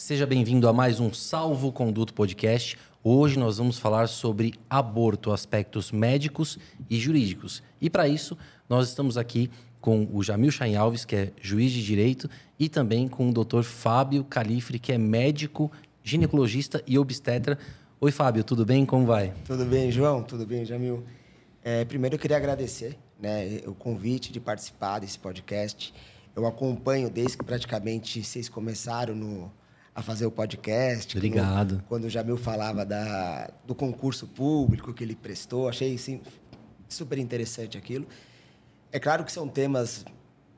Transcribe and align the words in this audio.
Seja 0.00 0.26
bem-vindo 0.26 0.66
a 0.66 0.72
mais 0.72 0.98
um 0.98 1.12
Salvo 1.12 1.70
Conduto 1.70 2.14
Podcast. 2.14 2.78
Hoje 3.04 3.38
nós 3.38 3.58
vamos 3.58 3.78
falar 3.78 4.08
sobre 4.08 4.54
aborto, 4.68 5.30
aspectos 5.30 5.92
médicos 5.92 6.58
e 6.88 6.98
jurídicos. 6.98 7.62
E 7.78 7.90
para 7.90 8.08
isso, 8.08 8.34
nós 8.66 8.88
estamos 8.88 9.18
aqui 9.18 9.50
com 9.78 10.08
o 10.10 10.22
Jamil 10.22 10.50
Chain 10.50 10.74
Alves, 10.74 11.04
que 11.04 11.14
é 11.14 11.32
juiz 11.42 11.70
de 11.70 11.84
direito, 11.84 12.30
e 12.58 12.66
também 12.66 13.08
com 13.08 13.28
o 13.28 13.44
Dr. 13.44 13.62
Fábio 13.62 14.24
Califre, 14.24 14.78
que 14.78 14.90
é 14.90 14.96
médico, 14.96 15.70
ginecologista 16.02 16.82
e 16.86 16.98
obstetra. 16.98 17.58
Oi, 18.00 18.10
Fábio, 18.10 18.42
tudo 18.42 18.64
bem? 18.64 18.86
Como 18.86 19.04
vai? 19.04 19.34
Tudo 19.44 19.66
bem, 19.66 19.92
João? 19.92 20.22
Tudo 20.22 20.46
bem, 20.46 20.64
Jamil? 20.64 21.04
É, 21.62 21.84
primeiro 21.84 22.14
eu 22.14 22.18
queria 22.18 22.38
agradecer 22.38 22.96
né, 23.20 23.60
o 23.66 23.74
convite 23.74 24.32
de 24.32 24.40
participar 24.40 25.00
desse 25.00 25.18
podcast. 25.18 25.92
Eu 26.34 26.46
acompanho 26.46 27.10
desde 27.10 27.36
que 27.36 27.44
praticamente 27.44 28.24
vocês 28.24 28.48
começaram 28.48 29.14
no, 29.14 29.52
a 29.94 30.02
fazer 30.02 30.26
o 30.26 30.30
podcast. 30.30 31.16
Obrigado. 31.16 31.74
Quando, 31.74 31.84
quando 31.84 32.04
o 32.04 32.08
Jamil 32.10 32.36
falava 32.36 32.84
da, 32.84 33.50
do 33.66 33.74
concurso 33.74 34.26
público 34.26 34.92
que 34.94 35.02
ele 35.02 35.14
prestou, 35.14 35.68
achei 35.68 35.96
sim, 35.98 36.20
super 36.88 37.18
interessante 37.18 37.76
aquilo. 37.76 38.06
É 38.92 38.98
claro 38.98 39.24
que 39.24 39.32
são 39.32 39.46
temas 39.48 40.04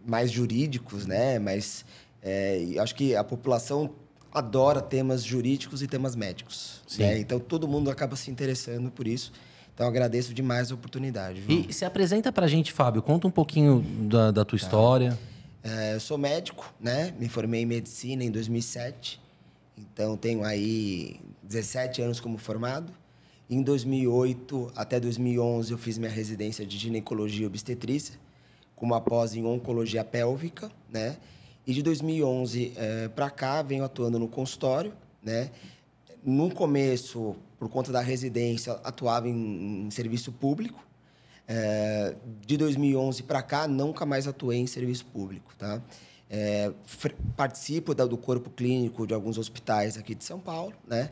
mais 0.05 0.31
jurídicos, 0.31 1.07
né? 1.07 1.39
Mas 1.39 1.85
é, 2.23 2.75
acho 2.81 2.95
que 2.95 3.15
a 3.15 3.25
população 3.25 3.91
adora 4.33 4.81
temas 4.81 5.23
jurídicos 5.23 5.83
e 5.83 5.87
temas 5.87 6.17
médicos. 6.17 6.81
Né? 6.99 7.19
Então 7.19 7.39
todo 7.39 7.69
mundo 7.69 7.91
acaba 7.91 8.17
se 8.17 8.31
interessando 8.31 8.91
por 8.91 9.07
isso. 9.07 9.33
Então 9.75 9.87
agradeço 9.87 10.35
demais 10.35 10.71
a 10.71 10.75
oportunidade. 10.75 11.43
E 11.49 11.73
se 11.73 11.85
apresenta 11.85 12.31
para 12.31 12.47
a 12.47 12.49
gente, 12.49 12.73
Fábio. 12.73 13.03
Conta 13.03 13.27
um 13.27 13.31
pouquinho 13.31 13.81
da, 14.09 14.31
da 14.31 14.45
tua 14.45 14.59
tá. 14.59 14.65
história. 14.65 15.19
É, 15.63 15.95
eu 15.95 16.01
sou 16.01 16.19
médico, 16.19 16.73
né? 16.81 17.15
Me 17.19 17.29
formei 17.29 17.63
em 17.63 17.67
medicina 17.67 18.25
em 18.25 18.31
2007. 18.31 19.22
Então 19.77 20.17
tenho 20.17 20.45
aí 20.45 21.21
17 21.43 22.03
anos 22.03 22.21
como 22.21 22.39
formado. 22.39 22.93
Em 23.49 23.63
2008 23.63 24.73
até 24.75 24.99
2011 24.99 25.73
eu 25.73 25.79
fiz 25.79 25.99
minha 25.99 26.11
residência 26.11 26.65
de 26.65 26.79
ginecologia 26.79 27.45
e 27.45 27.47
obstetrícia, 27.47 28.19
com 28.75 28.87
uma 28.87 29.01
pós 29.01 29.35
em 29.35 29.45
oncologia 29.45 30.05
pélvica, 30.05 30.71
né? 30.89 31.17
E 31.67 31.73
de 31.73 31.83
2011 31.83 32.73
é, 32.77 33.09
para 33.09 33.31
cá 33.31 33.63
venho 33.63 33.85
atuando 33.85 34.19
no 34.19 34.29
consultório, 34.29 34.93
né? 35.23 35.51
No 36.25 36.53
começo, 36.53 37.37
por 37.59 37.69
conta 37.69 37.91
da 37.93 38.01
residência, 38.01 38.73
atuava 38.85 39.29
em, 39.29 39.87
em 39.87 39.91
serviço 39.91 40.33
público. 40.33 40.85
É, 41.47 42.15
de 42.47 42.57
2011 42.57 43.25
para 43.25 43.43
cá, 43.43 43.67
nunca 43.67 44.07
mais 44.07 44.27
atuei 44.27 44.59
em 44.59 44.67
serviço 44.67 45.05
público, 45.07 45.53
tá? 45.59 45.83
É, 46.35 46.73
participo 47.37 47.95
da, 47.95 48.07
do 48.07 48.17
corpo 48.17 48.49
clínico 48.49 49.07
de 49.07 49.13
alguns 49.13 49.37
hospitais 49.37 49.99
aqui 49.99 50.15
de 50.15 50.25
São 50.25 50.41
Paulo, 50.41 50.73
né? 50.89 51.11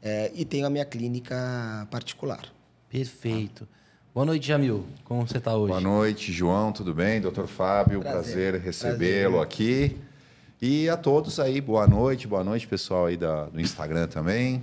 É, 0.00 0.30
e 0.32 0.44
tenho 0.44 0.64
a 0.64 0.70
minha 0.70 0.84
clínica 0.84 1.88
particular. 1.90 2.44
Perfeito. 2.88 3.66
Boa 4.14 4.24
noite, 4.24 4.46
Jamil. 4.46 4.86
Como 5.04 5.26
você 5.26 5.38
está 5.38 5.56
hoje? 5.56 5.70
Boa 5.70 5.80
noite, 5.80 6.32
João. 6.32 6.72
Tudo 6.72 6.94
bem? 6.94 7.20
Doutor 7.20 7.48
Fábio, 7.48 8.00
prazer, 8.00 8.52
prazer 8.52 8.60
recebê-lo 8.60 9.40
aqui. 9.40 9.96
E 10.62 10.88
a 10.88 10.96
todos 10.96 11.40
aí, 11.40 11.60
boa 11.60 11.88
noite. 11.88 12.28
Boa 12.28 12.44
noite, 12.44 12.68
pessoal 12.68 13.06
aí 13.06 13.16
da, 13.16 13.46
do 13.46 13.60
Instagram 13.60 14.06
também. 14.06 14.62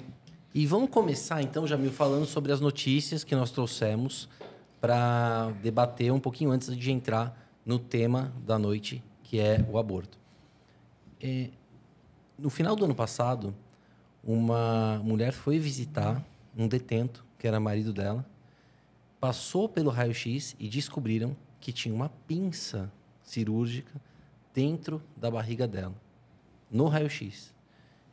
E 0.53 0.65
vamos 0.65 0.89
começar, 0.89 1.41
então, 1.41 1.67
Jamil, 1.67 1.91
falando 1.91 2.25
sobre 2.25 2.53
as 2.53 2.61
notícias 2.61 3.23
que 3.23 3.35
nós 3.35 3.51
trouxemos 3.51 4.29
para 4.79 5.51
debater 5.61 6.11
um 6.13 6.19
pouquinho 6.19 6.51
antes 6.51 6.75
de 6.75 6.91
entrar 6.91 7.37
no 7.65 7.77
tema 7.77 8.33
da 8.45 8.57
noite, 8.57 9.03
que 9.27 9.39
é 9.39 9.63
o 9.69 9.77
aborto. 9.77 10.17
É, 11.21 11.49
no 12.37 12.49
final 12.49 12.75
do 12.77 12.85
ano 12.85 12.95
passado, 12.95 13.53
uma 14.23 15.01
mulher 15.03 15.33
foi 15.33 15.59
visitar 15.59 16.23
um 16.57 16.65
detento, 16.65 17.25
que 17.37 17.45
era 17.45 17.59
marido 17.59 17.91
dela, 17.91 18.25
passou 19.19 19.67
pelo 19.67 19.89
raio-x 19.89 20.55
e 20.57 20.69
descobriram 20.69 21.35
que 21.59 21.73
tinha 21.73 21.93
uma 21.93 22.07
pinça 22.07 22.91
cirúrgica 23.21 23.99
dentro 24.53 25.03
da 25.15 25.29
barriga 25.29 25.67
dela, 25.67 25.95
no 26.71 26.87
raio-x. 26.87 27.53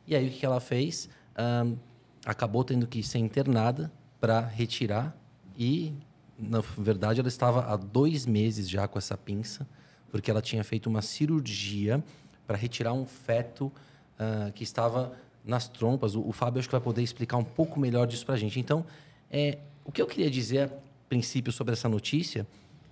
E 0.05 0.15
aí 0.15 0.27
o 0.27 0.31
que 0.31 0.45
ela 0.45 0.59
fez? 0.59 1.09
Um, 1.37 1.77
acabou 2.25 2.63
tendo 2.65 2.85
que 2.87 3.01
ser 3.01 3.19
internada 3.19 3.89
para 4.19 4.41
retirar 4.41 5.15
e, 5.57 5.93
na 6.37 6.59
verdade, 6.59 7.21
ela 7.21 7.29
estava 7.29 7.71
há 7.71 7.77
dois 7.77 8.25
meses 8.25 8.69
já 8.69 8.85
com 8.85 8.99
essa 8.99 9.17
pinça, 9.17 9.65
porque 10.11 10.29
ela 10.29 10.41
tinha 10.41 10.63
feito 10.63 10.87
uma 10.87 11.01
cirurgia 11.01 12.03
para 12.47 12.57
retirar 12.57 12.93
um 12.93 13.05
feto 13.05 13.71
uh, 14.19 14.51
que 14.53 14.63
estava 14.63 15.13
nas 15.43 15.67
trompas. 15.67 16.15
O, 16.15 16.27
o, 16.27 16.31
Fábio 16.31 16.59
acho 16.59 16.67
que 16.67 16.73
vai 16.73 16.81
poder 16.81 17.01
explicar 17.01 17.37
um 17.37 17.43
pouco 17.43 17.79
melhor 17.79 18.07
disso 18.07 18.25
para 18.25 18.35
a 18.35 18.37
gente. 18.37 18.59
Então, 18.59 18.85
é, 19.31 19.59
o 19.83 19.91
que 19.91 20.01
eu 20.01 20.07
queria 20.07 20.29
dizer, 20.29 20.63
a 20.63 20.69
princípio, 21.07 21.51
sobre 21.51 21.73
essa 21.73 21.87
notícia 21.87 22.47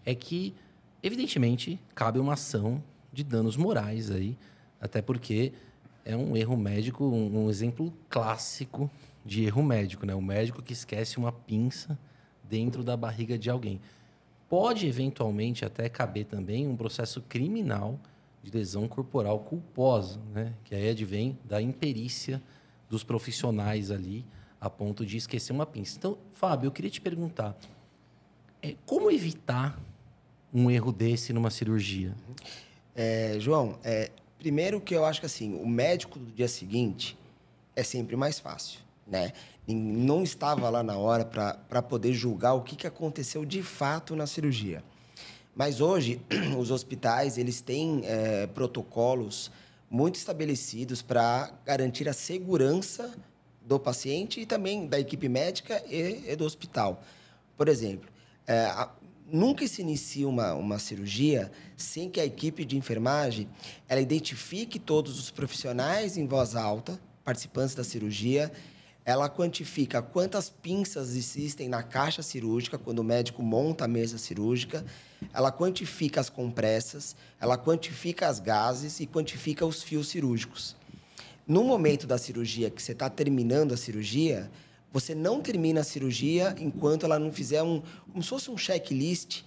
é 0.05 0.13
que, 0.13 0.53
evidentemente, 1.01 1.79
cabe 1.95 2.19
uma 2.19 2.33
ação 2.33 2.83
de 3.11 3.23
danos 3.23 3.55
morais 3.55 4.11
aí, 4.11 4.37
até 4.81 5.01
porque 5.01 5.53
é 6.05 6.15
um 6.15 6.35
erro 6.35 6.57
médico, 6.57 7.05
um, 7.05 7.45
um 7.45 7.49
exemplo 7.49 7.93
clássico 8.09 8.89
de 9.25 9.45
erro 9.45 9.63
médico, 9.63 10.05
né? 10.05 10.13
O 10.13 10.21
médico 10.21 10.61
que 10.61 10.73
esquece 10.73 11.17
uma 11.17 11.31
pinça 11.31 11.97
dentro 12.43 12.83
da 12.83 12.97
barriga 12.97 13.37
de 13.37 13.49
alguém. 13.49 13.79
Pode 14.53 14.85
eventualmente 14.85 15.65
até 15.65 15.89
caber 15.89 16.25
também 16.25 16.67
um 16.67 16.75
processo 16.75 17.21
criminal 17.21 17.99
de 18.43 18.51
lesão 18.51 18.87
corporal 18.87 19.39
culposa, 19.39 20.19
né? 20.31 20.53
Que 20.63 20.75
aí 20.75 20.89
advém 20.89 21.39
da 21.43 21.59
imperícia 21.59 22.39
dos 22.87 23.03
profissionais 23.03 23.89
ali 23.89 24.23
a 24.61 24.69
ponto 24.69 25.03
de 25.07 25.17
esquecer 25.17 25.51
uma 25.51 25.65
pinça. 25.65 25.97
Então, 25.97 26.19
Fábio, 26.33 26.67
eu 26.67 26.71
queria 26.71 26.91
te 26.91 27.01
perguntar, 27.01 27.57
é, 28.61 28.75
como 28.85 29.09
evitar 29.09 29.81
um 30.53 30.69
erro 30.69 30.91
desse 30.91 31.33
numa 31.33 31.49
cirurgia? 31.49 32.13
É, 32.95 33.37
João, 33.39 33.79
é, 33.83 34.11
primeiro 34.37 34.79
que 34.79 34.93
eu 34.93 35.03
acho 35.03 35.19
que 35.19 35.25
assim, 35.25 35.59
o 35.59 35.65
médico 35.67 36.19
do 36.19 36.31
dia 36.31 36.47
seguinte 36.47 37.17
é 37.75 37.81
sempre 37.81 38.15
mais 38.15 38.39
fácil 38.39 38.83
né? 39.05 39.33
Não 39.67 40.23
estava 40.23 40.69
lá 40.69 40.83
na 40.83 40.97
hora 40.97 41.23
para 41.23 41.81
poder 41.81 42.13
julgar 42.13 42.53
o 42.53 42.61
que, 42.61 42.75
que 42.75 42.87
aconteceu 42.87 43.45
de 43.45 43.63
fato 43.63 44.15
na 44.15 44.27
cirurgia. 44.27 44.83
Mas 45.55 45.79
hoje, 45.79 46.19
os 46.57 46.71
hospitais 46.71 47.37
eles 47.37 47.61
têm 47.61 48.01
é, 48.05 48.47
protocolos 48.47 49.51
muito 49.89 50.15
estabelecidos 50.15 51.01
para 51.01 51.53
garantir 51.65 52.09
a 52.09 52.13
segurança 52.13 53.13
do 53.61 53.79
paciente 53.79 54.41
e 54.41 54.45
também 54.45 54.87
da 54.87 54.99
equipe 54.99 55.29
médica 55.29 55.81
e, 55.87 56.31
e 56.31 56.35
do 56.35 56.43
hospital. 56.43 57.01
Por 57.55 57.67
exemplo, 57.67 58.09
é, 58.47 58.65
a, 58.65 58.89
nunca 59.31 59.65
se 59.67 59.81
inicia 59.81 60.27
uma, 60.27 60.53
uma 60.53 60.79
cirurgia 60.79 61.51
sem 61.77 62.09
que 62.09 62.19
a 62.19 62.25
equipe 62.25 62.65
de 62.65 62.77
enfermagem 62.77 63.47
ela 63.87 64.01
identifique 64.01 64.79
todos 64.79 65.19
os 65.19 65.31
profissionais 65.31 66.17
em 66.17 66.27
voz 66.27 66.55
alta, 66.55 66.99
participantes 67.23 67.75
da 67.75 67.83
cirurgia, 67.83 68.51
ela 69.05 69.29
quantifica 69.29 70.01
quantas 70.01 70.49
pinças 70.49 71.15
existem 71.15 71.67
na 71.67 71.83
caixa 71.83 72.23
cirúrgica 72.23 72.77
quando 72.77 72.99
o 72.99 73.03
médico 73.03 73.43
monta 73.43 73.85
a 73.85 73.87
mesa 73.87 74.17
cirúrgica, 74.17 74.85
ela 75.33 75.51
quantifica 75.51 76.21
as 76.21 76.29
compressas, 76.29 77.15
ela 77.39 77.57
quantifica 77.57 78.27
as 78.27 78.39
gases 78.39 78.99
e 78.99 79.07
quantifica 79.07 79.65
os 79.65 79.83
fios 79.83 80.07
cirúrgicos. 80.07 80.75
No 81.45 81.63
momento 81.63 82.07
da 82.07 82.17
cirurgia 82.17 82.69
que 82.69 82.81
você 82.81 82.93
está 82.93 83.09
terminando 83.09 83.73
a 83.73 83.77
cirurgia, 83.77 84.49
você 84.93 85.13
não 85.13 85.41
termina 85.41 85.81
a 85.81 85.83
cirurgia 85.83 86.55
enquanto 86.57 87.05
ela 87.05 87.19
não 87.19 87.31
fizer 87.31 87.61
um, 87.61 87.81
como 88.09 88.23
se 88.23 88.29
fosse 88.29 88.49
um 88.49 88.57
checklist 88.57 89.41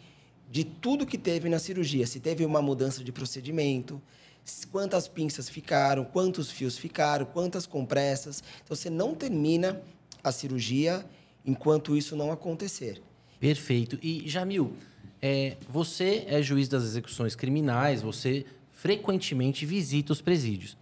de 0.50 0.64
tudo 0.64 1.06
que 1.06 1.16
teve 1.16 1.48
na 1.48 1.58
cirurgia. 1.58 2.06
Se 2.06 2.20
teve 2.20 2.44
uma 2.44 2.60
mudança 2.60 3.02
de 3.02 3.10
procedimento, 3.10 4.02
quantas 4.70 5.08
pinças 5.08 5.48
ficaram, 5.48 6.04
quantos 6.04 6.50
fios 6.50 6.78
ficaram, 6.78 7.26
quantas 7.26 7.66
compressas. 7.66 8.42
Então 8.64 8.76
você 8.76 8.88
não 8.88 9.14
termina 9.14 9.80
a 10.22 10.30
cirurgia 10.30 11.04
enquanto 11.44 11.96
isso 11.96 12.16
não 12.16 12.30
acontecer. 12.30 13.02
Perfeito. 13.40 13.98
E 14.02 14.28
Jamil, 14.28 14.76
é, 15.20 15.56
você 15.68 16.24
é 16.28 16.42
juiz 16.42 16.68
das 16.68 16.84
execuções 16.84 17.34
criminais, 17.34 18.02
você 18.02 18.44
frequentemente 18.72 19.66
visita 19.66 20.12
os 20.12 20.20
presídios. 20.20 20.76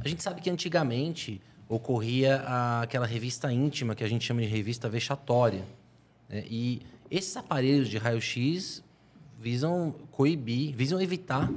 A 0.00 0.08
gente 0.08 0.22
sabe 0.22 0.40
que 0.40 0.50
antigamente 0.50 1.40
ocorria 1.68 2.36
a, 2.46 2.82
aquela 2.82 3.06
revista 3.06 3.52
íntima 3.52 3.94
que 3.94 4.04
a 4.04 4.08
gente 4.08 4.24
chama 4.24 4.42
de 4.42 4.46
revista 4.46 4.88
vexatória. 4.88 5.64
Né? 6.28 6.44
E 6.48 6.82
esses 7.10 7.36
aparelhos 7.36 7.88
de 7.88 7.98
raio-x 7.98 8.83
visam 9.44 9.94
coibir, 10.10 10.74
visam 10.74 10.98
evitar 11.02 11.52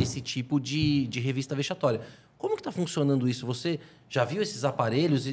esse 0.00 0.20
tipo 0.20 0.60
de, 0.60 1.08
de 1.08 1.18
revista 1.18 1.56
vexatória. 1.56 2.00
Como 2.38 2.54
que 2.54 2.60
está 2.60 2.70
funcionando 2.70 3.28
isso? 3.28 3.44
Você 3.46 3.80
já 4.08 4.24
viu 4.24 4.40
esses 4.40 4.62
aparelhos? 4.64 5.26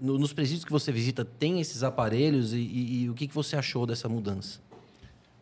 Nos 0.00 0.32
presídios 0.32 0.64
que 0.64 0.70
você 0.70 0.92
visita, 0.92 1.24
tem 1.24 1.60
esses 1.60 1.82
aparelhos? 1.82 2.52
E, 2.52 2.58
e, 2.58 3.02
e 3.02 3.10
o 3.10 3.14
que, 3.14 3.26
que 3.26 3.34
você 3.34 3.56
achou 3.56 3.84
dessa 3.86 4.08
mudança? 4.08 4.60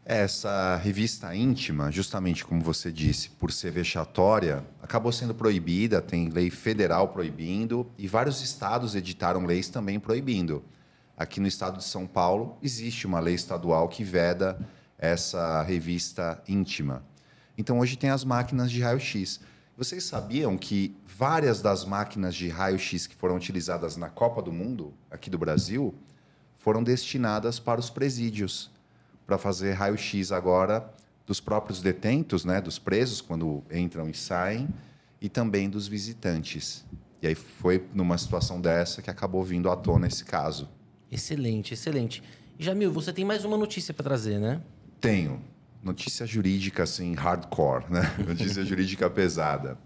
Essa 0.07 0.77
revista 0.77 1.35
íntima, 1.35 1.93
justamente 1.93 2.47
como 2.47 2.63
você 2.63 2.91
disse, 2.91 3.29
por 3.29 3.53
ser 3.53 3.73
vexatória, 3.73 4.65
acabou 4.81 5.13
sendo 5.13 5.35
proibida, 5.35 6.01
tem 6.01 6.31
lei 6.31 6.49
federal 6.49 7.09
proibindo 7.09 7.87
e 7.99 8.09
vários 8.09 8.41
estados 8.41 8.95
editaram 8.95 9.45
leis 9.45 9.69
também 9.69 10.01
proibindo. 10.01 10.65
Aqui 11.15 11.41
no 11.41 11.47
estado 11.47 11.79
de 11.79 11.85
São 11.85 12.07
Paulo 12.07 12.57
existe 12.63 13.07
uma 13.07 13.21
lei 13.21 13.35
estadual 13.35 13.89
que 13.89 14.05
veda 14.05 14.59
essa 14.99 15.63
revista 15.63 16.43
íntima. 16.49 17.05
Então 17.57 17.79
hoje 17.79 17.97
tem 17.97 18.11
as 18.11 18.25
máquinas 18.25 18.71
de 18.71 18.81
raio-x. 18.81 19.41
Vocês 19.77 20.05
sabiam 20.05 20.57
que 20.57 20.97
várias 21.07 21.61
das 21.61 21.85
máquinas 21.85 22.35
de 22.35 22.49
raio-x 22.49 23.07
que 23.07 23.15
foram 23.15 23.37
utilizadas 23.37 23.97
na 23.97 24.09
Copa 24.09 24.41
do 24.41 24.53
Mundo, 24.53 24.95
aqui 25.11 25.29
do 25.29 25.39
Brasil, 25.39 25.95
foram 26.57 26.83
destinadas 26.83 27.59
para 27.59 27.79
os 27.79 27.91
presídios 27.91 28.71
para 29.27 29.39
fazer 29.39 29.73
raio-x 29.73 30.33
agora 30.33 30.93
dos 31.27 31.41
próprios 31.41 31.83
detentos, 31.83 32.45
né, 32.45 32.61
dos 32.61 32.79
presos 32.79 33.21
quando 33.21 33.63
entram 33.71 34.09
e 34.09 34.15
saem, 34.15 34.69
e 35.21 35.29
também 35.29 35.69
dos 35.69 35.89
visitantes. 35.89 36.85
E 37.21 37.27
aí 37.27 37.35
foi 37.35 37.85
numa 37.93 38.17
situação 38.17 38.61
dessa 38.61 39.03
que 39.03 39.11
acabou 39.11 39.43
vindo 39.43 39.69
à 39.69 39.77
tona 39.77 40.07
esse 40.07 40.25
caso. 40.25 40.69
Excelente, 41.11 41.75
excelente. 41.75 42.23
Jamil, 42.59 42.93
você 42.93 43.13
tem 43.13 43.25
mais 43.25 43.45
uma 43.45 43.57
notícia 43.57 43.93
para 43.93 44.05
trazer, 44.05 44.39
né? 44.39 44.61
Tenho. 45.01 45.43
Notícia 45.83 46.27
jurídica, 46.27 46.83
assim, 46.83 47.15
hardcore, 47.15 47.85
né? 47.91 48.15
Notícia 48.27 48.65
jurídica 48.65 49.09
pesada. 49.09 49.79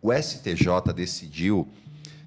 O 0.00 0.12
STJ 0.12 0.92
decidiu 0.94 1.68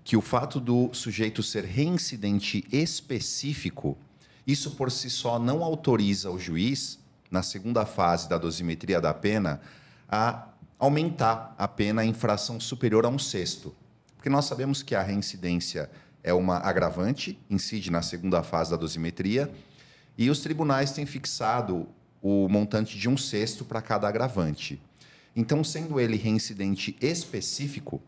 que 0.03 0.17
o 0.17 0.21
fato 0.21 0.59
do 0.59 0.93
sujeito 0.93 1.41
ser 1.41 1.63
reincidente 1.63 2.65
específico 2.71 3.97
isso 4.45 4.71
por 4.71 4.91
si 4.91 5.09
só 5.09 5.37
não 5.37 5.63
autoriza 5.63 6.29
o 6.31 6.39
juiz, 6.39 6.99
na 7.29 7.43
segunda 7.43 7.85
fase 7.85 8.27
da 8.27 8.37
dosimetria 8.37 8.99
da 8.99 9.13
pena, 9.13 9.61
a 10.09 10.47
aumentar 10.77 11.55
a 11.57 11.67
pena 11.67 12.03
em 12.03 12.09
infração 12.09 12.59
superior 12.59 13.05
a 13.05 13.09
um 13.09 13.19
sexto. 13.19 13.73
Porque 14.15 14.29
nós 14.29 14.45
sabemos 14.45 14.83
que 14.83 14.95
a 14.95 15.01
reincidência 15.01 15.89
é 16.23 16.33
uma 16.33 16.57
agravante, 16.57 17.39
incide 17.49 17.89
na 17.89 18.01
segunda 18.01 18.43
fase 18.43 18.71
da 18.71 18.77
dosimetria, 18.77 19.51
e 20.17 20.29
os 20.29 20.39
tribunais 20.39 20.91
têm 20.91 21.05
fixado 21.05 21.87
o 22.21 22.47
montante 22.47 22.97
de 22.97 23.09
um 23.09 23.17
sexto 23.17 23.65
para 23.65 23.81
cada 23.81 24.07
agravante. 24.07 24.81
Então, 25.35 25.63
sendo 25.63 25.99
ele 25.99 26.17
reincidente 26.17 26.95
específico, 27.01 28.01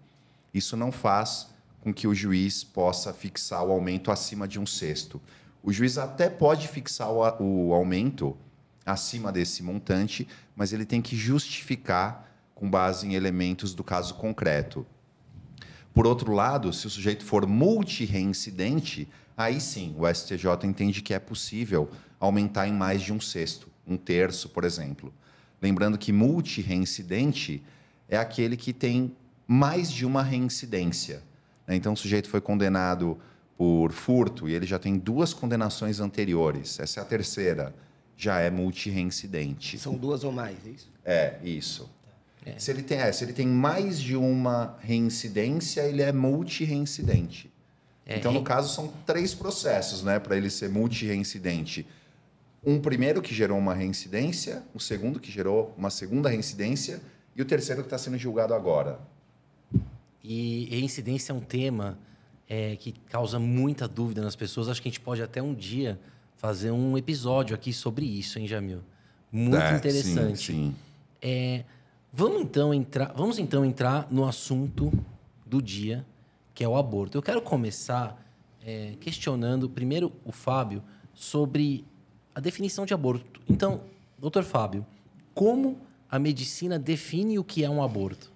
isso 0.53 0.77
não 0.77 0.91
faz 0.91 1.49
com 1.81 1.93
que 1.93 2.07
o 2.07 2.13
juiz 2.13 2.63
possa 2.63 3.13
fixar 3.13 3.63
o 3.65 3.71
aumento 3.71 4.11
acima 4.11 4.47
de 4.47 4.59
um 4.59 4.65
sexto. 4.65 5.21
O 5.61 5.71
juiz 5.71 5.97
até 5.97 6.29
pode 6.29 6.67
fixar 6.67 7.09
o, 7.11 7.67
o 7.67 7.73
aumento 7.73 8.37
acima 8.85 9.31
desse 9.31 9.63
montante, 9.63 10.27
mas 10.55 10.73
ele 10.73 10.85
tem 10.85 11.01
que 11.01 11.15
justificar 11.15 12.29
com 12.53 12.69
base 12.69 13.07
em 13.07 13.15
elementos 13.15 13.73
do 13.73 13.83
caso 13.83 14.15
concreto. 14.15 14.85
Por 15.93 16.07
outro 16.07 16.33
lado, 16.33 16.73
se 16.73 16.87
o 16.87 16.89
sujeito 16.89 17.23
for 17.23 17.45
multireincidente, 17.45 19.07
aí 19.37 19.61
sim 19.61 19.95
o 19.97 20.11
STJ 20.11 20.65
entende 20.65 21.01
que 21.01 21.13
é 21.13 21.19
possível 21.19 21.89
aumentar 22.19 22.67
em 22.67 22.73
mais 22.73 23.01
de 23.01 23.13
um 23.13 23.19
sexto, 23.19 23.67
um 23.87 23.97
terço, 23.97 24.49
por 24.49 24.63
exemplo. 24.63 25.13
Lembrando 25.61 25.97
que 25.97 26.11
multireincidente 26.11 27.63
é 28.09 28.17
aquele 28.17 28.57
que 28.57 28.73
tem 28.73 29.15
mais 29.47 29.91
de 29.91 30.05
uma 30.05 30.23
reincidência. 30.23 31.21
Né? 31.67 31.75
Então, 31.75 31.93
o 31.93 31.97
sujeito 31.97 32.29
foi 32.29 32.41
condenado 32.41 33.17
por 33.57 33.91
furto 33.91 34.49
e 34.49 34.53
ele 34.53 34.65
já 34.65 34.79
tem 34.79 34.97
duas 34.97 35.33
condenações 35.33 35.99
anteriores, 35.99 36.79
essa 36.79 36.99
é 36.99 37.03
a 37.03 37.05
terceira, 37.05 37.73
já 38.17 38.39
é 38.39 38.49
multireincidente. 38.49 39.77
São 39.77 39.95
duas 39.95 40.23
ou 40.23 40.31
mais, 40.31 40.57
é 40.65 40.69
isso? 40.69 40.89
É, 41.05 41.39
isso. 41.43 41.89
É. 42.45 42.59
Se, 42.59 42.71
ele 42.71 42.83
tem, 42.83 42.97
é, 42.97 43.11
se 43.11 43.23
ele 43.23 43.33
tem 43.33 43.47
mais 43.47 43.99
de 43.99 44.15
uma 44.15 44.77
reincidência, 44.81 45.81
ele 45.81 46.01
é 46.01 46.11
multireincidente. 46.11 47.51
É, 48.05 48.17
então, 48.17 48.33
no 48.33 48.43
caso, 48.43 48.73
são 48.73 48.91
três 49.05 49.33
processos 49.33 50.03
né, 50.03 50.19
para 50.19 50.35
ele 50.35 50.49
ser 50.49 50.69
multireincidente. 50.69 51.87
Um 52.65 52.79
primeiro 52.79 53.21
que 53.21 53.33
gerou 53.33 53.57
uma 53.57 53.73
reincidência, 53.73 54.63
o 54.73 54.79
segundo 54.79 55.19
que 55.19 55.31
gerou 55.31 55.73
uma 55.77 55.89
segunda 55.89 56.29
reincidência 56.29 57.01
e 57.35 57.41
o 57.41 57.45
terceiro 57.45 57.81
que 57.81 57.87
está 57.87 57.97
sendo 57.97 58.17
julgado 58.17 58.53
agora. 58.53 58.99
E 60.23 60.67
reincidência 60.71 61.33
é 61.33 61.35
um 61.35 61.41
tema 61.41 61.97
é, 62.47 62.75
que 62.77 62.93
causa 63.09 63.37
muita 63.37 63.87
dúvida 63.87 64.21
nas 64.21 64.35
pessoas. 64.35 64.69
Acho 64.69 64.81
que 64.81 64.87
a 64.87 64.91
gente 64.91 65.01
pode 65.01 65.21
até 65.21 65.41
um 65.41 65.53
dia 65.53 65.99
fazer 66.37 66.71
um 66.71 66.97
episódio 66.97 67.55
aqui 67.55 67.73
sobre 67.73 68.05
isso, 68.05 68.39
hein, 68.39 68.47
Jamil? 68.47 68.79
Muito 69.31 69.57
é, 69.57 69.75
interessante. 69.75 70.37
Sim, 70.37 70.53
sim. 70.53 70.75
É, 71.21 71.63
vamos 72.11 72.41
então 72.41 72.73
entrar, 72.73 73.11
vamos 73.13 73.39
então 73.39 73.65
entrar 73.65 74.07
no 74.11 74.25
assunto 74.25 74.91
do 75.45 75.61
dia, 75.61 76.05
que 76.53 76.63
é 76.63 76.67
o 76.67 76.77
aborto. 76.77 77.17
Eu 77.17 77.21
quero 77.21 77.41
começar 77.41 78.21
é, 78.65 78.93
questionando 78.99 79.69
primeiro 79.69 80.13
o 80.23 80.31
Fábio 80.31 80.83
sobre 81.13 81.85
a 82.33 82.39
definição 82.39 82.85
de 82.85 82.93
aborto. 82.93 83.41
Então, 83.49 83.81
doutor 84.17 84.43
Fábio, 84.43 84.85
como 85.33 85.79
a 86.09 86.19
medicina 86.19 86.77
define 86.77 87.39
o 87.39 87.43
que 87.43 87.63
é 87.63 87.69
um 87.69 87.81
aborto? 87.81 88.33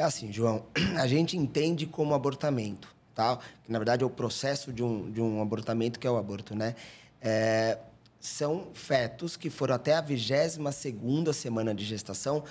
É 0.00 0.02
assim, 0.02 0.32
João, 0.32 0.64
a 0.98 1.06
gente 1.06 1.36
entende 1.36 1.84
como 1.86 2.14
abortamento, 2.14 2.88
tá? 3.14 3.38
Que 3.64 3.70
na 3.70 3.78
verdade 3.78 4.02
é 4.02 4.06
o 4.06 4.10
processo 4.10 4.72
de 4.72 4.82
um, 4.82 5.10
de 5.10 5.20
um 5.20 5.42
abortamento 5.42 5.98
que 6.00 6.06
é 6.06 6.10
o 6.10 6.16
aborto, 6.16 6.54
né? 6.54 6.74
É, 7.20 7.78
são 8.18 8.68
fetos 8.72 9.36
que 9.36 9.50
foram 9.50 9.74
até 9.74 9.94
a 9.94 10.00
22 10.00 10.74
segunda 10.74 11.32
semana 11.32 11.74
de 11.74 11.84
gestação. 11.84 12.44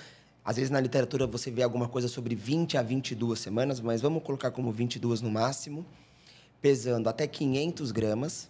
Às 0.44 0.56
vezes 0.56 0.70
na 0.70 0.78
literatura 0.80 1.26
você 1.26 1.50
vê 1.50 1.62
alguma 1.62 1.88
coisa 1.88 2.08
sobre 2.08 2.34
20 2.34 2.78
a 2.78 2.82
22 2.82 3.38
semanas, 3.38 3.80
mas 3.80 4.00
vamos 4.00 4.22
colocar 4.22 4.50
como 4.50 4.70
22 4.70 5.20
no 5.20 5.30
máximo, 5.30 5.84
pesando 6.60 7.08
até 7.08 7.26
500 7.26 7.90
gramas. 7.90 8.48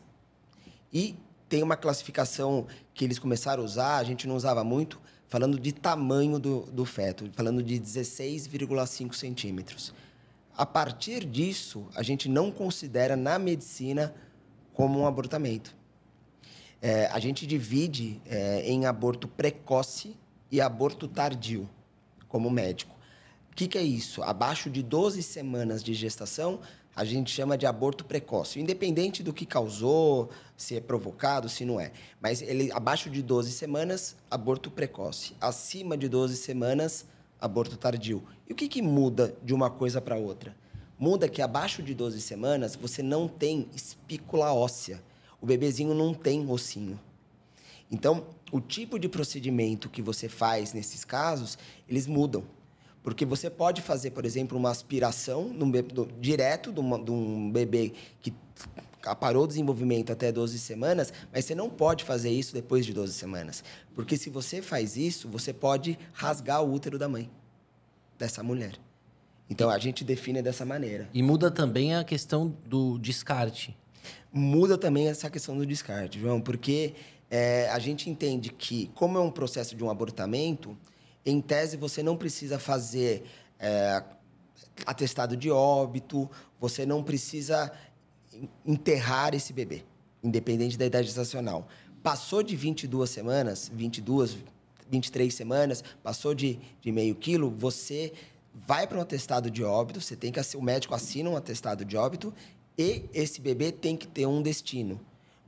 E 0.92 1.14
tem 1.50 1.64
uma 1.64 1.76
classificação 1.76 2.68
que 2.94 3.04
eles 3.04 3.18
começaram 3.18 3.64
a 3.64 3.66
usar, 3.66 3.96
a 3.96 4.04
gente 4.04 4.28
não 4.28 4.36
usava 4.36 4.62
muito, 4.62 5.00
falando 5.26 5.58
de 5.58 5.72
tamanho 5.72 6.38
do, 6.38 6.60
do 6.66 6.84
feto, 6.84 7.28
falando 7.32 7.60
de 7.60 7.74
16,5 7.74 9.12
centímetros. 9.12 9.92
A 10.56 10.64
partir 10.64 11.24
disso, 11.24 11.88
a 11.96 12.04
gente 12.04 12.28
não 12.28 12.52
considera 12.52 13.16
na 13.16 13.36
medicina 13.36 14.14
como 14.72 15.00
um 15.00 15.06
abortamento. 15.06 15.74
É, 16.80 17.06
a 17.06 17.18
gente 17.18 17.44
divide 17.48 18.22
é, 18.26 18.62
em 18.70 18.86
aborto 18.86 19.26
precoce 19.26 20.16
e 20.52 20.60
aborto 20.60 21.08
tardio, 21.08 21.68
como 22.28 22.48
médico. 22.48 22.94
O 23.50 23.56
que, 23.56 23.66
que 23.66 23.76
é 23.76 23.82
isso? 23.82 24.22
Abaixo 24.22 24.70
de 24.70 24.84
12 24.84 25.20
semanas 25.24 25.82
de 25.82 25.94
gestação, 25.94 26.60
a 27.00 27.04
gente 27.04 27.32
chama 27.32 27.56
de 27.56 27.64
aborto 27.64 28.04
precoce, 28.04 28.60
independente 28.60 29.22
do 29.22 29.32
que 29.32 29.46
causou, 29.46 30.28
se 30.54 30.76
é 30.76 30.80
provocado, 30.82 31.48
se 31.48 31.64
não 31.64 31.80
é. 31.80 31.92
Mas 32.20 32.42
ele 32.42 32.70
abaixo 32.72 33.08
de 33.08 33.22
12 33.22 33.52
semanas, 33.52 34.16
aborto 34.30 34.70
precoce. 34.70 35.32
Acima 35.40 35.96
de 35.96 36.10
12 36.10 36.36
semanas, 36.36 37.06
aborto 37.40 37.78
tardio. 37.78 38.22
E 38.46 38.52
o 38.52 38.54
que, 38.54 38.68
que 38.68 38.82
muda 38.82 39.34
de 39.42 39.54
uma 39.54 39.70
coisa 39.70 39.98
para 39.98 40.16
outra? 40.16 40.54
Muda 40.98 41.26
que 41.26 41.40
abaixo 41.40 41.82
de 41.82 41.94
12 41.94 42.20
semanas 42.20 42.76
você 42.76 43.02
não 43.02 43.26
tem 43.26 43.66
espícula 43.74 44.52
óssea. 44.52 45.02
O 45.40 45.46
bebezinho 45.46 45.94
não 45.94 46.12
tem 46.12 46.50
ossinho. 46.50 47.00
Então, 47.90 48.26
o 48.52 48.60
tipo 48.60 48.98
de 48.98 49.08
procedimento 49.08 49.88
que 49.88 50.02
você 50.02 50.28
faz 50.28 50.74
nesses 50.74 51.02
casos, 51.02 51.56
eles 51.88 52.06
mudam. 52.06 52.44
Porque 53.02 53.24
você 53.24 53.48
pode 53.48 53.80
fazer, 53.80 54.10
por 54.10 54.24
exemplo, 54.24 54.58
uma 54.58 54.70
aspiração 54.70 55.48
num 55.48 55.70
do, 55.70 56.06
direto 56.20 56.72
de, 56.72 56.80
uma, 56.80 57.02
de, 57.02 57.10
um 57.10 57.50
bebê 57.50 57.92
que 58.20 58.32
parou 59.18 59.44
o 59.44 59.46
desenvolvimento 59.46 60.12
até 60.12 60.30
12 60.30 60.58
semanas, 60.58 61.12
mas 61.32 61.46
você 61.46 61.54
não 61.54 61.70
pode 61.70 62.04
fazer 62.04 62.30
isso 62.30 62.52
depois 62.52 62.84
de 62.84 62.92
12 62.92 63.14
semanas. 63.14 63.64
Porque 63.94 64.16
se 64.16 64.28
você 64.28 64.60
faz 64.60 64.96
isso, 64.96 65.28
você 65.28 65.52
pode 65.52 65.98
rasgar 66.12 66.62
o 66.62 66.72
útero 66.72 66.98
da 66.98 67.08
mãe, 67.08 67.30
dessa 68.18 68.42
mulher. 68.42 68.78
Então 69.48 69.70
a 69.70 69.78
gente 69.78 70.04
define 70.04 70.42
dessa 70.42 70.64
maneira. 70.66 71.08
E 71.12 71.22
muda 71.22 71.50
também 71.50 71.96
a 71.96 72.04
questão 72.04 72.54
do 72.66 72.98
descarte. 72.98 73.76
Muda 74.32 74.78
também 74.78 75.08
essa 75.08 75.28
questão 75.28 75.56
do 75.56 75.66
descarte, 75.66 76.20
João, 76.20 76.40
porque 76.40 76.94
é, 77.30 77.68
a 77.70 77.78
gente 77.78 78.08
entende 78.08 78.50
que, 78.50 78.90
como 78.94 79.18
é 79.18 79.20
um 79.20 79.30
processo 79.30 79.74
de 79.74 79.82
um 79.82 79.90
abortamento, 79.90 80.76
em 81.24 81.40
tese, 81.40 81.76
você 81.76 82.02
não 82.02 82.16
precisa 82.16 82.58
fazer 82.58 83.24
é, 83.58 84.02
atestado 84.86 85.36
de 85.36 85.50
óbito, 85.50 86.30
você 86.58 86.86
não 86.86 87.02
precisa 87.02 87.72
enterrar 88.64 89.34
esse 89.34 89.52
bebê, 89.52 89.84
independente 90.22 90.78
da 90.78 90.86
idade 90.86 91.06
gestacional. 91.06 91.68
Passou 92.02 92.42
de 92.42 92.56
22 92.56 93.10
semanas, 93.10 93.70
22, 93.72 94.38
23 94.90 95.32
semanas, 95.32 95.84
passou 96.02 96.34
de, 96.34 96.58
de 96.80 96.90
meio 96.90 97.14
quilo, 97.14 97.50
você 97.50 98.12
vai 98.54 98.86
para 98.86 98.98
um 98.98 99.00
atestado 99.00 99.50
de 99.50 99.62
óbito, 99.62 100.00
você 100.00 100.16
tem 100.16 100.32
que 100.32 100.40
o 100.56 100.62
médico 100.62 100.94
assina 100.94 101.30
um 101.30 101.36
atestado 101.36 101.84
de 101.84 101.96
óbito 101.96 102.34
e 102.76 103.04
esse 103.12 103.40
bebê 103.40 103.70
tem 103.70 103.96
que 103.96 104.06
ter 104.06 104.26
um 104.26 104.42
destino. 104.42 105.00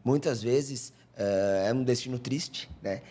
Muitas 0.04 0.42
vezes 0.42 0.92
é, 1.16 1.66
é 1.68 1.74
um 1.74 1.82
destino 1.82 2.18
triste, 2.18 2.70
né? 2.82 3.02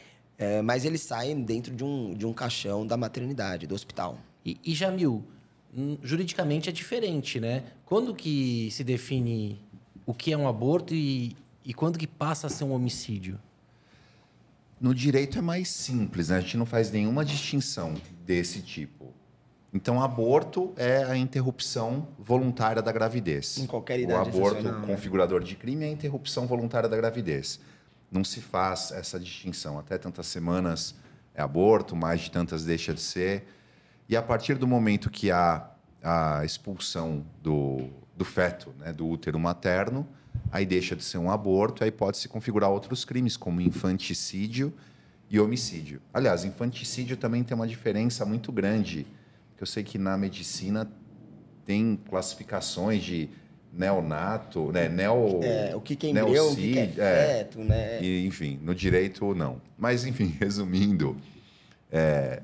É, 0.41 0.59
mas 0.59 0.85
eles 0.85 1.01
saem 1.01 1.39
dentro 1.43 1.71
de 1.71 1.83
um, 1.83 2.15
de 2.15 2.25
um 2.25 2.33
caixão 2.33 2.85
da 2.85 2.97
maternidade, 2.97 3.67
do 3.67 3.75
hospital. 3.75 4.17
E, 4.43 4.59
e 4.65 4.73
Jamil, 4.73 5.23
juridicamente 6.01 6.67
é 6.67 6.71
diferente, 6.71 7.39
né? 7.39 7.63
Quando 7.85 8.15
que 8.15 8.67
se 8.71 8.83
define 8.83 9.61
o 10.03 10.15
que 10.15 10.33
é 10.33 10.37
um 10.37 10.47
aborto 10.47 10.95
e, 10.95 11.35
e 11.63 11.75
quando 11.75 11.99
que 11.99 12.07
passa 12.07 12.47
a 12.47 12.49
ser 12.49 12.63
um 12.63 12.71
homicídio? 12.71 13.39
No 14.79 14.95
direito 14.95 15.37
é 15.37 15.41
mais 15.43 15.67
simples, 15.67 16.29
né? 16.29 16.37
A 16.37 16.41
gente 16.41 16.57
não 16.57 16.65
faz 16.65 16.91
nenhuma 16.91 17.23
distinção 17.23 17.93
desse 18.25 18.63
tipo. 18.63 19.13
Então, 19.71 20.01
aborto 20.01 20.73
é 20.75 21.03
a 21.03 21.15
interrupção 21.15 22.07
voluntária 22.17 22.81
da 22.81 22.91
gravidez. 22.91 23.59
Em 23.59 23.67
qualquer 23.67 23.99
idade 23.99 24.31
O 24.31 24.33
aborto 24.33 24.63
né? 24.63 24.85
configurador 24.87 25.43
de 25.43 25.55
crime 25.55 25.85
é 25.85 25.87
a 25.87 25.91
interrupção 25.91 26.47
voluntária 26.47 26.89
da 26.89 26.97
gravidez. 26.97 27.59
Não 28.11 28.23
se 28.23 28.41
faz 28.41 28.91
essa 28.91 29.19
distinção. 29.19 29.79
Até 29.79 29.97
tantas 29.97 30.27
semanas 30.27 30.93
é 31.33 31.41
aborto, 31.41 31.95
mais 31.95 32.21
de 32.21 32.31
tantas 32.31 32.65
deixa 32.65 32.93
de 32.93 33.01
ser. 33.01 33.47
E 34.09 34.17
a 34.17 34.21
partir 34.21 34.55
do 34.55 34.67
momento 34.67 35.09
que 35.09 35.31
há 35.31 35.71
a 36.03 36.43
expulsão 36.43 37.25
do, 37.41 37.89
do 38.15 38.25
feto, 38.25 38.73
né, 38.77 38.91
do 38.91 39.07
útero 39.07 39.39
materno, 39.39 40.05
aí 40.51 40.65
deixa 40.65 40.95
de 40.95 41.03
ser 41.03 41.17
um 41.17 41.31
aborto, 41.31 41.83
aí 41.83 41.91
pode 41.91 42.17
se 42.17 42.27
configurar 42.27 42.69
outros 42.69 43.05
crimes, 43.05 43.37
como 43.37 43.61
infanticídio 43.61 44.73
e 45.29 45.39
homicídio. 45.39 46.01
Aliás, 46.13 46.43
infanticídio 46.43 47.15
também 47.15 47.43
tem 47.43 47.55
uma 47.55 47.67
diferença 47.67 48.25
muito 48.25 48.51
grande, 48.51 49.07
que 49.55 49.63
eu 49.63 49.67
sei 49.67 49.83
que 49.83 49.97
na 49.97 50.17
medicina 50.17 50.91
tem 51.65 51.95
classificações 52.09 53.01
de 53.01 53.29
neonato, 53.73 54.71
né, 54.71 54.89
neo, 54.89 55.39
É, 55.43 55.75
o 55.75 55.81
que, 55.81 55.95
que 55.95 56.07
é 56.07 56.09
embrião, 56.09 56.51
o 56.51 56.55
que, 56.55 56.61
que 56.73 56.79
é 56.79 56.81
neocídio, 56.83 57.03
é. 57.03 57.25
feto, 57.27 57.59
né? 57.59 58.01
E, 58.01 58.25
enfim, 58.25 58.59
no 58.61 58.75
direito, 58.75 59.33
não. 59.33 59.61
Mas, 59.77 60.05
enfim, 60.05 60.35
resumindo, 60.39 61.15
é, 61.91 62.41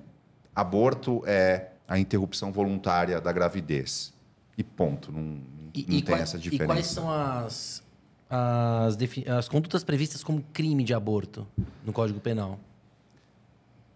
aborto 0.55 1.21
é 1.25 1.67
a 1.87 1.99
interrupção 1.99 2.51
voluntária 2.51 3.19
da 3.21 3.31
gravidez. 3.31 4.13
E 4.57 4.63
ponto. 4.63 5.11
Não, 5.11 5.21
não 5.21 5.41
E, 5.73 5.83
tem 5.83 5.97
e 5.97 6.01
quais- 6.01 6.21
essa 6.21 6.37
e 6.37 6.39
diferença. 6.39 6.65
quais 6.73 6.87
são 6.87 7.11
as, 7.11 7.83
as, 8.29 8.95
defi- 8.95 9.27
as 9.29 9.47
condutas 9.47 9.83
previstas 9.83 10.23
como 10.23 10.41
crime 10.53 10.83
de 10.83 10.93
aborto 10.93 11.45
no 11.85 11.93
Código 11.93 12.19
Penal? 12.19 12.59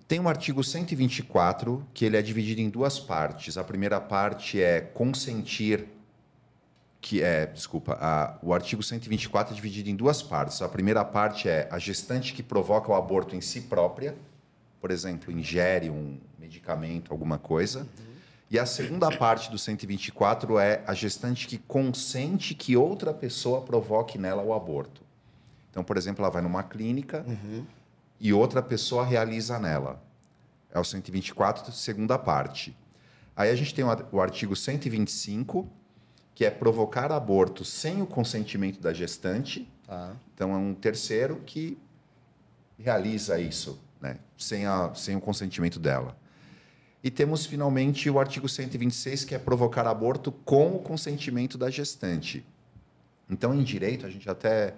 Tem 0.08 0.20
o 0.20 0.28
artigo 0.28 0.62
124, 0.64 1.86
que 1.94 2.04
ele 2.04 2.18
é 2.18 2.22
dividido 2.22 2.60
em 2.60 2.70
duas 2.70 3.00
partes. 3.00 3.58
A 3.58 3.64
primeira 3.64 4.00
parte 4.02 4.62
é 4.62 4.82
consentir, 4.82 5.86
que 7.02 7.22
é, 7.24 7.48
desculpa, 7.48 7.98
a- 8.00 8.38
o 8.44 8.54
artigo 8.54 8.84
124 8.84 9.54
é 9.54 9.56
dividido 9.56 9.90
em 9.90 9.96
duas 9.96 10.22
partes. 10.22 10.62
A 10.62 10.70
primeira 10.70 11.04
parte 11.04 11.50
é 11.50 11.68
a 11.72 11.80
gestante 11.80 12.32
que 12.34 12.44
provoca 12.44 12.92
o 12.92 12.96
aborto 12.96 13.36
em 13.36 13.42
si 13.42 13.62
própria, 13.62 14.16
por 14.80 14.92
exemplo, 14.92 15.32
ingere 15.32 15.90
um 15.90 16.18
medicamento, 16.40 17.12
alguma 17.12 17.38
coisa. 17.40 17.88
E 18.52 18.60
a 18.60 18.66
segunda 18.66 19.10
parte 19.10 19.50
do 19.50 19.58
124 19.58 20.60
é 20.60 20.84
a 20.86 20.94
gestante 20.94 21.48
que 21.48 21.58
consente 21.58 22.54
que 22.54 22.76
outra 22.78 23.14
pessoa 23.14 23.62
provoque 23.62 24.18
nela 24.18 24.44
o 24.44 24.54
aborto. 24.54 25.02
Então, 25.72 25.84
por 25.84 25.98
exemplo, 25.98 26.22
ela 26.24 26.32
vai 26.32 26.42
numa 26.42 26.62
clínica 26.62 27.26
e 28.20 28.34
outra 28.34 28.62
pessoa 28.62 29.06
realiza 29.06 29.58
nela. 29.58 30.04
É 30.70 30.80
o 30.80 30.84
124, 30.84 31.72
segunda 31.72 32.18
parte. 32.20 32.76
Aí 33.36 33.50
a 33.50 33.56
gente 33.56 33.74
tem 33.74 33.86
o 34.12 34.20
artigo 34.22 34.56
125, 34.56 35.68
que 36.42 36.46
é 36.46 36.50
provocar 36.50 37.12
aborto 37.12 37.64
sem 37.64 38.02
o 38.02 38.08
consentimento 38.08 38.82
da 38.82 38.92
gestante. 38.92 39.72
Tá. 39.86 40.16
Então 40.34 40.52
é 40.52 40.58
um 40.58 40.74
terceiro 40.74 41.40
que 41.46 41.78
realiza 42.80 43.40
isso, 43.40 43.80
né? 44.02 44.18
sem, 44.36 44.66
a, 44.66 44.92
sem 44.96 45.16
o 45.16 45.22
consentimento 45.22 45.80
dela. 45.80 46.18
E 47.04 47.12
temos 47.12 47.46
finalmente 47.46 48.10
o 48.10 48.20
artigo 48.20 48.50
126, 48.50 49.24
que 49.24 49.36
é 49.36 49.38
provocar 49.38 49.86
aborto 49.86 50.32
com 50.32 50.76
o 50.76 50.80
consentimento 50.80 51.60
da 51.60 51.70
gestante. 51.70 52.44
Então, 53.30 53.54
em 53.54 53.62
direito, 53.62 54.08
a 54.08 54.10
gente 54.10 54.28
até 54.28 54.74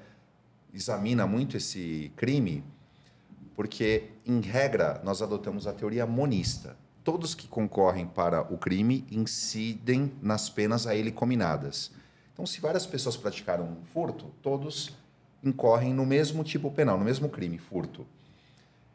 examina 0.74 1.25
muito 1.25 1.55
esse 1.55 2.12
crime, 2.17 2.62
porque, 3.55 4.10
em 4.25 4.41
regra, 4.41 5.00
nós 5.01 5.22
adotamos 5.22 5.65
a 5.65 5.72
teoria 5.72 6.05
monista. 6.05 6.75
Todos 7.03 7.36
que 7.36 7.48
concorrem 7.50 8.07
para 8.07 8.41
o 8.53 8.57
crime 8.57 9.05
incidem 9.12 10.13
nas 10.22 10.50
penas 10.50 10.88
a 10.88 10.95
ele 10.95 11.12
cominadas. 11.12 11.91
Então, 12.31 12.45
se 12.45 12.62
várias 12.62 12.86
pessoas 12.86 13.17
praticaram 13.17 13.65
um 13.65 13.86
furto, 13.93 14.31
todos 14.41 14.91
incorrem 15.43 15.93
no 15.93 16.05
mesmo 16.05 16.43
tipo 16.43 16.72
penal, 16.72 16.98
no 16.98 17.03
mesmo 17.03 17.27
crime, 17.27 17.57
furto. 17.57 18.07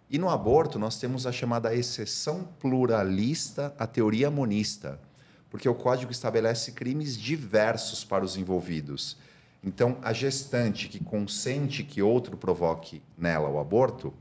E 0.08 0.18
no 0.18 0.30
aborto, 0.30 0.78
nós 0.78 0.98
temos 0.98 1.26
a 1.26 1.32
chamada 1.32 1.74
exceção 1.74 2.48
pluralista 2.58 3.74
à 3.78 3.86
teoria 3.86 4.30
monista, 4.30 4.98
porque 5.50 5.68
o 5.68 5.74
código 5.74 6.10
estabelece 6.10 6.72
crimes 6.72 7.14
diversos 7.14 8.04
para 8.04 8.24
os 8.24 8.38
envolvidos. 8.38 9.18
Então, 9.62 9.98
a 10.02 10.14
gestante 10.14 10.88
que 10.88 11.02
consente 11.04 11.84
que 11.84 12.00
outro 12.00 12.38
provoque 12.38 13.02
nela 13.18 13.50
o 13.50 13.58
aborto 13.58 14.14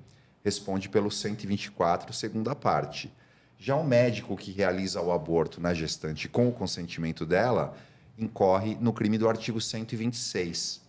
responde 0.43 0.89
pelo 0.89 1.09
124, 1.09 2.11
segunda 2.11 2.53
parte. 2.53 3.09
Já 3.57 3.75
o 3.75 3.83
médico 3.83 4.37
que 4.37 4.51
realiza 4.51 5.01
o 5.01 5.11
aborto 5.11 5.59
na 5.59 5.73
gestante 5.73 6.29
com 6.29 6.47
o 6.47 6.51
consentimento 6.51 7.25
dela 7.25 7.75
incorre 8.17 8.75
no 8.79 8.93
crime 8.93 9.17
do 9.17 9.27
artigo 9.27 9.59
126 9.59 10.87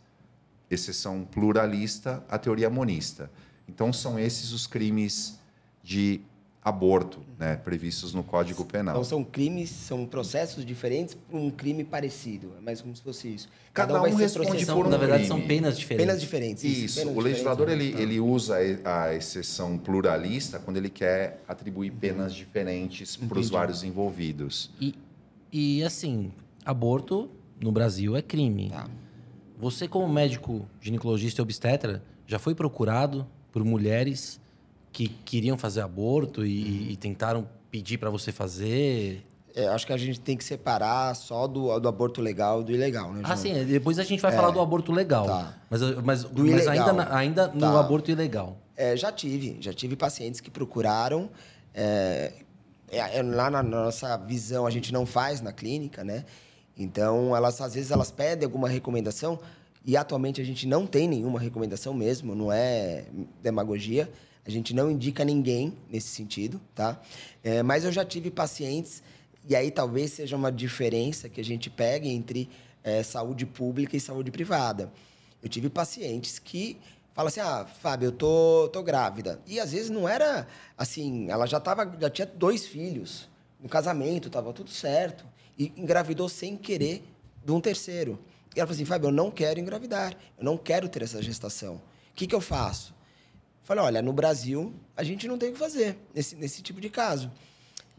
exceção 0.70 1.24
pluralista 1.24 2.22
à 2.28 2.38
teoria 2.38 2.68
monista. 2.68 3.30
Então, 3.66 3.92
são 3.92 4.18
esses 4.18 4.52
os 4.52 4.66
crimes 4.66 5.38
de 5.82 6.20
aborto 6.62 7.20
né, 7.38 7.56
previstos 7.56 8.12
no 8.12 8.22
Código 8.22 8.64
Penal. 8.64 8.94
Então 8.94 9.04
são 9.04 9.24
crimes, 9.24 9.70
são 9.70 10.04
processos 10.04 10.64
diferentes 10.64 11.14
para 11.14 11.38
um 11.38 11.50
crime 11.50 11.84
parecido. 11.84 12.52
É 12.58 12.60
mais 12.60 12.80
como 12.80 12.94
se 12.94 13.02
fosse 13.02 13.28
isso. 13.28 13.48
Cada 13.72 14.02
um 14.02 14.14
responde 14.14 14.64
São, 14.64 14.76
por 14.76 14.86
um 14.86 14.90
na 14.90 14.96
verdade, 14.96 15.24
crime. 15.24 15.40
são 15.40 15.46
penas 15.46 15.78
diferentes. 15.78 16.06
Penas 16.06 16.20
diferentes. 16.20 16.64
Isso, 16.64 17.00
penas 17.00 17.16
o 17.16 17.20
legislador 17.20 17.68
ele, 17.68 17.92
né? 17.92 18.02
ele 18.02 18.20
usa 18.20 18.56
a 18.84 19.14
exceção 19.14 19.78
pluralista 19.78 20.58
quando 20.58 20.76
ele 20.76 20.90
quer 20.90 21.42
atribuir 21.46 21.92
penas 21.92 22.34
diferentes 22.34 23.16
para 23.16 23.38
os 23.38 23.48
vários 23.48 23.84
envolvidos. 23.84 24.70
E, 24.80 24.94
e 25.52 25.82
assim, 25.84 26.32
aborto 26.64 27.30
no 27.60 27.70
Brasil 27.70 28.16
é 28.16 28.22
crime. 28.22 28.70
Tá. 28.70 28.88
Você, 29.58 29.88
como 29.88 30.08
médico 30.08 30.68
ginecologista 30.80 31.40
e 31.40 31.42
obstetra, 31.42 32.02
já 32.26 32.38
foi 32.38 32.54
procurado 32.54 33.26
por 33.50 33.64
mulheres 33.64 34.40
que 34.98 35.06
queriam 35.24 35.56
fazer 35.56 35.80
aborto 35.82 36.44
e, 36.44 36.90
e 36.92 36.96
tentaram 36.96 37.48
pedir 37.70 37.98
para 37.98 38.10
você 38.10 38.32
fazer? 38.32 39.24
É, 39.54 39.68
acho 39.68 39.86
que 39.86 39.92
a 39.92 39.96
gente 39.96 40.18
tem 40.20 40.36
que 40.36 40.42
separar 40.42 41.14
só 41.14 41.46
do, 41.46 41.78
do 41.78 41.86
aborto 41.88 42.20
legal 42.20 42.62
e 42.62 42.64
do 42.64 42.72
ilegal, 42.72 43.12
né, 43.12 43.20
João? 43.20 43.32
Ah, 43.32 43.36
sim, 43.36 43.64
depois 43.64 43.98
a 44.00 44.02
gente 44.02 44.20
vai 44.20 44.32
falar 44.32 44.50
do 44.50 44.60
aborto 44.60 44.90
legal. 44.90 45.24
Tá. 45.26 45.54
Mas, 45.70 45.80
mas, 46.02 46.24
Do 46.24 46.42
mas 46.42 46.50
ilegal. 46.64 46.72
ainda, 46.72 46.92
na- 46.92 47.16
ainda 47.16 47.46
no 47.48 47.60
Tá. 47.60 47.78
aborto 47.78 48.10
ilegal. 48.10 48.56
É, 48.76 48.96
já 48.96 49.12
tive, 49.12 49.56
já 49.60 49.72
tive 49.72 49.94
pacientes 49.94 50.40
que 50.40 50.50
procuraram. 50.50 51.30
é, 51.74 52.32
é, 52.90 53.18
é, 53.18 53.22
lá 53.22 53.48
na 53.50 53.62
nossa 53.62 54.16
visão 54.16 54.66
a 54.66 54.70
gente 54.70 54.92
não 54.92 55.06
faz 55.06 55.40
na 55.40 55.52
clínica, 55.52 56.02
né? 56.02 56.24
Então 56.76 57.36
elas 57.36 57.60
às 57.60 57.74
vezes 57.74 57.90
elas 57.92 58.10
pedem 58.10 58.44
alguma 58.46 58.68
recomendação 58.68 59.38
e 59.84 59.96
atualmente 59.96 60.40
a 60.40 60.44
gente 60.44 60.66
não 60.66 60.86
tem 60.86 61.06
nenhuma 61.06 61.38
recomendação 61.38 61.94
mesmo, 61.94 62.34
não 62.34 62.50
é 62.50 63.04
demagogia. 63.42 64.10
A 64.48 64.50
gente 64.50 64.74
não 64.74 64.90
indica 64.90 65.26
ninguém 65.26 65.76
nesse 65.90 66.08
sentido, 66.08 66.58
tá? 66.74 66.98
É, 67.44 67.62
mas 67.62 67.84
eu 67.84 67.92
já 67.92 68.02
tive 68.02 68.30
pacientes 68.30 69.02
e 69.46 69.54
aí 69.54 69.70
talvez 69.70 70.12
seja 70.12 70.36
uma 70.36 70.50
diferença 70.50 71.28
que 71.28 71.38
a 71.38 71.44
gente 71.44 71.68
pega 71.68 72.08
entre 72.08 72.48
é, 72.82 73.02
saúde 73.02 73.44
pública 73.44 73.94
e 73.94 74.00
saúde 74.00 74.30
privada. 74.30 74.90
Eu 75.42 75.50
tive 75.50 75.68
pacientes 75.68 76.38
que 76.38 76.78
falam 77.12 77.28
assim: 77.28 77.40
ah, 77.40 77.66
Fábio, 77.66 78.06
eu 78.06 78.12
tô, 78.12 78.70
tô 78.72 78.82
grávida. 78.82 79.38
E 79.46 79.60
às 79.60 79.72
vezes 79.72 79.90
não 79.90 80.08
era 80.08 80.46
assim, 80.78 81.30
ela 81.30 81.44
já, 81.44 81.60
tava, 81.60 81.94
já 82.00 82.08
tinha 82.08 82.24
dois 82.26 82.66
filhos, 82.66 83.28
no 83.60 83.68
casamento, 83.68 84.30
tava 84.30 84.50
tudo 84.54 84.70
certo. 84.70 85.26
E 85.58 85.74
engravidou 85.76 86.26
sem 86.26 86.56
querer 86.56 87.04
de 87.44 87.52
um 87.52 87.60
terceiro. 87.60 88.18
E 88.56 88.60
ela 88.60 88.66
falou 88.66 88.76
assim: 88.76 88.86
Fábio, 88.86 89.08
eu 89.08 89.12
não 89.12 89.30
quero 89.30 89.60
engravidar, 89.60 90.16
eu 90.38 90.42
não 90.42 90.56
quero 90.56 90.88
ter 90.88 91.02
essa 91.02 91.22
gestação. 91.22 91.74
O 91.74 92.14
que, 92.14 92.26
que 92.26 92.34
eu 92.34 92.40
faço? 92.40 92.96
Falei: 93.68 93.84
olha, 93.84 94.00
no 94.00 94.14
Brasil 94.14 94.72
a 94.96 95.04
gente 95.04 95.28
não 95.28 95.36
tem 95.36 95.50
o 95.50 95.52
que 95.52 95.58
fazer 95.58 95.98
nesse, 96.14 96.34
nesse 96.34 96.62
tipo 96.62 96.80
de 96.80 96.88
caso. 96.88 97.30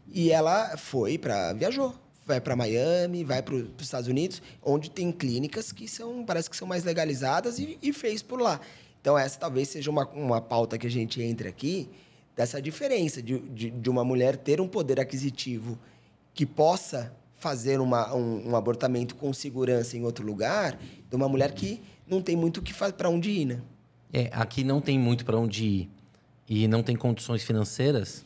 E 0.08 0.32
ela 0.32 0.76
foi 0.76 1.16
para 1.16 1.52
viajou, 1.52 1.94
vai 2.26 2.40
para 2.40 2.56
Miami, 2.56 3.22
vai 3.22 3.40
para 3.40 3.54
os 3.54 3.68
Estados 3.78 4.08
Unidos, 4.08 4.42
onde 4.60 4.90
tem 4.90 5.12
clínicas 5.12 5.70
que 5.70 5.86
são 5.86 6.24
parece 6.24 6.50
que 6.50 6.56
são 6.56 6.66
mais 6.66 6.82
legalizadas 6.82 7.60
e, 7.60 7.78
e 7.80 7.92
fez 7.92 8.20
por 8.20 8.40
lá. 8.40 8.60
Então 9.00 9.16
essa 9.16 9.38
talvez 9.38 9.68
seja 9.68 9.88
uma, 9.88 10.04
uma 10.08 10.40
pauta 10.40 10.76
que 10.76 10.88
a 10.88 10.90
gente 10.90 11.22
entre 11.22 11.48
aqui 11.48 11.88
dessa 12.34 12.60
diferença 12.60 13.22
de, 13.22 13.38
de, 13.38 13.70
de 13.70 13.88
uma 13.88 14.02
mulher 14.02 14.36
ter 14.36 14.60
um 14.60 14.66
poder 14.66 14.98
aquisitivo 14.98 15.78
que 16.34 16.44
possa 16.44 17.14
fazer 17.38 17.78
uma, 17.78 18.12
um, 18.12 18.50
um 18.50 18.56
abortamento 18.56 19.14
com 19.14 19.32
segurança 19.32 19.96
em 19.96 20.04
outro 20.04 20.26
lugar, 20.26 20.76
de 21.08 21.14
uma 21.14 21.28
mulher 21.28 21.52
que 21.52 21.80
não 22.08 22.20
tem 22.20 22.34
muito 22.34 22.58
o 22.58 22.62
que 22.62 22.74
para 22.74 23.08
onde 23.08 23.30
ir, 23.30 23.44
né? 23.44 23.60
É, 24.12 24.30
aqui 24.32 24.64
não 24.64 24.80
tem 24.80 24.98
muito 24.98 25.24
para 25.24 25.36
onde 25.38 25.64
ir 25.64 25.90
e 26.48 26.66
não 26.68 26.82
tem 26.82 26.96
condições 26.96 27.42
financeiras, 27.42 28.24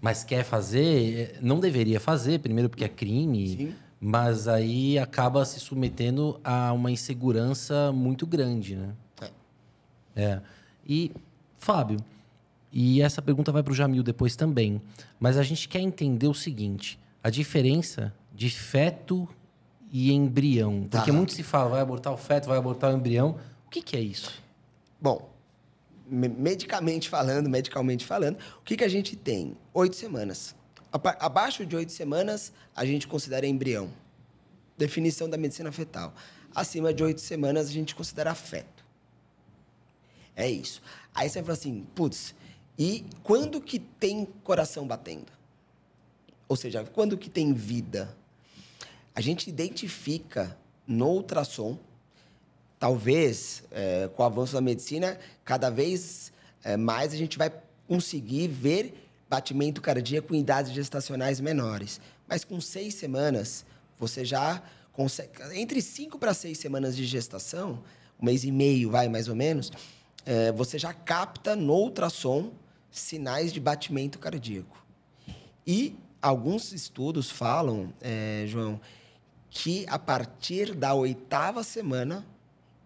mas 0.00 0.24
quer 0.24 0.44
fazer, 0.44 1.38
não 1.42 1.60
deveria 1.60 2.00
fazer, 2.00 2.38
primeiro 2.40 2.68
porque 2.70 2.84
é 2.84 2.88
crime, 2.88 3.48
Sim. 3.56 3.74
mas 4.00 4.48
aí 4.48 4.98
acaba 4.98 5.44
se 5.44 5.60
submetendo 5.60 6.40
a 6.42 6.72
uma 6.72 6.90
insegurança 6.90 7.92
muito 7.92 8.26
grande, 8.26 8.76
né? 8.76 8.90
É. 10.16 10.40
E, 10.86 11.10
Fábio, 11.58 11.98
e 12.72 13.00
essa 13.02 13.20
pergunta 13.20 13.50
vai 13.50 13.62
para 13.62 13.72
o 13.72 13.74
Jamil 13.74 14.02
depois 14.02 14.36
também, 14.36 14.80
mas 15.18 15.36
a 15.36 15.42
gente 15.42 15.68
quer 15.68 15.80
entender 15.80 16.28
o 16.28 16.34
seguinte: 16.34 16.98
a 17.22 17.30
diferença 17.30 18.12
de 18.32 18.48
feto 18.50 19.28
e 19.90 20.12
embrião. 20.12 20.86
Porque 20.90 21.10
Tá. 21.10 21.16
muito 21.16 21.32
se 21.32 21.42
fala, 21.42 21.70
vai 21.70 21.80
abortar 21.80 22.12
o 22.12 22.16
feto, 22.16 22.46
vai 22.46 22.58
abortar 22.58 22.92
o 22.92 22.96
embrião. 22.96 23.36
O 23.66 23.70
que, 23.70 23.82
que 23.82 23.96
é 23.96 24.00
isso? 24.00 24.42
Bom, 25.00 25.34
me- 26.06 26.28
medicamente 26.28 27.08
falando, 27.08 27.48
medicalmente 27.48 28.04
falando, 28.04 28.38
o 28.58 28.62
que, 28.62 28.76
que 28.76 28.84
a 28.84 28.88
gente 28.88 29.16
tem? 29.16 29.56
Oito 29.72 29.96
semanas. 29.96 30.54
Abaixo 30.92 31.66
de 31.66 31.74
oito 31.74 31.92
semanas, 31.92 32.52
a 32.74 32.84
gente 32.84 33.08
considera 33.08 33.46
embrião. 33.46 33.90
Definição 34.78 35.28
da 35.28 35.36
medicina 35.36 35.72
fetal. 35.72 36.14
Acima 36.54 36.94
de 36.94 37.02
oito 37.02 37.20
semanas, 37.20 37.68
a 37.68 37.72
gente 37.72 37.94
considera 37.94 38.34
feto. 38.34 38.84
É 40.36 40.48
isso. 40.48 40.80
Aí 41.14 41.28
você 41.28 41.40
vai 41.40 41.44
falar 41.46 41.58
assim, 41.58 41.86
putz, 41.94 42.34
e 42.78 43.04
quando 43.22 43.60
que 43.60 43.78
tem 43.78 44.24
coração 44.42 44.86
batendo? 44.86 45.32
Ou 46.48 46.56
seja, 46.56 46.84
quando 46.84 47.16
que 47.16 47.30
tem 47.30 47.52
vida? 47.54 48.16
A 49.14 49.20
gente 49.20 49.48
identifica 49.48 50.56
no 50.86 51.08
ultrassom 51.08 51.78
talvez, 52.84 53.62
é, 53.70 54.10
com 54.14 54.22
o 54.22 54.26
avanço 54.26 54.52
da 54.52 54.60
medicina, 54.60 55.18
cada 55.42 55.70
vez 55.70 56.30
é, 56.62 56.76
mais 56.76 57.14
a 57.14 57.16
gente 57.16 57.38
vai 57.38 57.50
conseguir 57.88 58.46
ver 58.48 59.08
batimento 59.26 59.80
cardíaco 59.80 60.34
em 60.34 60.40
idades 60.40 60.70
gestacionais 60.70 61.40
menores. 61.40 61.98
Mas 62.28 62.44
com 62.44 62.60
seis 62.60 62.92
semanas, 62.92 63.64
você 63.98 64.22
já 64.22 64.62
consegue. 64.92 65.30
Entre 65.54 65.80
cinco 65.80 66.18
para 66.18 66.34
seis 66.34 66.58
semanas 66.58 66.94
de 66.94 67.06
gestação, 67.06 67.82
um 68.20 68.26
mês 68.26 68.44
e 68.44 68.52
meio, 68.52 68.90
vai 68.90 69.08
mais 69.08 69.28
ou 69.28 69.34
menos, 69.34 69.72
é, 70.26 70.52
você 70.52 70.78
já 70.78 70.92
capta 70.92 71.56
no 71.56 71.72
ultrassom 71.72 72.52
sinais 72.90 73.50
de 73.50 73.60
batimento 73.60 74.18
cardíaco. 74.18 74.84
E 75.66 75.96
alguns 76.20 76.70
estudos 76.70 77.30
falam, 77.30 77.94
é, 78.02 78.44
João, 78.46 78.78
que 79.48 79.86
a 79.88 79.98
partir 79.98 80.74
da 80.74 80.92
oitava 80.92 81.64
semana 81.64 82.22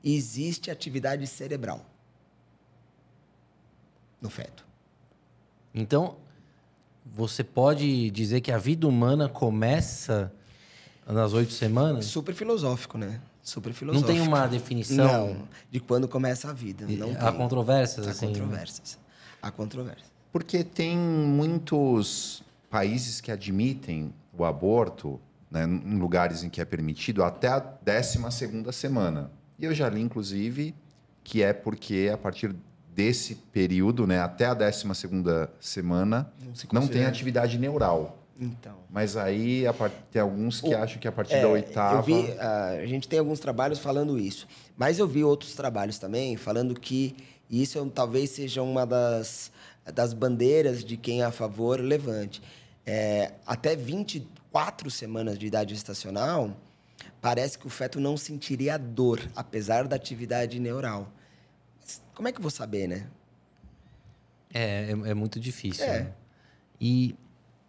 existe 0.03 0.71
atividade 0.71 1.27
cerebral 1.27 1.85
no 4.21 4.29
feto. 4.31 4.65
Então, 5.75 6.17
você 7.05 7.43
pode 7.45 8.11
dizer 8.11 8.41
que 8.41 8.51
a 8.53 8.59
vida 8.59 8.87
humana 8.87 9.29
começa 9.29 10.33
nas 11.07 11.33
oito 11.33 11.53
semanas? 11.53 12.07
Super 12.07 12.35
filosófico, 12.35 12.99
né? 12.99 13.21
Super 13.43 13.71
Não 13.71 13.77
filosófico. 13.77 14.13
tem 14.13 14.21
uma 14.21 14.47
definição? 14.47 15.29
Não, 15.35 15.49
de 15.71 15.81
quando 15.81 16.07
começa 16.07 16.51
a 16.51 16.53
vida. 16.53 16.87
Não 16.87 17.13
Há 17.13 17.31
tem. 17.31 17.41
controvérsias, 17.41 18.07
Há 18.07 18.11
assim? 18.11 18.27
né? 18.27 18.33
controvérsias. 18.33 18.99
Há 19.41 19.51
controvérsias. 19.51 20.09
Porque 20.31 20.63
tem 20.63 20.99
muitos 20.99 22.43
países 22.69 23.21
que 23.21 23.31
admitem 23.33 24.13
o 24.37 24.45
aborto 24.45 25.19
né, 25.51 25.65
em 25.65 25.99
lugares 25.99 26.43
em 26.43 26.51
que 26.51 26.61
é 26.61 26.65
permitido 26.65 27.25
até 27.25 27.49
a 27.49 27.59
12 27.59 28.19
semana. 28.73 29.31
E 29.59 29.65
eu 29.65 29.75
já 29.75 29.89
li, 29.89 30.01
inclusive, 30.01 30.75
que 31.25 31.43
é 31.43 31.53
porque 31.53 32.11
a 32.13 32.17
partir 32.17 32.55
desse 32.95 33.35
período, 33.35 34.07
né, 34.07 34.21
até 34.21 34.47
a 34.47 34.55
12 34.55 34.85
semana, 35.61 36.33
Não 36.45 36.55
se 36.55 36.67
não 36.73 36.87
tem 36.87 37.05
atividade 37.05 37.59
neural. 37.59 38.17
Então. 38.41 38.77
Mas 38.89 39.17
aí 39.17 39.67
a 39.67 39.73
par- 39.73 39.91
tem 40.13 40.23
alguns 40.23 40.61
que 40.61 40.69
O- 40.73 40.79
acham 40.79 40.99
que 41.01 41.09
a 41.09 41.13
partir 41.13 41.35
É, 41.35 41.43
da 41.43 41.49
oitava. 41.49 41.97
Eu 41.99 42.03
vi, 42.03 42.31
ah, 42.39 42.79
a 42.81 42.87
gente 42.87 43.09
tem 43.09 43.19
alguns 43.19 43.41
trabalhos 43.41 43.81
falando 43.81 44.17
isso. 44.19 44.47
Mas 44.77 44.99
eu 45.01 45.09
vi 45.09 45.25
outros 45.25 45.55
trabalhos 45.55 45.99
também 45.99 46.37
falando 46.37 46.73
que 46.79 47.17
isso 47.51 47.79
é 47.81 47.85
talvez 47.93 48.31
seja 48.31 48.63
uma 48.63 48.87
das, 48.87 49.51
das 49.93 50.13
bandeiras 50.13 50.85
de 50.85 50.97
quem 50.97 51.23
é 51.23 51.25
a 51.25 51.33
favor 51.33 51.81
levante. 51.81 52.41
É, 52.87 53.33
até 53.45 53.75
24 53.75 54.89
semanas 54.91 55.37
de 55.37 55.47
idade 55.47 55.75
gestacional, 55.75 56.57
parece 57.21 57.59
que 57.59 57.67
o 57.67 57.71
feto 57.71 57.99
não 58.01 58.17
sentiria 58.17 58.79
dor, 58.79 59.21
apesar 59.35 59.87
da 59.87 59.97
atividade 59.97 60.59
neural. 60.61 61.11
Mas 61.81 62.03
como 62.15 62.29
é 62.29 62.33
que 62.33 62.39
eu 62.39 62.43
vou 62.43 62.51
saber, 62.51 62.87
né? 62.87 63.07
É, 64.53 64.91
é, 64.91 65.11
é 65.11 65.15
muito 65.15 65.39
difícil. 65.39 65.85
É. 65.85 66.01
né? 66.05 66.13
E 66.81 67.15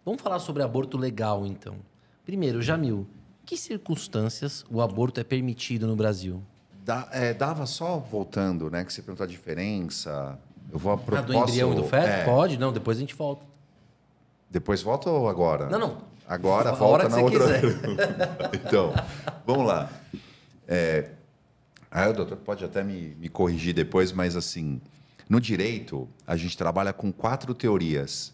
vamos 0.04 0.22
falar 0.22 0.38
sobre 0.38 0.62
aborto 0.62 0.96
legal, 0.96 1.44
então. 1.46 1.76
Primeiro, 2.24 2.62
Jamil, 2.62 3.06
em 3.42 3.46
que 3.46 3.56
circunstâncias 3.56 4.64
o 4.70 4.80
aborto 4.80 5.20
é 5.20 5.24
permitido 5.24 5.86
no 5.86 5.96
Brasil? 5.96 6.42
Da- 6.84 7.08
é, 7.12 7.34
dava 7.34 7.66
só 7.66 7.98
voltando, 7.98 8.70
né? 8.70 8.84
Que 8.84 8.92
você 8.92 9.02
perguntou 9.02 9.24
a 9.24 9.28
diferença. 9.28 10.38
Eu 10.72 10.78
vou 10.78 10.96
pro- 10.96 11.16
Ah, 11.16 11.20
do 11.22 11.32
posso- 11.32 11.48
embrião 11.50 11.72
e 11.72 11.76
do 11.76 11.84
feto? 11.84 12.06
é, 12.08 12.24
Pode? 12.24 12.56
Não, 12.58 12.72
depois 12.72 12.96
a 12.96 13.00
gente 13.00 13.14
volta. 13.14 13.44
Depois 14.48 14.80
volta 14.82 15.10
ou 15.10 15.28
agora? 15.28 15.68
Não, 15.68 15.78
não. 15.78 15.98
Agora 16.30 16.70
A 16.70 16.74
volta 16.74 17.08
na 17.08 17.18
outra. 17.18 17.60
então, 18.54 18.94
vamos 19.44 19.66
lá. 19.66 19.90
É, 20.68 21.10
aí 21.90 22.08
o 22.08 22.12
doutor 22.12 22.36
pode 22.36 22.64
até 22.64 22.84
me, 22.84 23.16
me 23.18 23.28
corrigir 23.28 23.74
depois, 23.74 24.12
mas 24.12 24.36
assim, 24.36 24.80
no 25.28 25.40
direito, 25.40 26.08
a 26.24 26.36
gente 26.36 26.56
trabalha 26.56 26.92
com 26.92 27.10
quatro 27.10 27.52
teorias 27.52 28.32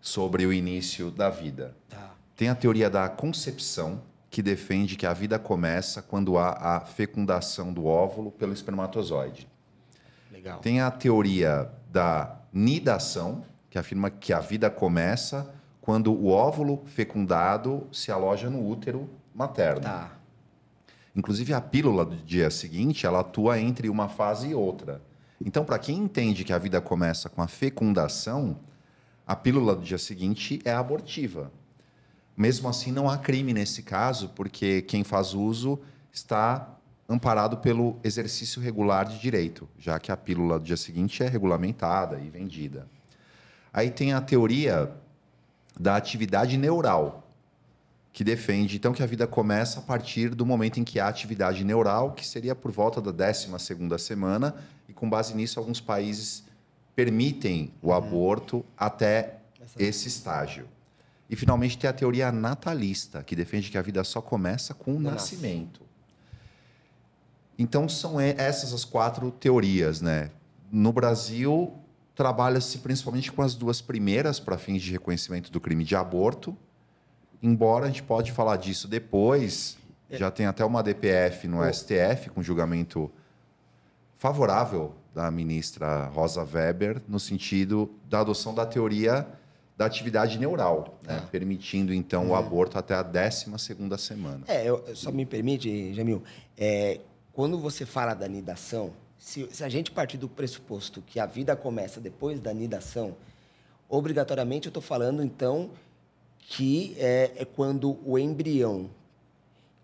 sobre 0.00 0.46
o 0.46 0.52
início 0.52 1.10
da 1.10 1.28
vida. 1.28 1.76
Tá. 1.90 2.14
Tem 2.34 2.48
a 2.48 2.54
teoria 2.54 2.88
da 2.88 3.06
concepção, 3.06 4.00
que 4.30 4.42
defende 4.42 4.96
que 4.96 5.04
a 5.04 5.12
vida 5.12 5.38
começa 5.38 6.00
quando 6.00 6.38
há 6.38 6.76
a 6.76 6.80
fecundação 6.80 7.70
do 7.70 7.84
óvulo 7.84 8.32
pelo 8.32 8.54
espermatozoide. 8.54 9.46
Legal. 10.32 10.58
Tem 10.60 10.80
a 10.80 10.90
teoria 10.90 11.70
da 11.92 12.40
nidação, 12.50 13.44
que 13.68 13.78
afirma 13.78 14.08
que 14.08 14.32
a 14.32 14.40
vida 14.40 14.70
começa 14.70 15.53
quando 15.84 16.14
o 16.14 16.28
óvulo 16.28 16.82
fecundado 16.86 17.86
se 17.92 18.10
aloja 18.10 18.48
no 18.48 18.66
útero 18.66 19.06
materno. 19.34 19.82
Tá. 19.82 20.12
Inclusive, 21.14 21.52
a 21.52 21.60
pílula 21.60 22.06
do 22.06 22.16
dia 22.16 22.50
seguinte, 22.50 23.04
ela 23.04 23.20
atua 23.20 23.60
entre 23.60 23.90
uma 23.90 24.08
fase 24.08 24.48
e 24.48 24.54
outra. 24.54 25.02
Então, 25.38 25.62
para 25.62 25.78
quem 25.78 25.98
entende 25.98 26.42
que 26.42 26.54
a 26.54 26.58
vida 26.58 26.80
começa 26.80 27.28
com 27.28 27.42
a 27.42 27.46
fecundação, 27.46 28.60
a 29.26 29.36
pílula 29.36 29.76
do 29.76 29.82
dia 29.82 29.98
seguinte 29.98 30.58
é 30.64 30.72
abortiva. 30.72 31.52
Mesmo 32.34 32.66
assim, 32.66 32.90
não 32.90 33.06
há 33.06 33.18
crime 33.18 33.52
nesse 33.52 33.82
caso, 33.82 34.30
porque 34.30 34.80
quem 34.80 35.04
faz 35.04 35.34
uso 35.34 35.78
está 36.10 36.78
amparado 37.06 37.58
pelo 37.58 37.98
exercício 38.02 38.62
regular 38.62 39.04
de 39.04 39.18
direito, 39.18 39.68
já 39.78 40.00
que 40.00 40.10
a 40.10 40.16
pílula 40.16 40.58
do 40.58 40.64
dia 40.64 40.78
seguinte 40.78 41.22
é 41.22 41.28
regulamentada 41.28 42.18
e 42.20 42.30
vendida. 42.30 42.88
Aí 43.70 43.90
tem 43.90 44.14
a 44.14 44.20
teoria 44.22 45.03
da 45.78 45.96
atividade 45.96 46.56
neural, 46.56 47.28
que 48.12 48.22
defende 48.22 48.76
então 48.76 48.92
que 48.92 49.02
a 49.02 49.06
vida 49.06 49.26
começa 49.26 49.80
a 49.80 49.82
partir 49.82 50.30
do 50.30 50.46
momento 50.46 50.78
em 50.78 50.84
que 50.84 51.00
há 51.00 51.08
atividade 51.08 51.64
neural, 51.64 52.12
que 52.12 52.26
seria 52.26 52.54
por 52.54 52.70
volta 52.70 53.00
da 53.00 53.12
12ª 53.12 53.98
semana, 53.98 54.54
e 54.88 54.92
com 54.92 55.10
base 55.10 55.34
nisso 55.34 55.58
alguns 55.58 55.80
países 55.80 56.44
permitem 56.94 57.72
o 57.82 57.92
aborto 57.92 58.64
até 58.76 59.38
esse 59.76 60.06
estágio. 60.06 60.68
E 61.28 61.34
finalmente 61.34 61.76
tem 61.76 61.90
a 61.90 61.92
teoria 61.92 62.30
natalista, 62.30 63.22
que 63.22 63.34
defende 63.34 63.70
que 63.70 63.78
a 63.78 63.82
vida 63.82 64.04
só 64.04 64.20
começa 64.20 64.74
com 64.74 64.92
o 64.92 65.00
No 65.00 65.10
nascimento. 65.10 65.80
Então 67.58 67.88
são 67.88 68.20
essas 68.20 68.72
as 68.72 68.84
quatro 68.84 69.30
teorias, 69.30 70.00
né? 70.00 70.30
No 70.70 70.92
Brasil 70.92 71.72
trabalha-se 72.14 72.78
principalmente 72.78 73.32
com 73.32 73.42
as 73.42 73.54
duas 73.54 73.80
primeiras 73.80 74.38
para 74.38 74.56
fins 74.56 74.82
de 74.82 74.92
reconhecimento 74.92 75.50
do 75.50 75.60
crime 75.60 75.84
de 75.84 75.96
aborto. 75.96 76.56
Embora 77.42 77.86
a 77.86 77.88
gente 77.88 78.02
pode 78.02 78.32
falar 78.32 78.56
disso 78.56 78.86
depois, 78.88 79.76
já 80.10 80.30
tem 80.30 80.46
até 80.46 80.64
uma 80.64 80.82
DPF 80.82 81.48
no 81.48 81.60
STF 81.72 82.30
com 82.30 82.42
julgamento 82.42 83.10
favorável 84.16 84.94
da 85.14 85.30
ministra 85.30 86.06
Rosa 86.06 86.42
Weber 86.44 87.02
no 87.08 87.20
sentido 87.20 87.90
da 88.08 88.20
adoção 88.20 88.54
da 88.54 88.64
teoria 88.64 89.26
da 89.76 89.86
atividade 89.86 90.38
neural, 90.38 90.98
né? 91.02 91.18
Tá. 91.18 91.26
permitindo 91.26 91.92
então 91.92 92.28
o 92.28 92.34
aborto 92.36 92.78
até 92.78 92.94
a 92.94 93.02
12 93.02 93.46
segunda 93.58 93.98
semana. 93.98 94.44
É, 94.46 94.68
eu, 94.68 94.84
só 94.94 95.10
me 95.10 95.26
permite, 95.26 95.92
Jamil, 95.92 96.22
é, 96.56 97.00
quando 97.32 97.58
você 97.58 97.84
fala 97.84 98.14
da 98.14 98.28
nidação, 98.28 98.92
se, 99.24 99.48
se 99.50 99.64
a 99.64 99.70
gente 99.70 99.90
partir 99.90 100.18
do 100.18 100.28
pressuposto 100.28 101.00
que 101.00 101.18
a 101.18 101.24
vida 101.24 101.56
começa 101.56 101.98
depois 101.98 102.42
da 102.42 102.52
nidação, 102.52 103.16
obrigatoriamente 103.88 104.66
eu 104.66 104.70
estou 104.70 104.82
falando, 104.82 105.24
então, 105.24 105.70
que 106.38 106.94
é, 106.98 107.32
é 107.34 107.44
quando 107.46 107.98
o 108.04 108.18
embrião, 108.18 108.90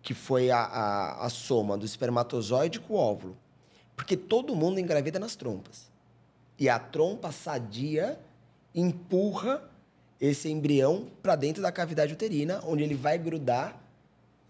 que 0.02 0.12
foi 0.12 0.50
a, 0.50 0.58
a, 0.58 1.24
a 1.24 1.30
soma 1.30 1.78
do 1.78 1.86
espermatozoide 1.86 2.80
com 2.80 2.92
o 2.92 2.96
óvulo, 2.98 3.34
Porque 3.96 4.14
todo 4.14 4.54
mundo 4.54 4.78
engravida 4.78 5.18
nas 5.18 5.36
trompas. 5.36 5.90
E 6.58 6.68
a 6.68 6.78
trompa 6.78 7.32
sadia 7.32 8.20
empurra 8.74 9.62
esse 10.20 10.50
embrião 10.50 11.08
para 11.22 11.34
dentro 11.34 11.62
da 11.62 11.72
cavidade 11.72 12.12
uterina, 12.12 12.60
onde 12.66 12.82
ele 12.82 12.94
vai 12.94 13.16
grudar 13.16 13.82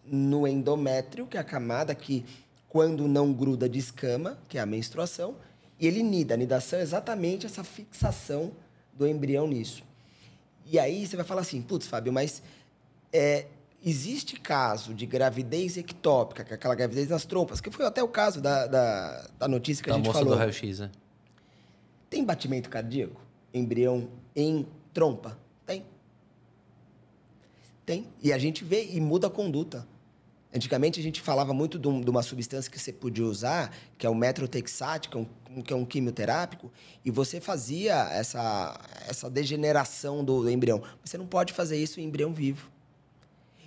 no 0.05 0.49
endométrio, 0.49 1.29
que 1.29 1.37
é 1.37 1.41
a 1.41 1.45
camada 1.45 1.95
que, 1.95 2.27
quando 2.71 3.07
não 3.09 3.33
gruda, 3.33 3.69
descama, 3.69 4.39
que 4.49 4.57
é 4.57 4.61
a 4.61 4.65
menstruação, 4.67 5.35
e 5.79 5.87
ele 5.87 6.03
nida. 6.03 6.35
A 6.35 6.37
nidação 6.37 6.79
é 6.79 6.83
exatamente 6.83 7.45
essa 7.45 7.63
fixação 7.65 8.53
do 8.95 9.07
embrião 9.07 9.47
nisso. 9.49 9.83
E 10.65 10.79
aí 10.79 11.05
você 11.05 11.17
vai 11.17 11.25
falar 11.27 11.41
assim, 11.41 11.61
putz, 11.61 11.89
Fábio, 11.89 12.13
mas 12.13 12.41
é, 13.13 13.47
existe 13.85 14.39
caso 14.39 14.95
de 14.95 15.05
gravidez 15.05 15.77
ectópica, 15.77 16.45
que 16.45 16.53
é 16.53 16.55
aquela 16.55 16.77
gravidez 16.77 17.09
nas 17.09 17.25
trompas, 17.25 17.61
que 17.61 17.73
foi 17.73 17.85
até 17.85 18.03
o 18.05 18.09
caso 18.09 18.41
da, 18.41 18.69
da, 18.69 19.29
da 19.37 19.49
notícia 19.49 19.83
que 19.83 19.89
Da 19.91 19.97
a 19.97 19.99
gente 19.99 20.07
moça 20.07 20.19
falou. 20.21 20.35
do 20.35 20.39
raio-x, 20.39 20.79
né? 20.79 20.91
Tem 22.09 22.25
batimento 22.25 22.71
cardíaco? 22.71 23.21
Embrião 23.53 24.09
em 24.37 24.65
trompa? 24.95 25.37
Tem. 25.67 25.85
Tem. 27.85 28.07
E 28.23 28.33
a 28.33 28.39
gente 28.39 28.63
vê 28.63 28.85
e 28.93 29.01
muda 29.01 29.27
a 29.27 29.31
conduta. 29.31 29.85
Antigamente 30.53 30.99
a 30.99 31.03
gente 31.03 31.21
falava 31.21 31.55
muito 31.55 31.79
de, 31.79 31.87
um- 31.87 32.01
de 32.01 32.11
uma 32.11 32.23
substância 32.23 32.71
que 32.71 32.79
você 32.79 32.93
podia 32.93 33.25
usar, 33.25 33.73
que 33.97 34.05
é 34.05 34.11
o 34.11 34.15
metrotexate, 34.15 35.09
que 35.09 35.17
é 35.17 35.21
um, 35.21 35.63
que 35.63 35.73
é 35.73 35.77
um 35.77 35.85
quimioterápico, 35.85 36.73
e 37.05 37.11
você 37.11 37.41
fazia 37.41 37.95
essa, 38.11 38.79
essa 39.09 39.31
degeneração 39.31 40.25
do, 40.25 40.43
do 40.43 40.51
embrião. 40.51 40.83
Você 41.05 41.17
não 41.17 41.27
pode 41.27 41.53
fazer 41.53 41.77
isso 41.77 42.01
em 42.01 42.05
embrião 42.05 42.33
vivo. 42.33 42.69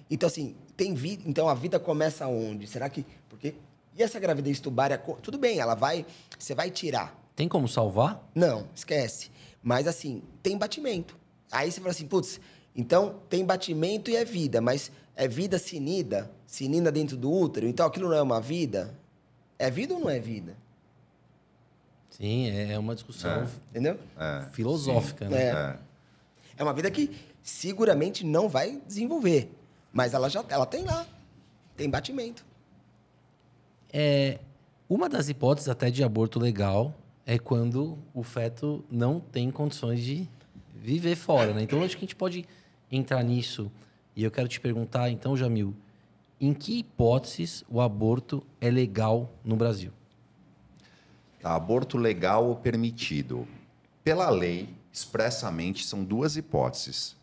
Então, 0.10 0.28
assim, 0.28 0.56
tem 0.76 0.94
vida. 0.94 1.24
Então, 1.26 1.48
a 1.48 1.54
vida 1.54 1.80
começa 1.80 2.28
onde? 2.28 2.68
Será 2.68 2.90
que. 2.90 3.06
Porque. 3.30 3.56
E 3.96 4.04
essa 4.04 4.20
gravidez 4.20 4.60
tubária? 4.60 4.98
Tudo 4.98 5.38
bem, 5.38 5.60
ela 5.60 5.76
vai. 5.76 6.06
Você 6.38 6.54
vai 6.54 6.70
tirar. 6.70 7.18
Tem 7.36 7.48
como 7.48 7.68
salvar? 7.68 8.28
Não, 8.36 8.68
esquece. 8.76 9.32
Mas 9.62 9.88
assim, 9.88 10.22
tem 10.42 10.58
batimento. 10.58 11.18
Aí 11.52 11.72
você 11.72 11.80
fala 11.80 11.92
assim, 11.92 12.06
putz, 12.08 12.40
então 12.76 13.20
tem 13.30 13.46
batimento 13.46 14.12
e 14.12 14.16
é 14.16 14.26
vida, 14.26 14.60
mas 14.60 14.92
é 15.16 15.28
vida 15.28 15.58
sinida, 15.58 16.30
sinina 16.54 16.92
dentro 16.92 17.18
do 17.18 17.32
útero, 17.32 17.66
então 17.66 17.84
aquilo 17.84 18.10
não 18.10 18.16
é 18.16 18.22
uma 18.22 18.40
vida? 18.40 18.94
É 19.58 19.72
vida 19.72 19.96
ou 19.96 20.00
não 20.00 20.08
é 20.08 20.20
vida? 20.20 20.56
Sim, 22.12 22.48
é 22.48 22.74
é 22.74 22.78
uma 22.78 22.94
discussão 22.94 23.48
Entendeu? 23.72 24.00
É, 24.16 24.46
filosófica, 24.52 25.28
né? 25.28 25.46
É. 25.46 25.50
é. 25.50 25.78
É 26.56 26.64
uma 26.64 26.72
vida 26.72 26.92
que 26.92 27.10
seguramente 27.42 28.24
não 28.24 28.48
vai 28.48 28.80
desenvolver, 28.86 29.50
mas 29.92 30.14
ela 30.14 30.30
já 30.30 30.46
ela 30.48 30.68
tem 30.68 30.84
lá, 30.84 31.08
tem 31.76 31.90
batimento. 31.90 32.46
É, 33.92 34.38
uma 34.88 35.10
das 35.10 35.30
hipóteses 35.30 35.70
até 35.70 35.90
de 35.90 36.04
aborto 36.04 36.38
legal 36.38 36.94
é 37.26 37.40
quando 37.40 37.98
o 38.14 38.22
feto 38.22 38.86
não 38.92 39.20
tem 39.20 39.50
condições 39.50 40.04
de 40.04 40.30
viver 40.76 41.16
fora, 41.16 41.52
né? 41.52 41.64
Então 41.64 41.82
acho 41.82 41.98
que 41.98 42.04
a 42.04 42.06
gente 42.06 42.16
pode 42.16 42.46
entrar 42.92 43.24
nisso. 43.24 43.72
E 44.16 44.24
eu 44.24 44.30
quero 44.30 44.48
te 44.48 44.60
perguntar, 44.60 45.10
então, 45.10 45.36
Jamil, 45.36 45.74
em 46.46 46.54
que 46.54 46.80
hipóteses 46.80 47.64
o 47.70 47.80
aborto 47.80 48.46
é 48.60 48.70
legal 48.70 49.32
no 49.46 49.56
Brasil? 49.56 49.94
Tá, 51.42 51.56
aborto 51.56 51.98
legal 51.98 52.46
ou 52.46 52.58
permitido? 52.58 53.48
Pela 54.04 54.30
lei, 54.30 54.68
expressamente, 54.92 55.86
são 55.86 56.04
duas 56.04 56.36
hipóteses. 56.36 57.16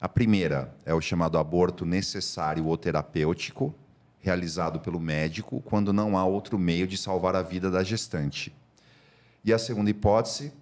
A 0.00 0.08
primeira 0.08 0.74
é 0.84 0.92
o 0.92 1.00
chamado 1.00 1.38
aborto 1.38 1.86
necessário 1.86 2.66
ou 2.66 2.76
terapêutico, 2.76 3.72
realizado 4.18 4.80
pelo 4.80 4.98
médico 4.98 5.62
quando 5.64 5.92
não 5.92 6.18
há 6.18 6.24
outro 6.24 6.58
meio 6.58 6.88
de 6.88 6.96
salvar 6.96 7.36
a 7.36 7.42
vida 7.42 7.70
da 7.70 7.84
gestante. 7.84 8.52
E 9.44 9.52
a 9.52 9.58
segunda 9.58 9.90
hipótese 9.90 10.52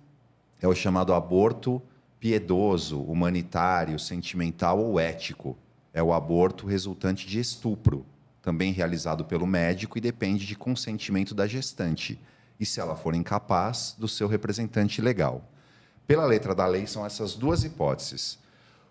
é 0.60 0.68
o 0.68 0.74
chamado 0.74 1.14
aborto 1.14 1.80
piedoso, 2.20 3.00
humanitário, 3.00 3.98
sentimental 3.98 4.78
ou 4.78 5.00
ético. 5.00 5.56
É 5.92 6.02
o 6.02 6.12
aborto 6.12 6.66
resultante 6.66 7.26
de 7.26 7.38
estupro, 7.38 8.06
também 8.40 8.72
realizado 8.72 9.24
pelo 9.24 9.46
médico 9.46 9.98
e 9.98 10.00
depende 10.00 10.46
de 10.46 10.56
consentimento 10.56 11.34
da 11.34 11.46
gestante, 11.46 12.20
e 12.58 12.64
se 12.64 12.80
ela 12.80 12.96
for 12.96 13.14
incapaz, 13.14 13.94
do 13.98 14.08
seu 14.08 14.26
representante 14.26 15.00
legal. 15.00 15.48
Pela 16.06 16.26
letra 16.26 16.54
da 16.54 16.66
lei, 16.66 16.86
são 16.86 17.04
essas 17.04 17.34
duas 17.34 17.64
hipóteses. 17.64 18.38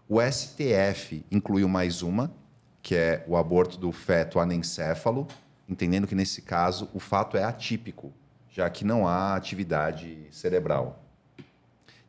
O 0.08 0.20
STF 0.22 1.26
incluiu 1.32 1.68
mais 1.68 2.02
uma, 2.02 2.32
que 2.82 2.96
é 2.96 3.24
o 3.28 3.38
aborto 3.38 3.78
do 3.78 3.92
feto 3.92 4.40
anencéfalo, 4.40 5.28
entendendo 5.68 6.08
que, 6.08 6.16
nesse 6.16 6.42
caso, 6.42 6.90
o 6.94 7.00
fato 7.00 7.38
é 7.38 7.44
atípico, 7.44 8.12
já 8.50 8.70
que 8.70 8.84
não 8.84 9.08
há 9.08 9.36
atividade 9.36 10.28
cerebral. 10.32 11.04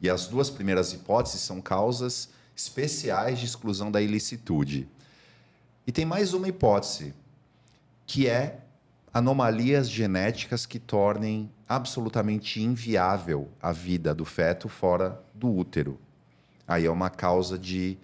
E 0.01 0.11
as 0.11 0.27
duas 0.27 0.51
primeiras 0.51 0.93
hipóteses 0.93 1.41
são 1.41 1.61
causas 1.61 2.31
especiais 2.63 3.39
de 3.39 3.47
exclusão 3.47 3.91
da 3.91 4.01
ilicitude. 4.01 4.89
E 5.87 5.93
tem 5.93 6.05
mais 6.05 6.33
uma 6.33 6.49
hipótese, 6.49 7.15
que 8.07 8.29
é 8.29 8.61
anomalias 9.13 9.91
genéticas 9.91 10.65
que 10.65 10.79
tornem 10.79 11.51
absolutamente 11.69 12.63
inviável 12.63 13.49
a 13.61 13.73
vida 13.73 14.15
do 14.15 14.25
feto 14.25 14.69
fora 14.69 15.21
do 15.35 15.51
útero. 15.51 15.99
Aí 16.67 16.87
é 16.87 16.91
uma 16.91 17.11
causa 17.11 17.59
de 17.59 17.99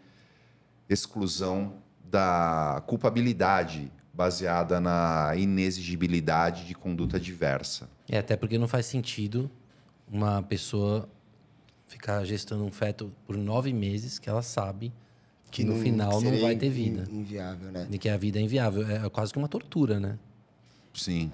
exclusão 0.89 1.75
da 2.05 2.83
culpabilidade 2.87 3.91
baseada 4.13 4.81
na 4.81 5.33
inexigibilidade 5.37 6.67
de 6.67 6.75
conduta 6.75 7.21
diversa. 7.21 7.89
É, 8.09 8.19
até 8.19 8.37
porque 8.37 8.59
não 8.59 8.67
faz 8.67 8.87
sentido 8.87 9.51
uma 10.11 10.43
pessoa 10.43 11.09
ficar 11.89 12.25
gestando 12.25 12.65
um 12.65 12.71
feto 12.71 13.11
por 13.27 13.37
nove 13.37 13.73
meses 13.73 14.19
que 14.19 14.29
ela 14.29 14.43
sabe 14.43 14.93
que 15.51 15.65
no 15.65 15.75
não- 15.75 15.83
final 15.83 16.21
não 16.21 16.39
vai 16.41 16.55
ter 16.55 16.69
vida. 16.71 17.05
Inviável, 17.11 17.73
né? 17.73 17.89
E 17.91 17.99
que 17.99 18.09
a 18.09 18.17
vida 18.17 18.39
é 18.39 18.43
inviável. 18.43 18.87
É 18.89 19.09
quase 19.09 19.33
que 19.33 19.39
uma 19.39 19.49
tortura, 19.49 19.99
né? 19.99 20.19
Sim. 20.95 21.33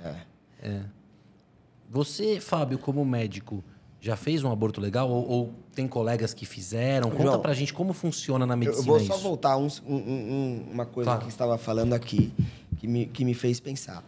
Você, 1.91 2.41
Fábio, 2.41 2.79
como 2.79 3.05
médico, 3.05 3.63
já 4.01 4.17
fez 4.17 4.43
um 4.43 4.51
aborto 4.51 4.81
legal? 4.81 5.11
Ou, 5.11 5.29
ou 5.29 5.55
tem 5.75 5.87
colegas 5.89 6.33
que 6.35 6.45
fizeram? 6.47 7.11
Conta 7.11 7.23
João, 7.25 7.41
pra 7.41 7.55
gente 7.55 7.73
como 7.73 7.93
funciona 7.93 8.47
na 8.47 8.57
medicina 8.57 8.81
Eu 8.83 8.87
vou 8.87 9.01
só 9.01 9.15
isso. 9.15 9.23
voltar 9.23 9.57
um- 9.57 9.69
um- 9.87 9.95
um- 9.97 10.67
uma 10.73 10.87
coisa 10.87 11.11
Claro. 11.11 11.25
que 11.27 11.31
estava 11.33 11.59
falando 11.59 11.93
aqui, 11.93 12.33
que 12.79 12.87
me, 12.87 13.07
que 13.07 13.25
me 13.25 13.35
fez 13.35 13.61
pensar. 13.61 14.05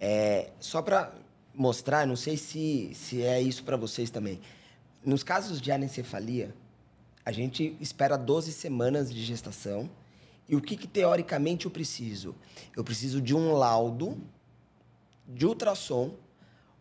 É, 0.00 0.50
só 0.58 0.80
para 0.82 1.12
mostrar, 1.54 2.06
não 2.06 2.16
sei 2.16 2.36
se, 2.36 2.90
se 2.94 3.22
é 3.22 3.40
isso 3.40 3.62
para 3.64 3.76
vocês 3.76 4.10
também. 4.10 4.40
Nos 5.04 5.22
casos 5.22 5.60
de 5.60 5.72
anencefalia, 5.72 6.54
a 7.24 7.32
gente 7.32 7.76
espera 7.80 8.18
12 8.18 8.52
semanas 8.52 9.12
de 9.12 9.22
gestação. 9.24 9.88
E 10.48 10.54
o 10.54 10.60
que, 10.60 10.76
que 10.76 10.86
teoricamente 10.86 11.64
eu 11.64 11.70
preciso? 11.70 12.34
Eu 12.76 12.84
preciso 12.84 13.20
de 13.20 13.34
um 13.34 13.52
laudo 13.52 14.18
de 15.26 15.46
ultrassom 15.46 16.14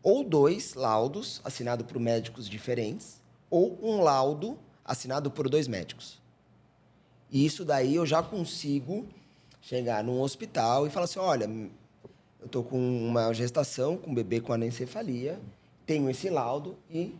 ou 0.04 0.24
dois 0.24 0.74
laudos 0.74 1.40
assinados 1.46 1.86
por 1.86 2.00
médicos 2.00 2.50
diferentes 2.50 3.22
ou 3.50 3.80
um 3.82 4.02
laudo 4.02 4.58
assinado 4.84 5.32
por 5.32 5.48
dois 5.48 5.68
médicos. 5.68 6.20
E 7.32 7.46
isso 7.46 7.64
daí 7.64 7.96
eu 7.96 8.06
já 8.06 8.24
consigo 8.24 9.08
chegar 9.62 10.04
num 10.04 10.20
hospital 10.20 10.88
e 10.88 10.90
falar 10.90 11.06
assim, 11.06 11.20
olha, 11.20 11.46
eu 12.40 12.46
estou 12.46 12.64
com 12.64 12.78
uma 12.78 13.32
gestação 13.34 13.96
com 13.98 14.12
um 14.12 14.14
bebê 14.14 14.42
com 14.42 14.52
anencefalia, 14.52 15.40
tenho 15.86 16.10
esse 16.10 16.30
laudo 16.30 16.78
e 16.90 17.16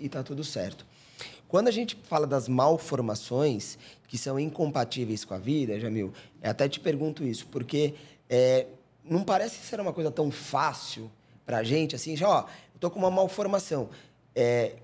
está 0.00 0.22
tudo 0.22 0.42
certo. 0.44 0.84
Quando 1.48 1.68
a 1.68 1.70
gente 1.70 1.96
fala 2.04 2.26
das 2.26 2.48
malformações 2.48 3.78
que 4.08 4.16
são 4.16 4.38
incompatíveis 4.38 5.24
com 5.24 5.34
a 5.34 5.38
vida, 5.38 5.78
Jamil, 5.78 6.12
até 6.42 6.68
te 6.68 6.80
pergunto 6.80 7.24
isso, 7.24 7.46
porque 7.48 7.94
é, 8.28 8.66
não 9.04 9.22
parece 9.22 9.56
ser 9.64 9.80
uma 9.80 9.92
coisa 9.92 10.10
tão 10.10 10.30
fácil 10.30 11.10
para 11.44 11.58
a 11.58 11.62
gente, 11.62 11.94
assim, 11.94 12.16
já, 12.16 12.28
ó, 12.28 12.40
eu 12.42 12.46
estou 12.76 12.90
com 12.90 12.98
uma 12.98 13.10
malformação. 13.10 13.88
É, 14.34 14.76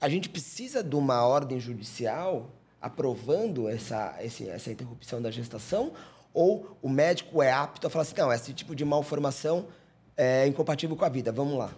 a 0.00 0.08
gente 0.08 0.28
precisa 0.28 0.82
de 0.82 0.94
uma 0.96 1.24
ordem 1.26 1.58
judicial 1.60 2.50
aprovando 2.80 3.68
essa, 3.68 4.16
esse- 4.20 4.48
essa 4.48 4.70
interrupção 4.70 5.22
da 5.22 5.30
gestação? 5.30 5.92
Ou 6.34 6.76
o 6.82 6.88
médico 6.88 7.42
é 7.42 7.52
apto 7.52 7.86
a 7.86 7.90
falar 7.90 8.02
assim, 8.02 8.14
não, 8.18 8.32
esse 8.32 8.52
tipo 8.52 8.74
de 8.74 8.84
malformação 8.84 9.66
é 10.16 10.46
incompatível 10.46 10.96
com 10.96 11.04
a 11.04 11.08
vida, 11.08 11.30
vamos 11.32 11.56
lá. 11.56 11.72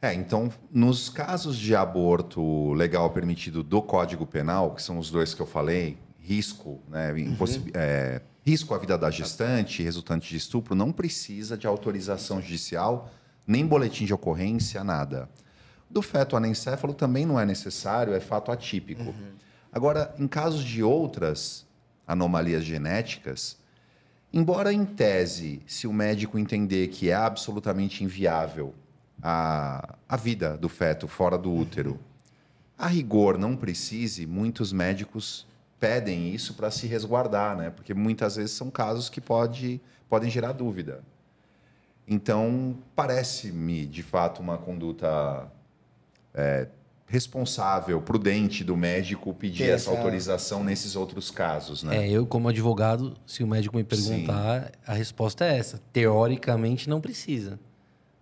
É, 0.00 0.14
então, 0.14 0.50
nos 0.72 1.08
casos 1.08 1.56
de 1.58 1.74
aborto 1.74 2.72
legal 2.72 3.10
permitido 3.10 3.62
do 3.64 3.82
Código 3.82 4.24
Penal, 4.24 4.74
que 4.74 4.82
são 4.82 4.98
os 4.98 5.10
dois 5.10 5.34
que 5.34 5.42
eu 5.42 5.46
falei, 5.46 5.98
risco, 6.20 6.80
né, 6.88 7.18
impossi- 7.18 7.64
é, 7.74 8.20
risco 8.46 8.74
à 8.74 8.78
vida 8.78 8.96
da 8.96 9.10
gestante, 9.10 9.82
resultante 9.82 10.28
de 10.28 10.36
estupro, 10.36 10.74
não 10.74 10.92
precisa 10.92 11.56
de 11.56 11.66
autorização 11.66 12.40
judicial, 12.40 13.10
nem 13.46 13.66
boletim 13.66 14.04
de 14.04 14.14
ocorrência, 14.14 14.84
nada. 14.84 15.28
Do 15.90 16.00
feto 16.00 16.36
anencéfalo 16.36 16.94
também 16.94 17.26
não 17.26 17.40
é 17.40 17.44
necessário, 17.44 18.14
é 18.14 18.20
fato 18.20 18.52
atípico. 18.52 19.12
Agora, 19.72 20.14
em 20.18 20.28
casos 20.28 20.62
de 20.62 20.82
outras 20.82 21.66
anomalias 22.06 22.62
genéticas, 22.64 23.58
embora 24.32 24.72
em 24.72 24.84
tese, 24.84 25.60
se 25.66 25.86
o 25.86 25.92
médico 25.92 26.38
entender 26.38 26.88
que 26.88 27.10
é 27.10 27.14
absolutamente 27.14 28.04
inviável 28.04 28.74
a, 29.22 29.96
a 30.08 30.16
vida 30.16 30.56
do 30.56 30.68
feto 30.68 31.06
fora 31.08 31.36
do 31.38 31.52
útero. 31.52 31.98
A 32.76 32.86
rigor 32.86 33.36
não 33.38 33.56
precise, 33.56 34.26
muitos 34.26 34.72
médicos 34.72 35.46
pedem 35.80 36.32
isso 36.34 36.54
para 36.54 36.70
se 36.70 36.86
resguardar, 36.86 37.56
né? 37.56 37.70
Porque 37.70 37.92
muitas 37.94 38.36
vezes 38.36 38.52
são 38.52 38.70
casos 38.70 39.08
que 39.08 39.20
pode, 39.20 39.80
podem 40.08 40.30
gerar 40.30 40.52
dúvida. 40.52 41.02
Então, 42.06 42.76
parece-me, 42.96 43.84
de 43.86 44.02
fato, 44.02 44.40
uma 44.40 44.56
conduta 44.56 45.50
é, 46.34 46.68
responsável, 47.06 48.00
prudente 48.00 48.64
do 48.64 48.76
médico 48.76 49.34
pedir 49.34 49.64
essa 49.64 49.74
essa- 49.74 49.90
autorização 49.90 50.64
nesses 50.64 50.96
outros 50.96 51.30
casos, 51.30 51.82
né? 51.82 52.06
É, 52.06 52.10
eu, 52.10 52.26
como 52.26 52.48
advogado, 52.48 53.14
se 53.26 53.42
o 53.42 53.46
médico 53.46 53.76
me 53.76 53.84
perguntar, 53.84 54.72
a 54.86 54.94
resposta 54.94 55.44
é 55.44 55.58
essa. 55.58 55.80
Teoricamente, 55.92 56.88
não 56.88 57.00
precisa. 57.00 57.58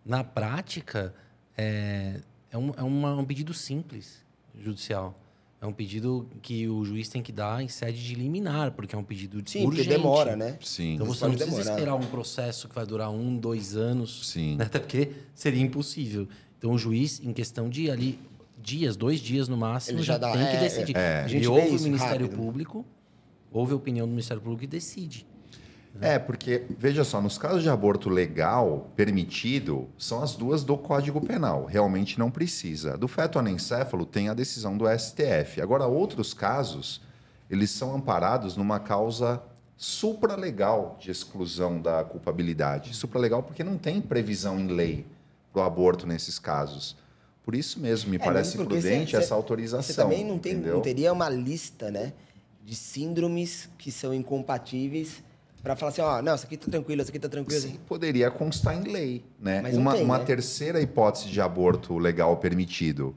Na 0.07 0.23
prática, 0.23 1.13
é, 1.59 2.21
é, 2.51 2.57
um, 2.57 2.73
é 2.77 2.83
uma- 2.83 3.17
um 3.17 3.25
pedido 3.25 3.53
simples 3.53 4.25
judicial. 4.59 5.21
É 5.61 5.67
um 5.67 5.73
pedido 5.73 6.29
que 6.43 6.69
o 6.69 6.85
juiz 6.85 7.09
tem 7.09 7.23
que 7.23 7.33
dar 7.33 7.63
em 7.63 7.67
sede 7.69 8.01
de 8.05 8.15
liminar, 8.15 8.73
porque 8.73 8.95
é 8.95 8.99
um 8.99 9.03
pedido 9.03 9.43
de 9.43 9.51
Sim, 9.51 9.65
porque 9.65 9.81
urgente. 9.81 9.97
demora, 9.97 10.37
né? 10.37 10.59
Sim. 10.63 10.95
Então 10.95 11.07
você 11.07 11.25
não 11.25 11.33
precisa 11.35 11.57
demorar. 11.57 11.73
esperar 11.75 11.95
um 11.97 12.07
processo 12.07 12.69
que 12.69 12.75
vai 12.75 12.87
durar 12.87 13.11
um, 13.11 13.37
dois 13.37 13.75
anos. 13.75 14.29
Sim. 14.29 14.57
né? 14.57 14.65
Até 14.67 14.79
porque 14.79 15.13
seria 15.35 15.61
impossível. 15.63 16.29
Então 16.59 16.71
o 16.73 16.79
juiz, 16.79 17.21
em 17.21 17.33
questão 17.33 17.69
de 17.69 17.91
ali 17.91 18.19
dias, 18.63 18.97
dois 18.97 19.19
dias 19.19 19.49
no 19.49 19.57
máximo, 19.57 19.99
Ele 19.99 20.05
já, 20.05 20.13
já 20.15 20.19
dá- 20.19 20.33
tem 20.33 20.47
que 20.47 20.57
é, 20.57 20.61
decidir. 20.61 20.97
é. 20.97 21.23
A 21.23 21.29
gente 21.29 21.47
ouve 21.49 21.77
o 21.77 21.81
Ministério 21.81 22.27
rápido. 22.27 22.37
Público, 22.37 22.87
ouve 23.51 23.73
a 23.73 23.77
opinião 23.77 24.07
do 24.07 24.11
Ministério 24.11 24.43
Público 24.43 24.65
e 24.65 24.67
decide. 24.69 25.27
É, 26.01 26.19
porque, 26.19 26.65
veja 26.79 27.05
só, 27.05 27.21
nos 27.21 27.39
casos 27.39 27.63
de 27.63 27.71
aborto 27.71 28.09
legal, 28.09 28.91
permitido, 28.95 29.89
são 29.99 30.23
as 30.23 30.35
duas 30.35 30.65
do 30.65 30.77
Código 30.77 31.21
Penal. 31.21 31.65
Realmente 31.65 32.19
não 32.19 32.31
precisa. 32.31 32.97
Do 32.97 33.09
feto 33.09 33.39
anencéfalo 33.39 34.05
tem 34.05 34.29
a 34.29 34.35
decisão 34.35 34.77
do 34.77 34.85
STF. 34.87 35.61
Agora, 35.61 35.87
outros 35.87 36.35
casos, 36.35 37.01
eles 37.51 37.71
são 37.71 37.95
amparados 37.95 38.57
numa 38.57 38.79
causa 38.79 39.43
supralegal 39.77 40.97
de 41.01 41.11
exclusão 41.11 41.81
da 41.81 42.03
culpabilidade. 42.03 42.97
Supralegal 42.97 43.43
porque 43.43 43.63
não 43.63 43.77
tem 43.77 44.01
previsão 44.01 44.59
em 44.59 44.69
lei 44.69 45.07
para 45.53 45.63
o 45.63 45.65
aborto 45.65 46.07
nesses 46.07 46.39
casos. 46.39 46.97
Por 47.45 47.55
isso 47.55 47.79
mesmo, 47.79 48.11
me 48.11 48.17
É, 48.17 48.19
parece 48.19 48.57
porque 48.57 48.75
prudente 48.75 49.15
essa 49.15 49.35
autorização. 49.35 49.83
Você 49.83 49.95
também 49.95 50.25
não, 50.25 50.39
tem, 50.39 50.55
não 50.55 50.81
teria 50.81 51.13
uma 51.13 51.29
lista, 51.29 51.91
né? 51.91 52.13
De 52.65 52.75
síndromes 52.75 53.69
que 53.79 53.93
são 53.93 54.13
incompatíveis 54.13 55.23
para 55.67 55.75
falar 55.75 55.91
assim, 55.91 56.01
ó, 56.01 56.23
não, 56.23 56.33
essa 56.33 56.47
aqui 56.47 56.57
tá 56.57 56.71
tranquila, 56.71 57.03
essa 57.03 57.11
aqui 57.11 57.19
tá 57.19 57.29
tranquila. 57.29 57.61
Sim, 57.61 57.77
poderia 57.89 58.31
constar 58.31 58.77
em 58.77 58.85
lei, 58.85 59.25
né? 59.37 59.61
Mas 59.61 59.77
uma 59.77 59.95
tem, 59.95 60.05
uma 60.05 60.19
né? 60.19 60.25
terceira 60.25 60.81
hipótese 60.81 61.29
de 61.29 61.41
aborto 61.41 61.99
legal 61.99 62.37
permitido 62.37 63.17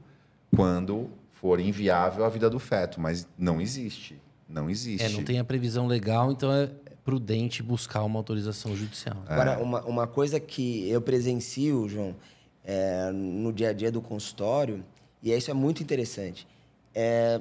quando 0.56 1.08
for 1.30 1.60
inviável 1.60 2.24
a 2.24 2.28
vida 2.28 2.50
do 2.50 2.58
feto, 2.58 3.00
mas 3.00 3.24
não 3.38 3.60
existe, 3.60 4.20
não 4.48 4.68
existe. 4.68 5.06
É, 5.06 5.08
não 5.10 5.22
tem 5.22 5.38
a 5.38 5.44
previsão 5.44 5.86
legal, 5.86 6.32
então 6.32 6.52
é 6.52 6.68
prudente 7.04 7.62
buscar 7.62 8.02
uma 8.02 8.18
autorização 8.18 8.74
judicial. 8.74 9.22
Agora, 9.28 9.62
uma, 9.62 9.84
uma 9.84 10.06
coisa 10.08 10.40
que 10.40 10.90
eu 10.90 11.00
presencio, 11.00 11.88
João, 11.88 12.16
é, 12.64 13.12
no 13.12 13.52
dia 13.52 13.68
a 13.68 13.72
dia 13.72 13.92
do 13.92 14.02
consultório, 14.02 14.84
e 15.22 15.32
isso 15.32 15.52
é 15.52 15.54
muito 15.54 15.84
interessante, 15.84 16.48
é, 16.92 17.40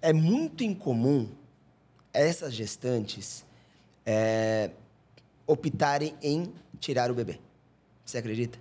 é 0.00 0.12
muito 0.12 0.62
incomum 0.62 1.28
essas 2.12 2.54
gestantes 2.54 3.44
é, 4.06 4.70
optarem 5.46 6.14
em 6.22 6.52
tirar 6.78 7.10
o 7.10 7.14
bebê. 7.14 7.38
Você 8.04 8.18
acredita? 8.18 8.58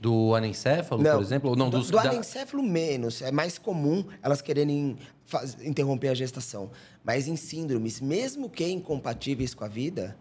Do 0.00 0.34
anencéfalo, 0.34 1.02
por 1.02 1.22
exemplo? 1.22 1.50
Ou 1.50 1.56
não, 1.56 1.68
do, 1.70 1.78
dos, 1.78 1.90
do 1.90 1.96
da- 1.96 2.10
anencéfalo 2.10 2.62
menos. 2.62 3.20
É 3.22 3.30
mais 3.32 3.58
comum 3.58 4.04
elas 4.22 4.40
quererem 4.40 4.96
faz- 5.24 5.56
interromper 5.64 6.08
a 6.08 6.14
gestação. 6.14 6.70
Mas 7.02 7.26
em 7.26 7.36
síndromes, 7.36 8.00
mesmo 8.00 8.48
que 8.48 8.66
incompatíveis 8.68 9.54
com 9.54 9.64
a 9.64 9.68
vida, 9.68 10.16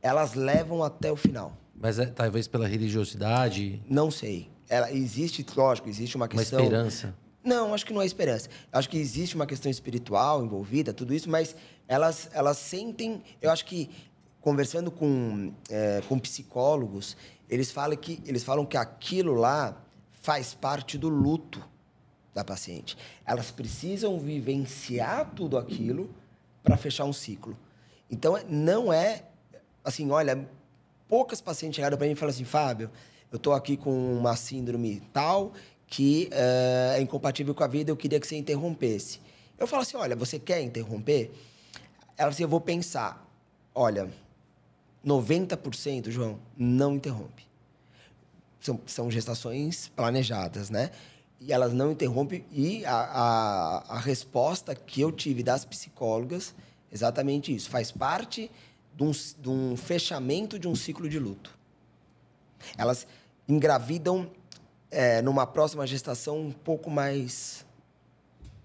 elas 0.00 0.34
levam 0.34 0.82
até 0.82 1.12
o 1.12 1.16
final. 1.16 1.56
Mas 1.74 1.98
é, 1.98 2.06
talvez 2.06 2.48
pela 2.48 2.66
religiosidade, 2.66 3.82
Não 3.88 4.10
sei. 4.10 4.50
Ela, 4.68 4.90
existe, 4.92 5.44
lógico, 5.54 5.88
existe 5.88 6.16
uma 6.16 6.24
uma 6.24 6.28
questão... 6.28 6.60
esperança. 6.60 7.14
Não, 7.44 7.74
acho 7.74 7.84
que 7.84 7.92
não 7.92 8.00
é 8.00 8.06
esperança. 8.06 8.48
Acho 8.72 8.88
que 8.88 8.96
existe 8.96 9.34
uma 9.34 9.46
questão 9.46 9.70
espiritual 9.70 10.44
envolvida, 10.44 10.92
tudo 10.92 11.12
isso, 11.12 11.28
mas 11.28 11.56
elas, 11.88 12.28
elas 12.32 12.56
sentem. 12.56 13.22
Eu 13.40 13.50
acho 13.50 13.64
que 13.64 13.90
conversando 14.40 14.90
com, 14.90 15.52
é, 15.70 16.02
com 16.08 16.18
psicólogos, 16.18 17.16
eles 17.48 17.70
falam, 17.70 17.96
que, 17.96 18.20
eles 18.26 18.42
falam 18.42 18.64
que 18.64 18.76
aquilo 18.76 19.34
lá 19.34 19.80
faz 20.10 20.54
parte 20.54 20.98
do 20.98 21.08
luto 21.08 21.62
da 22.34 22.44
paciente. 22.44 22.96
Elas 23.24 23.50
precisam 23.50 24.18
vivenciar 24.18 25.30
tudo 25.34 25.58
aquilo 25.58 26.10
para 26.62 26.76
fechar 26.76 27.04
um 27.04 27.12
ciclo. 27.12 27.56
Então, 28.10 28.38
não 28.48 28.92
é 28.92 29.24
assim, 29.84 30.10
olha, 30.10 30.48
poucas 31.08 31.40
pacientes 31.40 31.76
chegaram 31.76 31.96
para 31.96 32.06
mim 32.06 32.12
e 32.12 32.16
falaram 32.16 32.34
assim, 32.34 32.44
Fábio, 32.44 32.90
eu 33.30 33.36
estou 33.36 33.52
aqui 33.52 33.76
com 33.76 34.16
uma 34.16 34.36
síndrome 34.36 35.00
tal 35.12 35.52
que 35.92 36.30
eh, 36.32 36.94
é 36.96 37.02
incompatível 37.02 37.54
com 37.54 37.62
a 37.62 37.66
vida, 37.66 37.90
eu 37.90 37.96
queria 37.98 38.18
que 38.18 38.26
você 38.26 38.34
interrompesse. 38.34 39.20
Eu 39.58 39.66
falo 39.66 39.82
assim, 39.82 39.94
olha, 39.98 40.16
você 40.16 40.38
quer 40.38 40.62
interromper? 40.62 41.30
Ela 42.16 42.30
assim, 42.30 42.44
eu 42.44 42.48
vou 42.48 42.62
pensar, 42.62 43.30
olha, 43.74 44.10
90%, 45.04 46.10
João, 46.10 46.38
não 46.56 46.94
interrompe. 46.94 47.46
São, 48.58 48.80
são 48.86 49.10
gestações 49.10 49.88
planejadas, 49.94 50.70
né? 50.70 50.92
E 51.38 51.52
elas 51.52 51.74
não 51.74 51.92
interrompem. 51.92 52.42
E 52.50 52.86
a, 52.86 52.94
a, 52.94 53.96
a 53.96 53.98
resposta 53.98 54.74
que 54.74 55.02
eu 55.02 55.12
tive 55.12 55.42
das 55.42 55.66
psicólogas, 55.66 56.54
exatamente 56.90 57.54
isso. 57.54 57.68
Faz 57.68 57.92
parte 57.92 58.50
de 58.96 59.04
um, 59.04 59.10
de 59.10 59.50
um 59.50 59.76
fechamento 59.76 60.58
de 60.58 60.66
um 60.66 60.74
ciclo 60.74 61.06
de 61.06 61.18
luto. 61.18 61.54
Elas 62.78 63.06
engravidam 63.46 64.30
é, 64.92 65.22
numa 65.22 65.46
próxima 65.46 65.86
gestação 65.86 66.38
um 66.38 66.52
pouco 66.52 66.90
mais 66.90 67.64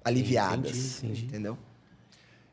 aliviadas. 0.04 0.98
Entendi, 0.98 1.22
entendi. 1.22 1.26
Entendeu? 1.26 1.58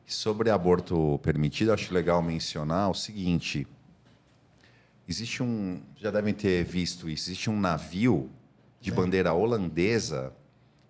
Sobre 0.06 0.50
aborto 0.50 1.18
permitido, 1.22 1.72
acho 1.72 1.92
legal 1.92 2.22
mencionar 2.22 2.90
o 2.90 2.94
seguinte: 2.94 3.66
existe 5.08 5.42
um, 5.42 5.82
já 5.96 6.10
devem 6.10 6.32
ter 6.32 6.64
visto 6.64 7.10
isso, 7.10 7.28
existe 7.28 7.50
um 7.50 7.58
navio 7.58 8.30
de 8.80 8.92
bandeira 8.92 9.32
holandesa 9.32 10.32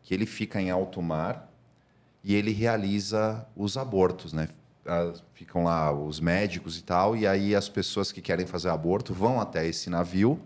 que 0.02 0.12
ele 0.12 0.26
fica 0.26 0.60
em 0.60 0.70
alto 0.70 1.00
mar 1.00 1.50
e 2.22 2.34
ele 2.34 2.52
realiza 2.52 3.46
os 3.56 3.76
abortos, 3.76 4.32
né? 4.32 4.48
Ah, 4.84 5.12
Ficam 5.32 5.64
lá 5.64 5.92
os 5.92 6.20
médicos 6.20 6.78
e 6.78 6.82
tal, 6.82 7.16
e 7.16 7.26
aí 7.26 7.54
as 7.54 7.68
pessoas 7.68 8.12
que 8.12 8.20
querem 8.20 8.46
fazer 8.46 8.68
aborto 8.68 9.14
vão 9.14 9.40
até 9.40 9.66
esse 9.66 9.88
navio 9.88 10.40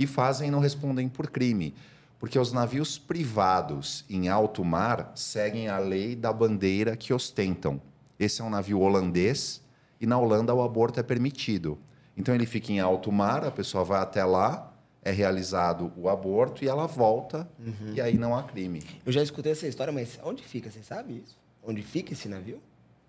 e 0.00 0.06
fazem 0.06 0.48
e 0.48 0.50
não 0.50 0.58
respondem 0.60 1.08
por 1.08 1.28
crime. 1.30 1.74
Porque 2.18 2.38
os 2.38 2.52
navios 2.52 2.98
privados 2.98 4.04
em 4.08 4.28
alto 4.28 4.64
mar 4.64 5.12
seguem 5.14 5.68
a 5.68 5.78
lei 5.78 6.16
da 6.16 6.32
bandeira 6.32 6.96
que 6.96 7.12
ostentam. 7.12 7.80
Esse 8.18 8.40
é 8.40 8.44
um 8.44 8.50
navio 8.50 8.80
holandês 8.80 9.62
e 10.00 10.06
na 10.06 10.18
Holanda 10.18 10.54
o 10.54 10.62
aborto 10.62 10.98
é 10.98 11.02
permitido. 11.02 11.78
Então 12.16 12.34
ele 12.34 12.44
fica 12.46 12.72
em 12.72 12.80
alto 12.80 13.12
mar, 13.12 13.44
a 13.44 13.50
pessoa 13.50 13.84
vai 13.84 14.00
até 14.00 14.24
lá, 14.24 14.72
é 15.02 15.10
realizado 15.10 15.90
o 15.96 16.08
aborto 16.08 16.62
e 16.64 16.68
ela 16.68 16.86
volta 16.86 17.48
e 17.94 18.00
aí 18.00 18.18
não 18.18 18.36
há 18.36 18.42
crime. 18.42 18.82
Eu 19.04 19.12
já 19.12 19.22
escutei 19.22 19.52
essa 19.52 19.66
história, 19.66 19.92
mas 19.92 20.18
onde 20.22 20.42
fica? 20.42 20.70
Você 20.70 20.82
sabe 20.82 21.22
isso? 21.24 21.38
Onde 21.62 21.82
fica 21.82 22.12
esse 22.12 22.28
navio? 22.28 22.60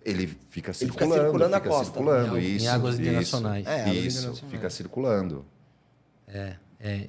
Ele 0.03 0.25
fica 0.27 0.37
Ele 0.49 0.51
fica 0.51 0.73
circulando, 0.73 1.21
circulando 1.23 1.55
a 1.55 1.59
fica 1.59 1.69
costa. 1.69 1.85
circulando, 1.93 2.39
Em 2.39 2.55
isso, 2.55 2.69
águas 2.69 2.93
isso, 2.93 3.01
internacionais. 3.03 3.67
É, 3.67 3.81
águas 3.81 3.95
isso, 3.97 4.19
internacionais. 4.19 4.51
fica 4.51 4.69
circulando. 4.69 5.45
É, 6.27 6.55
é, 6.81 7.07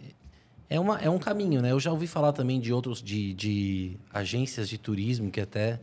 é, 0.69 0.79
uma, 0.81 0.99
é 0.99 1.09
um 1.11 1.19
caminho, 1.19 1.61
né? 1.63 1.73
Eu 1.73 1.81
já 1.81 1.91
ouvi 1.91 2.07
falar 2.07 2.33
também 2.33 2.61
de 2.61 2.73
outros, 2.73 3.03
de, 3.03 3.35
de 3.35 3.97
agências 4.13 4.69
de 4.69 4.79
turismo 4.79 5.31
que 5.31 5.41
até 5.41 5.81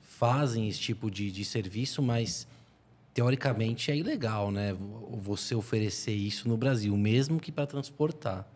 fazem 0.00 0.68
esse 0.68 0.78
tipo 0.80 1.10
de, 1.10 1.30
de 1.30 1.44
serviço, 1.44 2.02
mas 2.02 2.46
teoricamente 3.12 3.90
é 3.90 3.96
ilegal, 3.96 4.50
né? 4.50 4.72
Vo- 4.72 5.16
Você 5.20 5.54
oferecer 5.54 6.12
isso 6.14 6.48
no 6.48 6.56
Brasil, 6.56 6.96
mesmo 6.96 7.38
que 7.40 7.50
para 7.52 7.66
transportar. 7.66 8.46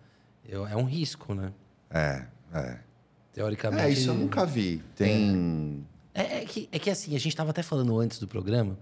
É, 0.48 0.54
é 0.54 0.76
um 0.76 0.85
risco, 0.85 1.35
né? 1.35 1.52
É, 1.90 2.26
é. 2.54 2.78
Teoricamente. 3.33 3.83
É, 3.83 3.90
isso 3.90 4.11
eu 4.11 4.14
nunca 4.14 4.44
vi. 4.44 4.83
Tem. 4.96 5.85
É, 6.14 6.38
é 6.42 6.44
que, 6.44 6.68
é 6.72 6.78
que 6.78 6.90
assim, 6.90 7.14
a 7.14 7.18
gente 7.18 7.28
estava 7.28 7.50
até 7.50 7.62
falando 7.62 7.98
antes 7.98 8.18
do 8.18 8.26
programa 8.26 8.76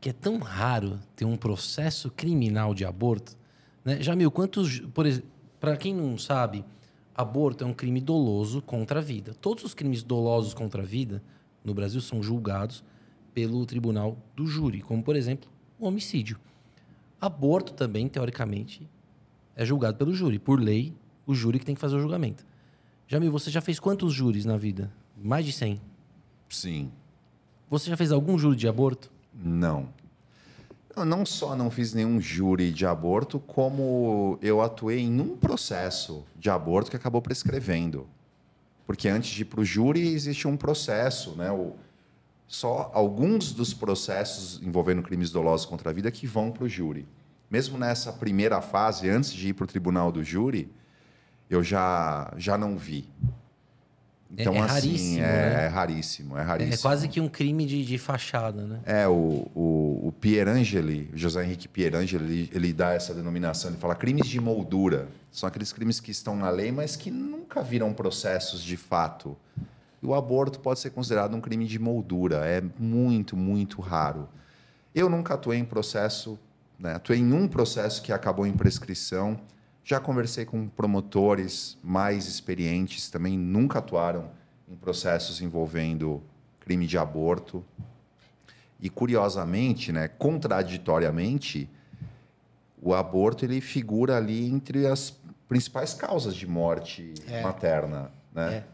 que 0.00 0.10
é 0.10 0.12
tão 0.12 0.36
raro 0.38 1.00
ter 1.16 1.24
um 1.24 1.36
processo 1.36 2.10
criminal 2.10 2.74
de 2.74 2.84
aborto. 2.84 3.36
Né? 3.84 4.02
Jamil, 4.02 4.30
quantos. 4.30 4.82
Para 5.60 5.76
quem 5.76 5.94
não 5.94 6.16
sabe, 6.18 6.64
aborto 7.14 7.64
é 7.64 7.66
um 7.66 7.74
crime 7.74 8.00
doloso 8.00 8.62
contra 8.62 9.00
a 9.00 9.02
vida. 9.02 9.34
Todos 9.34 9.64
os 9.64 9.74
crimes 9.74 10.02
dolosos 10.02 10.54
contra 10.54 10.82
a 10.82 10.84
vida 10.84 11.22
no 11.64 11.74
Brasil 11.74 12.00
são 12.00 12.22
julgados 12.22 12.84
pelo 13.32 13.64
tribunal 13.66 14.16
do 14.36 14.46
júri, 14.46 14.80
como, 14.80 15.02
por 15.02 15.16
exemplo, 15.16 15.50
o 15.78 15.86
homicídio. 15.86 16.38
Aborto 17.20 17.72
também, 17.72 18.08
teoricamente, 18.08 18.88
é 19.56 19.64
julgado 19.64 19.96
pelo 19.96 20.14
júri. 20.14 20.38
Por 20.38 20.60
lei, 20.60 20.94
o 21.26 21.34
júri 21.34 21.58
que 21.58 21.64
tem 21.64 21.74
que 21.74 21.80
fazer 21.80 21.96
o 21.96 22.00
julgamento. 22.00 22.44
Jamil, 23.08 23.32
você 23.32 23.50
já 23.50 23.60
fez 23.60 23.80
quantos 23.80 24.12
júris 24.12 24.44
na 24.44 24.56
vida? 24.56 24.92
Mais 25.16 25.44
de 25.44 25.52
100. 25.52 25.80
Sim. 26.48 26.90
Você 27.70 27.90
já 27.90 27.96
fez 27.96 28.12
algum 28.12 28.38
júri 28.38 28.56
de 28.56 28.68
aborto? 28.68 29.10
Não. 29.32 29.88
Eu 30.96 31.04
não 31.04 31.26
só 31.26 31.56
não 31.56 31.70
fiz 31.70 31.92
nenhum 31.92 32.20
júri 32.20 32.70
de 32.70 32.86
aborto, 32.86 33.40
como 33.40 34.38
eu 34.40 34.62
atuei 34.62 35.00
em 35.00 35.20
um 35.20 35.36
processo 35.36 36.24
de 36.36 36.48
aborto 36.48 36.90
que 36.90 36.96
acabou 36.96 37.20
prescrevendo. 37.20 38.06
Porque 38.86 39.08
antes 39.08 39.30
de 39.30 39.42
ir 39.42 39.46
para 39.46 39.60
o 39.60 39.64
júri 39.64 40.14
existe 40.14 40.46
um 40.46 40.56
processo, 40.56 41.32
né? 41.32 41.50
O, 41.50 41.74
só 42.46 42.90
alguns 42.94 43.52
dos 43.52 43.74
processos 43.74 44.62
envolvendo 44.62 45.02
crimes 45.02 45.30
dolosos 45.30 45.66
contra 45.66 45.90
a 45.90 45.92
vida 45.92 46.10
que 46.10 46.26
vão 46.26 46.52
para 46.52 46.64
o 46.64 46.68
júri. 46.68 47.08
Mesmo 47.50 47.76
nessa 47.76 48.12
primeira 48.12 48.60
fase, 48.60 49.08
antes 49.08 49.32
de 49.32 49.48
ir 49.48 49.52
para 49.54 49.64
o 49.64 49.66
tribunal 49.66 50.12
do 50.12 50.22
júri, 50.22 50.70
eu 51.50 51.62
já, 51.62 52.32
já 52.36 52.56
não 52.56 52.76
vi. 52.76 53.08
Então, 54.36 54.54
é, 54.54 54.58
é 54.58 54.60
assim, 54.62 54.72
raríssimo, 54.72 55.18
é, 55.18 55.20
né? 55.20 55.64
é 55.64 55.68
raríssimo, 55.68 56.38
é 56.38 56.42
raríssimo. 56.42 56.74
É 56.74 56.76
quase 56.78 57.08
que 57.08 57.20
um 57.20 57.28
crime 57.28 57.64
de, 57.64 57.84
de 57.84 57.98
fachada, 57.98 58.66
né? 58.66 58.80
É, 58.84 59.06
o, 59.06 59.46
o, 59.54 60.08
o 60.08 60.12
Pierangeli, 60.20 61.10
o 61.12 61.16
José 61.16 61.44
Henrique 61.44 61.68
Pierangeli, 61.68 62.24
ele, 62.24 62.50
ele 62.52 62.72
dá 62.72 62.92
essa 62.92 63.14
denominação, 63.14 63.70
ele 63.70 63.78
fala 63.78 63.94
crimes 63.94 64.26
de 64.26 64.40
moldura. 64.40 65.08
São 65.30 65.48
aqueles 65.48 65.72
crimes 65.72 66.00
que 66.00 66.10
estão 66.10 66.36
na 66.36 66.50
lei, 66.50 66.72
mas 66.72 66.96
que 66.96 67.10
nunca 67.10 67.62
viram 67.62 67.92
processos 67.92 68.62
de 68.62 68.76
fato. 68.76 69.36
E 70.02 70.06
o 70.06 70.14
aborto 70.14 70.60
pode 70.60 70.80
ser 70.80 70.90
considerado 70.90 71.34
um 71.34 71.40
crime 71.40 71.66
de 71.66 71.78
moldura. 71.78 72.44
É 72.44 72.62
muito, 72.78 73.36
muito 73.36 73.80
raro. 73.80 74.28
Eu 74.94 75.08
nunca 75.08 75.34
atuei 75.34 75.58
em 75.58 75.64
processo, 75.64 76.38
né? 76.78 76.94
atuei 76.94 77.20
em 77.20 77.32
um 77.32 77.48
processo 77.48 78.02
que 78.02 78.12
acabou 78.12 78.46
em 78.46 78.52
prescrição. 78.52 79.40
Já 79.84 80.00
conversei 80.00 80.46
com 80.46 80.66
promotores 80.66 81.76
mais 81.82 82.26
experientes, 82.26 83.10
também 83.10 83.36
nunca 83.36 83.80
atuaram 83.80 84.30
em 84.66 84.74
processos 84.74 85.42
envolvendo 85.42 86.22
crime 86.60 86.86
de 86.86 86.96
aborto. 86.96 87.62
E 88.80 88.88
curiosamente, 88.88 89.92
né, 89.92 90.08
contraditoriamente, 90.08 91.68
o 92.80 92.94
aborto 92.94 93.44
ele 93.44 93.60
figura 93.60 94.16
ali 94.16 94.46
entre 94.48 94.86
as 94.86 95.14
principais 95.48 95.92
causas 95.92 96.34
de 96.34 96.46
morte 96.46 97.12
É. 97.28 97.42
materna, 97.42 98.10
né? 98.32 98.64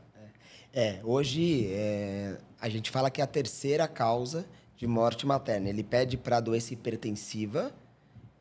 É, 0.72 1.00
hoje 1.02 1.66
é, 1.72 2.36
a 2.60 2.68
gente 2.68 2.90
fala 2.90 3.10
que 3.10 3.20
é 3.20 3.24
a 3.24 3.26
terceira 3.26 3.88
causa 3.88 4.46
de 4.76 4.86
morte 4.86 5.26
materna. 5.26 5.68
Ele 5.68 5.82
pede 5.82 6.16
para 6.16 6.38
doença 6.38 6.72
hipertensiva, 6.72 7.72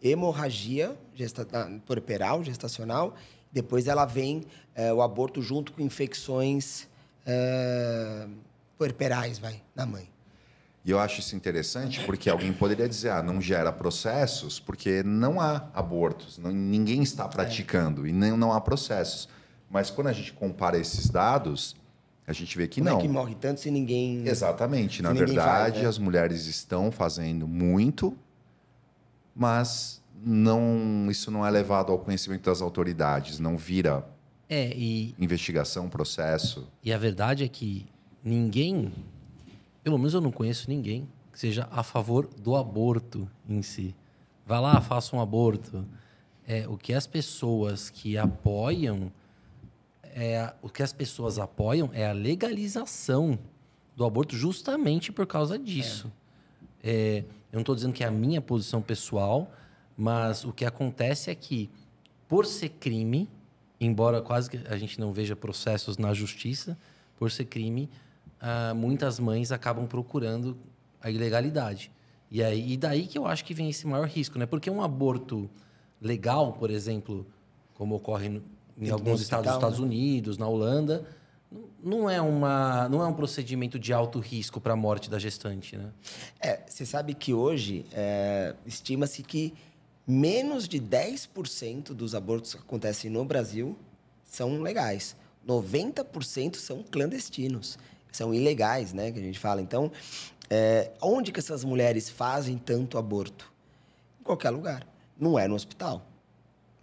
hemorragia 0.01 0.95
gesta 1.13 1.47
ah, 1.53 1.69
puerperal, 1.85 2.43
gestacional. 2.43 3.15
Depois 3.51 3.87
ela 3.87 4.05
vem 4.05 4.43
é, 4.75 4.93
o 4.93 5.01
aborto 5.01 5.41
junto 5.41 5.71
com 5.73 5.81
infecções 5.81 6.87
é, 7.25 8.27
puerperais, 8.77 9.39
vai, 9.39 9.61
na 9.75 9.85
mãe. 9.85 10.09
E 10.85 10.91
eu 10.91 10.99
acho 10.99 11.19
isso 11.19 11.35
interessante 11.35 11.99
porque 12.05 12.29
alguém 12.29 12.53
poderia 12.53 12.87
dizer, 12.87 13.09
ah, 13.09 13.21
não 13.21 13.41
gera 13.41 13.71
processos 13.71 14.59
porque 14.59 15.03
não 15.03 15.39
há 15.41 15.67
abortos, 15.73 16.37
não- 16.37 16.51
ninguém 16.51 17.01
está 17.03 17.27
praticando 17.27 18.07
e 18.07 18.13
nem, 18.13 18.31
não 18.37 18.53
há 18.53 18.61
processos. 18.61 19.27
Mas 19.69 19.89
quando 19.91 20.07
a 20.07 20.13
gente 20.13 20.31
compara 20.33 20.77
esses 20.77 21.09
dados, 21.09 21.75
a 22.25 22.33
gente 22.33 22.57
vê 22.57 22.67
que 22.67 22.79
Como 22.79 22.89
não. 22.91 22.99
é 22.99 23.01
que 23.01 23.07
morre 23.07 23.35
tanto 23.35 23.59
se 23.59 23.69
ninguém... 23.69 24.25
Exatamente. 24.27 25.01
Na 25.03 25.09
Se 25.09 25.13
ninguém 25.15 25.35
verdade, 25.35 25.71
faz, 25.73 25.83
né? 25.83 25.89
as 25.89 25.97
mulheres 25.97 26.45
estão 26.45 26.91
fazendo 26.91 27.47
muito, 27.47 28.17
mas 29.35 30.01
não, 30.21 31.07
isso 31.09 31.31
não 31.31 31.45
é 31.45 31.49
levado 31.49 31.91
ao 31.91 31.99
conhecimento 31.99 32.43
das 32.45 32.61
autoridades, 32.61 33.39
não 33.39 33.57
vira 33.57 34.05
É, 34.49 34.73
e, 34.75 35.15
investigação, 35.19 35.87
processo. 35.89 36.67
e 36.83 36.91
a 36.91 36.97
verdade 36.97 37.43
é 37.43 37.47
que 37.47 37.85
ninguém, 38.23 38.91
pelo 39.83 39.97
menos 39.97 40.13
eu 40.13 40.21
não 40.21 40.31
conheço 40.31 40.69
ninguém, 40.69 41.07
que 41.31 41.39
seja 41.39 41.67
a 41.71 41.83
favor 41.83 42.27
do 42.27 42.55
aborto 42.55 43.29
em 43.47 43.61
si. 43.61 43.95
Vai 44.45 44.59
lá, 44.59 44.81
faça 44.81 45.15
um 45.15 45.21
aborto. 45.21 45.85
É, 46.47 46.67
o 46.67 46.75
que 46.77 46.93
as 46.93 47.05
pessoas 47.05 47.89
que 47.89 48.17
apoiam, 48.17 49.11
é, 50.03 50.51
o 50.61 50.67
que 50.67 50.81
as 50.81 50.91
pessoas 50.91 51.37
apoiam 51.37 51.89
é 51.93 52.09
a 52.09 52.11
legalização 52.11 53.37
do 53.95 54.03
aborto 54.03 54.35
justamente 54.35 55.11
por 55.11 55.27
causa 55.27 55.57
disso. 55.59 56.07
É, 56.07 56.28
eu 56.83 57.25
não 57.53 57.61
estou 57.61 57.75
dizendo 57.75 57.93
que 57.93 58.03
é 58.03 58.07
a 58.07 58.11
minha 58.11 58.41
posição 58.41 58.81
pessoal, 58.81 59.51
mas 59.97 60.45
o 60.45 60.53
que 60.53 60.65
acontece 60.65 61.29
é 61.29 61.35
que, 61.35 61.69
por 62.27 62.45
ser 62.45 62.69
crime, 62.69 63.27
embora 63.79 64.21
quase 64.21 64.49
que 64.49 64.59
a 64.67 64.77
gente 64.77 64.99
não 64.99 65.11
veja 65.11 65.35
processos 65.35 65.97
na 65.97 66.13
justiça, 66.13 66.77
por 67.17 67.31
ser 67.31 67.45
crime, 67.45 67.89
ah, 68.39 68.73
muitas 68.73 69.19
mães 69.19 69.51
acabam 69.51 69.85
procurando 69.87 70.57
a 71.01 71.09
ilegalidade. 71.09 71.91
E, 72.31 72.43
aí, 72.43 72.73
e 72.73 72.77
daí 72.77 73.07
que 73.07 73.17
eu 73.17 73.25
acho 73.25 73.43
que 73.43 73.53
vem 73.53 73.69
esse 73.69 73.87
maior 73.87 74.07
risco, 74.07 74.37
né? 74.37 74.45
Porque 74.45 74.69
um 74.69 74.81
aborto 74.81 75.49
legal, 76.01 76.53
por 76.53 76.69
exemplo, 76.69 77.25
como 77.73 77.95
ocorre 77.95 78.27
em 78.27 78.41
Dentro 78.77 78.93
alguns 78.93 79.21
estados 79.21 79.47
dos 79.47 79.55
Estados 79.55 79.79
né? 79.79 79.85
Unidos, 79.85 80.37
na 80.37 80.47
Holanda, 80.47 81.05
não- 81.83 82.09
é, 82.09 82.21
uma, 82.21 82.87
não 82.89 83.01
é 83.01 83.07
um 83.07 83.13
procedimento 83.13 83.79
de 83.79 83.91
alto 83.93 84.19
risco 84.19 84.59
para 84.61 84.73
a 84.73 84.75
morte 84.75 85.09
da 85.09 85.17
gestante, 85.17 85.75
né? 85.77 85.91
É, 86.39 86.61
você 86.67 86.85
sabe 86.85 87.13
que 87.13 87.33
hoje 87.33 87.85
é, 87.91 88.55
estima-se 88.65 89.23
que 89.23 89.53
menos 90.05 90.67
de 90.67 90.79
10% 90.79 91.93
dos 91.93 92.13
abortos 92.15 92.53
que 92.55 92.61
acontecem 92.61 93.09
no 93.09 93.23
Brasil 93.25 93.77
são 94.23 94.61
legais. 94.61 95.15
90% 95.47 96.55
são 96.57 96.83
clandestinos, 96.83 97.77
são 98.11 98.33
ilegais, 98.33 98.93
né, 98.93 99.11
que 99.11 99.19
a 99.19 99.21
gente 99.23 99.39
fala. 99.39 99.61
Então, 99.61 99.91
é, 100.49 100.91
onde 101.01 101.31
que 101.31 101.39
essas 101.39 101.63
mulheres 101.63 102.09
fazem 102.09 102.57
tanto 102.57 102.97
aborto? 102.97 103.51
Em 104.19 104.23
qualquer 104.23 104.49
lugar. 104.49 104.85
Não 105.17 105.37
é 105.37 105.47
no 105.47 105.55
hospital. 105.55 106.05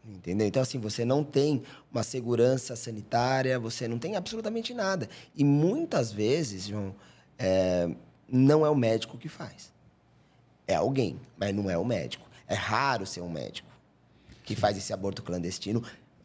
Entendeu? 0.09 0.47
Então, 0.47 0.63
assim, 0.63 0.79
você 0.79 1.05
não 1.05 1.25
tem 1.25 1.63
uma 1.91 2.03
segurança 2.03 2.77
sanitária, 2.77 3.59
você 3.59 3.89
não 3.89 3.99
tem 3.99 4.15
absolutamente 4.15 4.73
nada. 4.73 5.09
E 5.35 5.43
muitas 5.43 6.13
vezes, 6.13 6.67
João, 6.67 6.95
é, 7.39 7.91
não 8.29 8.65
é 8.65 8.71
o 8.71 8.75
médico 8.75 9.19
que 9.19 9.29
faz. 9.29 9.73
É 10.67 10.77
alguém, 10.77 11.21
mas 11.37 11.55
não 11.55 11.69
é 11.69 11.77
o 11.77 11.85
médico. 11.85 12.29
É 12.47 12.55
raro 12.55 13.05
ser 13.05 13.21
um 13.21 13.31
médico 13.31 13.69
que 14.45 14.55
faz 14.55 14.77
esse 14.77 14.93
aborto 14.93 15.23
clandestino. 15.23 15.83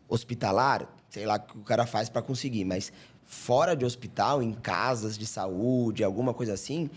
Hospitalar, 0.07 0.87
sei 1.09 1.25
lá 1.25 1.35
o 1.35 1.39
que 1.39 1.57
o 1.57 1.63
cara 1.63 1.87
faz 1.87 2.07
para 2.07 2.21
conseguir, 2.21 2.65
mas 2.65 2.91
fora 3.23 3.75
de 3.75 3.83
hospital, 3.83 4.43
em 4.43 4.53
casas 4.53 5.17
de 5.17 5.25
saúde, 5.25 6.03
alguma 6.03 6.33
coisa 6.33 6.53
assim, 6.53 6.89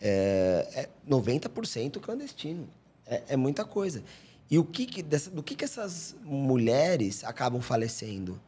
é, 0.00 0.68
é 0.74 0.88
90% 1.08 1.98
clandestino. 2.00 2.68
É, 3.06 3.22
é 3.28 3.36
muita 3.36 3.64
coisa. 3.64 4.02
E 4.50 4.58
o 4.58 4.64
que 4.64 4.84
que 4.84 5.02
do 5.02 5.42
que, 5.42 5.54
que 5.54 5.64
essas 5.64 6.16
mulheres 6.24 7.22
acabam 7.22 7.60
falecendo? 7.60 8.40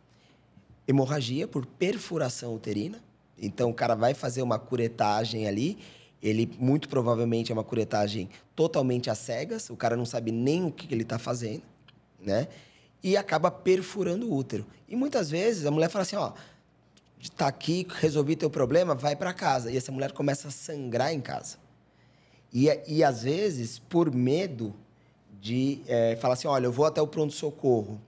Hemorragia 0.86 1.46
por 1.46 1.64
perfuração 1.64 2.54
uterina. 2.54 3.00
Então, 3.38 3.70
o 3.70 3.74
cara 3.74 3.94
vai 3.94 4.12
fazer 4.12 4.42
uma 4.42 4.58
curetagem 4.58 5.46
ali. 5.46 5.78
Ele, 6.20 6.50
muito 6.58 6.88
provavelmente, 6.88 7.52
é 7.52 7.54
uma 7.54 7.62
curetagem 7.62 8.28
totalmente 8.54 9.10
às 9.10 9.18
cegas. 9.18 9.70
O 9.70 9.76
cara 9.76 9.96
não 9.96 10.04
sabe 10.04 10.32
nem 10.32 10.64
o 10.64 10.72
que, 10.72 10.88
que 10.88 10.94
ele 10.94 11.02
está 11.02 11.18
fazendo, 11.18 11.62
né? 12.20 12.48
E 13.02 13.16
acaba 13.16 13.50
perfurando 13.50 14.28
o 14.28 14.34
útero. 14.34 14.66
E 14.88 14.96
muitas 14.96 15.30
vezes 15.30 15.66
a 15.66 15.70
mulher 15.70 15.88
fala 15.88 16.02
assim, 16.02 16.16
ó, 16.16 16.32
tá 17.36 17.46
aqui, 17.46 17.86
resolvi 18.00 18.36
teu 18.36 18.50
problema, 18.50 18.94
vai 18.94 19.14
para 19.14 19.32
casa. 19.32 19.70
E 19.70 19.76
essa 19.76 19.90
mulher 19.90 20.12
começa 20.12 20.48
a 20.48 20.50
sangrar 20.50 21.12
em 21.12 21.20
casa. 21.20 21.58
E, 22.52 22.68
e 22.86 23.02
às 23.02 23.22
vezes, 23.22 23.78
por 23.78 24.12
medo 24.14 24.74
de 25.42 25.80
eh, 25.88 26.16
falar 26.20 26.34
assim, 26.34 26.46
olha, 26.46 26.66
eu 26.66 26.72
vou 26.72 26.86
até 26.86 27.02
o 27.02 27.06
pronto-socorro. 27.06 28.00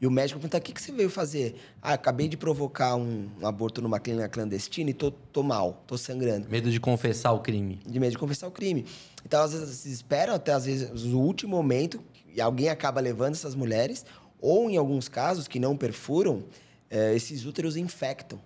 E 0.00 0.06
o 0.06 0.10
médico 0.10 0.40
pergunta, 0.40 0.56
o 0.56 0.60
que, 0.62 0.72
que 0.72 0.80
você 0.80 0.90
veio 0.90 1.10
fazer? 1.10 1.54
Ah, 1.82 1.92
acabei 1.92 2.28
de 2.28 2.36
provocar 2.36 2.96
um, 2.96 3.28
um 3.38 3.46
aborto 3.46 3.82
numa 3.82 4.00
clínica 4.00 4.26
clandestina 4.30 4.88
e 4.88 4.94
tô, 4.94 5.10
tô 5.10 5.42
mal, 5.42 5.84
tô 5.86 5.98
sangrando. 5.98 6.48
Medo 6.48 6.70
de 6.70 6.80
confessar 6.80 7.32
o 7.32 7.40
crime. 7.40 7.78
De 7.86 8.00
medo 8.00 8.12
de 8.12 8.18
confessar 8.18 8.48
o 8.48 8.50
crime. 8.50 8.86
Então, 9.24 9.42
às 9.42 9.52
vezes, 9.52 9.84
esperam 9.84 10.34
até, 10.34 10.52
às 10.52 10.64
vezes, 10.64 11.04
o 11.04 11.20
último 11.20 11.54
momento 11.54 12.02
e 12.34 12.40
alguém 12.40 12.70
acaba 12.70 13.02
levando 13.02 13.34
essas 13.34 13.54
mulheres, 13.54 14.06
ou, 14.40 14.70
em 14.70 14.78
alguns 14.78 15.08
casos, 15.08 15.46
que 15.46 15.60
não 15.60 15.76
perfuram, 15.76 16.42
eh, 16.90 17.14
esses 17.14 17.44
úteros 17.44 17.76
infectam. 17.76 18.40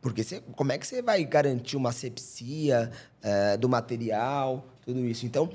Porque 0.00 0.24
você, 0.24 0.40
como 0.56 0.72
é 0.72 0.78
que 0.78 0.86
você 0.86 1.02
vai 1.02 1.22
garantir 1.24 1.76
uma 1.76 1.92
sepsia 1.92 2.90
eh, 3.22 3.58
do 3.58 3.68
material, 3.68 4.66
tudo 4.84 5.04
isso? 5.06 5.26
Então, 5.26 5.50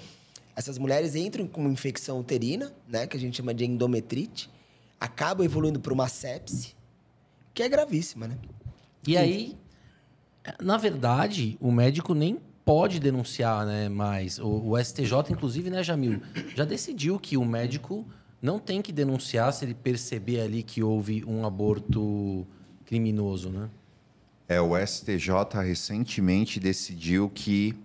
essas 0.57 0.79
mulheres 0.79 1.13
entram 1.13 1.45
com 1.45 1.61
uma 1.61 1.69
infecção 1.69 2.19
uterina, 2.19 2.73
né, 2.87 3.05
que 3.05 3.15
a 3.15 3.19
gente 3.19 3.37
chama 3.37 3.53
de 3.53 3.63
endometrite, 3.63 4.49
acabam 4.99 5.45
evoluindo 5.45 5.79
para 5.79 5.93
uma 5.93 6.07
sepse, 6.07 6.75
que 7.53 7.61
é 7.61 7.69
gravíssima, 7.69 8.27
né? 8.27 8.39
E 9.07 9.15
aí, 9.15 9.55
na 10.59 10.75
verdade, 10.75 11.55
o 11.61 11.71
médico 11.71 12.15
nem 12.15 12.39
pode 12.65 12.99
denunciar 12.99 13.67
né, 13.67 13.87
mais. 13.87 14.39
O, 14.39 14.71
o 14.71 14.83
STJ, 14.83 15.13
inclusive, 15.29 15.69
né, 15.69 15.83
Jamil, 15.83 16.19
já 16.55 16.65
decidiu 16.65 17.19
que 17.19 17.37
o 17.37 17.45
médico 17.45 18.03
não 18.41 18.57
tem 18.57 18.81
que 18.81 18.91
denunciar 18.91 19.53
se 19.53 19.63
ele 19.63 19.75
perceber 19.75 20.41
ali 20.41 20.63
que 20.63 20.81
houve 20.81 21.23
um 21.23 21.45
aborto 21.45 22.47
criminoso, 22.83 23.51
né? 23.51 23.69
É, 24.49 24.59
o 24.59 24.75
STJ 24.75 25.61
recentemente 25.63 26.59
decidiu 26.59 27.29
que 27.29 27.75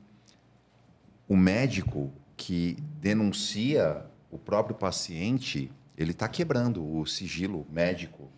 o 1.29 1.37
médico 1.37 2.11
que 2.45 2.77
denuncia 3.01 4.05
o 4.29 4.37
próprio 4.37 4.75
paciente, 4.75 5.71
ele 5.97 6.11
está 6.11 6.27
quebrando 6.27 6.83
o 6.99 7.07
sigilo 7.07 7.65
médico. 7.71 8.29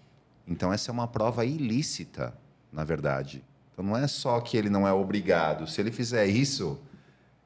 Então, 0.47 0.71
essa 0.71 0.91
é 0.91 0.93
uma 0.93 1.09
prova 1.09 1.45
ilícita, 1.47 2.35
na 2.71 2.85
verdade. 2.85 3.43
Então, 3.73 3.83
não 3.83 3.97
é 3.97 4.07
só 4.07 4.41
que 4.43 4.59
ele 4.59 4.69
não 4.69 4.87
é 4.87 4.93
obrigado. 4.93 5.67
Se 5.67 5.81
ele 5.81 5.91
fizer 5.91 6.27
isso, 6.27 6.79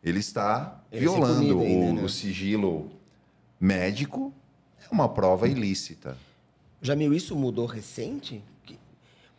ele 0.02 0.18
está 0.18 0.82
Ele 0.90 1.02
violando 1.02 1.61
ainda, 1.61 1.84
o, 1.92 1.94
né? 1.94 2.02
o 2.02 2.09
sigilo 2.09 2.90
médico. 3.61 4.32
É 4.80 4.92
uma 4.92 5.09
prova 5.09 5.46
ilícita. 5.46 6.16
Jamil, 6.82 7.14
isso 7.14 7.36
mudou 7.36 7.66
recente? 7.66 8.42
Que- 8.64 8.78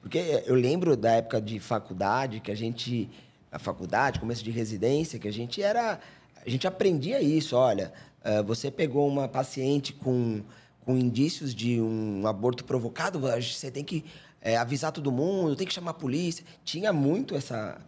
Porque 0.01 0.19
eu 0.45 0.55
lembro 0.55 0.95
da 0.95 1.11
época 1.13 1.41
de 1.41 1.59
faculdade, 1.59 2.39
que 2.39 2.49
a 2.51 2.55
gente. 2.55 3.09
A 3.51 3.57
faculdade, 3.59 4.19
começo 4.19 4.43
de 4.43 4.51
residência, 4.51 5.19
que 5.19 5.27
a 5.27 5.33
gente 5.33 5.61
era. 5.61 5.99
A 6.45 6.49
gente 6.49 6.67
aprendia 6.67 7.21
isso. 7.21 7.55
Olha, 7.55 7.91
eh, 8.23 8.41
você 8.43 8.69
pegou 8.71 9.07
uma 9.07 9.27
paciente 9.27 9.93
com, 9.93 10.41
com 10.85 10.97
indícios 10.97 11.53
de 11.53 11.79
um 11.79 12.25
aborto 12.27 12.63
provocado, 12.63 13.19
você 13.19 13.69
tem 13.71 13.83
que 13.83 14.03
eh, 14.41 14.55
avisar 14.57 14.91
todo 14.91 15.11
mundo, 15.11 15.55
tem 15.55 15.67
que 15.67 15.73
chamar 15.73 15.91
a 15.91 15.95
polícia. 15.95 16.45
Tinha 16.63 16.91
muito 16.93 17.35
essa, 17.35 17.79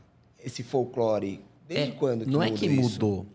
esse 0.43 0.63
folclore. 0.63 1.41
Desde 1.67 1.91
É, 1.91 1.95
quando? 1.95 2.25
não 2.25 2.43
é 2.43 2.51
que 2.51 2.65
isso? 2.65 2.81
mudou. 2.93 3.25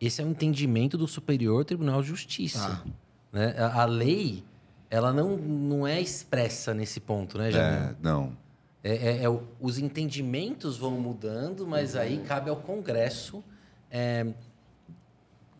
Esse 0.00 0.20
é 0.22 0.24
um 0.24 0.30
entendimento 0.30 0.96
do 0.96 1.06
Superior 1.08 1.64
Tribunal 1.64 2.02
de 2.02 2.08
Justiça. 2.08 2.58
Tá. 2.60 2.84
Né? 3.32 3.54
A, 3.58 3.82
a 3.82 3.84
lei, 3.84 4.44
ela 4.90 5.12
não, 5.12 5.36
não 5.36 5.86
é 5.86 6.00
expressa 6.00 6.72
nesse 6.72 7.00
ponto, 7.00 7.36
né, 7.38 7.50
Jamil? 7.50 7.88
É, 7.90 7.94
não. 8.00 8.36
É, 8.82 8.94
é- 8.94 9.24
é 9.24 9.28
os 9.60 9.76
entendimentos 9.78 10.76
vão 10.76 10.92
mudando, 10.92 11.66
mas 11.66 11.96
aí 11.96 12.18
cabe 12.18 12.48
ao 12.48 12.56
Congresso 12.56 13.42
é, 13.90 14.26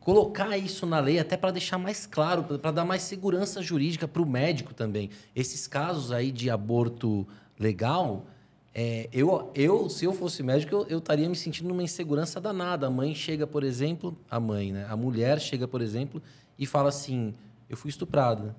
colocar 0.09 0.56
isso 0.56 0.86
na 0.86 1.00
lei 1.00 1.18
até 1.18 1.36
para 1.36 1.50
deixar 1.50 1.76
mais 1.76 2.06
claro, 2.06 2.42
para 2.42 2.70
dar 2.70 2.82
mais 2.86 3.02
segurança 3.02 3.61
jurídica 3.61 4.09
para 4.09 4.22
o 4.22 4.26
médico 4.26 4.72
também. 4.72 5.11
Esses 5.36 5.66
casos 5.66 6.12
aí 6.12 6.32
de 6.32 6.48
aborto 6.48 7.28
legal, 7.59 8.24
é, 8.74 9.06
eu, 9.12 9.52
eu, 9.54 9.90
se 9.90 10.06
eu 10.06 10.14
fosse 10.14 10.42
médico, 10.42 10.86
eu, 10.88 10.96
estaria 10.96 11.28
me 11.28 11.36
sentindo 11.36 11.68
numa 11.68 11.82
insegurança 11.82 12.40
danada. 12.40 12.86
A 12.86 12.90
mãe 12.90 13.14
chega, 13.14 13.46
por 13.46 13.62
exemplo, 13.62 14.16
a 14.30 14.40
mãe, 14.40 14.72
né? 14.72 14.86
A 14.88 14.96
mulher 14.96 15.38
chega, 15.38 15.68
por 15.68 15.82
exemplo, 15.82 16.22
e 16.59 16.64
fala 16.64 16.88
assim: 16.88 17.34
eu 17.68 17.76
fui 17.76 17.90
estuprada. 17.90 18.56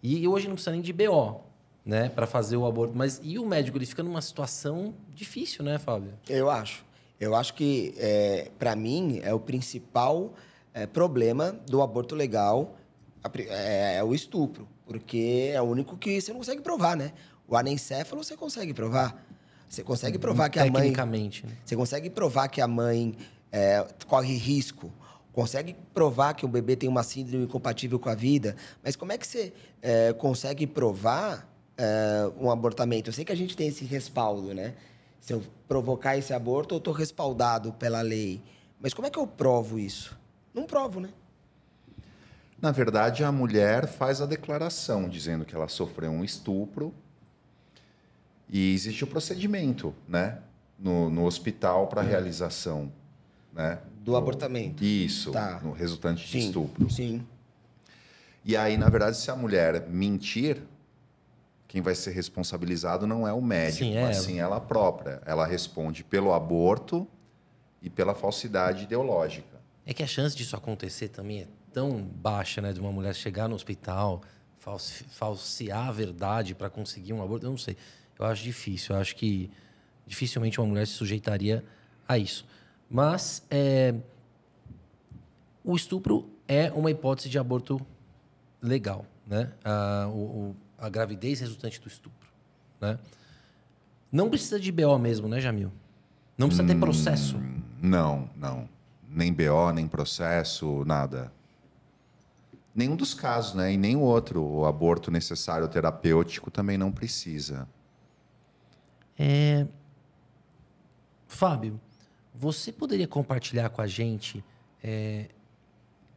E 0.00 0.28
hoje 0.28 0.46
não 0.46 0.54
precisa 0.54 0.70
nem 0.70 0.80
de 0.80 0.92
BO, 0.92 1.40
né, 1.84 2.10
para 2.10 2.28
fazer 2.28 2.56
o 2.56 2.64
aborto. 2.64 2.94
Mas 2.94 3.20
e 3.24 3.40
o 3.40 3.44
médico? 3.44 3.76
Ele 3.76 3.86
fica 3.86 4.04
numa 4.04 4.22
situação 4.22 4.94
difícil, 5.12 5.64
né, 5.64 5.78
Fábio? 5.78 6.12
Eu 6.28 6.48
acho. 6.48 6.84
Eu 7.18 7.34
acho 7.34 7.54
que, 7.54 7.92
é, 7.96 8.52
para 8.56 8.76
mim, 8.76 9.18
é 9.24 9.34
o 9.34 9.40
principal 9.40 10.32
é, 10.76 10.86
problema 10.86 11.52
do 11.66 11.80
aborto 11.80 12.14
legal 12.14 12.76
é, 13.48 13.96
é 13.96 14.04
o 14.04 14.14
estupro. 14.14 14.68
Porque 14.84 15.50
é 15.52 15.60
o 15.60 15.64
único 15.64 15.96
que 15.96 16.20
você 16.20 16.30
não 16.30 16.38
consegue 16.38 16.60
provar, 16.60 16.94
né? 16.94 17.12
O 17.48 17.56
anencéfalo 17.56 18.22
você 18.22 18.36
consegue 18.36 18.74
provar. 18.74 19.24
Você 19.68 19.82
consegue 19.82 20.18
provar 20.18 20.50
que 20.50 20.60
a 20.60 20.64
mãe... 20.64 20.72
Tecnicamente. 20.82 21.46
né? 21.46 21.52
Você 21.64 21.74
consegue 21.74 22.10
provar 22.10 22.48
que 22.48 22.60
a 22.60 22.68
mãe 22.68 23.16
é, 23.50 23.84
corre 24.06 24.36
risco. 24.36 24.92
Consegue 25.32 25.74
provar 25.94 26.34
que 26.34 26.44
o 26.44 26.48
bebê 26.48 26.76
tem 26.76 26.88
uma 26.88 27.02
síndrome 27.02 27.44
incompatível 27.44 27.98
com 27.98 28.10
a 28.10 28.14
vida. 28.14 28.54
Mas 28.84 28.94
como 28.94 29.12
é 29.12 29.18
que 29.18 29.26
você 29.26 29.54
é, 29.80 30.12
consegue 30.12 30.66
provar 30.66 31.50
é, 31.76 32.30
um 32.38 32.50
abortamento? 32.50 33.08
Eu 33.08 33.14
sei 33.14 33.24
que 33.24 33.32
a 33.32 33.36
gente 33.36 33.56
tem 33.56 33.68
esse 33.68 33.84
respaldo, 33.84 34.54
né? 34.54 34.74
Se 35.20 35.32
eu 35.32 35.42
provocar 35.66 36.16
esse 36.18 36.34
aborto, 36.34 36.74
eu 36.74 36.78
estou 36.78 36.92
respaldado 36.92 37.72
pela 37.72 38.02
lei. 38.02 38.42
Mas 38.80 38.92
como 38.94 39.06
é 39.06 39.10
que 39.10 39.18
eu 39.18 39.26
provo 39.26 39.78
isso? 39.78 40.16
Não 40.56 40.64
provo, 40.64 40.98
né? 41.00 41.10
Na 42.60 42.72
verdade, 42.72 43.22
a 43.22 43.30
mulher 43.30 43.86
faz 43.86 44.22
a 44.22 44.26
declaração 44.26 45.06
dizendo 45.08 45.44
que 45.44 45.54
ela 45.54 45.68
sofreu 45.68 46.10
um 46.10 46.24
estupro 46.24 46.94
e 48.48 48.72
existe 48.72 49.04
o 49.04 49.06
procedimento, 49.06 49.94
né, 50.08 50.38
no, 50.78 51.10
no 51.10 51.26
hospital 51.26 51.86
para 51.88 52.00
realização, 52.00 52.90
né, 53.52 53.78
Do 54.02 54.16
abortamento. 54.16 54.82
Isso, 54.82 55.32
Tá. 55.32 55.60
no 55.62 55.72
resultante 55.72 56.24
de 56.24 56.30
Sim. 56.32 56.38
estupro. 56.46 56.88
Sim. 56.90 57.26
E 58.44 58.56
aí, 58.56 58.78
na 58.78 58.88
verdade, 58.88 59.18
se 59.18 59.30
a 59.30 59.36
mulher 59.36 59.86
mentir, 59.88 60.62
quem 61.68 61.82
vai 61.82 61.94
ser 61.94 62.12
responsabilizado 62.12 63.06
não 63.06 63.26
é 63.28 63.32
o 63.34 63.42
médico, 63.42 63.78
Sim, 63.84 63.96
é 63.96 64.02
mas 64.02 64.16
ela. 64.16 64.24
sim 64.26 64.38
ela 64.38 64.60
própria. 64.60 65.20
Ela 65.26 65.44
responde 65.44 66.02
pelo 66.04 66.32
aborto 66.32 67.06
e 67.82 67.90
pela 67.90 68.14
falsidade 68.14 68.84
ideológica. 68.84 69.55
É 69.86 69.94
que 69.94 70.02
a 70.02 70.06
chance 70.06 70.36
disso 70.36 70.56
acontecer 70.56 71.08
também 71.08 71.42
é 71.42 71.46
tão 71.72 72.02
baixa, 72.02 72.60
né? 72.60 72.72
De 72.72 72.80
uma 72.80 72.90
mulher 72.90 73.14
chegar 73.14 73.48
no 73.48 73.54
hospital, 73.54 74.20
falsi- 74.58 75.04
falsear 75.04 75.88
a 75.88 75.92
verdade 75.92 76.54
para 76.54 76.68
conseguir 76.68 77.12
um 77.12 77.22
aborto. 77.22 77.46
Eu 77.46 77.50
não 77.50 77.58
sei. 77.58 77.76
Eu 78.18 78.26
acho 78.26 78.42
difícil. 78.42 78.94
Eu 78.96 79.00
acho 79.00 79.14
que 79.14 79.48
dificilmente 80.06 80.60
uma 80.60 80.66
mulher 80.66 80.86
se 80.86 80.94
sujeitaria 80.94 81.64
a 82.08 82.18
isso. 82.18 82.44
Mas 82.90 83.44
é, 83.50 83.94
o 85.64 85.74
estupro 85.76 86.28
é 86.48 86.70
uma 86.72 86.90
hipótese 86.90 87.28
de 87.28 87.38
aborto 87.38 87.80
legal, 88.62 89.04
né? 89.26 89.52
A, 89.64 90.08
o- 90.08 90.54
a 90.78 90.88
gravidez 90.88 91.40
resultante 91.40 91.80
do 91.80 91.88
estupro, 91.88 92.28
né? 92.80 92.98
Não 94.12 94.28
precisa 94.30 94.58
de 94.60 94.70
BO 94.70 94.98
mesmo, 94.98 95.26
né, 95.28 95.40
Jamil? 95.40 95.72
Não 96.38 96.48
precisa 96.48 96.66
ter 96.66 96.78
processo. 96.78 97.36
Não, 97.82 98.30
não. 98.36 98.68
Nem 99.16 99.32
BO, 99.32 99.72
nem 99.72 99.88
processo, 99.88 100.84
nada. 100.84 101.32
Nenhum 102.74 102.94
dos 102.94 103.14
casos, 103.14 103.54
né? 103.54 103.72
E 103.72 103.76
nem 103.78 103.96
o 103.96 104.00
outro. 104.00 104.44
O 104.44 104.66
aborto 104.66 105.10
necessário 105.10 105.66
terapêutico 105.68 106.50
também 106.50 106.76
não 106.76 106.92
precisa. 106.92 107.66
Fábio, 111.26 111.80
você 112.34 112.70
poderia 112.70 113.08
compartilhar 113.08 113.70
com 113.70 113.80
a 113.80 113.86
gente 113.86 114.44
é, 114.84 115.28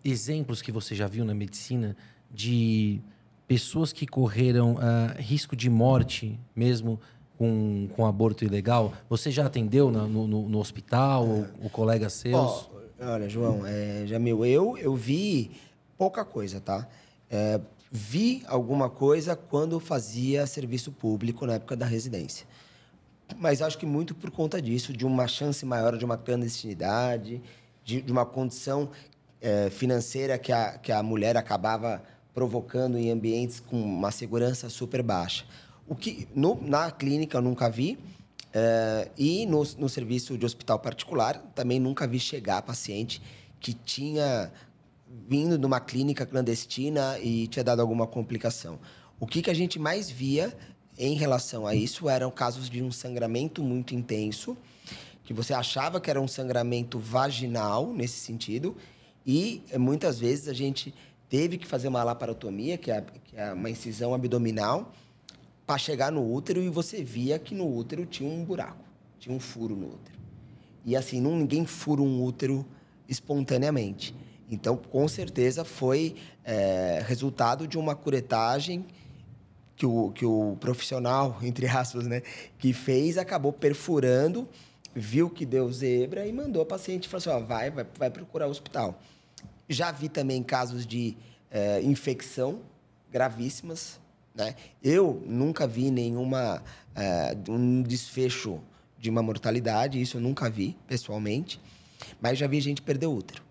exemplos 0.03 0.61
que 0.61 0.71
você 0.71 0.93
já 0.93 1.07
viu 1.07 1.23
na 1.23 1.33
medicina 1.33 1.95
de 2.29 2.99
pessoas 3.47 3.91
que 3.93 4.05
correram 4.05 4.77
ah, 4.79 5.15
risco 5.19 5.55
de 5.55 5.69
morte 5.69 6.37
mesmo 6.55 6.99
com, 7.37 7.87
com 7.95 8.05
aborto 8.05 8.43
ilegal? 8.43 8.93
Você 9.09 9.31
já 9.31 9.45
atendeu 9.45 9.89
na- 9.89 10.05
no, 10.05 10.27
no- 10.27 10.59
hospital, 10.59 11.25
ou, 11.27 11.47
ou 11.63 11.69
colegas 11.69 12.11
seus? 12.13 12.35
Ó, 12.35 12.78
olha, 13.01 13.29
João, 13.29 13.65
é, 13.65 14.05
eu, 14.47 14.77
eu 14.77 14.95
vi 14.95 15.51
pouca 15.97 16.23
coisa, 16.25 16.59
tá? 16.59 16.87
É, 17.29 17.59
vi 17.91 18.43
alguma 18.47 18.89
coisa 18.89 19.35
quando 19.35 19.79
fazia 19.79 20.45
serviço 20.45 20.91
público 20.91 21.45
na 21.45 21.53
época 21.55 21.75
da 21.75 21.85
residência. 21.85 22.45
Mas 23.37 23.61
acho 23.61 23.77
que 23.77 23.85
muito 23.85 24.15
por 24.15 24.31
conta 24.31 24.61
disso, 24.61 24.91
de 24.91 25.05
uma 25.05 25.27
chance 25.27 25.65
maior 25.65 25.97
de 25.97 26.03
uma 26.05 26.17
clandestinidade, 26.17 27.41
de, 27.83 28.01
de 28.01 28.11
uma 28.11 28.25
condição 28.25 28.89
é, 29.41 29.69
financeira 29.69 30.37
que 30.37 30.51
a, 30.51 30.77
que 30.77 30.91
a 30.91 31.01
mulher 31.03 31.37
acabava 31.37 32.01
provocando 32.33 32.97
em 32.97 33.11
ambientes 33.11 33.59
com 33.59 33.79
uma 33.81 34.11
segurança 34.11 34.69
super 34.69 35.03
baixa. 35.03 35.45
O 35.87 35.95
que 35.95 36.27
no- 36.35 36.59
na 36.61 36.91
clínica 36.91 37.37
eu 37.37 37.41
nunca 37.41 37.69
vi, 37.69 37.97
é, 38.53 39.09
e 39.17 39.45
no, 39.45 39.63
no 39.77 39.87
serviço 39.87 40.37
de 40.37 40.45
hospital 40.45 40.79
particular 40.79 41.37
também 41.53 41.79
nunca 41.79 42.07
vi 42.07 42.19
chegar 42.19 42.61
paciente 42.61 43.21
que 43.59 43.73
tinha 43.73 44.51
vindo 45.27 45.57
de 45.57 45.65
uma 45.65 45.79
clínica 45.79 46.25
clandestina 46.25 47.19
e 47.19 47.47
tinha 47.47 47.63
dado 47.63 47.81
alguma 47.81 48.07
complicação. 48.07 48.79
O 49.19 49.27
que, 49.27 49.41
que 49.41 49.49
a 49.49 49.53
gente 49.53 49.77
mais 49.77 50.09
via 50.09 50.55
em 50.97 51.15
relação 51.15 51.65
a 51.65 51.75
isso 51.75 52.09
eram 52.09 52.29
casos 52.31 52.69
de 52.69 52.81
um 52.81 52.91
sangramento 52.91 53.63
muito 53.63 53.95
intenso, 53.95 54.57
que 55.23 55.33
você 55.33 55.53
achava 55.53 55.99
que 55.99 56.09
era 56.09 56.19
um 56.19 56.27
sangramento 56.27 56.97
vaginal 56.99 57.93
nesse 57.93 58.19
sentido, 58.19 58.75
e 59.25 59.63
eh, 59.69 59.77
muitas 59.77 60.19
vezes 60.19 60.47
a 60.47 60.53
gente 60.53 60.93
teve 61.29 61.57
que 61.57 61.67
fazer 61.67 61.87
uma 61.87 62.03
laparotomia, 62.03 62.77
que 62.77 62.91
é, 62.91 63.01
que 63.25 63.37
é 63.37 63.53
uma 63.53 63.69
incisão 63.69 64.13
abdominal, 64.13 64.91
para 65.69 65.77
chegar 65.77 66.11
no 66.11 66.27
útero 66.33 66.63
e 66.63 66.67
você 66.67 67.03
via 67.03 67.37
que 67.37 67.53
no 67.53 67.71
útero 67.71 68.03
tinha 68.03 68.27
um 68.27 68.43
buraco, 68.43 68.83
tinha 69.19 69.35
um 69.35 69.39
furo 69.39 69.75
no 69.75 69.85
útero. 69.85 70.17
E 70.83 70.95
assim, 70.95 71.21
não, 71.21 71.35
ninguém 71.35 71.63
fura 71.63 72.01
um 72.01 72.23
útero 72.23 72.65
espontaneamente. 73.07 74.15
Então, 74.49 74.75
com 74.75 75.07
certeza, 75.07 75.63
foi 75.63 76.15
é, 76.43 77.03
resultado 77.05 77.67
de 77.67 77.77
uma 77.77 77.95
curetagem 77.95 78.83
que 79.75 79.85
o, 79.85 80.09
que 80.09 80.25
o 80.25 80.57
profissional, 80.59 81.37
entre 81.43 81.67
aspas, 81.67 82.07
né, 82.07 82.23
que 82.57 82.73
fez, 82.73 83.15
acabou 83.19 83.53
perfurando, 83.53 84.49
viu 84.95 85.29
que 85.29 85.45
deu 85.45 85.71
zebra 85.71 86.25
e 86.25 86.33
mandou 86.33 86.63
a 86.63 86.65
paciente 86.65 87.03
e 87.03 87.09
falou 87.09 87.19
assim: 87.19 87.43
ó, 87.43 87.45
vai, 87.45 87.69
vai, 87.69 87.85
vai 87.95 88.09
procurar 88.09 88.47
o 88.47 88.49
hospital. 88.49 88.99
Já 89.69 89.91
vi 89.91 90.09
também 90.09 90.41
casos 90.41 90.83
de 90.83 91.15
é, 91.51 91.79
infecção 91.83 92.61
gravíssimas. 93.11 93.99
Né? 94.39 94.55
Eu 94.81 95.21
nunca 95.25 95.67
vi 95.67 95.91
nenhuma 95.91 96.63
é, 96.95 97.35
um 97.49 97.81
desfecho 97.81 98.61
de 98.97 99.09
uma 99.09 99.21
mortalidade, 99.21 100.01
isso 100.01 100.15
eu 100.15 100.21
nunca 100.21 100.49
vi 100.49 100.77
pessoalmente, 100.87 101.59
mas 102.21 102.39
já 102.39 102.47
vi 102.47 102.61
gente 102.61 102.81
perder 102.81 103.07
útero. 103.07 103.43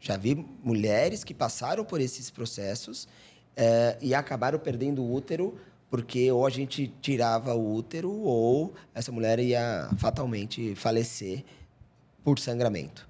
Já 0.00 0.16
vi 0.16 0.46
mulheres 0.62 1.24
que 1.24 1.34
passaram 1.34 1.84
por 1.84 2.00
esses 2.00 2.30
processos 2.30 3.08
é, 3.56 3.98
e 4.00 4.14
acabaram 4.14 4.58
perdendo 4.60 5.02
o 5.02 5.12
útero 5.12 5.58
porque 5.90 6.30
ou 6.30 6.46
a 6.46 6.50
gente 6.50 6.92
tirava 7.00 7.54
o 7.54 7.74
útero 7.74 8.12
ou 8.12 8.74
essa 8.94 9.10
mulher 9.10 9.40
ia 9.40 9.90
fatalmente 9.96 10.76
falecer 10.76 11.44
por 12.22 12.38
sangramento. 12.38 13.08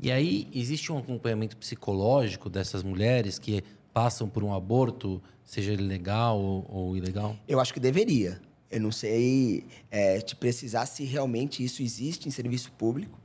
E 0.00 0.12
aí, 0.12 0.48
existe 0.54 0.92
um 0.92 0.98
acompanhamento 0.98 1.56
psicológico 1.56 2.48
dessas 2.48 2.84
mulheres 2.84 3.36
que 3.36 3.64
passam 3.98 4.28
por 4.28 4.44
um 4.44 4.54
aborto, 4.54 5.20
seja 5.44 5.72
ele 5.72 5.82
legal 5.82 6.38
ou, 6.38 6.64
ou 6.68 6.96
ilegal? 6.96 7.36
Eu 7.48 7.58
acho 7.58 7.74
que 7.74 7.80
deveria. 7.80 8.40
Eu 8.70 8.80
não 8.80 8.92
sei 8.92 9.64
é, 9.90 10.20
te 10.20 10.36
precisar 10.36 10.86
se 10.86 11.02
realmente 11.02 11.64
isso 11.64 11.82
existe 11.82 12.28
em 12.28 12.30
serviço 12.30 12.70
público. 12.78 13.18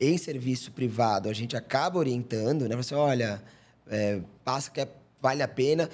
Em 0.00 0.18
serviço 0.18 0.72
privado, 0.72 1.28
a 1.28 1.32
gente 1.32 1.56
acaba 1.56 1.96
orientando, 1.96 2.68
né? 2.68 2.74
Você 2.74 2.92
olha, 2.92 3.40
é, 3.86 4.20
passa 4.44 4.68
que 4.72 4.80
é, 4.80 4.88
vale 5.22 5.44
a 5.44 5.48
pena. 5.48 5.88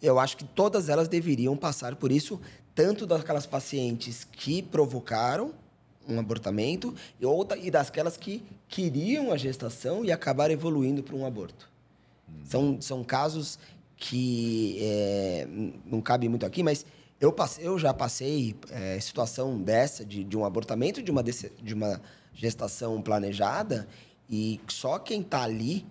Eu 0.00 0.18
acho 0.18 0.34
que 0.38 0.44
todas 0.46 0.88
elas 0.88 1.06
deveriam 1.06 1.54
passar 1.58 1.94
por 1.94 2.10
isso, 2.10 2.40
tanto 2.74 3.04
daquelas 3.04 3.44
pacientes 3.44 4.24
que 4.24 4.62
provocaram 4.62 5.52
um 6.08 6.18
abortamento 6.18 6.94
e 7.20 7.26
outra 7.26 7.58
e 7.58 7.70
dasquelas 7.70 8.16
que 8.16 8.42
queriam 8.66 9.30
a 9.30 9.36
gestação 9.36 10.06
e 10.06 10.10
acabaram 10.10 10.54
evoluindo 10.54 11.02
para 11.02 11.14
um 11.14 11.26
aborto. 11.26 11.75
Hum. 12.28 12.44
São, 12.44 12.80
são 12.80 13.04
casos 13.04 13.58
que 13.96 14.78
é, 14.80 15.48
não 15.84 16.00
cabe 16.00 16.28
muito 16.28 16.44
aqui, 16.44 16.62
mas 16.62 16.84
eu, 17.20 17.32
passei, 17.32 17.66
eu 17.66 17.78
já 17.78 17.94
passei 17.94 18.54
é, 18.70 19.00
situação 19.00 19.60
dessa, 19.60 20.04
de, 20.04 20.22
de 20.22 20.36
um 20.36 20.44
abortamento, 20.44 21.02
de 21.02 21.10
uma, 21.10 21.22
de 21.22 21.74
uma 21.74 22.00
gestação 22.34 23.00
planejada, 23.00 23.88
e 24.28 24.60
só 24.68 24.98
quem 24.98 25.22
está 25.22 25.42
ali 25.42 25.86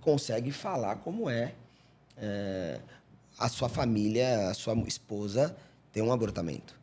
consegue 0.00 0.52
falar 0.52 0.96
como 0.96 1.28
é, 1.28 1.54
é 2.16 2.80
a 3.38 3.48
sua 3.48 3.68
família, 3.68 4.50
a 4.50 4.54
sua 4.54 4.74
esposa 4.86 5.56
ter 5.92 6.02
um 6.02 6.12
abortamento. 6.12 6.78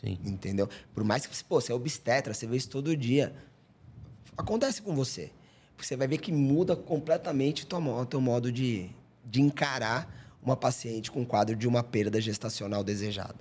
Sim. 0.00 0.18
Entendeu? 0.24 0.68
Por 0.94 1.04
mais 1.04 1.26
que 1.26 1.44
pô, 1.44 1.60
você 1.60 1.72
é 1.72 1.74
obstetra, 1.74 2.32
você 2.32 2.46
vê 2.46 2.56
isso 2.56 2.70
todo 2.70 2.96
dia. 2.96 3.34
Acontece 4.36 4.82
com 4.82 4.94
você. 4.94 5.30
Você 5.78 5.96
vai 5.96 6.06
ver 6.06 6.18
que 6.18 6.32
muda 6.32 6.76
completamente 6.76 7.64
o 7.64 8.06
teu 8.06 8.20
modo 8.20 8.50
de, 8.50 8.90
de 9.24 9.40
encarar 9.40 10.08
uma 10.42 10.56
paciente 10.56 11.10
com 11.10 11.24
quadro 11.24 11.56
de 11.56 11.66
uma 11.66 11.82
perda 11.82 12.20
gestacional 12.20 12.84
desejada. 12.84 13.36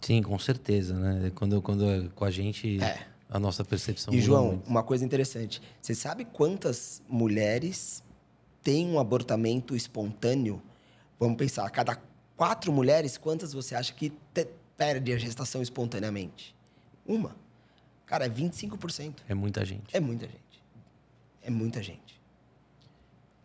Sim, 0.00 0.22
com 0.22 0.38
certeza, 0.38 0.94
né? 0.94 1.32
Quando, 1.34 1.60
quando 1.60 1.88
é 1.88 2.08
com 2.14 2.24
a 2.24 2.30
gente, 2.30 2.82
é. 2.82 3.06
a 3.28 3.38
nossa 3.38 3.64
percepção 3.64 4.14
E, 4.14 4.20
João, 4.20 4.48
muito. 4.48 4.68
uma 4.68 4.82
coisa 4.82 5.04
interessante. 5.04 5.60
Você 5.80 5.94
sabe 5.94 6.24
quantas 6.24 7.02
mulheres 7.08 8.02
têm 8.62 8.86
um 8.86 8.98
abortamento 8.98 9.74
espontâneo? 9.74 10.62
Vamos 11.18 11.36
pensar, 11.36 11.66
a 11.66 11.70
cada 11.70 11.98
quatro 12.36 12.72
mulheres, 12.72 13.18
quantas 13.18 13.52
você 13.52 13.74
acha 13.74 13.92
que 13.92 14.12
perde 14.76 15.12
a 15.12 15.18
gestação 15.18 15.60
espontaneamente? 15.60 16.54
Uma. 17.04 17.34
Cara, 18.06 18.26
é 18.26 18.28
25%. 18.28 19.16
É 19.28 19.34
muita 19.34 19.64
gente. 19.64 19.84
É 19.94 20.00
muita 20.00 20.26
gente. 20.26 20.47
É 21.48 21.50
muita 21.50 21.82
gente. 21.82 22.20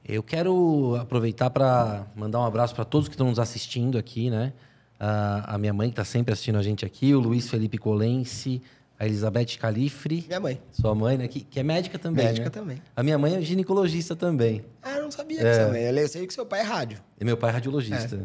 Eu 0.05 0.21
quero 0.21 0.97
aproveitar 0.99 1.49
para 1.49 2.05
mandar 2.13 2.41
um 2.41 2.43
abraço 2.43 2.75
para 2.75 2.83
todos 2.83 3.07
que 3.07 3.13
estão 3.13 3.29
nos 3.29 3.39
assistindo 3.39 3.97
aqui, 3.97 4.29
né? 4.29 4.51
a 4.99 5.57
minha 5.57 5.73
mãe 5.73 5.89
que 5.89 5.93
está 5.93 6.05
sempre 6.05 6.31
assistindo 6.31 6.57
a 6.57 6.61
gente 6.61 6.85
aqui, 6.85 7.13
o 7.13 7.19
Luiz 7.19 7.49
Felipe 7.49 7.77
Colense, 7.77 8.61
a 8.99 9.05
Elizabeth 9.05 9.57
Califre. 9.59 10.25
Minha 10.27 10.39
mãe. 10.39 10.61
Sua 10.71 10.93
mãe, 10.93 11.17
né? 11.17 11.27
Que, 11.27 11.41
que 11.41 11.59
é 11.59 11.63
médica 11.63 11.97
também. 11.97 12.25
Médica 12.25 12.45
né? 12.45 12.49
também. 12.49 12.81
A 12.95 13.03
minha 13.03 13.17
mãe 13.17 13.35
é 13.35 13.41
ginecologista 13.41 14.15
também. 14.15 14.63
Ah, 14.81 14.97
eu 14.97 15.03
não 15.03 15.11
sabia 15.11 15.41
é. 15.41 15.49
que 15.49 15.55
sua 15.55 15.69
mãe. 15.69 15.81
Eu 15.81 16.07
sei 16.07 16.27
que 16.27 16.33
seu 16.33 16.45
pai 16.45 16.59
é 16.59 16.63
rádio. 16.63 16.99
E 17.19 17.25
meu 17.25 17.37
pai 17.37 17.51
é 17.51 17.53
radiologista. 17.53 18.15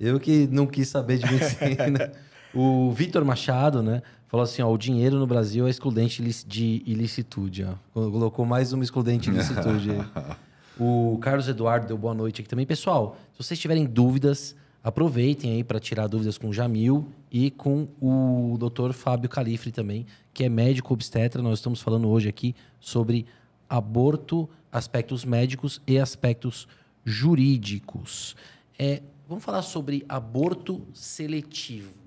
É. 0.00 0.08
Eu 0.08 0.20
que 0.20 0.48
não 0.48 0.66
quis 0.66 0.88
saber 0.88 1.18
de 1.18 1.26
medicina. 1.26 2.12
o 2.56 2.90
Vitor 2.90 3.24
Machado, 3.24 3.82
né? 3.82 4.02
Falou 4.28 4.42
assim: 4.42 4.62
ó, 4.62 4.72
o 4.72 4.78
dinheiro 4.78 5.18
no 5.18 5.26
Brasil 5.26 5.66
é 5.66 5.70
excludente 5.70 6.22
de 6.46 6.82
ilicitude. 6.86 7.64
Ó. 7.64 7.74
Colocou 8.10 8.46
mais 8.46 8.72
uma 8.72 8.82
excludente 8.82 9.30
de 9.30 9.36
ilicitude. 9.36 9.90
O 10.78 11.16
Carlos 11.22 11.48
Eduardo 11.48 11.86
deu 11.86 11.96
boa 11.96 12.12
noite 12.12 12.42
aqui 12.42 12.50
também. 12.50 12.66
Pessoal, 12.66 13.16
se 13.32 13.42
vocês 13.42 13.58
tiverem 13.58 13.86
dúvidas, 13.86 14.54
aproveitem 14.84 15.52
aí 15.52 15.64
para 15.64 15.80
tirar 15.80 16.06
dúvidas 16.06 16.36
com 16.36 16.50
o 16.50 16.52
Jamil 16.52 17.08
e 17.32 17.50
com 17.50 17.88
o 17.98 18.58
Dr. 18.58 18.92
Fábio 18.92 19.26
Califre 19.26 19.72
também, 19.72 20.04
que 20.34 20.44
é 20.44 20.50
médico 20.50 20.92
obstetra. 20.92 21.40
Nós 21.40 21.60
estamos 21.60 21.80
falando 21.80 22.06
hoje 22.10 22.28
aqui 22.28 22.54
sobre 22.78 23.24
aborto, 23.70 24.46
aspectos 24.70 25.24
médicos 25.24 25.80
e 25.86 25.98
aspectos 25.98 26.68
jurídicos. 27.06 28.36
É, 28.78 29.02
vamos 29.26 29.42
falar 29.42 29.62
sobre 29.62 30.04
aborto 30.06 30.82
seletivo. 30.92 32.05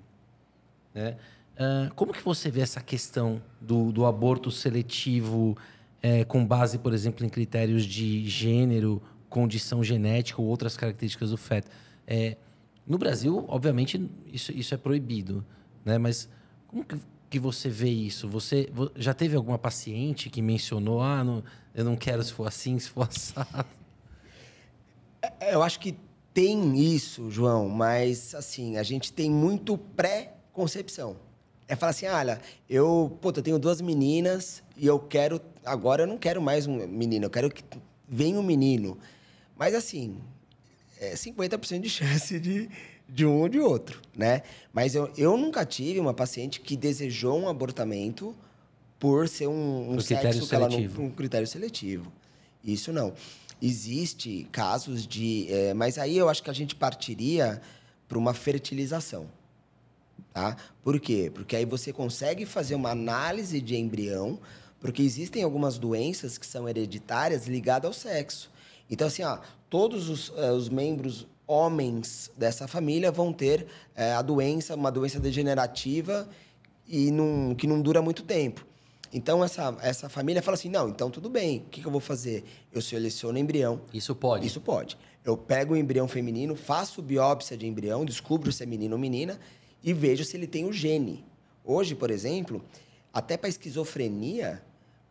Né? 0.94 1.16
Uh, 1.56 1.94
como 1.94 2.12
que 2.12 2.22
você 2.22 2.50
vê 2.50 2.60
essa 2.60 2.80
questão 2.80 3.42
do, 3.60 3.92
do 3.92 4.06
aborto 4.06 4.50
seletivo? 4.50 5.56
é, 6.02 6.24
com 6.24 6.44
base, 6.44 6.78
por 6.78 6.92
exemplo, 6.92 7.24
em 7.24 7.28
critérios 7.28 7.84
de 7.84 8.26
gênero, 8.28 9.02
condição 9.28 9.84
genética 9.84 10.40
ou 10.40 10.48
outras 10.48 10.76
características 10.76 11.30
do 11.30 11.36
feto. 11.36 11.70
É, 12.06 12.36
no 12.86 12.98
Brasil, 12.98 13.44
obviamente, 13.48 14.10
isso, 14.32 14.50
isso 14.52 14.74
é 14.74 14.76
proibido, 14.76 15.44
né? 15.84 15.98
Mas 15.98 16.28
como 16.66 16.84
que, 16.84 16.96
que 17.28 17.38
você 17.38 17.68
vê 17.68 17.90
isso? 17.90 18.28
Você 18.28 18.70
já 18.96 19.14
teve 19.14 19.36
alguma 19.36 19.58
paciente 19.58 20.30
que 20.30 20.42
mencionou, 20.42 21.00
ah, 21.00 21.22
não, 21.22 21.44
eu 21.74 21.84
não 21.84 21.96
quero 21.96 22.22
se 22.22 22.32
for 22.32 22.48
assim, 22.48 22.78
se 22.78 22.88
for 22.88 23.06
assado? 23.08 23.68
É, 25.38 25.54
eu 25.54 25.62
acho 25.62 25.78
que 25.78 25.96
tem 26.32 26.78
isso, 26.78 27.30
João, 27.30 27.68
mas 27.68 28.34
assim, 28.34 28.78
a 28.78 28.82
gente 28.82 29.12
tem 29.12 29.30
muito 29.30 29.76
pré-concepção. 30.60 31.16
É 31.66 31.76
falar 31.76 31.90
assim, 31.90 32.06
olha, 32.06 32.40
eu, 32.68 33.16
pô, 33.20 33.28
eu 33.28 33.42
tenho 33.42 33.58
duas 33.58 33.80
meninas 33.80 34.62
e 34.76 34.86
eu 34.86 34.98
quero 34.98 35.40
agora 35.64 36.02
eu 36.02 36.06
não 36.06 36.18
quero 36.18 36.42
mais 36.42 36.66
um 36.66 36.86
menino, 36.86 37.26
eu 37.26 37.30
quero 37.30 37.50
que 37.50 37.62
venha 38.08 38.38
um 38.38 38.42
menino. 38.42 38.98
Mas 39.56 39.74
assim, 39.74 40.18
é 40.98 41.14
50% 41.14 41.80
de 41.80 41.88
chance 41.90 42.40
de, 42.40 42.68
de 43.08 43.24
um 43.24 43.40
ou 43.40 43.48
de 43.48 43.60
outro, 43.60 44.00
né? 44.16 44.42
Mas 44.72 44.94
eu, 44.94 45.10
eu 45.16 45.36
nunca 45.36 45.64
tive 45.64 46.00
uma 46.00 46.12
paciente 46.12 46.60
que 46.60 46.76
desejou 46.76 47.38
um 47.38 47.48
abortamento 47.48 48.34
por 48.98 49.28
ser 49.28 49.46
um, 49.46 49.92
um 49.92 50.00
sexo 50.00 50.48
que 50.48 50.54
ela 50.54 50.68
não, 50.68 50.78
um 50.78 51.10
critério 51.10 51.46
seletivo. 51.46 52.12
Isso 52.62 52.92
não. 52.92 53.14
Existe 53.62 54.46
casos 54.50 55.06
de, 55.06 55.46
é, 55.50 55.72
mas 55.72 55.98
aí 55.98 56.16
eu 56.18 56.28
acho 56.28 56.42
que 56.42 56.50
a 56.50 56.54
gente 56.54 56.74
partiria 56.74 57.60
para 58.08 58.18
uma 58.18 58.34
fertilização, 58.34 59.28
tá? 60.32 60.56
Por 60.82 60.98
quê? 61.00 61.30
Porque 61.32 61.56
aí 61.56 61.64
você 61.64 61.92
consegue 61.92 62.46
fazer 62.46 62.74
uma 62.74 62.90
análise 62.90 63.60
de 63.60 63.76
embrião 63.76 64.38
porque 64.80 65.02
existem 65.02 65.42
algumas 65.42 65.78
doenças 65.78 66.38
que 66.38 66.46
são 66.46 66.68
hereditárias 66.68 67.46
ligadas 67.46 67.86
ao 67.86 67.92
sexo. 67.92 68.50
Então, 68.90 69.06
assim, 69.06 69.22
ó, 69.22 69.38
todos 69.68 70.08
os, 70.08 70.30
uh, 70.30 70.52
os 70.56 70.68
membros 70.68 71.28
homens 71.46 72.30
dessa 72.36 72.66
família 72.66 73.12
vão 73.12 73.32
ter 73.32 73.66
uh, 73.96 74.18
a 74.18 74.22
doença, 74.22 74.74
uma 74.74 74.90
doença 74.90 75.20
degenerativa 75.20 76.28
e 76.88 77.10
num, 77.10 77.54
que 77.54 77.66
não 77.66 77.80
dura 77.80 78.00
muito 78.00 78.22
tempo. 78.22 78.66
Então, 79.12 79.44
essa, 79.44 79.76
essa 79.82 80.08
família 80.08 80.42
fala 80.42 80.54
assim: 80.54 80.70
não, 80.70 80.88
então 80.88 81.10
tudo 81.10 81.28
bem, 81.28 81.58
o 81.58 81.70
que, 81.70 81.80
que 81.82 81.86
eu 81.86 81.92
vou 81.92 82.00
fazer? 82.00 82.44
Eu 82.72 82.80
seleciono 82.80 83.38
embrião. 83.38 83.82
Isso 83.92 84.14
pode? 84.14 84.46
Isso 84.46 84.60
pode. 84.60 84.96
Eu 85.24 85.36
pego 85.36 85.74
o 85.74 85.76
embrião 85.76 86.08
feminino, 86.08 86.56
faço 86.56 87.02
biópsia 87.02 87.56
de 87.56 87.66
embrião, 87.66 88.04
descubro 88.04 88.50
se 88.50 88.62
é 88.62 88.66
menino 88.66 88.94
ou 88.94 89.00
menina 89.00 89.38
e 89.82 89.92
vejo 89.92 90.24
se 90.24 90.36
ele 90.36 90.46
tem 90.46 90.64
o 90.64 90.72
gene. 90.72 91.24
Hoje, 91.64 91.94
por 91.94 92.10
exemplo, 92.10 92.64
até 93.12 93.36
para 93.36 93.48
esquizofrenia, 93.48 94.62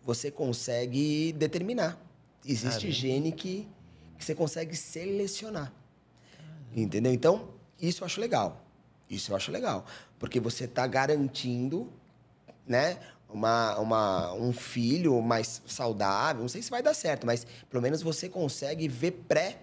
você 0.03 0.31
consegue 0.31 1.33
determinar. 1.33 1.99
Existe 2.45 2.87
Caramba. 2.87 2.91
gene 2.91 3.31
que, 3.31 3.67
que 4.17 4.25
você 4.25 4.33
consegue 4.33 4.75
selecionar. 4.75 5.73
Caramba. 6.35 6.59
Entendeu? 6.75 7.13
Então, 7.13 7.49
isso 7.79 8.03
eu 8.03 8.05
acho 8.05 8.19
legal. 8.19 8.65
Isso 9.09 9.31
eu 9.31 9.35
acho 9.35 9.51
legal. 9.51 9.85
Porque 10.17 10.39
você 10.39 10.65
está 10.65 10.85
garantindo 10.87 11.91
né, 12.67 12.99
uma, 13.29 13.77
uma, 13.79 14.33
um 14.33 14.53
filho 14.53 15.21
mais 15.21 15.61
saudável. 15.65 16.41
Não 16.41 16.49
sei 16.49 16.61
se 16.61 16.69
vai 16.69 16.81
dar 16.81 16.93
certo, 16.93 17.25
mas 17.25 17.45
pelo 17.69 17.81
menos 17.81 18.01
você 18.01 18.29
consegue 18.29 18.87
ver 18.87 19.11
pré 19.27 19.59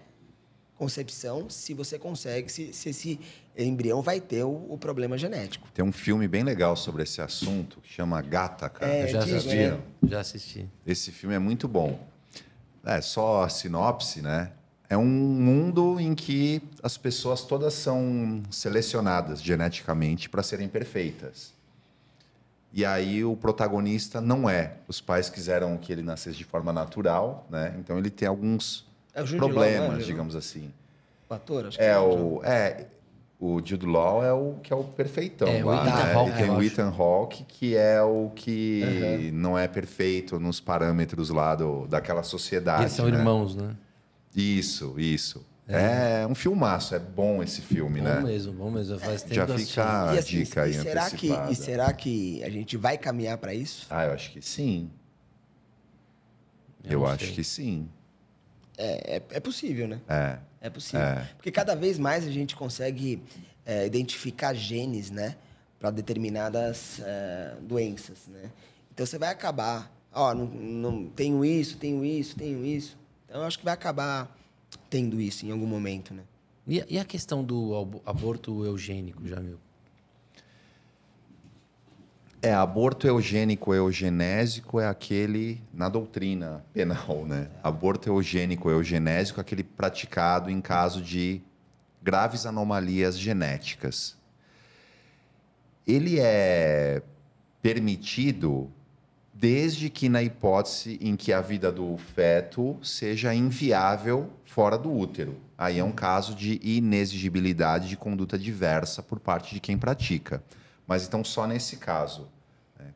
concepção 0.77 1.49
se 1.49 1.73
você 1.73 1.97
consegue, 1.97 2.51
se, 2.51 2.71
se 2.71 2.89
esse 2.89 3.19
embrião 3.57 4.01
vai 4.01 4.21
ter 4.21 4.43
o, 4.43 4.65
o, 4.69 4.77
problema 4.77 5.17
genético. 5.17 5.67
Tem 5.73 5.83
um 5.83 5.91
filme 5.91 6.27
bem 6.27 6.43
legal 6.43 6.75
sobre 6.75 7.03
esse 7.03 7.21
assunto 7.21 7.81
que 7.81 7.91
chama 7.91 8.21
Gata, 8.21 8.69
cara. 8.69 8.91
É, 8.91 9.07
já 9.07 9.19
assisti. 9.19 9.57
É. 9.57 9.79
Já 10.07 10.19
assisti. 10.19 10.69
Esse 10.85 11.11
filme 11.11 11.35
é 11.35 11.39
muito 11.39 11.67
bom. 11.67 11.99
É, 12.85 13.01
só 13.01 13.43
a 13.43 13.49
sinopse, 13.49 14.21
né? 14.21 14.51
é 14.89 14.97
um 14.97 15.05
mundo 15.05 15.99
em 15.99 16.15
que 16.15 16.61
as 16.81 16.97
pessoas 16.97 17.43
todas 17.43 17.73
são 17.73 18.41
selecionadas 18.49 19.41
geneticamente 19.41 20.29
para 20.29 20.41
serem 20.41 20.67
perfeitas. 20.67 21.53
E 22.71 22.85
aí 22.85 23.23
o 23.23 23.35
protagonista 23.35 24.21
não 24.21 24.49
é. 24.49 24.77
Os 24.87 25.01
pais 25.01 25.29
quiseram 25.29 25.77
que 25.77 25.91
ele 25.91 26.01
nascesse 26.01 26.37
de 26.37 26.43
forma 26.43 26.71
natural, 26.71 27.45
né? 27.49 27.75
Então 27.79 27.97
ele 27.97 28.09
tem 28.09 28.27
alguns 28.27 28.85
É 29.17 29.21
o 29.21 29.25
Law, 29.25 29.37
problemas, 29.37 30.03
é, 30.03 30.05
digamos 30.05 30.35
assim. 30.35 30.71
O 31.29 31.33
ator, 31.33 31.65
acho 31.67 31.77
que 31.77 31.83
É 31.83 31.97
o... 31.97 32.37
o 32.37 32.41
é 32.43 32.87
o 33.39 33.61
Jude 33.63 33.85
Law 33.85 34.23
é 34.23 34.33
o 34.33 34.55
que 34.63 34.73
é 34.73 34.75
o 34.75 34.83
perfeitão 34.83 35.47
É, 35.47 35.63
o 35.63 35.67
lá, 35.67 35.83
Ethan 35.85 35.95
né? 36.05 36.13
Hawke, 36.13 36.31
e 36.31 36.33
tem 36.33 36.49
o. 36.49 36.63
Ethan 36.63 36.89
Hawke 36.97 37.43
que 37.43 37.75
é 37.77 38.01
o 38.01 38.31
que 38.33 39.29
não 39.33 39.57
é 39.57 39.67
perfeito 39.67 40.39
nos 40.39 40.59
parâmetros 40.59 41.29
lá 41.29 41.53
do, 41.53 41.85
daquela 41.87 42.23
sociedade. 42.23 42.83
Eles 42.83 42.93
são 42.93 43.05
né? 43.07 43.17
irmãos, 43.17 43.55
né? 43.55 43.75
Isso, 44.35 44.95
isso. 44.97 45.45
É. 45.67 46.25
um 46.25 46.33
filmaço, 46.33 46.95
é 46.95 46.99
bom 46.99 47.43
esse 47.43 47.61
filme, 47.61 47.99
Bom 47.99 48.05
né? 48.07 48.21
mesmo, 48.21 48.53
bom 48.53 48.71
mesmo. 48.71 48.97
Faz 48.97 49.21
tempo 49.21 49.35
Já 49.35 49.47
fica 49.47 49.83
a 49.83 50.11
assim, 50.11 50.37
dica 50.37 50.63
aí 50.63 50.71
e 50.71 50.73
será 50.75 51.09
que. 51.11 51.31
E 51.51 51.55
será 51.55 51.93
que 51.93 52.43
a 52.43 52.49
gente 52.49 52.77
vai 52.77 52.97
caminhar 52.97 53.37
para 53.37 53.53
isso? 53.53 53.85
Ah, 53.89 54.05
eu 54.05 54.13
acho 54.13 54.31
que 54.31 54.41
sim. 54.41 54.89
Eu 56.83 57.01
Eu, 57.01 57.05
acho 57.05 57.25
sei. 57.25 57.33
que 57.35 57.43
sim. 57.43 57.89
É, 58.77 59.15
é, 59.17 59.21
é 59.31 59.39
possível, 59.39 59.87
né? 59.87 59.99
É. 60.07 60.37
É 60.61 60.69
possível. 60.69 61.05
É. 61.05 61.27
Porque 61.35 61.51
cada 61.51 61.75
vez 61.75 61.97
mais 61.99 62.25
a 62.27 62.31
gente 62.31 62.55
consegue 62.55 63.21
é, 63.65 63.85
identificar 63.85 64.53
genes, 64.53 65.09
né? 65.11 65.35
Para 65.79 65.91
determinadas 65.91 66.99
é, 67.03 67.55
doenças, 67.61 68.27
né? 68.27 68.51
Então 68.93 69.05
você 69.05 69.17
vai 69.17 69.29
acabar, 69.29 69.91
ó, 70.11 70.33
não, 70.33 70.45
não 70.45 71.05
tenho 71.07 71.43
isso, 71.45 71.77
tenho 71.77 72.03
isso, 72.03 72.35
tenho 72.35 72.65
isso. 72.65 72.97
Então 73.27 73.41
eu 73.41 73.47
acho 73.47 73.59
que 73.59 73.65
vai 73.65 73.73
acabar 73.73 74.35
tendo 74.89 75.19
isso 75.21 75.45
em 75.45 75.51
algum 75.51 75.67
momento, 75.67 76.13
né? 76.13 76.23
E, 76.65 76.81
a- 76.81 76.85
e 76.89 76.99
a 76.99 77.05
questão 77.05 77.43
do 77.43 77.75
abo- 77.75 78.01
aborto 78.05 78.65
eugênico, 78.65 79.25
Jamil? 79.27 79.57
É, 82.47 82.53
aborto 82.53 83.05
eugênico 83.05 83.73
eugenésico 83.73 84.79
é 84.79 84.87
aquele 84.87 85.61
na 85.73 85.89
doutrina 85.89 86.63
penal, 86.71 87.25
né? 87.25 87.49
Aborto 87.61 88.07
eugênico 88.07 88.69
eugenésico 88.69 89.37
é 89.37 89.41
aquele 89.41 89.65
praticado 89.65 90.49
em 90.49 90.61
caso 90.61 91.01
de 91.01 91.41
graves 92.01 92.45
anomalias 92.45 93.19
genéticas. 93.19 94.15
Ele 95.85 96.21
é 96.21 97.01
permitido 97.61 98.71
desde 99.33 99.89
que 99.89 100.07
na 100.07 100.23
hipótese 100.23 100.97
em 101.01 101.17
que 101.17 101.33
a 101.33 101.41
vida 101.41 101.69
do 101.69 101.97
feto 101.97 102.77
seja 102.81 103.35
inviável 103.35 104.29
fora 104.45 104.77
do 104.77 104.89
útero. 104.89 105.35
Aí 105.57 105.79
é 105.79 105.83
um 105.83 105.91
caso 105.91 106.33
de 106.33 106.61
inexigibilidade 106.63 107.89
de 107.89 107.97
conduta 107.97 108.39
diversa 108.39 109.03
por 109.03 109.19
parte 109.19 109.53
de 109.53 109.59
quem 109.59 109.77
pratica. 109.77 110.41
Mas 110.87 111.05
então 111.05 111.25
só 111.25 111.45
nesse 111.45 111.75
caso, 111.75 112.36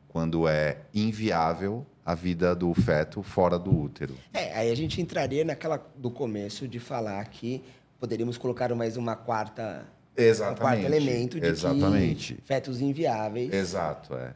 quando 0.08 0.48
é 0.48 0.78
inviável 0.94 1.86
a 2.04 2.14
vida 2.14 2.54
do 2.54 2.72
feto 2.74 3.22
fora 3.22 3.58
do 3.58 3.76
útero. 3.76 4.16
É, 4.32 4.52
aí 4.54 4.70
a 4.70 4.74
gente 4.74 5.00
entraria 5.00 5.44
naquela 5.44 5.84
do 5.96 6.10
começo 6.10 6.66
de 6.66 6.78
falar 6.80 7.24
que 7.26 7.62
poderíamos 8.00 8.36
colocar 8.36 8.74
mais 8.74 8.96
uma 8.96 9.14
quarta, 9.14 9.86
um 10.18 10.54
quarto 10.56 10.84
elemento 10.84 11.38
de 11.38 11.46
Exatamente. 11.46 12.34
que 12.34 12.42
fetos 12.42 12.80
inviáveis. 12.80 13.52
Exato, 13.52 14.14
é. 14.14 14.34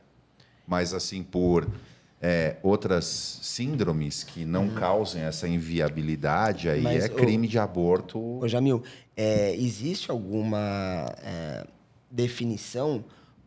Mas 0.67 0.95
assim, 0.95 1.23
por 1.23 1.69
é, 2.21 2.57
outras 2.63 3.41
síndromes 3.43 4.25
que 4.25 4.45
não 4.45 4.71
causem 4.71 5.23
essa 5.23 5.47
inviabilidade, 5.47 6.69
aí 6.69 6.79
Uhum. 6.79 6.85
Mas 6.85 7.05
é 7.05 7.09
crime 7.09 7.47
de 7.47 7.59
aborto. 7.59 8.19
Ô, 8.41 8.49
Jamil, 8.49 8.83
é, 9.17 9.55
existe 9.55 10.11
alguma 10.11 11.13
é, 11.23 11.67
definição 12.11 13.05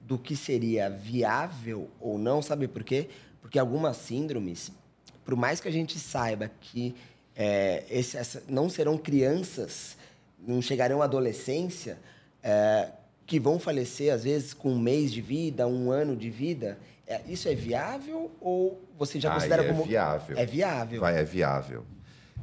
do 0.09 0.17
que 0.17 0.35
seria 0.35 0.89
viável 0.89 1.87
ou 2.01 2.17
não? 2.17 2.41
Sabe 2.41 2.67
por 2.67 2.83
quê? 2.83 3.07
Porque 3.43 3.59
algumas 3.59 3.95
síndromes, 3.97 4.71
por 5.23 5.35
mais 5.35 5.61
que 5.61 5.67
a 5.67 5.71
gente 5.71 5.99
saiba 5.99 6.49
que 6.59 6.95
é, 7.35 7.85
esse- 7.89 8.17
essa- 8.17 8.43
não 8.49 8.67
serão 8.69 8.97
crianças, 8.97 9.95
não 10.45 10.61
chegarão 10.61 11.01
à 11.01 11.05
adolescência, 11.05 11.97
é, 12.43 12.89
que 13.25 13.39
vão 13.39 13.57
falecer, 13.59 14.11
às 14.11 14.23
vezes, 14.23 14.53
com 14.53 14.71
um 14.73 14.79
mês 14.79 15.13
de 15.13 15.21
vida, 15.21 15.65
um 15.67 15.91
ano 15.91 16.17
de 16.17 16.29
vida, 16.29 16.77
é, 17.07 17.21
isso 17.27 17.47
é 17.47 17.53
viável 17.55 18.29
ou 18.41 18.81
você 18.97 19.19
já 19.19 19.29
considera 19.33 19.63
é 19.63 19.67
como... 19.69 19.85
viável. 19.85 20.37
É 20.37 20.45
viável. 20.45 20.99
Vai, 20.99 21.17
é 21.19 21.23
viável. 21.23 21.85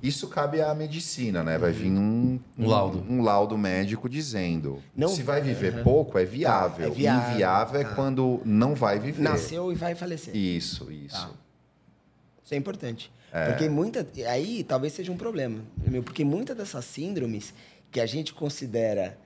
Isso 0.07 0.29
cabe 0.29 0.61
à 0.61 0.75
medicina, 0.75 1.43
né? 1.43 1.59
Vai 1.59 1.73
vir 1.73 1.91
um, 1.91 2.39
Um 2.59 2.67
laudo. 2.67 3.05
um 3.09 3.23
laudo 3.23 3.59
médico 3.59 4.09
dizendo. 4.09 4.83
Não- 4.95 5.09
Se 5.09 5.23
vai 5.23 5.41
viver 5.41 5.83
pouco, 5.83 6.19
é 6.19 6.25
viável. 6.25 6.87
Tá, 6.87 6.93
é 6.93 6.95
viável, 6.95 7.33
Inviável 7.35 7.81
é 7.81 7.85
tá. 7.85 7.95
quando 7.95 8.41
não 8.45 8.75
vai 8.75 8.99
viver. 8.99 9.23
Nasceu 9.23 9.73
e 9.73 9.75
vai 9.75 9.95
falecer. 9.95 10.35
Isso, 10.37 10.91
isso. 10.93 11.17
Tá. 11.17 11.31
Isso 12.45 12.55
é 12.55 12.57
importante. 12.57 13.11
Porque 13.49 13.69
muita. 13.69 14.07
Aí 14.31 14.65
talvez 14.65 14.93
seja 14.93 15.13
um 15.13 15.17
problema. 15.17 15.61
Porque 16.05 16.25
muitas 16.25 16.57
dessas 16.57 16.85
síndromes 16.85 17.53
que 17.91 18.01
a 18.01 18.07
gente 18.07 18.33
considera 18.33 19.19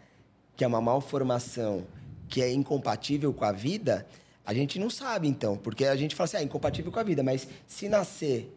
que 0.56 0.64
é 0.64 0.66
uma 0.66 0.80
malformação 0.80 1.86
que 2.28 2.42
é 2.42 2.52
incompatível 2.52 3.32
com 3.32 3.44
a 3.44 3.52
vida, 3.52 4.06
a 4.44 4.54
gente 4.54 4.78
não 4.78 4.88
sabe, 4.90 5.28
então. 5.28 5.56
Porque 5.56 5.84
a 5.84 5.96
gente 5.96 6.14
fala 6.14 6.24
assim, 6.26 6.36
ah, 6.38 6.42
incompatível 6.42 6.90
com 6.90 6.98
a 6.98 7.02
vida, 7.02 7.22
mas 7.22 7.46
se 7.66 7.88
nascer 7.88 8.52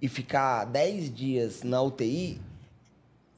e 0.00 0.08
ficar 0.08 0.64
10 0.64 1.14
dias 1.14 1.62
na 1.62 1.82
UTI, 1.82 2.40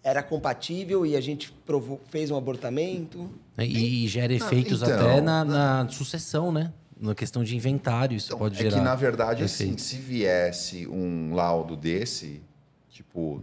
era 0.03 0.23
compatível 0.23 1.05
e 1.05 1.17
a 1.17 1.21
gente 1.21 1.53
provou, 1.67 2.01
fez 2.11 2.31
um 2.31 2.37
abortamento. 2.37 3.31
né? 3.57 3.67
E, 3.67 4.05
e 4.05 4.09
gera 4.09 4.33
efeitos 4.33 4.83
então, 4.83 4.95
até 4.95 5.21
na, 5.21 5.45
na 5.45 5.89
sucessão, 5.89 6.51
né? 6.51 6.73
Na 6.99 7.15
questão 7.15 7.43
de 7.43 7.57
inventário, 7.57 8.17
isso 8.17 8.37
pode 8.37 8.59
é 8.59 8.63
gerar. 8.63 8.77
que, 8.77 8.81
na 8.83 8.95
verdade, 8.95 9.43
assim, 9.43 9.77
se 9.79 9.97
viesse 9.97 10.87
um 10.87 11.35
laudo 11.35 11.75
desse, 11.75 12.43
tipo, 12.91 13.43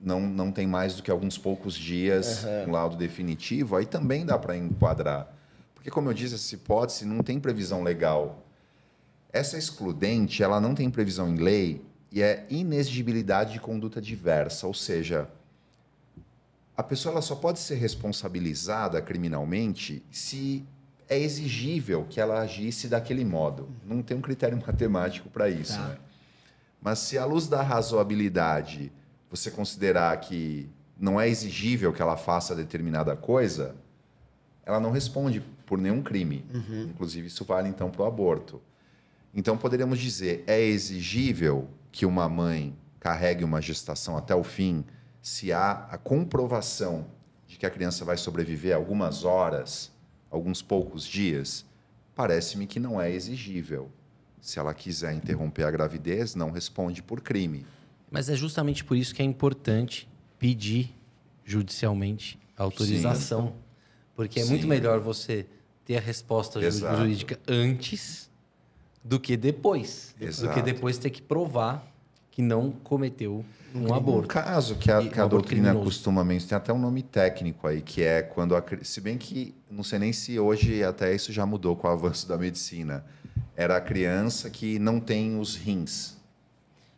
não, 0.00 0.20
não 0.20 0.50
tem 0.50 0.66
mais 0.66 0.94
do 0.94 1.02
que 1.02 1.10
alguns 1.10 1.36
poucos 1.36 1.74
dias 1.74 2.46
um 2.66 2.70
laudo 2.70 2.96
definitivo, 2.96 3.76
aí 3.76 3.84
também 3.84 4.24
dá 4.24 4.38
para 4.38 4.56
enquadrar. 4.56 5.30
Porque, 5.74 5.90
como 5.90 6.08
eu 6.08 6.14
disse, 6.14 6.34
essa 6.36 6.54
hipótese 6.54 7.04
não 7.04 7.22
tem 7.22 7.38
previsão 7.38 7.82
legal. 7.82 8.42
Essa 9.30 9.58
excludente, 9.58 10.42
ela 10.42 10.58
não 10.58 10.74
tem 10.74 10.88
previsão 10.88 11.28
em 11.28 11.36
lei 11.36 11.82
e 12.10 12.22
é 12.22 12.46
inexigibilidade 12.48 13.54
de 13.54 13.60
conduta 13.60 14.00
diversa, 14.00 14.66
ou 14.66 14.74
seja, 14.74 15.28
a 16.76 16.82
pessoa 16.82 17.12
ela 17.12 17.22
só 17.22 17.34
pode 17.34 17.58
ser 17.58 17.76
responsabilizada 17.76 19.00
criminalmente 19.00 20.04
se 20.10 20.64
é 21.08 21.18
exigível 21.18 22.06
que 22.08 22.20
ela 22.20 22.40
agisse 22.40 22.88
daquele 22.88 23.24
modo. 23.24 23.68
Não 23.84 24.02
tem 24.02 24.16
um 24.16 24.20
critério 24.20 24.58
matemático 24.64 25.30
para 25.30 25.48
isso. 25.48 25.76
Tá. 25.76 25.88
Né? 25.88 25.98
Mas 26.80 26.98
se 27.00 27.16
à 27.16 27.24
luz 27.24 27.48
da 27.48 27.62
razoabilidade 27.62 28.92
você 29.30 29.50
considerar 29.50 30.16
que 30.20 30.68
não 30.98 31.20
é 31.20 31.28
exigível 31.28 31.92
que 31.92 32.00
ela 32.00 32.16
faça 32.16 32.54
determinada 32.54 33.16
coisa, 33.16 33.74
ela 34.64 34.80
não 34.80 34.90
responde 34.90 35.42
por 35.66 35.78
nenhum 35.78 36.02
crime. 36.02 36.44
Inclusive, 36.90 37.26
isso 37.26 37.44
vale 37.44 37.68
então 37.68 37.90
para 37.90 38.02
o 38.02 38.06
aborto. 38.06 38.60
Então, 39.34 39.58
poderíamos 39.58 39.98
dizer: 39.98 40.44
é 40.46 40.60
exigível 40.60 41.68
que 41.96 42.04
uma 42.04 42.28
mãe 42.28 42.76
carregue 43.00 43.42
uma 43.42 43.62
gestação 43.62 44.18
até 44.18 44.34
o 44.34 44.44
fim 44.44 44.84
se 45.22 45.50
há 45.50 45.86
a 45.90 45.96
comprovação 45.96 47.06
de 47.46 47.56
que 47.56 47.64
a 47.64 47.70
criança 47.70 48.04
vai 48.04 48.18
sobreviver 48.18 48.76
algumas 48.76 49.24
horas, 49.24 49.90
alguns 50.30 50.60
poucos 50.60 51.06
dias? 51.06 51.64
Parece-me 52.14 52.66
que 52.66 52.78
não 52.78 53.00
é 53.00 53.10
exigível. 53.10 53.90
Se 54.42 54.58
ela 54.58 54.74
quiser 54.74 55.14
interromper 55.14 55.62
a 55.64 55.70
gravidez, 55.70 56.34
não 56.34 56.50
responde 56.50 57.02
por 57.02 57.22
crime. 57.22 57.64
Mas 58.10 58.28
é 58.28 58.36
justamente 58.36 58.84
por 58.84 58.94
isso 58.94 59.14
que 59.14 59.22
é 59.22 59.24
importante 59.24 60.06
pedir 60.38 60.94
judicialmente 61.46 62.38
a 62.58 62.64
autorização. 62.64 63.56
Porque 64.14 64.40
é 64.40 64.44
muito 64.44 64.64
Sim. 64.64 64.68
melhor 64.68 65.00
você 65.00 65.46
ter 65.82 65.96
a 65.96 66.00
resposta 66.00 66.62
Exato. 66.62 66.98
jurídica 66.98 67.40
antes 67.48 68.30
do 69.06 69.20
que 69.20 69.36
depois. 69.36 70.14
Do 70.18 70.24
que 70.24 70.24
Exato. 70.26 70.62
depois 70.62 70.98
ter 70.98 71.10
que 71.10 71.22
provar 71.22 71.86
que 72.30 72.42
não 72.42 72.70
cometeu 72.70 73.44
um 73.74 73.88
Um 73.88 73.94
aborto. 73.94 74.28
caso 74.28 74.74
que 74.76 74.90
a, 74.90 74.98
que 75.00 75.18
a 75.18 75.22
um 75.22 75.26
aborto 75.26 75.28
doutrina 75.28 75.68
criminoso. 75.68 75.84
costuma 75.84 76.24
mencionar, 76.24 76.48
tem 76.48 76.56
até 76.56 76.72
um 76.72 76.78
nome 76.82 77.02
técnico 77.02 77.66
aí, 77.66 77.80
que 77.80 78.02
é 78.02 78.22
quando 78.22 78.56
a, 78.56 78.62
se 78.82 79.00
bem 79.00 79.16
que 79.16 79.54
não 79.70 79.82
sei 79.84 79.98
nem 79.98 80.12
se 80.12 80.38
hoje 80.38 80.82
até 80.82 81.14
isso 81.14 81.32
já 81.32 81.46
mudou 81.46 81.76
com 81.76 81.86
o 81.86 81.90
avanço 81.90 82.28
da 82.28 82.36
medicina. 82.36 83.04
Era 83.56 83.76
a 83.76 83.80
criança 83.80 84.50
que 84.50 84.78
não 84.78 85.00
tem 85.00 85.38
os 85.38 85.54
rins. 85.56 86.16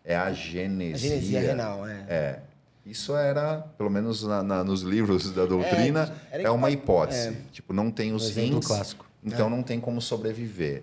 É 0.05 0.17
a 0.17 0.33
genesia. 0.33 0.95
A 0.95 1.15
genesia 1.15 1.41
renal, 1.41 1.87
é. 1.87 2.05
É. 2.09 2.39
Isso 2.87 3.15
era, 3.15 3.59
pelo 3.77 3.91
menos 3.91 4.23
na- 4.23 4.43
na- 4.43 4.65
nos 4.65 4.81
livros 4.83 5.31
da 5.33 5.45
doutrina, 5.45 6.11
era 6.31 6.45
é, 6.45 6.51
uma 6.51 6.71
hipótese. 6.71 7.29
é. 7.29 7.35
Tipo, 7.53 7.73
não 7.75 7.91
tem 7.91 8.13
os 8.15 8.29
exemplo 8.31 8.55
rins, 8.57 8.67
clássico. 8.67 9.07
então 9.23 9.51
não 9.51 9.63
tem 9.63 9.79
como 9.79 10.01
sobreviver. 10.01 10.83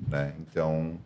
Né? 0.00 0.34
Então, 0.40 0.98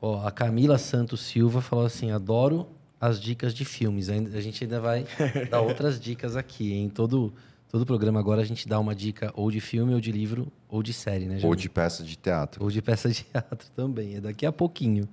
Ó, 0.00 0.26
a 0.26 0.30
Camila 0.30 0.78
Santos 0.78 1.20
Silva 1.20 1.60
falou 1.60 1.84
assim: 1.84 2.10
adoro 2.10 2.68
as 3.00 3.20
dicas 3.20 3.52
de 3.54 3.64
filmes. 3.64 4.08
Ainda- 4.08 4.36
A 4.36 4.40
gente 4.40 4.64
ainda 4.64 4.80
vai 4.80 5.06
dar 5.50 5.60
outras 5.60 6.00
dicas 6.00 6.36
aqui. 6.36 6.72
Em 6.72 6.88
todo, 6.88 7.32
todo 7.68 7.84
programa 7.84 8.18
agora 8.18 8.40
a 8.40 8.44
gente 8.44 8.66
dá 8.66 8.78
uma 8.78 8.94
dica 8.94 9.30
ou 9.34 9.50
de 9.50 9.60
filme, 9.60 9.92
ou 9.94 10.00
de 10.00 10.10
livro, 10.10 10.50
ou 10.68 10.82
de 10.82 10.92
série, 10.92 11.26
né, 11.26 11.34
Ou 11.34 11.40
Jamil? 11.40 11.56
de 11.56 11.68
peça 11.68 12.02
de 12.02 12.16
teatro. 12.16 12.62
Ou 12.64 12.70
de 12.70 12.80
peça 12.80 13.08
de 13.10 13.22
teatro 13.24 13.68
também. 13.76 14.16
É 14.16 14.20
daqui 14.20 14.46
a 14.46 14.52
pouquinho. 14.52 15.06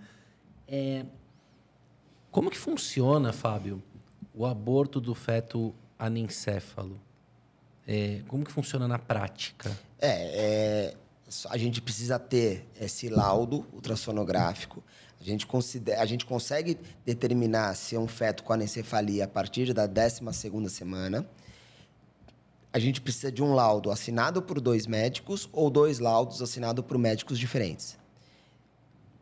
É, 0.67 1.05
Como 2.31 2.49
que 2.49 2.57
funciona, 2.57 3.33
Fábio, 3.33 3.81
o 4.33 4.45
aborto 4.45 5.01
do 5.01 5.13
feto 5.15 5.73
anencéfalo? 5.97 6.99
É, 7.87 8.21
como 8.27 8.43
que 8.45 8.51
funciona 8.51 8.85
na 8.87 8.99
prática? 8.99 9.71
É, 9.99 10.09
é, 10.89 10.93
a 11.49 11.57
gente 11.57 11.81
precisa 11.81 12.17
ter 12.17 12.65
esse 12.79 13.09
laudo 13.09 13.65
ultrassonográfico. 13.73 14.83
A 15.19 15.23
gente, 15.23 15.45
considera, 15.45 16.01
a 16.01 16.05
gente 16.05 16.25
consegue 16.25 16.77
determinar 17.05 17.75
se 17.75 17.95
é 17.95 17.99
um 17.99 18.07
feto 18.07 18.43
com 18.43 18.53
anencefalia 18.53 19.25
a 19.25 19.27
partir 19.27 19.73
da 19.73 19.87
12ª 19.87 20.69
semana. 20.69 21.27
A 22.71 22.79
gente 22.79 23.01
precisa 23.01 23.31
de 23.31 23.43
um 23.43 23.53
laudo 23.53 23.91
assinado 23.91 24.41
por 24.41 24.61
dois 24.61 24.87
médicos 24.87 25.49
ou 25.51 25.69
dois 25.69 25.99
laudos 25.99 26.41
assinados 26.41 26.85
por 26.85 26.97
médicos 26.97 27.37
diferentes. 27.39 27.97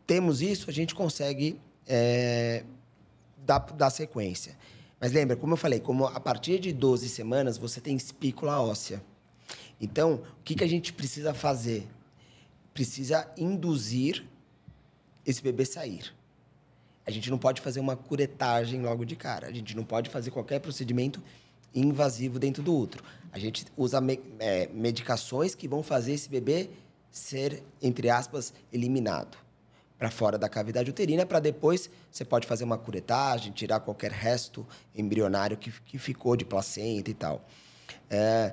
Temos 0.06 0.40
isso, 0.40 0.70
a 0.70 0.72
gente 0.72 0.94
consegue 0.94 1.60
é, 1.86 2.62
dar, 3.38 3.58
dar 3.58 3.90
sequência. 3.90 4.56
Mas 5.00 5.12
lembra, 5.12 5.36
como 5.36 5.54
eu 5.54 5.56
falei, 5.56 5.80
como 5.80 6.06
a 6.06 6.20
partir 6.20 6.60
de 6.60 6.72
12 6.72 7.08
semanas 7.08 7.58
você 7.58 7.80
tem 7.80 7.96
espícula 7.96 8.60
óssea. 8.60 9.02
Então, 9.80 10.22
o 10.40 10.42
que, 10.44 10.54
que 10.54 10.64
a 10.64 10.68
gente 10.68 10.92
precisa 10.92 11.34
fazer? 11.34 11.86
Precisa 12.76 13.26
induzir 13.38 14.22
esse 15.24 15.42
bebê 15.42 15.64
sair. 15.64 16.14
A 17.06 17.10
gente 17.10 17.30
não 17.30 17.38
pode 17.38 17.62
fazer 17.62 17.80
uma 17.80 17.96
curetagem 17.96 18.82
logo 18.82 19.02
de 19.06 19.16
cara. 19.16 19.46
A 19.46 19.50
gente 19.52 19.74
não 19.74 19.82
pode 19.82 20.10
fazer 20.10 20.30
qualquer 20.30 20.60
procedimento 20.60 21.22
invasivo 21.74 22.38
dentro 22.38 22.62
do 22.62 22.76
útero. 22.76 23.02
A 23.32 23.38
gente 23.38 23.64
usa 23.78 23.98
me- 23.98 24.20
é, 24.38 24.66
medicações 24.74 25.54
que 25.54 25.66
vão 25.66 25.82
fazer 25.82 26.12
esse 26.12 26.28
bebê 26.28 26.68
ser, 27.10 27.62
entre 27.80 28.10
aspas, 28.10 28.52
eliminado 28.70 29.38
para 29.98 30.10
fora 30.10 30.36
da 30.36 30.46
cavidade 30.46 30.90
uterina, 30.90 31.24
para 31.24 31.40
depois 31.40 31.88
você 32.12 32.26
pode 32.26 32.46
fazer 32.46 32.64
uma 32.64 32.76
curetagem, 32.76 33.52
tirar 33.52 33.80
qualquer 33.80 34.10
resto 34.10 34.66
embrionário 34.94 35.56
que, 35.56 35.72
que 35.86 35.98
ficou 35.98 36.36
de 36.36 36.44
placenta 36.44 37.10
e 37.10 37.14
tal. 37.14 37.42
É, 38.10 38.52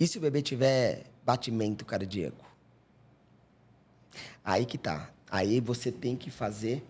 e 0.00 0.06
se 0.06 0.16
o 0.16 0.22
bebê 0.22 0.40
tiver 0.40 1.04
batimento 1.22 1.84
cardíaco? 1.84 2.50
Aí 4.44 4.66
que 4.66 4.76
tá. 4.76 5.10
Aí 5.30 5.60
você 5.60 5.90
tem 5.90 6.16
que 6.16 6.30
fazer 6.30 6.84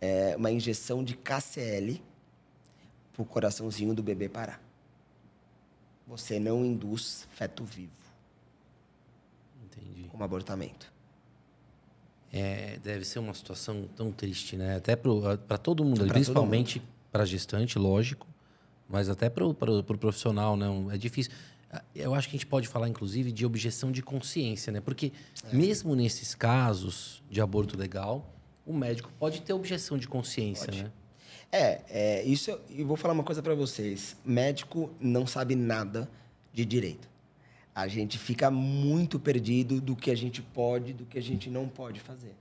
é, 0.00 0.34
uma 0.36 0.50
injeção 0.50 1.04
de 1.04 1.16
KCL 1.16 2.02
para 3.12 3.22
o 3.22 3.24
coraçãozinho 3.24 3.94
do 3.94 4.02
bebê 4.02 4.28
parar. 4.28 4.60
Você 6.06 6.38
não 6.38 6.64
induz 6.64 7.26
feto 7.32 7.64
vivo 7.64 7.92
Entendi. 9.64 10.08
como 10.08 10.22
abortamento. 10.22 10.92
É, 12.32 12.78
deve 12.82 13.04
ser 13.04 13.18
uma 13.18 13.34
situação 13.34 13.88
tão 13.96 14.12
triste, 14.12 14.56
né? 14.56 14.76
Até 14.76 14.94
para 14.94 15.58
todo 15.58 15.84
mundo, 15.84 16.04
Pra 16.04 16.14
principalmente 16.14 16.82
para 17.10 17.24
gestante, 17.24 17.78
lógico, 17.78 18.26
mas 18.88 19.08
até 19.08 19.30
para 19.30 19.46
o 19.46 19.54
pro 19.54 19.82
profissional, 19.82 20.56
né? 20.56 20.66
É 20.92 20.98
difícil. 20.98 21.32
Eu 21.94 22.14
acho 22.14 22.28
que 22.28 22.36
a 22.36 22.38
gente 22.38 22.46
pode 22.46 22.68
falar, 22.68 22.88
inclusive, 22.88 23.32
de 23.32 23.44
objeção 23.44 23.90
de 23.92 24.02
consciência, 24.02 24.72
né? 24.72 24.80
Porque 24.80 25.12
mesmo 25.52 25.94
nesses 25.94 26.34
casos 26.34 27.22
de 27.28 27.40
aborto 27.40 27.76
legal, 27.76 28.32
o 28.64 28.72
médico 28.72 29.10
pode 29.18 29.42
ter 29.42 29.52
objeção 29.52 29.98
de 29.98 30.08
consciência, 30.08 30.66
Pode. 30.66 30.82
né? 30.84 30.90
É, 31.52 31.80
é 31.88 32.24
isso. 32.24 32.50
eu- 32.50 32.60
E 32.70 32.82
vou 32.82 32.96
falar 32.96 33.14
uma 33.14 33.22
coisa 33.24 33.42
para 33.42 33.54
vocês. 33.54 34.16
Médico 34.24 34.90
não 35.00 35.26
sabe 35.26 35.54
nada 35.54 36.08
de 36.52 36.64
direito. 36.64 37.08
A 37.74 37.86
gente 37.88 38.16
fica 38.18 38.50
muito 38.50 39.18
perdido 39.20 39.80
do 39.80 39.94
que 39.94 40.10
a 40.10 40.16
gente 40.16 40.40
pode, 40.40 40.92
do 40.94 41.04
que 41.04 41.18
a 41.18 41.22
gente 41.22 41.50
não 41.50 41.68
pode 41.68 42.00
fazer. 42.00 42.34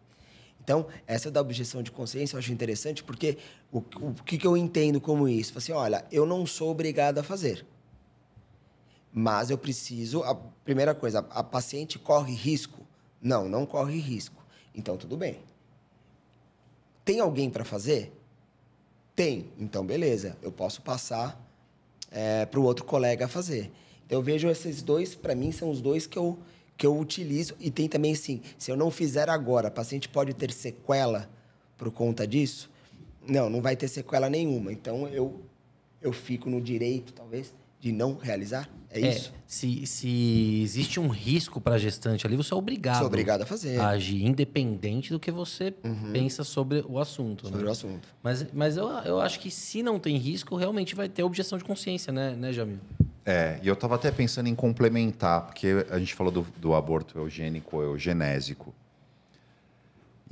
Então, 0.64 0.88
essa 1.06 1.30
da 1.30 1.42
objeção 1.42 1.84
de 1.84 1.92
consciência 1.92 2.36
eu 2.36 2.40
acho 2.40 2.52
interessante 2.52 3.04
porque 3.04 3.38
o, 3.72 3.80
o 3.80 4.14
que, 4.26 4.38
que 4.38 4.48
eu 4.48 4.56
entendo 4.58 5.00
como 5.02 5.28
isso? 5.28 5.56
Assim, 5.58 5.72
olha, 5.74 6.06
eu 6.12 6.26
não 6.26 6.46
sou 6.46 6.72
obrigado 6.72 7.20
a 7.20 7.24
fazer. 7.24 7.66
Mas 9.18 9.50
eu 9.50 9.58
preciso. 9.58 10.24
A 10.24 10.36
primeira 10.36 10.94
coisa, 10.94 11.20
a 11.30 11.42
paciente 11.42 11.98
corre 11.98 12.34
risco? 12.34 12.86
Não, 13.22 13.48
não 13.48 13.66
corre 13.66 13.98
risco. 13.98 14.46
Então, 14.76 14.98
tudo 14.98 15.16
bem. 15.16 15.40
Tem 17.06 17.22
alguém 17.22 17.50
para 17.50 17.64
fazer? 17.64 18.12
Tem. 19.16 19.50
Então, 19.58 19.86
beleza. 19.86 20.36
Eu 20.42 20.52
posso 20.52 20.82
passar 20.82 21.42
para 22.52 22.60
o 22.60 22.64
outro 22.64 22.84
colega 22.84 23.26
fazer. 23.26 23.72
Então, 24.06 24.20
eu 24.20 24.22
vejo 24.22 24.50
esses 24.50 24.82
dois, 24.82 25.16
para 25.16 25.34
mim, 25.34 25.50
são 25.54 25.72
os 25.72 25.80
dois 25.80 26.06
que 26.06 26.20
eu, 26.20 26.38
que 26.76 26.86
eu 26.86 27.00
utilizo. 27.00 27.56
E 27.58 27.72
tem 27.72 27.88
também, 27.88 28.12
assim, 28.12 28.42
se 28.58 28.70
eu 28.70 28.76
não 28.76 28.92
fizer 28.92 29.30
agora, 29.30 29.70
a 29.70 29.72
paciente 29.72 30.10
pode 30.10 30.34
ter 30.34 30.52
sequela 30.52 31.30
por 31.78 31.90
conta 31.90 32.28
disso? 32.28 32.70
Não, 33.26 33.50
não 33.50 33.62
vai 33.62 33.78
ter 33.78 33.88
sequela 33.88 34.30
nenhuma. 34.30 34.74
Então, 34.74 35.08
eu, 35.08 35.42
eu 36.02 36.12
fico 36.12 36.50
no 36.50 36.60
direito, 36.60 37.14
talvez, 37.14 37.54
de 37.86 37.92
não 37.92 38.18
realizar. 38.18 38.68
É, 38.90 39.00
isso. 39.00 39.32
se, 39.46 39.86
se 39.86 40.62
existe 40.64 41.00
um 41.00 41.08
risco 41.08 41.62
para 41.62 41.76
a 41.76 41.78
gestante 41.78 42.26
ali, 42.26 42.36
você 42.36 42.52
é 42.52 42.58
obrigado, 42.58 43.00
Sou 43.00 43.08
obrigado 43.08 43.42
a 43.42 43.46
fazer 43.46 43.80
a 43.80 43.90
agir, 43.90 44.26
independente 44.26 45.12
do 45.12 45.20
que 45.20 45.30
você 45.32 45.72
pensa 46.12 46.44
sobre 46.44 46.84
o 46.88 46.98
assunto. 46.98 47.46
sobre 47.46 47.62
né? 47.62 47.68
o 47.68 47.72
assunto. 47.72 48.08
Mas, 48.24 48.48
mas 48.54 48.78
eu, 48.78 48.88
eu 48.88 49.20
acho 49.20 49.40
que 49.40 49.52
se 49.52 49.84
não 49.84 50.00
tem 50.00 50.18
risco, 50.18 50.56
realmente 50.56 50.96
vai 50.96 51.08
ter 51.08 51.24
objeção 51.24 51.58
de 51.58 51.64
consciência, 51.64 52.12
né, 52.12 52.36
né 52.36 52.52
Jamil? 52.52 52.80
É, 53.24 53.60
e 53.62 53.68
eu 53.68 53.74
estava 53.74 53.96
até 53.96 54.10
pensando 54.12 54.48
em 54.48 54.56
complementar, 54.56 55.46
porque 55.46 55.86
a 55.92 56.00
gente 56.00 56.16
falou 56.16 56.32
do, 56.32 56.48
do 56.58 56.74
aborto 56.74 57.20
eugênico 57.20 57.78
ou 57.78 57.84
eugenésico. 57.84 58.74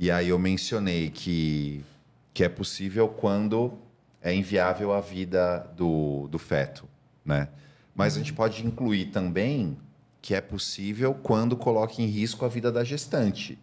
E 0.00 0.10
aí 0.10 0.30
eu 0.30 0.38
mencionei 0.38 1.10
que, 1.10 1.84
que 2.32 2.42
é 2.42 2.48
possível 2.48 3.08
quando 3.08 3.74
é 4.22 4.34
inviável 4.34 4.92
a 4.92 5.00
vida 5.00 5.70
do, 5.76 6.26
do 6.28 6.38
feto, 6.38 6.88
né? 7.24 7.48
Mas 7.94 8.16
a 8.16 8.18
gente 8.18 8.32
pode 8.32 8.66
incluir 8.66 9.06
também 9.06 9.76
que 10.20 10.34
é 10.34 10.40
possível 10.40 11.14
quando 11.14 11.56
coloca 11.56 12.00
em 12.00 12.06
risco 12.06 12.44
a 12.44 12.48
vida 12.48 12.72
da 12.72 12.82
gestante. 12.82 13.58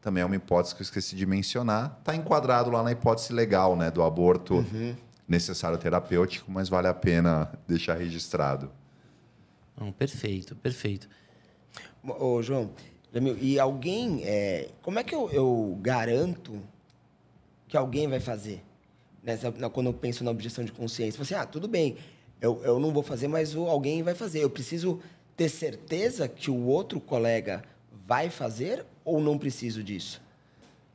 Também 0.00 0.22
é 0.22 0.26
uma 0.26 0.36
hipótese 0.36 0.74
que 0.74 0.80
eu 0.80 0.84
esqueci 0.84 1.16
de 1.16 1.26
mencionar. 1.26 1.96
Está 1.98 2.14
enquadrado 2.14 2.70
lá 2.70 2.82
na 2.82 2.92
hipótese 2.92 3.32
legal, 3.32 3.76
né, 3.76 3.90
do 3.90 4.02
aborto 4.02 4.64
necessário 5.26 5.76
terapêutico, 5.76 6.50
mas 6.50 6.68
vale 6.68 6.86
a 6.86 6.94
pena 6.94 7.52
deixar 7.66 7.94
registrado. 7.98 8.70
Não, 9.78 9.92
perfeito, 9.92 10.56
perfeito. 10.56 11.08
Ô, 12.02 12.40
João, 12.42 12.70
e 13.40 13.58
alguém. 13.58 14.22
é, 14.24 14.70
como 14.82 14.98
é 14.98 15.04
que 15.04 15.14
eu, 15.14 15.30
eu 15.30 15.78
garanto 15.80 16.60
que 17.66 17.76
alguém 17.76 18.08
vai 18.08 18.20
fazer? 18.20 18.64
Nessa, 19.22 19.50
quando 19.50 19.88
eu 19.88 19.94
penso 19.94 20.24
na 20.24 20.30
objeção 20.30 20.64
de 20.64 20.72
consciência. 20.72 21.22
Você, 21.22 21.34
ah, 21.34 21.44
tudo 21.44 21.68
bem, 21.68 21.96
eu, 22.40 22.60
eu 22.64 22.78
não 22.78 22.92
vou 22.92 23.02
fazer, 23.02 23.28
mas 23.28 23.54
o, 23.54 23.66
alguém 23.66 24.02
vai 24.02 24.14
fazer. 24.14 24.42
Eu 24.42 24.50
preciso 24.50 25.00
ter 25.36 25.48
certeza 25.48 26.28
que 26.28 26.50
o 26.50 26.66
outro 26.66 27.00
colega 27.00 27.62
vai 28.06 28.30
fazer 28.30 28.84
ou 29.04 29.20
não 29.20 29.38
preciso 29.38 29.82
disso? 29.82 30.20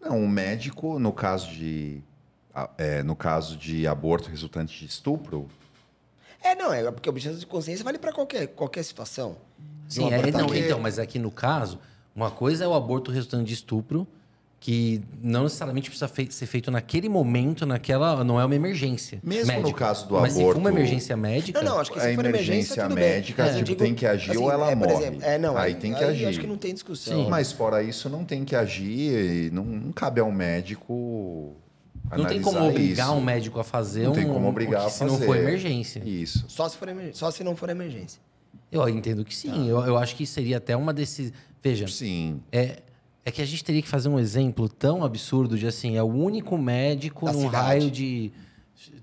Não, 0.02 0.24
o 0.24 0.28
médico, 0.28 1.00
no 1.00 1.14
caso 1.14 1.50
de, 1.52 2.02
é, 2.78 3.02
no 3.04 3.16
caso 3.16 3.56
de 3.56 3.88
aborto 3.88 4.30
resultante 4.30 4.78
de 4.78 4.86
estupro, 4.86 5.50
É, 6.41 6.56
não, 6.56 6.74
é 6.74 6.91
porque 6.91 7.08
a 7.08 7.12
objeção 7.12 7.38
de 7.38 7.46
consciência 7.46 7.86
vale 7.86 7.98
para 7.98 8.12
qualquer, 8.12 8.48
qualquer 8.48 8.84
situação. 8.84 9.38
Um 9.60 9.89
Sim, 9.89 10.12
é, 10.12 10.30
não, 10.30 10.54
então, 10.54 10.78
mas 10.80 11.00
aqui 11.00 11.18
no 11.18 11.32
caso, 11.32 11.80
uma 12.14 12.30
coisa 12.30 12.66
é 12.66 12.68
o 12.68 12.74
aborto 12.74 13.12
resultante 13.12 13.46
de 13.46 13.54
estupro, 13.54 14.06
que 14.66 15.01
não 15.22 15.43
necessariamente 15.43 15.89
precisa 15.89 16.07
fei- 16.07 16.32
ser 16.32 16.45
feito 16.45 16.72
naquele 16.72 17.09
momento, 17.09 17.66
naquela. 17.66 18.24
Não 18.24 18.39
é 18.39 18.45
uma 18.45 18.55
emergência. 18.55 19.20
Mesmo 19.22 19.51
no 19.51 19.57
médica. 19.59 19.78
caso 19.78 20.07
do 20.07 20.14
Mas 20.14 20.32
se 20.32 20.39
for 20.39 20.43
aborto- 20.51 20.59
uma 20.61 20.70
emergência 20.70 21.18
médica. 21.18 21.61
Não, 21.61 21.72
não, 21.74 21.80
acho 21.82 21.91
que 21.91 21.99
se 21.99 22.16
for 22.16 22.26
emergência, 22.26 22.51
emergência 22.53 22.84
tudo 22.84 22.95
médica, 22.95 23.43
bem. 23.43 23.51
Mas 23.51 23.59
eu 23.59 23.66
tipo, 23.66 23.84
tem 23.84 23.93
que 23.93 24.05
agir 24.05 24.38
ou 24.38 24.49
ela 24.49 24.72
é, 24.72 24.76
morre. 24.76 24.93
exemplo, 24.93 25.20
é, 25.22 25.38
não, 25.38 25.57
Aí 25.57 25.76
tem 25.76 25.93
que 25.93 26.01
agir. 26.01 26.28
Acho 26.28 26.39
que 26.39 26.47
não 26.47 26.55
tem 26.57 26.74
discussão. 26.74 27.26
Sim. 27.26 27.30
mas 27.30 27.51
fora 27.51 27.84
isso 27.84 28.07
não 28.07 28.24
tem 28.24 28.45
que 28.45 28.55
agir, 28.55 29.47
e 29.47 29.51
não, 29.51 29.66
não 29.66 29.91
cabe 29.91 30.22
ao 30.22 30.32
médico 30.32 31.57
não 32.16 32.24
tem 32.26 32.41
como 32.41 32.66
obrigar 32.66 33.07
isso. 33.07 33.16
um 33.18 33.22
médico 33.22 33.59
a 33.59 33.64
fazer 33.66 34.03
Não 34.03 34.11
um. 34.11 34.16
tem 34.16 34.28
como 34.28 34.47
obrigar 34.47 34.80
que 34.82 34.88
a 34.88 34.89
se 34.89 34.99
fazer. 34.99 35.11
não 35.11 35.20
for 35.20 35.36
emergência. 35.36 36.01
Isso. 36.05 36.45
Só 36.47 36.70
se, 36.70 36.78
for 36.78 36.88
emergência, 36.88 37.20
só 37.20 37.32
se 37.32 37.43
não 37.43 37.53
for 37.55 37.70
emergência. 37.70 38.22
Eu 38.72 38.88
entendo 38.88 39.26
que 39.26 39.36
sim. 39.36 39.68
Eu, 39.68 39.82
eu 39.82 39.97
acho 39.97 40.16
que 40.16 40.26
seria 40.26 40.55
até 40.55 40.74
uma 40.76 40.93
decisão. 40.93 41.34
Veja, 41.61 41.88
Sim. 41.88 42.41
é, 42.51 42.78
é 43.26 43.32
que 43.32 43.41
a 43.41 43.45
gente 43.45 43.63
teria 43.63 43.82
que 43.82 43.88
fazer 43.88 44.09
um 44.09 44.19
exemplo 44.19 44.67
tão 44.67 45.03
absurdo 45.03 45.57
de 45.57 45.65
assim, 45.67 45.95
é 45.97 46.03
o 46.03 46.07
único 46.07 46.57
médico 46.57 47.26
Da 47.26 47.34
num 47.34 47.41
cidade. 47.45 47.65
raio 47.65 47.91
de 47.91 48.32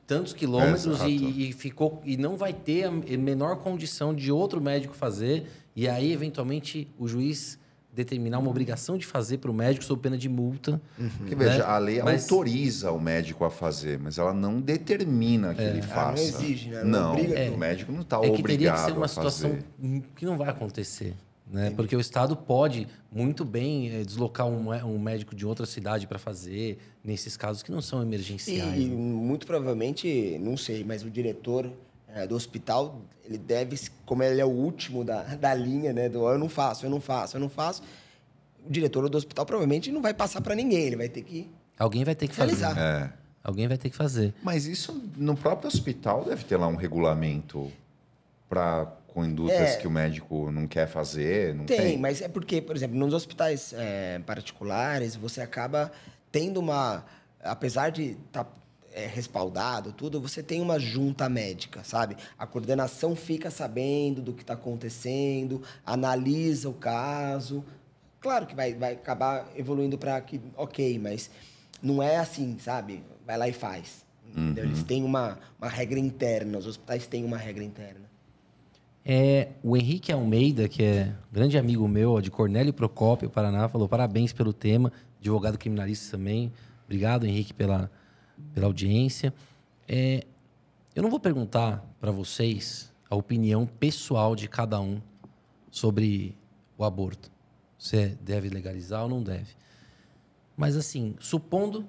tantos 0.06 0.32
quilômetros 0.32 1.00
e, 1.02 1.48
e 1.48 1.52
ficou 1.52 2.02
e 2.04 2.16
não 2.16 2.36
vai 2.36 2.52
ter 2.52 2.84
a 2.84 2.90
menor 2.90 3.56
condição 3.56 4.14
de 4.14 4.30
outro 4.32 4.60
médico 4.60 4.92
fazer 4.94 5.46
e 5.74 5.88
aí 5.88 6.12
eventualmente 6.12 6.88
o 6.98 7.06
juiz 7.08 7.58
determinar 7.92 8.38
uma 8.38 8.50
obrigação 8.50 8.96
de 8.98 9.04
fazer 9.06 9.38
para 9.38 9.50
o 9.50 9.54
médico 9.54 9.84
sob 9.84 10.00
pena 10.00 10.16
de 10.16 10.28
multa. 10.28 10.80
Porque, 11.18 11.34
né? 11.34 11.44
veja, 11.50 11.66
a 11.66 11.76
lei 11.78 12.00
Mas- 12.02 12.22
autoriza 12.30 12.92
o 12.92 13.00
médico 13.00 13.44
a 13.44 13.50
fazer, 13.50 13.98
mas 13.98 14.16
ela 14.16 14.32
não 14.32 14.60
determina 14.60 15.54
que 15.54 15.60
ele 15.60 15.78
Ah, 15.80 15.82
não 15.82 15.88
faça. 15.88 16.22
exige, 16.22 16.70
né? 16.70 16.84
Não 16.84 16.90
Não, 17.00 17.12
obriga 17.14 17.50
o 17.52 17.58
médico 17.58 17.90
não 17.92 18.02
está 18.02 18.16
É 18.18 18.20
que 18.20 18.26
teria 18.26 18.36
que 18.36 18.42
obrigado 18.42 18.84
ser 18.86 18.92
uma 18.92 19.06
a 19.06 19.08
situação 19.08 19.50
fazer. 19.50 20.02
que 20.14 20.24
não 20.24 20.36
vai 20.38 20.48
acontecer. 20.48 21.14
Né? 21.51 21.72
Porque 21.74 21.96
o 21.96 22.01
Estado 22.01 22.36
pode 22.36 22.86
muito 23.11 23.44
bem 23.44 23.90
eh, 23.90 24.05
deslocar 24.05 24.46
um, 24.46 24.70
um 24.70 24.98
médico 24.98 25.34
de 25.34 25.44
outra 25.44 25.66
cidade 25.66 26.07
para 26.07 26.18
fazer, 26.18 26.78
nesses 27.03 27.36
casos 27.36 27.62
que 27.62 27.72
não 27.72 27.82
são 27.82 28.01
emergenciais. 28.01 28.80
e 28.80 28.84
né? 28.84 28.94
muito 28.94 29.46
provavelmente, 29.46 30.38
não 30.40 30.57
sei, 30.57 30.84
mas 30.84 31.03
o 31.03 31.11
diretor 31.11 31.68
eh, 32.14 32.24
do 32.24 32.36
hospital, 32.36 33.03
ele 33.24 33.36
deve, 33.36 33.76
como 34.07 34.22
ele 34.22 34.40
é 34.40 34.44
o 34.44 34.48
último 34.48 35.05
da, 35.05 35.22
da 35.34 35.53
linha, 35.53 35.92
né? 35.92 36.09
Do 36.09 36.28
eu 36.28 36.38
não 36.38 36.48
faço, 36.48 36.86
eu 36.86 36.90
não 36.90 37.01
faço, 37.01 37.36
eu 37.36 37.40
não 37.40 37.48
faço. 37.48 37.82
O 38.64 38.70
diretor 38.70 39.09
do 39.09 39.18
hospital 39.18 39.44
provavelmente 39.44 39.90
não 39.90 40.01
vai 40.01 40.14
passar 40.14 40.40
para 40.40 40.55
ninguém, 40.55 40.86
ele 40.86 40.96
vai 40.96 41.09
ter 41.09 41.22
que. 41.22 41.51
Alguém 41.76 42.05
vai 42.05 42.14
ter 42.14 42.28
que 42.28 42.34
fazer. 42.34 42.55
Realizar. 42.57 42.78
É. 42.78 43.12
Alguém 43.42 43.66
vai 43.66 43.78
ter 43.78 43.90
que 43.90 43.96
fazer. 43.96 44.34
Mas 44.42 44.66
isso 44.66 45.03
no 45.16 45.34
próprio 45.34 45.66
hospital 45.66 46.24
deve 46.24 46.44
ter 46.44 46.57
lá 46.57 46.68
um 46.68 46.76
regulamento 46.76 47.72
para 48.48 48.92
condutas 49.11 49.54
É. 49.70 49.76
que 49.76 49.86
o 49.86 49.90
médico 49.90 50.50
não 50.50 50.66
quer 50.66 50.86
fazer, 50.88 51.54
não 51.54 51.64
Tem, 51.66 51.76
tem? 51.78 51.98
mas 51.98 52.22
é 52.22 52.28
porque, 52.28 52.61
por 52.62 52.74
exemplo, 52.74 52.96
nos 52.98 53.12
hospitais 53.12 53.72
eh, 53.76 54.20
particulares, 54.26 55.14
você 55.16 55.40
acaba 55.40 55.90
tendo 56.32 56.58
uma. 56.61 57.04
Apesar 57.42 57.90
de 57.90 58.16
estar 58.26 58.50
respaldado, 59.14 59.92
tudo, 59.92 60.20
você 60.20 60.42
tem 60.42 60.61
uma 60.61 60.78
junta 60.78 61.28
médica, 61.28 61.82
sabe? 61.84 62.16
A 62.38 62.46
coordenação 62.46 63.14
fica 63.14 63.50
sabendo 63.50 64.20
do 64.20 64.32
que 64.32 64.42
está 64.42 64.54
acontecendo, 64.54 65.62
analisa 65.86 66.68
o 66.68 66.74
caso. 66.74 67.64
Claro 68.20 68.46
que 68.46 68.54
vai, 68.54 68.74
vai 68.74 68.94
acabar 68.94 69.46
evoluindo 69.56 69.96
para 69.96 70.20
que, 70.20 70.40
ok, 70.56 70.98
mas 70.98 71.30
não 71.80 72.02
é 72.02 72.16
assim, 72.16 72.58
sabe? 72.58 73.02
Vai 73.26 73.38
lá 73.38 73.48
e 73.48 73.52
faz. 73.52 74.04
entendeu? 74.26 74.64
Eles 74.64 74.82
têm 74.82 75.02
uma, 75.04 75.38
uma 75.58 75.68
regra 75.68 75.98
interna, 75.98 76.58
os 76.58 76.66
hospitais 76.66 77.06
têm 77.06 77.24
uma 77.24 77.38
regra 77.38 77.62
interna. 77.64 78.09
É, 79.05 79.53
o 79.62 79.76
Henrique 79.76 80.12
Almeida, 80.12 80.68
que 80.68 80.82
é 80.82 81.14
grande 81.32 81.57
amigo 81.57 81.86
meu, 81.88 82.12
ó, 82.12 82.20
de 82.20 82.30
Cornélio 82.30 82.72
Procópio, 82.72 83.30
Paraná, 83.30 83.68
falou 83.68 83.88
parabéns 83.88 84.32
pelo 84.32 84.53
tema, 84.53 84.92
advogado 85.18 85.59
criminalista 85.59 86.16
também. 86.16 86.53
Obrigado, 86.84 87.26
Henrique, 87.26 87.55
pela, 87.55 87.90
pela 88.53 88.66
audiência. 88.66 89.32
É, 89.88 90.24
eu 90.94 91.03
não 91.03 91.11
vou 91.11 91.20
perguntar 91.20 91.84
para 92.01 92.11
vocês 92.11 92.92
a 93.09 93.16
opinião 93.16 93.66
pessoal 93.66 94.36
de 94.36 94.48
cada 94.48 94.80
um 94.80 95.01
sobre 95.70 96.36
o 96.76 96.84
aborto. 96.84 97.30
Se 97.78 98.09
deve 98.20 98.48
legalizar 98.48 99.03
ou 99.03 99.09
não 99.09 99.22
deve. 99.22 99.55
Mas, 100.57 100.76
assim, 100.76 101.16
supondo 101.18 101.86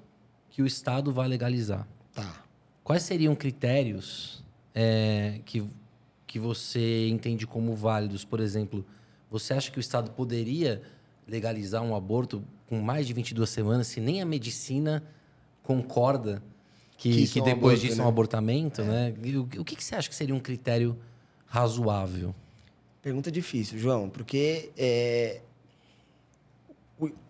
que 0.50 0.62
o 0.62 0.66
Estado 0.66 1.12
vai 1.12 1.28
legalizar, 1.28 1.88
Tá. 2.14 2.44
Quais 2.84 3.04
seriam 3.04 3.36
critérios 3.36 4.44
é, 4.74 5.40
que, 5.46 5.66
que 6.32 6.40
você 6.40 7.10
entende 7.10 7.46
como 7.46 7.76
válidos? 7.76 8.24
Por 8.24 8.40
exemplo, 8.40 8.86
você 9.30 9.54
acha 9.54 9.70
que 9.70 9.78
o 9.78 9.82
Estado 9.82 10.12
poderia 10.12 10.82
legalizar 11.28 11.84
um 11.84 11.94
aborto 11.94 12.42
com 12.70 12.80
mais 12.80 13.06
de 13.06 13.12
22 13.12 13.50
semanas 13.50 13.88
se 13.88 14.00
nem 14.00 14.22
a 14.22 14.26
medicina 14.26 15.04
concorda 15.62 16.42
que, 16.98 17.12
Que 17.26 17.28
que, 17.28 17.40
é 17.40 17.44
depois 17.44 17.74
aborto, 17.74 17.82
disso 17.82 17.96
é 17.96 17.98
né? 17.98 18.04
um 18.06 18.08
abortamento? 18.08 18.82
Né? 18.82 19.14
E 19.22 19.36
O, 19.36 19.42
o 19.44 19.66
que, 19.66 19.76
que 19.76 19.84
você 19.84 19.94
acha 19.94 20.08
que 20.08 20.16
seria 20.16 20.34
um 20.34 20.40
critério 20.40 20.98
razoável? 21.48 22.34
Pergunta 23.02 23.30
difícil, 23.30 23.78
João, 23.78 24.10
porque 24.10 24.72
é, 24.78 25.42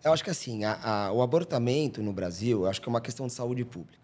eu 0.04 0.14
acho 0.14 0.24
que 0.24 0.30
assim, 0.30 0.64
a- 0.64 0.80
a- 1.08 1.12
o 1.12 1.24
abortamento 1.24 2.04
no 2.04 2.14
Brasil, 2.14 2.62
eu 2.64 2.68
acho 2.70 2.80
que 2.80 2.88
é 2.88 2.92
uma 2.92 3.02
questão 3.02 3.26
de 3.26 3.34
saúde 3.34 3.66
pública, 3.66 3.98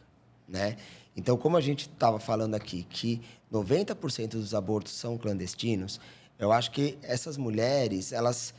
né? 0.48 0.78
Então, 1.18 1.36
como 1.36 1.58
a 1.58 1.62
gente 1.62 1.90
estava 1.90 2.20
falando 2.20 2.54
aqui, 2.54 2.84
que 2.88 3.20
90% 3.52 4.30
dos 4.34 4.54
abortos 4.54 4.94
são 4.94 5.18
clandestinos, 5.18 6.00
eu 6.38 6.52
acho 6.52 6.70
que 6.70 6.96
essas 7.02 7.38
mulheres, 7.38 8.12
elas 8.12 8.54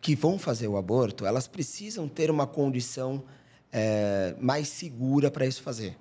que 0.00 0.14
vão 0.14 0.38
fazer 0.38 0.68
o 0.68 0.76
aborto, 0.76 1.26
elas 1.26 1.48
precisam 1.48 2.08
ter 2.08 2.30
uma 2.30 2.46
condição 2.46 3.24
é, 3.72 4.36
mais 4.40 4.68
segura 4.68 5.30
para 5.30 5.44
isso 5.44 5.62
fazer. 5.62 5.96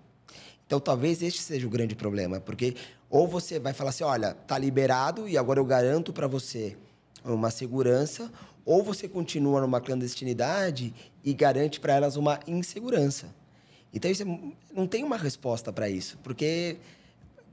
Então, 0.67 0.79
talvez 0.79 1.23
este 1.23 1.41
seja 1.41 1.65
o 1.65 1.69
grande 1.69 1.95
problema, 1.95 2.39
porque 2.39 2.75
ou 3.09 3.27
você 3.27 3.59
vai 3.59 3.73
falar 3.73 3.89
assim, 3.89 4.03
olha, 4.03 4.33
tá 4.33 4.57
liberado 4.57 5.27
e 5.27 5.37
agora 5.37 5.59
eu 5.59 5.65
garanto 5.65 6.13
para 6.13 6.27
você 6.27 6.77
uma 7.25 7.49
segurança, 7.49 8.31
ou 8.63 8.83
você 8.83 9.07
continua 9.07 9.59
numa 9.59 9.81
clandestinidade 9.81 10.93
e 11.23 11.33
garante 11.33 11.79
para 11.79 11.95
elas 11.95 12.15
uma 12.15 12.39
insegurança. 12.47 13.40
Então, 13.93 14.09
isso 14.09 14.23
é 14.23 14.25
não 14.73 14.87
tem 14.87 15.03
uma 15.03 15.17
resposta 15.17 15.71
para 15.71 15.89
isso, 15.89 16.17
porque 16.23 16.77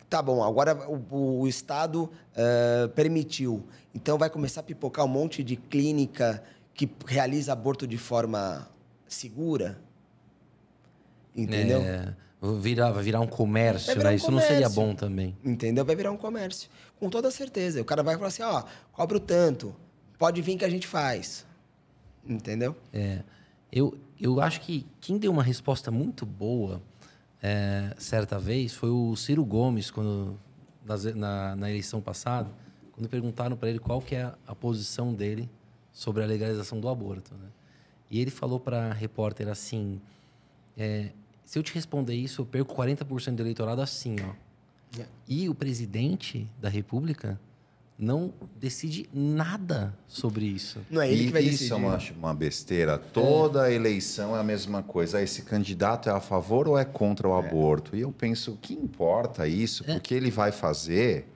tá 0.08 0.22
bom, 0.22 0.42
agora 0.42 0.74
o, 0.88 1.40
o 1.40 1.48
Estado 1.48 2.10
eh, 2.34 2.88
permitiu, 2.94 3.66
então 3.94 4.16
vai 4.16 4.30
começar 4.30 4.60
a 4.60 4.62
pipocar 4.62 5.04
um 5.04 5.08
monte 5.08 5.44
de 5.44 5.56
clínica 5.56 6.42
que 6.72 6.88
realiza 7.06 7.52
aborto 7.52 7.86
de 7.86 7.98
forma 7.98 8.68
segura, 9.06 9.78
entendeu? 11.36 11.80
É, 11.80 12.14
virar, 12.60 12.92
vai 12.92 13.02
virar 13.02 13.20
um 13.20 13.26
comércio, 13.26 13.92
virar 13.94 14.10
né? 14.10 14.12
um 14.12 14.16
Isso 14.16 14.30
não 14.30 14.40
seria 14.40 14.70
comércio. 14.70 14.80
bom 14.80 14.94
também. 14.94 15.36
Entendeu? 15.44 15.84
Vai 15.84 15.96
virar 15.96 16.12
um 16.12 16.16
comércio. 16.16 16.70
Com 16.98 17.10
toda 17.10 17.30
certeza. 17.30 17.80
O 17.80 17.84
cara 17.84 18.02
vai 18.02 18.14
falar 18.14 18.28
assim, 18.28 18.42
ó, 18.42 18.62
cobro 18.92 19.18
tanto. 19.18 19.74
Pode 20.18 20.40
vir 20.40 20.56
que 20.56 20.64
a 20.64 20.70
gente 20.70 20.86
faz. 20.86 21.44
Entendeu? 22.26 22.76
É, 22.92 23.22
eu, 23.72 23.96
eu 24.20 24.40
acho 24.40 24.60
que 24.60 24.86
quem 25.00 25.18
deu 25.18 25.30
uma 25.30 25.42
resposta 25.42 25.90
muito 25.90 26.26
boa 26.26 26.82
é, 27.42 27.94
certa 27.98 28.38
vez 28.38 28.74
foi 28.74 28.90
o 28.90 29.14
Ciro 29.16 29.44
Gomes, 29.44 29.90
quando, 29.90 30.38
na, 31.14 31.54
na 31.56 31.70
eleição 31.70 32.00
passada, 32.00 32.50
quando 32.92 33.08
perguntaram 33.08 33.56
para 33.56 33.68
ele 33.70 33.78
qual 33.78 34.00
que 34.00 34.16
é 34.16 34.32
a, 34.46 34.54
posição 34.54 35.14
dele 35.14 35.48
sobre 35.92 36.22
a 36.22 36.26
legalização 36.26 36.80
do 36.80 36.88
aborto. 36.88 37.34
Né? 37.34 37.48
E 38.10 38.20
ele 38.20 38.30
falou 38.30 38.58
para 38.58 38.90
a 38.90 38.92
repórter 38.92 39.48
assim, 39.48 40.00
é, 40.76 41.10
se 41.44 41.58
eu 41.58 41.62
te 41.62 41.72
responder 41.74 42.14
isso, 42.14 42.42
eu 42.42 42.46
perco 42.46 42.74
40% 42.74 43.36
do 43.36 43.42
eleitorado 43.42 43.80
assim, 43.80 44.16
ó. 44.20 44.48
É. 44.98 45.06
E 45.28 45.48
o 45.48 45.54
presidente 45.54 46.48
da 46.58 46.68
República 46.68 47.38
não 47.98 48.32
decide 48.56 49.08
nada 49.12 49.92
sobre 50.06 50.44
isso. 50.44 50.78
Não 50.88 51.02
é 51.02 51.10
ele 51.10 51.22
E 51.22 51.26
que 51.26 51.32
vai 51.32 51.42
isso 51.42 51.50
decidir. 51.50 51.72
é 51.72 51.76
uma, 51.76 51.98
uma 52.18 52.34
besteira. 52.34 52.96
Toda 52.96 53.72
eleição 53.72 54.36
é 54.36 54.40
a 54.40 54.44
mesma 54.44 54.82
coisa. 54.82 55.18
Ah, 55.18 55.22
esse 55.22 55.42
candidato 55.42 56.08
é 56.08 56.12
a 56.12 56.20
favor 56.20 56.68
ou 56.68 56.78
é 56.78 56.84
contra 56.84 57.26
o 57.28 57.34
aborto? 57.34 57.96
E 57.96 58.00
eu 58.00 58.12
penso, 58.12 58.52
o 58.52 58.56
que 58.56 58.72
importa 58.74 59.48
isso? 59.48 59.82
Porque 59.84 60.14
ele 60.14 60.30
vai 60.30 60.52
fazer 60.52 61.26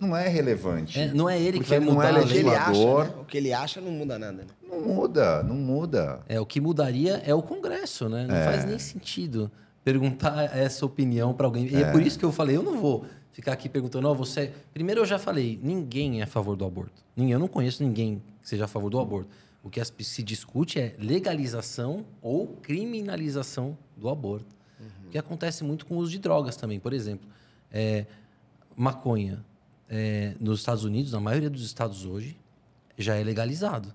não 0.00 0.16
é 0.16 0.28
relevante. 0.28 1.00
É, 1.00 1.12
não 1.12 1.28
é 1.28 1.40
ele 1.40 1.58
que 1.58 1.68
vai 1.68 1.80
não 1.80 1.94
mudar 1.94 2.14
é 2.14 2.18
a 2.20 2.22
O 2.22 2.26
que 2.28 2.36
ele 2.36 2.48
acha, 2.48 2.68
legislador. 2.70 3.04
né? 3.06 3.14
O 3.20 3.24
que 3.24 3.36
ele 3.36 3.52
acha 3.52 3.80
não 3.80 3.90
muda 3.90 4.18
nada. 4.18 4.32
Né? 4.32 4.44
Não 4.70 4.80
muda, 4.80 5.42
não 5.42 5.56
muda. 5.56 6.20
É, 6.28 6.40
o 6.40 6.46
que 6.46 6.60
mudaria 6.60 7.20
é 7.26 7.34
o 7.34 7.42
Congresso, 7.42 8.08
né? 8.08 8.26
Não 8.28 8.34
faz 8.44 8.64
nem 8.64 8.78
sentido 8.78 9.50
perguntar 9.82 10.56
essa 10.56 10.86
opinião 10.86 11.34
para 11.34 11.46
alguém. 11.46 11.66
E 11.66 11.76
é 11.76 11.90
por 11.90 12.00
isso 12.00 12.18
que 12.18 12.24
eu 12.24 12.32
falei, 12.32 12.56
eu 12.56 12.62
não 12.62 12.80
vou 12.80 13.04
ficar 13.34 13.52
aqui 13.52 13.68
perguntando, 13.68 14.08
ó, 14.08 14.14
você... 14.14 14.52
Primeiro 14.72 15.00
eu 15.00 15.04
já 15.04 15.18
falei, 15.18 15.58
ninguém 15.60 16.20
é 16.20 16.22
a 16.22 16.26
favor 16.26 16.56
do 16.56 16.64
aborto. 16.64 17.04
Eu 17.16 17.38
não 17.38 17.48
conheço 17.48 17.82
ninguém 17.82 18.22
que 18.40 18.48
seja 18.48 18.64
a 18.64 18.68
favor 18.68 18.88
do 18.88 18.98
aborto. 18.98 19.28
O 19.62 19.68
que 19.68 19.82
se 19.84 20.22
discute 20.22 20.78
é 20.78 20.94
legalização 20.98 22.06
ou 22.22 22.46
criminalização 22.46 23.76
do 23.96 24.08
aborto. 24.08 24.54
O 25.06 25.10
que 25.10 25.18
acontece 25.18 25.64
muito 25.64 25.84
com 25.84 25.96
o 25.96 25.98
uso 25.98 26.12
de 26.12 26.18
drogas 26.18 26.56
também. 26.56 26.78
Por 26.78 26.92
exemplo, 26.92 27.28
é, 27.72 28.06
maconha 28.76 29.44
é, 29.88 30.34
nos 30.38 30.60
Estados 30.60 30.84
Unidos, 30.84 31.12
na 31.12 31.20
maioria 31.20 31.50
dos 31.50 31.64
estados 31.64 32.04
hoje, 32.06 32.38
já 32.96 33.16
é 33.16 33.24
legalizado. 33.24 33.92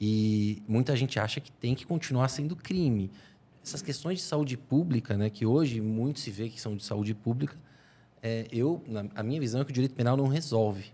E 0.00 0.62
muita 0.68 0.94
gente 0.94 1.18
acha 1.18 1.40
que 1.40 1.50
tem 1.50 1.74
que 1.74 1.84
continuar 1.84 2.28
sendo 2.28 2.54
crime. 2.54 3.10
Essas 3.64 3.82
questões 3.82 4.18
de 4.18 4.24
saúde 4.24 4.56
pública, 4.56 5.16
né, 5.16 5.28
que 5.28 5.44
hoje 5.44 5.80
muito 5.80 6.20
se 6.20 6.30
vê 6.30 6.48
que 6.48 6.60
são 6.60 6.76
de 6.76 6.84
saúde 6.84 7.14
pública, 7.14 7.56
é, 8.24 8.46
eu, 8.50 8.82
na, 8.88 9.04
a 9.14 9.22
minha 9.22 9.38
visão 9.38 9.60
é 9.60 9.64
que 9.64 9.70
o 9.70 9.74
direito 9.74 9.94
penal 9.94 10.16
não 10.16 10.26
resolve. 10.26 10.86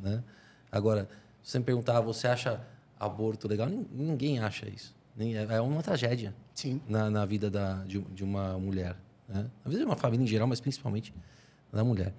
Né? 0.00 0.22
Agora, 0.70 1.08
se 1.42 1.50
você 1.50 1.58
me 1.58 1.64
perguntar, 1.64 2.00
você 2.00 2.28
acha 2.28 2.60
aborto 2.98 3.48
legal? 3.48 3.68
Nin- 3.68 3.86
Ninguém 3.92 4.38
acha 4.38 4.68
isso. 4.68 4.94
É 5.18 5.56
é 5.56 5.60
uma 5.60 5.82
tragédia 5.82 6.32
Sim. 6.54 6.80
na, 6.88 7.10
na 7.10 7.26
vida 7.26 7.50
da, 7.50 7.82
de, 7.84 7.98
de 8.00 8.22
uma 8.24 8.56
mulher. 8.58 8.96
Né? 9.28 9.50
Na 9.64 9.68
vida 9.70 9.80
de 9.80 9.84
uma 9.84 9.96
família 9.96 10.22
em 10.24 10.26
geral, 10.26 10.46
mas 10.46 10.60
principalmente 10.60 11.12
da 11.72 11.82
mulher. 11.84 12.14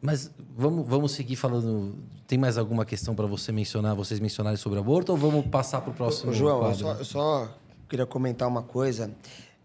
Mas 0.00 0.30
vamos, 0.56 0.86
vamos 0.86 1.10
seguir 1.12 1.34
falando. 1.34 1.96
Tem 2.26 2.38
mais 2.38 2.56
alguma 2.56 2.84
questão 2.84 3.14
para 3.16 3.26
você 3.26 3.50
mencionar, 3.50 3.94
vocês 3.96 4.20
mencionarem 4.20 4.56
sobre 4.56 4.78
aborto, 4.78 5.10
ou 5.12 5.18
vamos 5.18 5.44
passar 5.46 5.80
para 5.80 5.90
o 5.90 5.94
próximo 5.94 6.30
Ô, 6.30 6.34
João, 6.34 6.68
eu 6.68 6.74
só, 6.74 6.92
eu 6.94 7.04
só 7.04 7.58
queria 7.88 8.06
comentar 8.06 8.46
uma 8.46 8.62
coisa, 8.62 9.10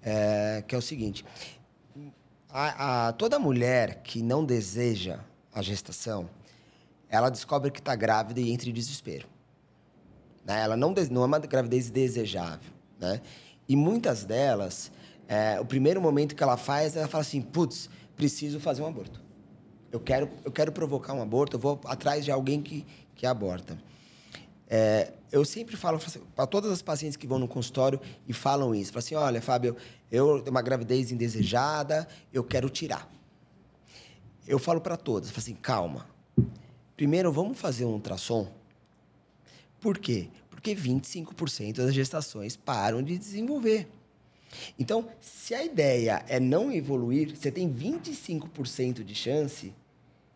é, 0.01 0.63
que 0.67 0.73
é 0.73 0.77
o 0.77 0.81
seguinte. 0.81 1.23
A, 2.55 3.07
a- 3.07 3.13
toda 3.13 3.39
mulher 3.39 4.03
que 4.03 4.21
não 4.21 4.45
deseja 4.45 5.19
a 5.51 5.61
gestação, 5.63 6.29
ela 7.09 7.29
descobre 7.31 7.71
que 7.71 7.79
está 7.79 7.95
grávida 7.95 8.39
e 8.39 8.51
entra 8.51 8.69
em 8.69 8.73
desespero. 8.73 9.27
Né? 10.45 10.61
Ela 10.61 10.77
não, 10.77 10.93
não 11.09 11.23
é 11.23 11.25
uma 11.25 11.39
gravidez 11.39 11.89
desejável. 11.89 12.71
Né? 12.99 13.21
E 13.67 13.75
muitas 13.75 14.23
delas, 14.23 14.91
é, 15.27 15.59
o 15.59 15.65
primeiro 15.65 15.99
momento 15.99 16.35
que 16.35 16.43
ela 16.43 16.55
faz, 16.55 16.95
ela 16.95 17.07
fala 17.07 17.21
assim: 17.23 17.41
putz, 17.41 17.89
preciso 18.15 18.59
fazer 18.59 18.83
um 18.83 18.87
aborto. 18.87 19.19
Eu 19.91 19.99
quero, 19.99 20.29
eu 20.45 20.51
quero 20.51 20.71
provocar 20.71 21.13
um 21.13 21.21
aborto, 21.23 21.55
eu 21.55 21.59
vou 21.59 21.81
atrás 21.85 22.23
de 22.23 22.31
alguém 22.31 22.61
que, 22.61 22.85
que 23.15 23.25
aborta. 23.25 23.77
É, 24.75 25.13
eu 25.31 25.45
sempre 25.45 25.77
falo 25.77 25.99
para 26.35 26.47
todas 26.47 26.71
as 26.71 26.81
pacientes 26.81 27.15
que 27.15 27.27
vão 27.27 27.37
no 27.37 27.47
consultório 27.47 28.01
e 28.27 28.33
falam 28.33 28.73
isso. 28.73 28.91
Falam 28.91 29.05
assim, 29.05 29.13
olha, 29.13 29.39
Fábio, 29.39 29.77
eu 30.11 30.41
tenho 30.41 30.49
uma 30.49 30.63
gravidez 30.63 31.11
indesejada, 31.11 32.07
eu 32.33 32.43
quero 32.43 32.71
tirar. 32.71 33.07
Eu 34.47 34.57
falo 34.57 34.81
para 34.81 34.97
todas, 34.97 35.29
falo 35.29 35.41
assim, 35.41 35.53
calma. 35.53 36.07
Primeiro, 36.97 37.31
vamos 37.31 37.59
fazer 37.59 37.85
um 37.85 37.91
ultrassom. 37.91 38.51
Por 39.79 39.99
quê? 39.99 40.29
Porque 40.49 40.75
25% 40.75 41.75
das 41.75 41.93
gestações 41.93 42.57
param 42.57 43.03
de 43.03 43.15
desenvolver. 43.15 43.87
Então, 44.79 45.07
se 45.21 45.53
a 45.53 45.63
ideia 45.63 46.25
é 46.27 46.39
não 46.39 46.71
evoluir, 46.71 47.37
você 47.37 47.51
tem 47.51 47.71
25% 47.71 49.03
de 49.03 49.13
chance, 49.13 49.71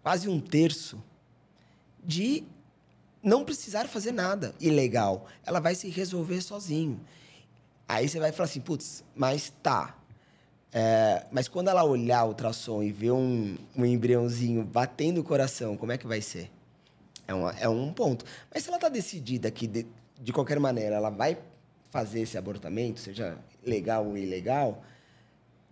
quase 0.03 0.29
um 0.29 0.39
terço, 0.39 1.03
de 2.05 2.43
não 3.27 3.43
precisar 3.43 3.87
fazer 3.87 4.13
nada 4.13 4.55
ilegal. 4.57 5.27
Ela 5.45 5.59
vai 5.59 5.75
se 5.75 5.89
resolver 5.89 6.41
sozinho. 6.41 6.99
Aí 7.85 8.07
você 8.07 8.19
vai 8.19 8.31
falar 8.31 8.45
assim, 8.45 8.61
putz, 8.61 9.03
mas 9.13 9.53
tá. 9.61 9.97
É, 10.71 11.25
mas 11.29 11.47
quando 11.49 11.67
ela 11.67 11.83
olhar 11.83 12.23
o 12.23 12.29
ultrassom 12.29 12.81
e 12.81 12.91
ver 12.91 13.11
um, 13.11 13.57
um 13.75 13.85
embriãozinho 13.85 14.63
batendo 14.63 15.19
o 15.19 15.23
coração, 15.23 15.75
como 15.75 15.91
é 15.91 15.97
que 15.97 16.07
vai 16.07 16.21
ser? 16.21 16.49
É, 17.27 17.33
uma, 17.33 17.51
é 17.59 17.67
um 17.67 17.91
ponto. 17.91 18.23
Mas 18.53 18.63
se 18.63 18.69
ela 18.69 18.77
está 18.77 18.87
decidida 18.87 19.51
que, 19.51 19.67
de, 19.67 19.85
de 20.21 20.31
qualquer 20.31 20.59
maneira, 20.59 20.95
ela 20.95 21.09
vai 21.09 21.37
fazer 21.89 22.21
esse 22.21 22.37
abortamento, 22.37 23.01
seja 23.01 23.37
legal 23.61 24.05
ou 24.05 24.17
ilegal, 24.17 24.83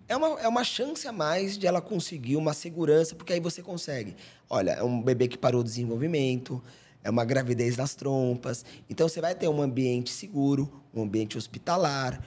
é 0.08 0.16
uma, 0.16 0.40
é 0.42 0.48
uma 0.48 0.64
chance 0.64 1.08
a 1.08 1.12
mais 1.12 1.58
de 1.58 1.66
ela 1.66 1.82
conseguir 1.82 2.36
uma 2.36 2.54
segurança, 2.54 3.16
porque 3.16 3.34
aí 3.34 3.40
você 3.40 3.62
consegue. 3.62 4.16
Olha, 4.50 4.72
é 4.72 4.84
um 4.84 5.02
bebê 5.02 5.28
que 5.28 5.38
parou 5.38 5.62
o 5.62 5.64
desenvolvimento, 5.64 6.62
é 7.06 7.10
uma 7.10 7.24
gravidez 7.24 7.76
das 7.76 7.94
trompas. 7.94 8.66
Então, 8.90 9.08
você 9.08 9.22
vai 9.22 9.36
ter 9.36 9.48
um 9.48 9.62
ambiente 9.62 10.12
seguro, 10.12 10.82
um 10.92 11.04
ambiente 11.04 11.38
hospitalar, 11.38 12.20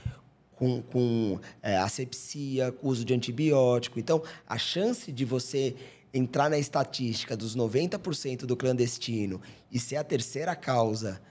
com, 0.55 0.81
com 0.81 1.37
é, 1.61 1.77
asepsia, 1.77 2.71
com 2.71 2.87
uso 2.87 3.03
de 3.03 3.13
antibiótico. 3.13 3.99
Então, 3.99 4.23
a 4.47 4.57
chance 4.57 5.11
de 5.11 5.25
você 5.25 5.75
entrar 6.13 6.49
na 6.49 6.57
estatística 6.57 7.35
dos 7.35 7.57
90% 7.57 8.45
do 8.45 8.55
clandestino 8.55 9.41
e 9.69 9.77
ser 9.77 9.97
a 9.97 10.03
terceira 10.03 10.55
causa 10.55 11.21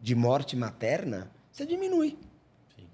de 0.00 0.16
morte 0.16 0.56
materna, 0.56 1.30
você 1.52 1.64
diminui. 1.64 2.18
Sim. 2.76 2.86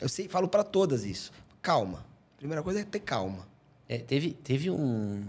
Eu 0.00 0.08
sei, 0.08 0.28
falo 0.28 0.46
para 0.46 0.62
todas 0.62 1.04
isso. 1.04 1.32
Calma. 1.60 2.06
A 2.36 2.38
primeira 2.38 2.62
coisa 2.62 2.80
é 2.80 2.84
ter 2.84 3.00
calma. 3.00 3.48
É, 3.88 3.98
teve, 3.98 4.32
teve 4.32 4.70
um. 4.70 5.24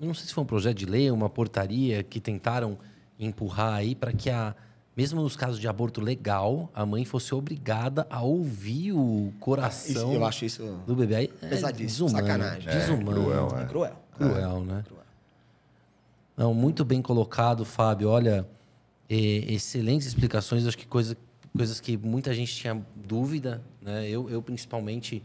Não 0.00 0.14
sei 0.14 0.26
se 0.26 0.34
foi 0.34 0.44
um 0.44 0.46
projeto 0.46 0.78
de 0.78 0.86
lei, 0.86 1.10
uma 1.10 1.28
portaria 1.28 2.04
que 2.04 2.20
tentaram 2.20 2.78
empurrar 3.24 3.74
aí 3.74 3.94
para 3.94 4.12
que 4.12 4.30
a 4.30 4.54
mesmo 4.96 5.22
nos 5.22 5.36
casos 5.36 5.58
de 5.58 5.66
aborto 5.66 6.02
legal, 6.02 6.70
a 6.74 6.84
mãe 6.84 7.04
fosse 7.04 7.34
obrigada 7.34 8.06
a 8.10 8.20
ouvir 8.20 8.92
o 8.92 9.32
coração 9.40 10.10
isso, 10.10 10.12
eu 10.12 10.24
acho 10.24 10.44
isso 10.44 10.80
do 10.86 10.94
bebê. 10.94 11.14
Aí 11.14 11.32
é 11.40 11.48
pesadíssimo, 11.48 12.08
desumano, 12.08 12.26
sacanagem. 12.26 12.68
É, 12.68 12.78
desumano. 12.78 13.22
Cruel, 13.22 13.48
é. 13.58 13.64
cruel. 13.64 13.96
Cruel, 14.14 14.64
né? 14.64 14.84
Cruel. 14.86 15.02
Não, 16.36 16.52
muito 16.52 16.84
bem 16.84 17.00
colocado, 17.00 17.64
Fábio. 17.64 18.10
Olha, 18.10 18.46
excelentes 19.08 20.06
explicações. 20.06 20.66
Acho 20.66 20.76
que 20.76 20.86
coisa, 20.86 21.16
coisas 21.56 21.80
que 21.80 21.96
muita 21.96 22.34
gente 22.34 22.54
tinha 22.54 22.80
dúvida, 22.94 23.62
né? 23.80 24.06
Eu, 24.08 24.28
eu 24.28 24.42
principalmente 24.42 25.22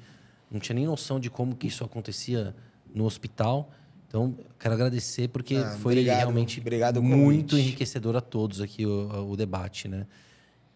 não 0.50 0.60
tinha 0.62 0.76
nem 0.76 0.86
noção 0.86 1.20
de 1.20 1.30
como 1.30 1.56
que 1.56 1.68
isso 1.68 1.84
acontecia 1.84 2.56
no 2.94 3.06
hospital. 3.06 3.70
Então, 4.08 4.36
quero 4.58 4.74
agradecer 4.74 5.28
porque 5.28 5.56
ah, 5.56 5.78
foi 5.82 5.94
obrigado, 5.94 6.18
realmente 6.18 6.60
obrigado 6.62 7.04
muito 7.04 7.58
enriquecedor 7.58 8.16
a 8.16 8.22
todos 8.22 8.62
aqui 8.62 8.86
o, 8.86 9.32
o, 9.32 9.36
debate, 9.36 9.88
né? 9.88 10.08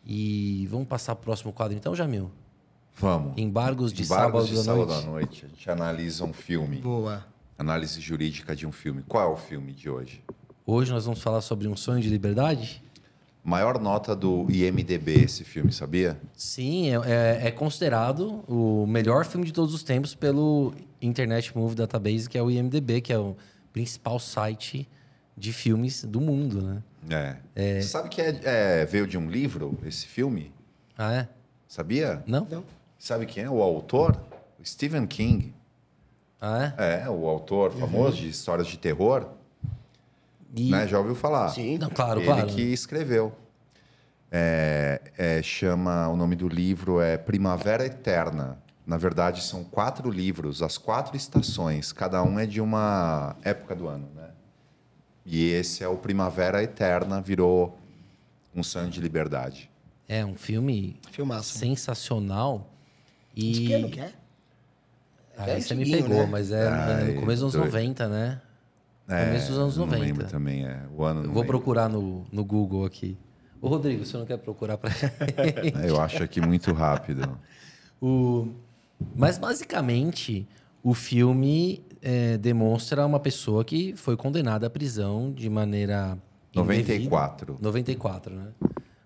E 0.05 0.67
vamos 0.69 0.87
passar 0.87 1.15
para 1.15 1.21
o 1.21 1.25
próximo 1.25 1.53
quadro 1.53 1.77
então, 1.77 1.95
Jamil? 1.95 2.29
Vamos. 2.97 3.37
Embargos 3.37 3.93
de 3.93 4.03
Embargos 4.03 4.47
sábado, 4.47 4.47
de 4.49 4.55
da, 4.55 4.63
sábado 4.63 4.87
noite. 4.87 5.05
da 5.05 5.11
noite. 5.11 5.45
A 5.45 5.47
gente 5.47 5.71
analisa 5.71 6.25
um 6.25 6.33
filme. 6.33 6.77
Boa. 6.77 7.25
Análise 7.57 8.01
jurídica 8.01 8.55
de 8.55 8.67
um 8.67 8.71
filme. 8.71 9.03
Qual 9.07 9.29
é 9.29 9.33
o 9.33 9.37
filme 9.37 9.71
de 9.71 9.89
hoje? 9.89 10.21
Hoje 10.65 10.91
nós 10.91 11.05
vamos 11.05 11.21
falar 11.21 11.41
sobre 11.41 11.67
um 11.67 11.75
sonho 11.75 12.01
de 12.01 12.09
liberdade? 12.09 12.83
Maior 13.43 13.79
nota 13.79 14.15
do 14.15 14.45
IMDB 14.51 15.23
esse 15.23 15.43
filme, 15.43 15.71
sabia? 15.71 16.19
Sim, 16.35 16.89
é, 16.89 17.41
é, 17.43 17.47
é 17.47 17.51
considerado 17.51 18.43
o 18.47 18.85
melhor 18.85 19.25
filme 19.25 19.45
de 19.45 19.51
todos 19.51 19.73
os 19.73 19.81
tempos 19.81 20.13
pelo 20.13 20.73
Internet 21.01 21.57
Movie 21.57 21.75
Database, 21.75 22.29
que 22.29 22.37
é 22.37 22.43
o 22.43 22.51
IMDB, 22.51 23.01
que 23.01 23.11
é 23.11 23.17
o 23.17 23.35
principal 23.73 24.19
site 24.19 24.87
de 25.35 25.51
filmes 25.51 26.03
do 26.03 26.21
mundo, 26.21 26.61
né? 26.61 26.83
É. 27.55 27.77
é... 27.77 27.81
Sabe 27.81 28.09
que 28.09 28.21
é, 28.21 28.39
é, 28.43 28.85
veio 28.85 29.07
de 29.07 29.17
um 29.17 29.27
livro, 29.27 29.77
esse 29.85 30.05
filme? 30.05 30.53
Ah, 30.95 31.13
é? 31.13 31.27
Sabia? 31.67 32.23
Não. 32.27 32.45
Não. 32.49 32.63
Sabe 32.99 33.25
quem 33.25 33.43
é 33.43 33.49
o 33.49 33.61
autor? 33.63 34.21
Stephen 34.63 35.07
King. 35.07 35.51
Ah, 36.39 36.73
é? 36.77 37.03
É, 37.03 37.09
o 37.09 37.27
autor 37.27 37.71
famoso 37.71 38.17
uhum. 38.17 38.21
de 38.23 38.29
histórias 38.29 38.67
de 38.67 38.77
terror. 38.77 39.27
E... 40.55 40.69
Né? 40.69 40.87
Já 40.87 40.99
ouviu 40.99 41.15
falar? 41.15 41.49
Sim, 41.49 41.77
Não, 41.77 41.89
claro, 41.89 42.19
Ele 42.19 42.27
claro. 42.27 42.47
que 42.47 42.61
escreveu. 42.61 43.33
É, 44.31 45.01
é, 45.17 45.41
chama, 45.41 46.07
o 46.07 46.15
nome 46.15 46.35
do 46.35 46.47
livro 46.47 47.01
é 47.01 47.17
Primavera 47.17 47.85
Eterna. 47.85 48.57
Na 48.85 48.97
verdade, 48.97 49.43
são 49.43 49.63
quatro 49.63 50.09
livros, 50.09 50.61
as 50.61 50.77
quatro 50.77 51.15
estações. 51.15 51.91
Cada 51.91 52.23
um 52.23 52.39
é 52.39 52.45
de 52.45 52.59
uma 52.61 53.35
época 53.43 53.75
do 53.75 53.87
ano, 53.87 54.09
né? 54.15 54.29
E 55.25 55.49
esse 55.51 55.83
é 55.83 55.87
o 55.87 55.97
Primavera 55.97 56.63
Eterna, 56.63 57.21
virou 57.21 57.77
um 58.55 58.63
sonho 58.63 58.89
de 58.89 58.99
liberdade. 58.99 59.69
É 60.07 60.25
um 60.25 60.35
filme 60.35 60.99
Filmaço. 61.11 61.57
sensacional. 61.57 62.69
E... 63.35 63.51
De 63.51 63.67
que 63.67 63.73
ano 63.73 63.89
que 63.89 63.99
é? 63.99 64.13
Ah, 65.37 65.49
é 65.49 65.59
você 65.59 65.73
me 65.73 65.89
pegou, 65.89 66.23
né? 66.23 66.25
mas 66.25 66.51
é, 66.51 66.65
é, 66.65 67.03
no 67.13 67.21
começo 67.21 67.43
dos 67.43 67.55
anos 67.55 67.67
90, 67.67 68.07
né? 68.09 68.41
É, 69.07 69.25
começo 69.25 69.49
dos 69.49 69.57
anos 69.57 69.77
90. 69.77 69.97
Não 69.97 70.05
lembro 70.05 70.27
também, 70.27 70.65
é. 70.65 70.83
O 70.95 71.03
ano 71.03 71.23
Eu 71.23 71.31
vou 71.31 71.43
procurar 71.43 71.89
no, 71.89 72.25
no 72.31 72.45
Google 72.45 72.85
aqui. 72.85 73.17
Ô, 73.61 73.67
Rodrigo, 73.67 74.05
você 74.05 74.17
não 74.17 74.25
quer 74.25 74.37
procurar 74.37 74.77
para 74.77 74.91
Eu 75.85 75.99
acho 76.01 76.23
aqui 76.23 76.41
muito 76.41 76.71
rápido. 76.73 77.37
o... 78.01 78.47
Mas, 79.15 79.37
basicamente, 79.37 80.47
o 80.83 80.93
filme 80.93 81.83
é, 82.01 82.37
demonstra 82.37 83.05
uma 83.05 83.19
pessoa 83.19 83.65
que 83.65 83.95
foi 83.95 84.15
condenada 84.15 84.67
à 84.67 84.69
prisão 84.69 85.31
de 85.31 85.49
maneira... 85.49 86.17
94. 86.53 87.53
Indevida. 87.53 87.63
94, 87.63 88.35
né? 88.35 88.47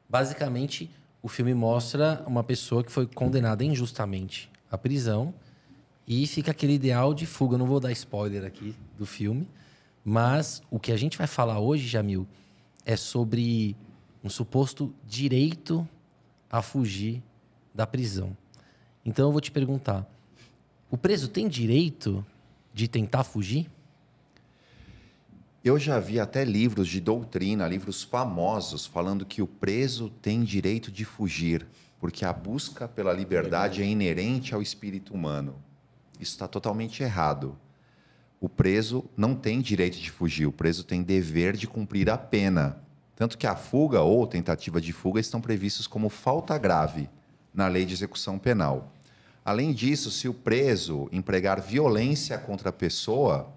Basicamente, 0.09 0.89
o 1.21 1.27
filme 1.27 1.53
mostra 1.53 2.23
uma 2.27 2.43
pessoa 2.43 2.83
que 2.83 2.91
foi 2.91 3.07
condenada 3.07 3.63
injustamente 3.63 4.49
à 4.71 4.77
prisão 4.77 5.33
e 6.07 6.27
fica 6.27 6.51
aquele 6.51 6.73
ideal 6.73 7.13
de 7.13 7.25
fuga. 7.25 7.55
Eu 7.55 7.59
não 7.59 7.65
vou 7.65 7.79
dar 7.79 7.91
spoiler 7.91 8.45
aqui 8.45 8.75
do 8.97 9.05
filme, 9.05 9.47
mas 10.05 10.61
o 10.69 10.79
que 10.79 10.91
a 10.91 10.97
gente 10.97 11.17
vai 11.17 11.25
falar 11.25 11.59
hoje, 11.59 11.87
Jamil, 11.87 12.27
é 12.85 12.95
sobre 12.95 13.75
um 14.23 14.29
suposto 14.29 14.93
direito 15.03 15.87
a 16.47 16.61
fugir 16.61 17.23
da 17.73 17.87
prisão. 17.87 18.37
Então 19.03 19.27
eu 19.27 19.31
vou 19.31 19.41
te 19.41 19.51
perguntar: 19.51 20.07
o 20.91 20.97
preso 20.97 21.27
tem 21.27 21.47
direito 21.47 22.23
de 22.71 22.87
tentar 22.87 23.23
fugir? 23.23 23.67
Eu 25.63 25.79
já 25.79 25.99
vi 25.99 26.19
até 26.19 26.45
livros 26.45 26.87
de 26.87 27.01
doutrina, 27.01 27.67
livros 27.67 28.03
famosos, 28.03 28.85
falando 28.85 29.25
que 29.25 29.41
o 29.41 29.47
preso 29.47 30.11
tem 30.21 30.43
direito 30.43 30.91
de 30.91 31.03
fugir, 31.03 31.65
porque 31.99 32.23
a 32.23 32.31
busca 32.31 32.87
pela 32.87 33.11
liberdade 33.11 33.81
é 33.81 33.85
inerente 33.85 34.53
ao 34.53 34.61
espírito 34.61 35.15
humano. 35.15 35.55
Isso 36.19 36.33
está 36.33 36.47
totalmente 36.47 37.01
errado. 37.01 37.57
O 38.39 38.49
preso 38.49 39.05
não 39.15 39.35
tem 39.35 39.61
direito 39.61 39.97
de 39.97 40.11
fugir, 40.11 40.45
o 40.45 40.51
preso 40.51 40.83
tem 40.83 41.01
dever 41.01 41.55
de 41.55 41.67
cumprir 41.67 42.09
a 42.09 42.17
pena. 42.17 42.81
Tanto 43.15 43.37
que 43.37 43.47
a 43.47 43.55
fuga 43.55 44.01
ou 44.01 44.27
tentativa 44.27 44.81
de 44.81 44.91
fuga 44.91 45.19
estão 45.19 45.39
previstos 45.39 45.87
como 45.87 46.09
falta 46.09 46.57
grave 46.57 47.09
na 47.53 47.67
lei 47.67 47.85
de 47.85 47.93
execução 47.93 48.37
penal. 48.37 48.91
Além 49.43 49.71
disso, 49.71 50.11
se 50.11 50.27
o 50.27 50.33
preso 50.33 51.07
empregar 51.11 51.61
violência 51.61 52.37
contra 52.37 52.69
a 52.69 52.73
pessoa 52.73 53.53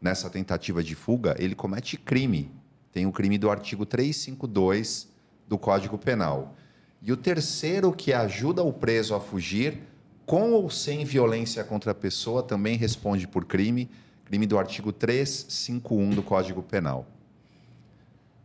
nessa 0.00 0.30
tentativa 0.30 0.82
de 0.82 0.94
fuga, 0.94 1.36
ele 1.38 1.54
comete 1.54 1.96
crime. 1.96 2.50
Tem 2.92 3.06
o 3.06 3.12
crime 3.12 3.36
do 3.36 3.50
artigo 3.50 3.84
352 3.84 5.08
do 5.46 5.58
Código 5.58 5.98
Penal. 5.98 6.54
E 7.02 7.12
o 7.12 7.16
terceiro, 7.16 7.92
que 7.92 8.12
ajuda 8.12 8.62
o 8.62 8.72
preso 8.72 9.14
a 9.14 9.20
fugir, 9.20 9.82
com 10.24 10.52
ou 10.52 10.70
sem 10.70 11.04
violência 11.04 11.62
contra 11.62 11.92
a 11.92 11.94
pessoa, 11.94 12.42
também 12.42 12.76
responde 12.76 13.28
por 13.28 13.44
crime, 13.44 13.90
crime 14.26 14.46
do 14.46 14.58
artigo 14.58 14.92
351 14.92 16.10
do 16.10 16.22
Código 16.22 16.62
Penal. 16.62 17.06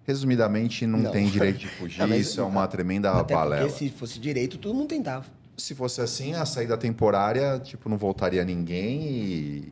Resumidamente, 0.06 0.86
não, 0.88 1.00
Não. 1.00 1.12
tem 1.12 1.28
direito 1.30 1.60
de 1.60 1.68
fugir, 1.68 2.00
Não, 2.06 2.16
isso 2.16 2.40
é 2.40 2.44
uma 2.44 2.68
tremenda 2.68 3.12
Até 3.12 3.34
balela. 3.36 3.68
porque 3.68 3.78
se 3.78 3.90
fosse 3.90 4.20
direito, 4.20 4.58
todo 4.58 4.74
mundo 4.74 4.88
tentava. 4.88 5.26
Se 5.58 5.76
fosse 5.76 6.02
assim, 6.02 6.34
a 6.34 6.46
saída 6.46 6.76
temporária, 6.78 7.60
tipo, 7.60 7.88
não 7.88 7.98
voltaria 7.98 8.44
ninguém 8.44 9.02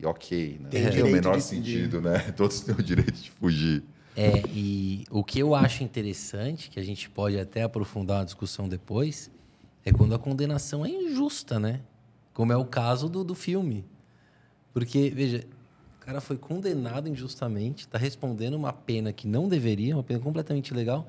ok, 0.04 0.58
né? 0.60 0.68
Tem 0.68 0.88
tem 0.90 1.02
o 1.02 1.08
menor 1.08 1.36
de- 1.36 1.42
sentido, 1.42 2.00
né? 2.00 2.18
Todos 2.36 2.60
têm 2.60 2.74
o 2.74 2.82
direito 2.82 3.12
de 3.12 3.30
fugir. 3.30 3.82
É, 4.16 4.42
e 4.52 5.04
o 5.10 5.24
que 5.24 5.38
eu 5.40 5.54
acho 5.54 5.82
interessante, 5.82 6.70
que 6.70 6.78
a 6.78 6.82
gente 6.82 7.08
pode 7.10 7.38
até 7.38 7.62
aprofundar 7.62 8.18
uma 8.18 8.24
discussão 8.24 8.68
depois, 8.68 9.30
é 9.84 9.90
quando 9.92 10.14
a 10.14 10.18
condenação 10.18 10.84
é 10.84 10.90
injusta, 10.90 11.58
né? 11.58 11.80
Como 12.34 12.52
é 12.52 12.56
o 12.56 12.64
caso 12.64 13.08
do, 13.08 13.24
do 13.24 13.34
filme. 13.34 13.84
Porque, 14.72 15.10
veja, 15.10 15.44
o 16.00 16.06
cara 16.06 16.18
foi 16.18 16.38
condenado 16.38 17.08
injustamente, 17.10 17.84
está 17.84 17.98
respondendo 17.98 18.54
uma 18.54 18.72
pena 18.72 19.12
que 19.12 19.28
não 19.28 19.46
deveria, 19.46 19.94
uma 19.94 20.02
pena 20.02 20.18
completamente 20.18 20.68
ilegal. 20.68 21.06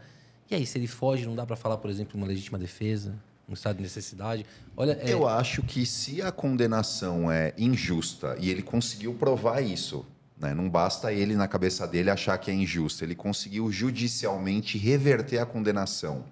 E 0.50 0.54
aí, 0.54 0.66
se 0.66 0.78
ele 0.78 0.86
foge, 0.86 1.26
não 1.26 1.34
dá 1.34 1.46
para 1.46 1.56
falar, 1.56 1.78
por 1.78 1.90
exemplo, 1.90 2.18
uma 2.18 2.28
legítima 2.28 2.60
defesa, 2.60 3.16
um 3.48 3.54
estado 3.54 3.78
de 3.78 3.84
necessidade. 3.84 4.46
Olha, 4.76 5.00
é, 5.02 5.14
Eu 5.14 5.26
acho 5.26 5.64
que 5.64 5.86
se 5.86 6.22
a 6.22 6.30
condenação 6.30 7.32
é 7.32 7.54
injusta 7.58 8.36
e 8.38 8.50
ele 8.50 8.62
conseguiu 8.62 9.14
provar 9.14 9.62
isso, 9.62 10.06
né? 10.38 10.54
não 10.54 10.70
basta 10.70 11.14
ele, 11.14 11.36
na 11.36 11.48
cabeça 11.48 11.88
dele, 11.88 12.10
achar 12.10 12.38
que 12.38 12.52
é 12.52 12.54
injusto, 12.54 13.02
ele 13.06 13.16
conseguiu 13.16 13.72
judicialmente 13.72 14.78
reverter 14.78 15.40
a 15.40 15.46
condenação. 15.46 16.26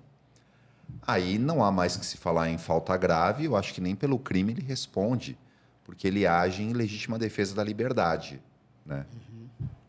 Aí 1.08 1.38
não 1.38 1.64
há 1.64 1.72
mais 1.72 1.96
que 1.96 2.06
se 2.06 2.18
falar 2.18 2.50
em 2.50 2.58
falta 2.58 2.96
grave, 2.98 3.46
eu 3.46 3.56
acho 3.56 3.74
que 3.74 3.80
nem 3.80 3.96
pelo 3.96 4.20
crime 4.20 4.52
ele 4.52 4.62
responde, 4.62 5.38
porque 5.86 6.06
ele 6.06 6.28
age 6.28 6.62
em 6.62 6.74
legítima 6.74 7.18
defesa 7.18 7.56
da 7.56 7.64
liberdade. 7.64 8.42
Né? 8.90 9.06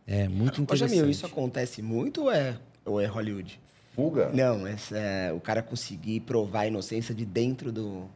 é 0.06 0.28
muito 0.28 0.60
Ô, 0.60 0.62
interessante. 0.62 0.94
Jamil, 0.96 1.10
isso 1.10 1.24
acontece 1.24 1.80
muito 1.80 2.24
ou 2.24 2.32
é, 2.32 2.58
ou 2.84 3.00
é 3.00 3.06
Hollywood? 3.06 3.58
Fuga? 3.94 4.30
Não, 4.32 4.66
essa, 4.66 4.96
é, 4.96 5.32
o 5.32 5.40
cara 5.40 5.62
conseguir 5.62 6.20
provar 6.20 6.60
a 6.60 6.66
inocência 6.66 7.14
de 7.14 7.24
dentro 7.24 7.72
do. 7.72 8.08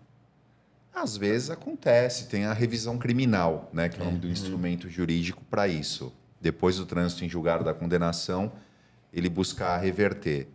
Às 0.95 1.17
vezes 1.17 1.51
acontece, 1.51 2.29
tem 2.29 2.45
a 2.45 2.53
revisão 2.53 2.99
criminal, 2.99 3.69
né, 3.73 3.89
que 3.89 3.99
é 3.99 4.03
o 4.03 4.05
nome 4.05 4.19
do 4.19 4.29
instrumento 4.29 4.89
jurídico 4.89 5.43
para 5.51 5.67
isso. 5.67 6.13
Depois 6.41 6.77
do 6.77 6.87
trânsito 6.87 7.25
em 7.25 7.29
julgado 7.29 7.65
da 7.65 7.75
condenação, 7.75 8.53
ele 9.13 9.29
buscar 9.29 9.79
reverter. 9.79 10.47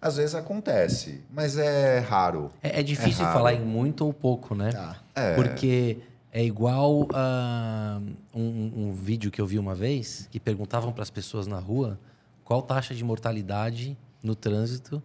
Às 0.00 0.16
vezes 0.16 0.34
acontece, 0.34 1.22
mas 1.32 1.56
é 1.56 1.98
raro. 2.00 2.52
É, 2.62 2.80
é 2.80 2.82
difícil 2.82 3.24
raro. 3.24 3.38
falar 3.38 3.54
em 3.54 3.60
muito 3.60 4.04
ou 4.04 4.12
pouco, 4.12 4.54
né? 4.54 4.70
Tá. 4.70 5.00
É. 5.14 5.34
Porque 5.34 5.98
é 6.32 6.42
igual 6.44 7.06
a 7.12 8.00
um, 8.34 8.88
um 8.88 8.92
vídeo 8.94 9.30
que 9.30 9.40
eu 9.40 9.46
vi 9.46 9.58
uma 9.58 9.74
vez 9.74 10.26
que 10.30 10.40
perguntavam 10.40 10.92
para 10.92 11.02
as 11.02 11.10
pessoas 11.10 11.46
na 11.46 11.58
rua 11.58 11.98
qual 12.44 12.62
taxa 12.62 12.94
de 12.94 13.04
mortalidade 13.04 13.96
no 14.22 14.34
trânsito 14.34 15.02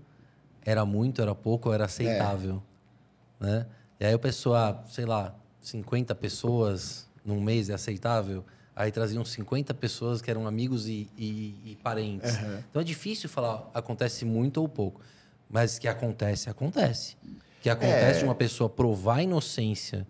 era 0.64 0.86
muito, 0.86 1.22
era 1.22 1.34
pouco, 1.36 1.70
ou 1.70 1.76
era 1.76 1.86
aceitável, 1.86 2.62
né? 3.40 3.66
E 4.00 4.06
aí 4.06 4.14
a 4.14 4.20
pessoa, 4.20 4.84
sei 4.90 5.06
lá, 5.06 5.34
50 5.62 6.14
pessoas 6.16 7.08
num 7.26 7.40
mês 7.42 7.70
é 7.70 7.74
aceitável. 7.74 8.44
Aí 8.76 8.92
traziam 8.92 9.24
50 9.26 9.74
pessoas 9.74 10.22
que 10.22 10.30
eram 10.30 10.46
amigos 10.46 10.88
e, 10.88 11.10
e- 11.18 11.56
e 11.72 11.78
parentes. 11.82 12.36
Então 12.70 12.82
é 12.82 12.86
difícil 12.86 13.28
falar 13.30 13.70
acontece 13.74 14.24
muito 14.26 14.58
ou 14.62 14.68
pouco. 14.70 15.02
Mas 15.50 15.80
que 15.80 15.88
acontece, 15.88 16.50
acontece. 16.50 17.16
Que 17.62 17.70
acontece 17.70 18.18
É. 18.18 18.20
de 18.20 18.24
uma 18.26 18.36
pessoa 18.36 18.70
provar 18.70 19.22
inocência, 19.24 20.06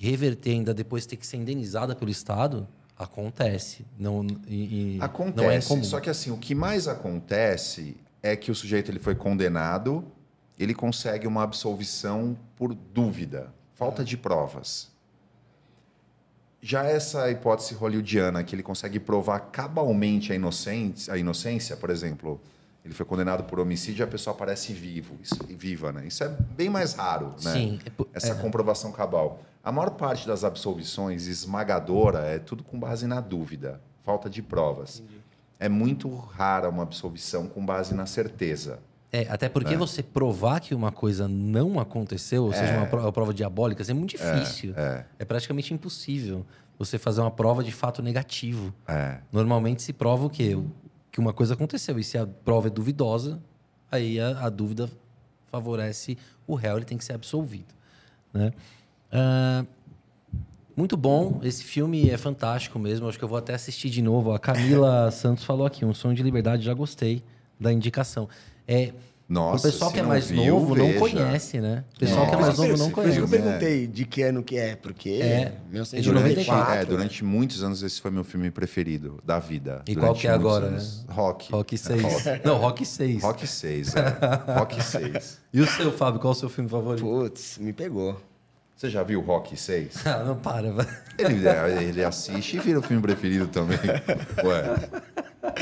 reverter 0.00 0.52
ainda 0.52 0.72
depois 0.72 1.04
ter 1.04 1.16
que 1.16 1.26
ser 1.26 1.36
indenizada 1.36 1.94
pelo 1.94 2.10
Estado, 2.10 2.66
acontece. 2.98 3.84
Não, 3.98 4.26
e, 4.48 4.98
Acontece, 5.00 5.36
não 5.36 5.50
é 5.50 5.60
comum. 5.60 5.84
só 5.84 6.00
que 6.00 6.08
assim, 6.08 6.30
o 6.30 6.38
que 6.38 6.54
mais 6.54 6.88
acontece 6.88 7.96
é 8.22 8.34
que 8.34 8.50
o 8.50 8.54
sujeito 8.54 8.90
ele 8.90 8.98
foi 8.98 9.14
condenado, 9.14 10.04
ele 10.58 10.74
consegue 10.74 11.26
uma 11.26 11.42
absolvição 11.42 12.36
por 12.56 12.74
dúvida, 12.74 13.52
falta 13.74 14.02
de 14.02 14.16
provas. 14.16 14.90
Já 16.62 16.84
essa 16.84 17.30
hipótese 17.30 17.74
hollywoodiana, 17.74 18.42
que 18.44 18.54
ele 18.54 18.62
consegue 18.62 18.98
provar 19.00 19.40
cabalmente 19.40 20.32
a 20.32 20.34
inocência, 20.34 21.12
a 21.12 21.18
inocência, 21.18 21.76
por 21.76 21.88
exemplo, 21.88 22.40
ele 22.84 22.94
foi 22.94 23.04
condenado 23.06 23.44
por 23.44 23.60
homicídio 23.60 24.02
e 24.02 24.04
a 24.04 24.06
pessoa 24.06 24.34
aparece 24.34 24.72
vivo, 24.72 25.14
isso, 25.22 25.36
viva, 25.48 25.92
né? 25.92 26.06
Isso 26.06 26.24
é 26.24 26.28
bem 26.28 26.68
mais 26.70 26.94
raro, 26.94 27.34
né? 27.42 27.52
Sim, 27.52 27.78
é 27.86 27.90
essa 28.14 28.34
comprovação 28.34 28.90
cabal. 28.92 29.40
A 29.62 29.70
maior 29.70 29.90
parte 29.90 30.26
das 30.26 30.42
absolvições 30.44 31.26
esmagadora 31.26 32.20
é 32.20 32.38
tudo 32.38 32.62
com 32.64 32.78
base 32.78 33.06
na 33.06 33.20
dúvida, 33.20 33.80
falta 34.02 34.30
de 34.30 34.40
provas. 34.42 35.02
É 35.58 35.68
muito 35.68 36.08
rara 36.16 36.68
uma 36.70 36.82
absolvição 36.82 37.46
com 37.46 37.64
base 37.64 37.94
na 37.94 38.06
certeza. 38.06 38.78
É, 39.12 39.26
até 39.28 39.48
porque 39.48 39.76
você 39.76 40.02
provar 40.02 40.60
que 40.60 40.74
uma 40.74 40.90
coisa 40.92 41.26
não 41.28 41.78
aconteceu, 41.80 42.44
ou 42.44 42.52
seja, 42.52 42.76
uma 42.78 42.86
pro- 42.86 43.00
uma 43.00 43.12
prova 43.12 43.34
diabólica, 43.34 43.82
é 43.86 43.92
muito 43.92 44.10
difícil. 44.16 44.72
É. 44.76 45.04
praticamente 45.26 45.74
impossível 45.74 46.46
você 46.78 46.96
fazer 46.96 47.20
uma 47.20 47.30
prova 47.30 47.62
de 47.62 47.72
fato 47.72 48.00
negativo. 48.02 48.72
É. 48.88 49.18
Normalmente 49.30 49.82
se 49.82 49.92
prova 49.92 50.24
o 50.24 50.30
quê? 50.30 50.56
Que 51.10 51.20
uma 51.20 51.32
coisa 51.32 51.54
aconteceu. 51.54 51.98
E 51.98 52.04
se 52.04 52.16
a 52.16 52.26
prova 52.26 52.68
é 52.68 52.70
duvidosa, 52.70 53.40
aí 53.90 54.20
a, 54.20 54.46
a 54.46 54.48
dúvida 54.48 54.88
favorece 55.50 56.16
o 56.46 56.54
réu, 56.54 56.76
ele 56.76 56.84
tem 56.84 56.96
que 56.96 57.04
ser 57.04 57.14
absolvido. 57.14 57.74
Né? 58.32 58.52
Ah, 59.10 59.64
muito 60.76 60.96
bom, 60.96 61.40
esse 61.42 61.64
filme 61.64 62.08
é 62.08 62.16
fantástico 62.16 62.78
mesmo. 62.78 63.08
Acho 63.08 63.18
que 63.18 63.24
eu 63.24 63.28
vou 63.28 63.38
até 63.38 63.54
assistir 63.54 63.90
de 63.90 64.00
novo. 64.00 64.32
A 64.32 64.38
Camila 64.38 65.10
Santos 65.12 65.44
falou 65.44 65.66
aqui, 65.66 65.84
um 65.84 65.92
sonho 65.92 66.14
de 66.14 66.22
liberdade, 66.22 66.62
já 66.62 66.72
gostei 66.72 67.22
da 67.58 67.72
indicação. 67.72 68.28
É, 68.66 68.92
Nossa, 69.30 69.68
o 69.68 69.70
pessoal 69.70 69.92
que 69.92 69.98
é 70.00 70.02
não 70.02 70.08
mais 70.08 70.28
viu, 70.28 70.44
novo 70.54 70.74
não 70.74 70.86
veja. 70.88 70.98
conhece, 70.98 71.60
né? 71.60 71.84
O 71.94 71.98
pessoal 72.00 72.26
que 72.26 72.34
é 72.34 72.36
Nossa, 72.36 72.46
mais 72.48 72.58
novo 72.58 72.76
não 72.76 72.90
Por 72.90 73.04
isso 73.06 73.14
que 73.16 73.20
eu 73.22 73.28
conhece. 73.28 73.44
perguntei 73.48 73.86
de 73.86 74.04
que 74.04 74.22
ano 74.22 74.42
que 74.42 74.58
é, 74.58 74.74
porque 74.74 75.08
É, 75.22 75.52
Durante, 75.70 75.94
1994. 76.02 76.74
é, 76.74 76.84
durante 76.84 77.24
muitos 77.24 77.62
anos 77.62 77.80
esse 77.84 78.00
foi 78.00 78.10
meu 78.10 78.24
filme 78.24 78.50
preferido 78.50 79.20
da 79.24 79.38
vida. 79.38 79.82
E 79.86 79.94
Durante 79.94 80.00
qual 80.04 80.14
que 80.20 80.26
é 80.26 80.30
agora, 80.32 80.66
anos. 80.66 81.06
Rock. 81.08 81.52
Rock 81.52 81.78
6. 81.78 82.02
Rock. 82.02 82.40
Não, 82.44 82.56
Rock 82.58 82.84
6. 82.84 83.22
Rock 83.22 83.46
6, 83.46 83.94
é. 83.94 84.18
Rock 84.58 84.82
6. 84.82 85.38
E 85.54 85.60
o 85.60 85.66
seu, 85.68 85.92
Fábio, 85.92 86.20
qual 86.20 86.32
é 86.32 86.36
o 86.36 86.38
seu 86.38 86.48
filme 86.48 86.68
favorito? 86.68 87.04
Putz, 87.04 87.56
me 87.58 87.72
pegou. 87.72 88.20
Você 88.76 88.90
já 88.90 89.04
viu 89.04 89.20
Rock 89.20 89.56
6? 89.56 89.94
Ah, 90.06 90.24
não 90.24 90.34
para, 90.36 90.72
vai. 90.72 90.86
Ele, 91.16 91.46
ele 91.84 92.02
assiste 92.04 92.56
e 92.56 92.58
vira 92.58 92.80
o 92.80 92.82
filme 92.82 93.00
preferido 93.00 93.46
também. 93.46 93.78
Ué. 94.42 94.74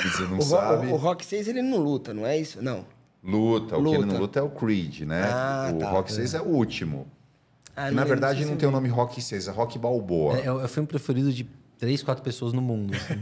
Você 0.02 0.22
não 0.22 0.38
O, 0.38 0.42
sabe? 0.42 0.86
o, 0.86 0.92
o 0.94 0.96
Rock 0.96 1.26
6 1.26 1.48
ele 1.48 1.60
não 1.60 1.76
luta, 1.78 2.14
não 2.14 2.26
é 2.26 2.38
isso? 2.38 2.62
Não. 2.62 2.84
Luta. 3.22 3.76
O 3.76 3.82
que 3.82 3.88
ele 3.90 3.98
não 3.98 4.06
Luta. 4.06 4.18
luta 4.18 4.38
é 4.40 4.42
o 4.42 4.48
Creed, 4.50 5.00
né? 5.02 5.22
Ah, 5.24 5.70
o 5.74 5.78
tá. 5.78 5.90
Rock 5.90 6.12
6 6.12 6.34
é 6.34 6.40
o 6.40 6.44
último. 6.46 7.06
Ah, 7.76 7.88
Que, 7.88 7.94
na 7.94 8.04
verdade, 8.04 8.38
desse 8.40 8.50
não 8.50 8.56
tem 8.56 8.68
o 8.68 8.72
nome 8.72 8.88
Rock 8.88 9.20
6, 9.20 9.48
é 9.48 9.50
Rock 9.50 9.78
Balboa. 9.78 10.38
É, 10.38 10.46
é 10.46 10.52
o 10.52 10.66
filme 10.68 10.86
preferido 10.86 11.32
de 11.32 11.48
três, 11.78 12.02
quatro 12.02 12.22
pessoas 12.24 12.52
no 12.52 12.60
mundo. 12.60 12.94
assim. 12.94 13.14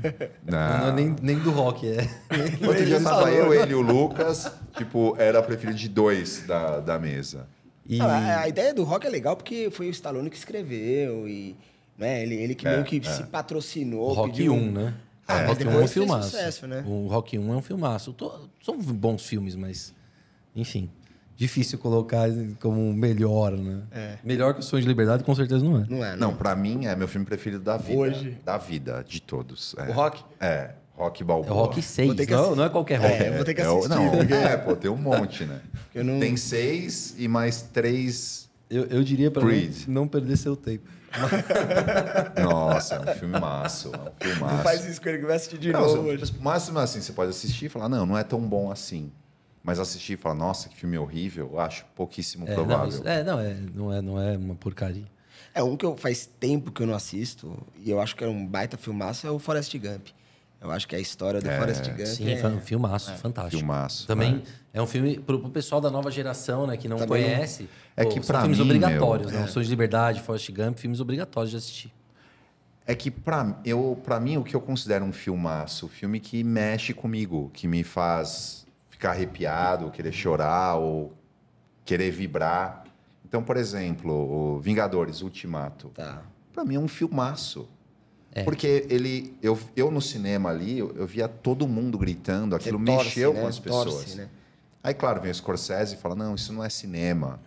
Não, 0.44 0.59
Não. 0.59 0.78
não 0.78 0.88
é 0.88 0.92
nem, 0.92 1.16
nem 1.20 1.38
do 1.38 1.51
rock, 1.51 1.86
é. 1.88 2.09
Outro 2.66 2.85
dia 2.86 3.01
tava 3.01 3.31
eu, 3.31 3.52
ele 3.52 3.73
e 3.73 3.74
o 3.74 3.81
Lucas, 3.82 4.51
tipo, 4.77 5.14
era 5.18 5.43
preferido 5.43 5.77
de 5.78 5.89
dois 5.89 6.44
da, 6.47 6.81
da 6.81 6.98
mesa. 6.98 7.47
E, 7.89 8.01
Ah, 8.01 8.40
a, 8.40 8.48
ideia 8.48 8.73
do 8.74 8.82
Rock 8.82 9.06
é 9.06 9.10
legal 9.10 9.36
porque 9.36 9.68
foi 9.70 9.86
o 9.86 9.90
Stallone 9.90 10.28
que 10.31 10.36
escreveu 10.36 11.28
e 11.28 11.55
né, 11.97 12.23
ele, 12.23 12.35
ele 12.35 12.55
que 12.55 12.66
É, 12.66 12.73
meio 12.73 12.85
que 12.85 12.97
é. 12.98 13.02
se 13.10 13.23
patrocinou. 13.24 14.12
Rock 14.12 14.31
pediu- 14.32 14.55
1, 14.55 14.73
né? 14.73 14.94
Ah, 15.28 15.35
o 15.35 15.39
mas 15.39 15.48
Rock 15.48 15.65
1 15.66 15.70
é 15.70 15.82
um 15.85 15.89
filmaço. 15.89 16.31
sucesso, 16.31 16.66
né? 16.66 16.85
O 16.86 17.07
Rock 17.09 17.39
1 17.39 17.53
é 17.53 17.57
um 17.57 17.62
filmaço. 17.62 18.12
To- 18.12 18.48
São 18.65 18.78
bons 18.78 19.24
filmes, 19.27 19.55
mas... 19.57 19.93
Enfim, 20.55 20.89
difícil 21.36 21.78
colocar 21.78 22.28
como 22.61 22.93
melhor, 22.94 23.53
né? 23.53 23.82
É. 23.93 24.19
Melhor 24.24 24.55
que 24.55 24.61
o 24.61 24.62
Sonho 24.62 24.82
de 24.82 24.89
Liberdade, 24.89 25.23
com 25.24 25.35
certeza 25.35 25.65
não 25.65 25.78
é. 25.81 25.86
Não 25.89 26.05
é, 26.05 26.16
Não, 26.16 26.35
pra 26.35 26.55
mim 26.57 26.86
é 26.86 26.94
meu 26.97 27.07
filme 27.09 27.27
preferido 27.27 27.62
da 27.62 27.77
vida. 27.77 27.98
Hoje. 27.98 28.39
Da 28.44 28.57
vida, 28.57 29.05
de 29.07 29.20
todos. 29.20 29.74
É. 29.78 29.90
O 29.90 29.93
Rock? 29.93 30.24
É, 30.40 30.70
Rock 30.97 31.23
É 31.23 31.27
Balboa. 31.27 31.53
o 31.55 31.59
Rock 31.61 31.82
6, 31.82 32.15
ter 32.15 32.24
que 32.27 32.32
não, 32.32 32.39
assistir. 32.40 32.57
não 32.57 32.65
é 32.65 32.69
qualquer 32.70 32.97
rock. 33.01 33.12
É, 33.12 33.31
vou 33.36 33.44
ter 33.44 33.53
que 33.55 33.61
É 33.61 33.69
o- 33.69 33.78
assistir. 33.78 33.94
não, 33.98 34.11
porque- 34.11 34.32
é, 34.32 34.57
pô, 34.57 34.74
tem 34.77 34.90
um 34.90 34.97
monte, 34.97 35.44
né? 35.44 35.61
Eu 35.94 36.05
não- 36.05 36.19
Tem 36.20 36.36
seis 36.36 37.15
e 37.19 37.27
mais 37.28 37.61
três. 37.62 38.48
Eu, 38.70 38.85
eu 38.86 39.03
diria 39.05 39.31
pra 39.31 39.43
Creed. 39.43 39.86
não, 39.86 40.03
não 40.03 40.09
perder 40.09 40.36
seu 40.39 40.57
tempo. 40.57 40.89
Nossa, 42.43 42.95
é 42.97 43.01
um 43.01 43.15
filme 43.19 43.39
maço. 43.41 43.91
É 43.95 43.99
um 43.99 44.12
filme 44.35 44.41
Não 44.41 44.59
faz 44.62 44.85
isso 44.87 45.01
com 45.01 45.09
ele 45.09 45.19
que 45.19 45.27
vai 45.27 45.37
assistir 45.37 45.59
de 45.59 45.73
Não, 45.73 45.81
novo 45.81 45.93
você- 46.03 46.24
hoje. 46.24 46.35
o 46.39 46.43
máximo 46.43 46.78
assim, 46.78 47.01
você 47.01 47.12
pode 47.12 47.31
assistir 47.31 47.66
e 47.66 47.69
falar, 47.69 47.89
não, 47.89 48.05
não 48.07 48.16
é 48.19 48.24
tão 48.24 48.41
bom 48.41 48.70
assim. 48.70 49.11
Mas 49.62 49.78
assistir 49.81 50.12
e 50.12 50.16
falar, 50.16 50.35
nossa, 50.37 50.69
que 50.69 50.77
filme 50.77 50.97
horrível, 50.97 51.51
eu 51.53 51.61
acho 51.61 51.85
pouquíssimo 51.97 52.47
É, 52.49 52.55
provável. 52.55 52.78
não, 52.78 52.89
isso- 52.89 53.09
é, 53.09 53.24
não, 53.24 53.41
é, 53.41 53.55
não, 53.74 53.93
é, 53.93 54.03
não 54.03 54.20
é 54.23 54.37
uma 54.37 54.55
porcaria. 54.55 55.05
É 55.53 55.62
um 55.62 55.77
que 55.77 55.85
eu 55.85 55.97
faz 55.97 56.28
tempo 56.39 56.70
que 56.70 56.83
eu 56.83 56.87
não 56.87 56.95
assisto 56.95 57.57
e 57.83 57.91
eu 57.91 58.01
acho 58.01 58.15
que 58.15 58.23
é 58.23 58.28
um 58.28 58.47
baita 58.47 58.77
filmaço 58.77 59.27
é 59.27 59.31
o 59.31 59.39
Forrest 59.39 59.74
Gump. 59.78 60.09
Eu 60.66 60.72
acho 60.72 60.86
que 60.88 60.97
a 60.97 60.98
história 60.98 61.40
do 61.40 61.48
Forrest 61.48 61.88
Gump 61.88 62.06
Sim, 62.06 62.30
é... 62.30 62.47
um 62.47 62.60
filmaço, 62.60 63.12
fantástico. 63.14 63.59
Filmaço, 63.59 64.06
Também 64.06 64.43
é. 64.72 64.82
um 64.82 64.86
filme 64.86 65.18
pro, 65.18 65.38
pro 65.40 65.51
pessoal 65.51 65.80
da 65.80 65.90
nova 65.90 66.10
geração, 66.10 66.66
né, 66.66 66.76
que 66.76 66.88
não 66.88 66.97
Também. 66.97 67.24
conhece. 67.24 67.68
É 67.97 68.05
pô, 68.05 68.10
que 68.10 68.22
são 68.22 68.40
filmes 68.40 68.59
mim, 68.59 68.64
obrigatórios, 68.64 69.32
meu, 69.32 69.40
né? 69.40 69.47
Sonhos 69.47 69.68
de 69.68 69.72
Liberdade, 69.72 70.20
Forrest 70.20 70.51
Gump, 70.51 70.78
filmes 70.78 71.01
obrigatórios 71.01 71.51
de 71.51 71.56
assistir. 71.56 71.93
É 72.86 72.94
que 72.94 73.10
pra, 73.10 73.59
eu, 73.64 74.01
pra 74.05 74.20
mim 74.20 74.36
o 74.36 74.44
que 74.44 74.55
eu 74.55 74.60
considero 74.60 75.05
um 75.05 75.12
filmaço, 75.12 75.88
filme 75.88 76.20
que 76.20 76.44
mexe 76.44 76.93
comigo, 76.93 77.51
que 77.52 77.66
me 77.66 77.82
faz 77.82 78.66
ficar 78.90 79.10
arrepiado, 79.10 79.90
querer 79.90 80.12
chorar, 80.12 80.76
ou 80.76 81.12
querer 81.84 82.10
vibrar. 82.10 82.84
Então, 83.24 83.43
por 83.43 83.56
exemplo, 83.56 84.12
o 84.12 84.60
Vingadores 84.60 85.20
Ultimato. 85.20 85.88
Tá. 85.88 86.22
Pra 86.52 86.64
mim 86.64 86.76
é 86.76 86.80
um 86.80 86.88
filmaço. 86.88 87.68
Porque 88.44 88.86
ele, 88.90 89.34
eu, 89.42 89.58
eu 89.74 89.90
no 89.90 90.00
cinema 90.00 90.50
ali, 90.50 90.78
eu, 90.78 90.94
eu 90.96 91.06
via 91.06 91.28
todo 91.28 91.66
mundo 91.66 91.96
gritando, 91.98 92.54
aquilo 92.54 92.82
torce, 92.84 93.04
mexeu 93.04 93.32
né? 93.32 93.40
com 93.40 93.46
as 93.46 93.58
pessoas. 93.58 93.94
Torce, 93.94 94.16
né? 94.16 94.28
Aí, 94.82 94.94
claro, 94.94 95.20
vem 95.20 95.30
o 95.30 95.34
Scorsese 95.34 95.94
e 95.94 95.98
fala: 95.98 96.14
não, 96.14 96.34
isso 96.34 96.52
não 96.52 96.62
é 96.62 96.68
cinema. 96.68 97.40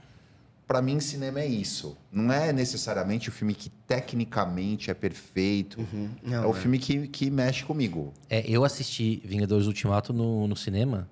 Pra 0.68 0.82
mim, 0.82 1.00
cinema 1.00 1.40
é 1.40 1.48
isso. 1.48 1.98
Não 2.12 2.32
é 2.32 2.54
necessariamente 2.54 3.30
o 3.30 3.32
filme 3.32 3.56
que 3.56 3.70
tecnicamente 3.70 4.92
é 4.92 4.94
perfeito. 4.94 5.80
Não, 6.22 6.44
é 6.44 6.46
o 6.46 6.52
é. 6.52 6.54
filme 6.54 6.78
que, 6.78 7.08
que 7.08 7.32
mexe 7.32 7.64
comigo. 7.64 8.14
É, 8.30 8.48
eu 8.48 8.64
assisti 8.64 9.20
Vingadores 9.26 9.66
Ultimato 9.66 10.14
no, 10.14 10.48
no 10.48 10.56
cinema 10.56 11.10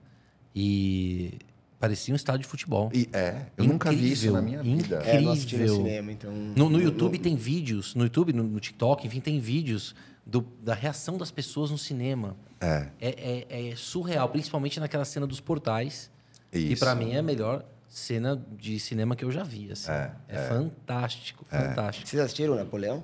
e 0.56 1.40
parecia 1.80 2.14
um 2.14 2.16
estádio 2.16 2.42
de 2.42 2.48
futebol. 2.48 2.90
E 2.94 3.08
é, 3.14 3.46
eu 3.58 3.66
nunca 3.66 3.90
vi 3.92 4.12
isso 4.12 4.28
Incrível, 4.28 4.34
na 4.34 4.42
minha 4.42 4.64
vida. 4.64 4.96
incrível. 4.96 5.02
É, 5.02 5.22
não 5.22 5.32
assisti 5.32 5.56
no 5.58 5.64
Incrível. 5.64 5.86
cinema, 5.86 6.12
então... 6.12 6.32
No, 6.34 6.70
no 6.70 6.82
YouTube 6.82 7.18
tem 7.20 7.36
vídeos, 7.36 7.94
no 7.96 8.04
YouTube, 8.04 8.34
no, 8.34 8.44
no 8.44 8.60
TikTok, 8.60 9.06
enfim, 9.08 9.20
tem 9.20 9.40
vídeos 9.40 9.94
do- 10.26 10.42
da 10.62 10.74
reação 10.74 11.18
das 11.18 11.32
pessoas 11.32 11.70
no 11.72 11.78
cinema. 11.78 12.36
É, 12.60 12.88
É, 13.00 13.46
é- 13.50 13.70
é 13.70 13.76
surreal, 13.76 14.28
principalmente 14.30 14.80
naquela 14.80 15.06
cena 15.06 15.28
dos 15.28 15.40
portais. 15.40 16.10
Que 16.52 16.60
isso. 16.60 16.80
pra 16.80 16.96
mim 16.96 17.14
é 17.14 17.20
a 17.20 17.24
melhor 17.24 17.64
cena 17.88 18.42
de 18.58 18.80
cinema 18.80 19.16
que 19.16 19.24
eu 19.24 19.32
já 19.32 19.44
vi. 19.44 19.72
Assim. 19.72 19.92
É, 19.92 20.12
É, 20.28 20.48
fantástico, 20.48 21.46
fantástico. 21.46 22.08
Vocês 22.08 22.22
assistiram 22.22 22.54
o 22.54 22.56
Napoleão? 22.56 23.04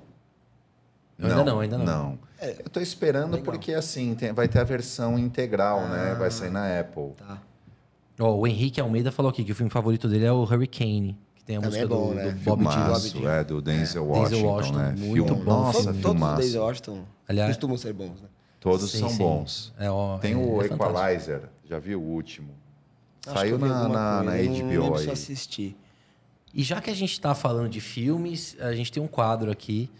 Eu 1.18 1.28
ainda 1.28 1.44
não, 1.44 1.60
ainda 1.60 1.78
não. 1.78 1.84
Não. 1.84 2.18
Eu 2.42 2.68
tô 2.68 2.80
esperando 2.80 3.38
porque, 3.42 3.72
assim, 3.72 4.14
tem- 4.16 4.32
vai 4.32 4.48
ter 4.48 4.58
a 4.58 4.64
versão 4.64 5.16
integral, 5.18 5.88
né? 5.88 6.14
Vai 6.18 6.30
sair 6.30 6.50
na 6.50 6.80
Apple. 6.80 7.12
Tá. 7.16 7.40
Ó, 8.18 8.34
o 8.36 8.46
Henrique 8.46 8.80
Almeida 8.80 9.10
falou 9.10 9.30
aqui 9.30 9.42
que 9.44 9.52
o 9.52 9.54
filme 9.54 9.70
favorito 9.70 10.08
dele 10.08 10.24
é 10.24 10.32
o 10.32 10.42
Hurricane, 10.42 11.18
que 11.34 11.44
tem 11.44 11.56
a 11.56 11.60
Também 11.60 11.80
música 11.80 11.84
é 11.94 11.98
bom, 11.98 12.08
do, 12.10 12.14
né? 12.14 12.30
do 12.30 12.38
Bob 12.40 12.58
Dylan. 12.60 12.72
Filmaço, 12.72 13.12
Dylan. 13.18 13.30
é, 13.32 13.44
do 13.44 13.62
Denzel 13.62 14.02
É. 14.04 14.06
Washington, 14.06 14.30
Denzel 14.30 14.46
Washington, 14.48 14.78
né? 14.78 14.94
muito 14.96 15.26
Filme, 15.26 15.44
bom. 15.44 15.50
nossa, 15.50 15.72
Todos- 15.72 15.84
Todos 15.84 15.96
os 15.96 16.02
filmaço. 16.12 16.42
Denzel 16.42 16.62
Washington 16.62 17.04
Aliás- 17.28 17.50
costumam 17.50 17.76
ser 17.76 17.92
bons, 17.92 18.20
né? 18.22 18.28
Todos 18.60 18.90
Sim, 18.90 18.98
são 19.00 19.08
sim. 19.10 19.18
bons. 19.18 19.74
É, 19.78 19.90
ó, 19.90 20.18
Tem 20.18 20.32
é- 20.32 20.36
o 20.36 20.62
é 20.62 20.68
fantástico. 20.68 20.98
Equalizer, 20.98 21.42
já 21.68 21.78
viu 21.78 22.00
o 22.00 22.04
último? 22.04 22.50
Acho 23.26 23.38
Saiu 23.38 23.58
na, 23.58 23.88
na, 23.88 24.22
na 24.22 24.22
não 24.22 24.32
HBO 24.32 24.72
eu 24.72 24.94
aí. 24.96 25.10
assisti. 25.10 25.76
E 26.52 26.62
já 26.62 26.80
que 26.80 26.88
a 26.90 26.94
gente 26.94 27.12
está 27.12 27.34
falando 27.34 27.68
de 27.68 27.80
filmes, 27.80 28.56
a 28.60 28.72
gente 28.74 28.92
tem 28.92 29.02
um 29.02 29.06
quadro 29.08 29.50
aqui 29.50 29.90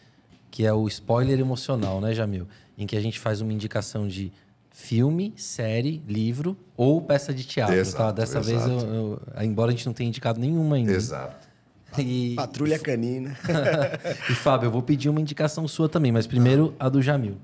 que 0.51 0.65
é 0.65 0.73
o 0.73 0.87
spoiler 0.87 1.39
emocional, 1.41 2.01
né, 2.01 2.15
Jamil? 2.15 2.47
Em 2.79 2.87
que 2.87 2.97
a 2.97 3.01
gente 3.01 3.19
faz 3.19 3.41
uma 3.41 3.53
indicação 3.53 4.07
de 4.07 4.31
filme, 4.75 5.33
série, 5.37 6.03
livro 6.07 6.57
ou 6.77 7.01
peça 7.01 7.33
de 7.33 7.45
teatro. 7.45 7.77
Exato, 7.77 7.97
tá? 7.97 8.11
Dessa 8.11 8.41
vez, 8.41 8.67
eu, 8.67 8.77
exato. 8.77 8.93
eu- 8.93 9.23
embora 9.45 9.71
a 9.71 9.75
gente 9.75 9.87
não 9.87 9.93
tenha 9.93 10.09
indicado 10.09 10.41
nenhuma 10.41 10.75
ainda. 10.75 10.93
Exato. 10.93 11.49
E, 11.97 12.35
Patrulha 12.35 12.77
Canina. 12.77 13.39
e 14.29 14.35
Fábio, 14.35 14.67
eu 14.67 14.71
vou 14.73 14.83
pedir 14.83 15.09
uma 15.09 15.21
indicação 15.21 15.67
sua 15.69 15.89
também, 15.89 16.11
mas 16.11 16.27
primeiro 16.27 16.75
a 16.77 16.89
do 16.89 17.01
Jamil. 17.01 17.39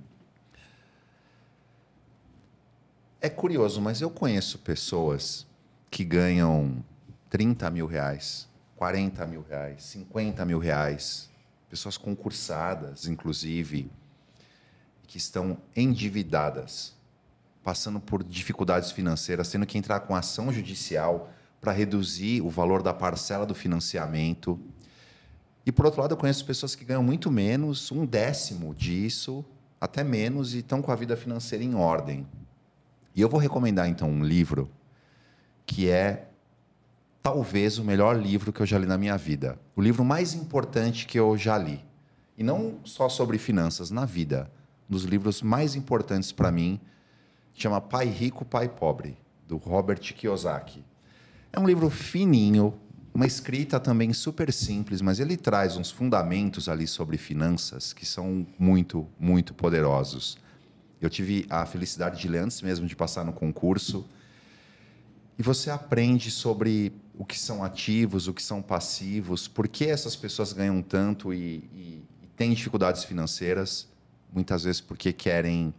É 3.21 3.29
curioso, 3.29 3.81
mas 3.81 4.01
eu 4.01 4.11
conheço 4.11 4.59
pessoas 4.59 5.47
que 5.89 6.05
ganham 6.05 6.83
30 7.29 7.71
mil 7.71 7.87
reais, 7.87 8.49
40 8.75 9.25
mil 9.27 9.45
reais, 9.49 9.85
50 9.85 10.45
mil 10.45 10.59
reais, 10.59 11.31
pessoas 11.69 11.97
concursadas, 11.97 13.07
inclusive, 13.07 13.89
que 15.07 15.17
estão 15.17 15.59
endividadas, 15.77 16.99
passando 17.71 18.01
por 18.01 18.25
dificuldades 18.25 18.91
financeiras, 18.91 19.49
tendo 19.49 19.65
que 19.65 19.79
entrar 19.79 20.01
com 20.01 20.13
ação 20.13 20.53
judicial 20.53 21.31
para 21.61 21.71
reduzir 21.71 22.43
o 22.43 22.51
valor 22.51 22.83
da 22.83 22.93
parcela 22.93 23.47
do 23.47 23.55
financiamento. 23.55 24.59
E 25.65 25.71
por 25.71 25.85
outro 25.85 26.01
lado, 26.01 26.15
eu 26.15 26.17
conheço 26.17 26.45
pessoas 26.45 26.75
que 26.75 26.85
ganham 26.85 27.05
muito 27.05 27.31
menos, 27.31 27.93
um 27.93 28.05
décimo 28.05 28.75
disso, 28.75 29.45
até 29.81 30.03
menos, 30.03 30.53
e 30.53 30.59
estão 30.59 30.83
com 30.83 30.91
a 30.91 30.97
vida 30.97 31.17
financeira 31.17 31.63
em 31.63 31.77
ordem. 31.77 32.27
E 33.15 33.21
eu 33.21 33.29
vou 33.29 33.39
recomendar 33.39 33.89
então 33.89 34.11
um 34.11 34.25
livro 34.25 34.69
que 35.65 35.89
é 35.89 36.27
talvez 37.23 37.79
o 37.79 37.85
melhor 37.85 38.21
livro 38.21 38.53
que 38.53 38.61
eu 38.61 38.67
já 38.67 38.79
li 38.79 38.87
na 38.87 38.99
minha 38.99 39.17
vida. 39.17 39.57
O 39.77 39.81
livro 39.81 40.05
mais 40.05 40.35
importante 40.35 41.07
que 41.07 41.21
eu 41.21 41.39
já 41.39 41.57
li. 41.57 41.85
E 42.37 42.43
não 42.43 42.81
só 42.83 43.09
sobre 43.09 43.39
finanças, 43.39 43.93
na 43.93 44.05
vida. 44.05 44.51
Um 44.89 44.93
dos 44.93 45.05
livros 45.05 45.41
mais 45.41 45.77
importantes 45.77 46.33
para 46.33 46.51
mim 46.51 46.81
chama 47.55 47.81
Pai 47.81 48.07
Rico, 48.07 48.45
Pai 48.45 48.69
Pobre, 48.69 49.17
do 49.47 49.57
Robert 49.57 50.01
Kiyosaki. 50.01 50.85
É 51.53 51.59
um 51.59 51.67
livro 51.67 51.91
fininho, 51.91 52.75
uma 53.13 53.27
escrita 53.27 53.81
também 53.81 54.13
super 54.13 54.53
simples, 54.53 55.01
mas 55.03 55.19
ele 55.19 55.37
traz 55.37 55.77
uns 55.77 55.91
fundamentos 55.91 56.69
ali 56.69 56.87
sobre 56.87 57.17
finanças 57.19 57.93
que 57.93 58.07
são 58.07 58.47
muito, 58.59 59.07
muito 59.19 59.53
poderosos. 59.53 60.39
Eu 61.01 61.11
tive 61.11 61.47
a 61.51 61.67
felicidade 61.67 62.21
de 62.21 62.29
ler 62.29 62.39
antes 62.41 62.63
mesmo 62.63 62.87
de 62.87 62.95
passar 62.95 63.25
no 63.25 63.33
concurso. 63.33 64.07
E 65.39 65.43
você 65.43 65.71
aprende 65.71 66.31
sobre 66.31 66.93
o 67.15 67.25
que 67.25 67.39
são 67.39 67.65
ativos, 67.65 68.29
o 68.29 68.35
que 68.35 68.43
são 68.43 68.61
passivos, 68.63 69.49
por 69.49 69.67
que 69.67 69.87
essas 69.87 70.15
pessoas 70.15 70.53
ganham 70.53 70.81
tanto 70.83 71.33
e, 71.33 71.69
e- 71.75 72.05
e 72.23 72.27
têm 72.37 72.53
dificuldades 72.53 73.05
financeiras, 73.05 73.89
muitas 74.33 74.65
vezes 74.65 74.81
porque 74.81 75.13
querem 75.13 75.75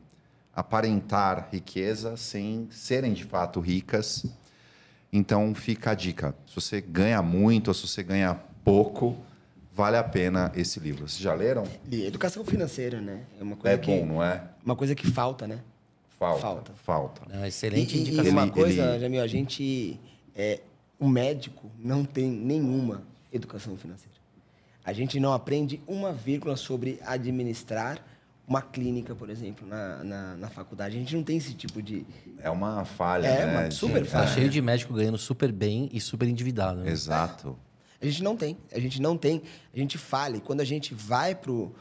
aparentar 0.55 1.49
riqueza 1.51 2.17
sem 2.17 2.67
serem 2.71 3.13
de 3.13 3.23
fato 3.23 3.59
ricas. 3.59 4.25
Então 5.11 5.53
fica 5.55 5.91
a 5.91 5.93
dica: 5.93 6.35
se 6.47 6.55
você 6.55 6.81
ganha 6.81 7.21
muito 7.21 7.69
ou 7.69 7.73
se 7.73 7.87
você 7.87 8.03
ganha 8.03 8.35
pouco, 8.63 9.17
vale 9.73 9.97
a 9.97 10.03
pena 10.03 10.51
esse 10.55 10.79
livro. 10.79 11.07
Vocês 11.07 11.21
já 11.21 11.33
leram? 11.33 11.63
E 11.89 12.05
educação 12.05 12.43
financeira, 12.45 13.01
né? 13.01 13.23
É 13.39 13.43
uma 13.43 13.55
coisa 13.55 13.75
É 13.75 13.77
que 13.77 13.91
bom, 13.99 14.05
não 14.05 14.23
é? 14.23 14.43
uma 14.65 14.75
coisa 14.75 14.93
que 14.95 15.07
falta, 15.09 15.47
né? 15.47 15.59
Falta. 16.19 16.41
Falta. 16.41 16.71
Falta. 16.83 17.21
É 17.33 17.37
uma 17.37 17.47
excelente 17.47 17.97
e, 17.97 18.01
indicação. 18.01 18.25
E 18.25 18.29
uma 18.29 18.43
Ele- 18.43 18.51
coisa, 18.51 18.81
ele- 18.91 18.99
Jamil, 18.99 19.21
a 19.23 19.27
gente 19.27 19.99
é 20.35 20.59
um 20.99 21.07
médico 21.09 21.69
não 21.79 22.05
tem 22.05 22.29
nenhuma 22.29 23.01
educação 23.33 23.75
financeira. 23.75 24.11
A 24.85 24.93
gente 24.93 25.19
não 25.19 25.33
aprende 25.33 25.81
uma 25.87 26.11
vírgula 26.13 26.55
sobre 26.55 26.99
administrar 27.05 28.03
uma 28.47 28.61
clínica, 28.61 29.15
por 29.15 29.29
exemplo, 29.29 29.65
na, 29.67 30.03
na, 30.03 30.35
na 30.37 30.49
faculdade. 30.49 30.95
A 30.95 30.99
gente 30.99 31.15
não 31.15 31.23
tem 31.23 31.37
esse 31.37 31.53
tipo 31.53 31.81
de. 31.81 32.05
É 32.39 32.49
uma 32.49 32.83
falha, 32.85 33.27
É, 33.27 33.45
né? 33.45 33.59
uma 33.61 33.71
super 33.71 34.03
Tá 34.05 34.19
falha. 34.19 34.27
cheio 34.27 34.49
de 34.49 34.61
médico 34.61 34.93
ganhando 34.93 35.17
super 35.17 35.51
bem 35.51 35.89
e 35.93 36.01
super 36.01 36.27
endividado. 36.27 36.81
né? 36.81 36.91
Exato. 36.91 37.57
A 38.01 38.05
gente 38.05 38.23
não 38.23 38.35
tem. 38.35 38.57
A 38.73 38.79
gente 38.79 39.01
não 39.01 39.15
tem. 39.17 39.41
A 39.73 39.77
gente 39.77 39.97
falha. 39.97 40.37
E 40.37 40.41
quando 40.41 40.59
a 40.61 40.65
gente 40.65 40.93
vai 40.93 41.35
pro 41.35 41.73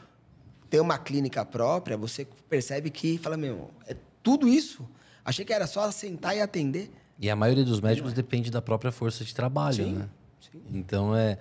ter 0.69 0.79
uma 0.79 0.97
clínica 0.97 1.43
própria, 1.43 1.97
você 1.97 2.25
percebe 2.49 2.89
que 2.89 3.17
fala, 3.17 3.35
meu, 3.35 3.71
é 3.87 3.95
tudo 4.23 4.47
isso. 4.47 4.87
Achei 5.25 5.43
que 5.43 5.51
era 5.51 5.67
só 5.67 5.89
sentar 5.91 6.35
e 6.37 6.41
atender. 6.41 6.89
E 7.19 7.29
a 7.29 7.35
maioria 7.35 7.63
dos 7.65 7.81
médicos 7.81 8.13
depende 8.13 8.49
da 8.49 8.61
própria 8.61 8.91
força 8.91 9.23
de 9.25 9.35
trabalho, 9.35 9.75
Sim, 9.83 9.93
né? 9.95 10.09
sim. 10.39 10.61
Então 10.73 11.15
é, 11.15 11.37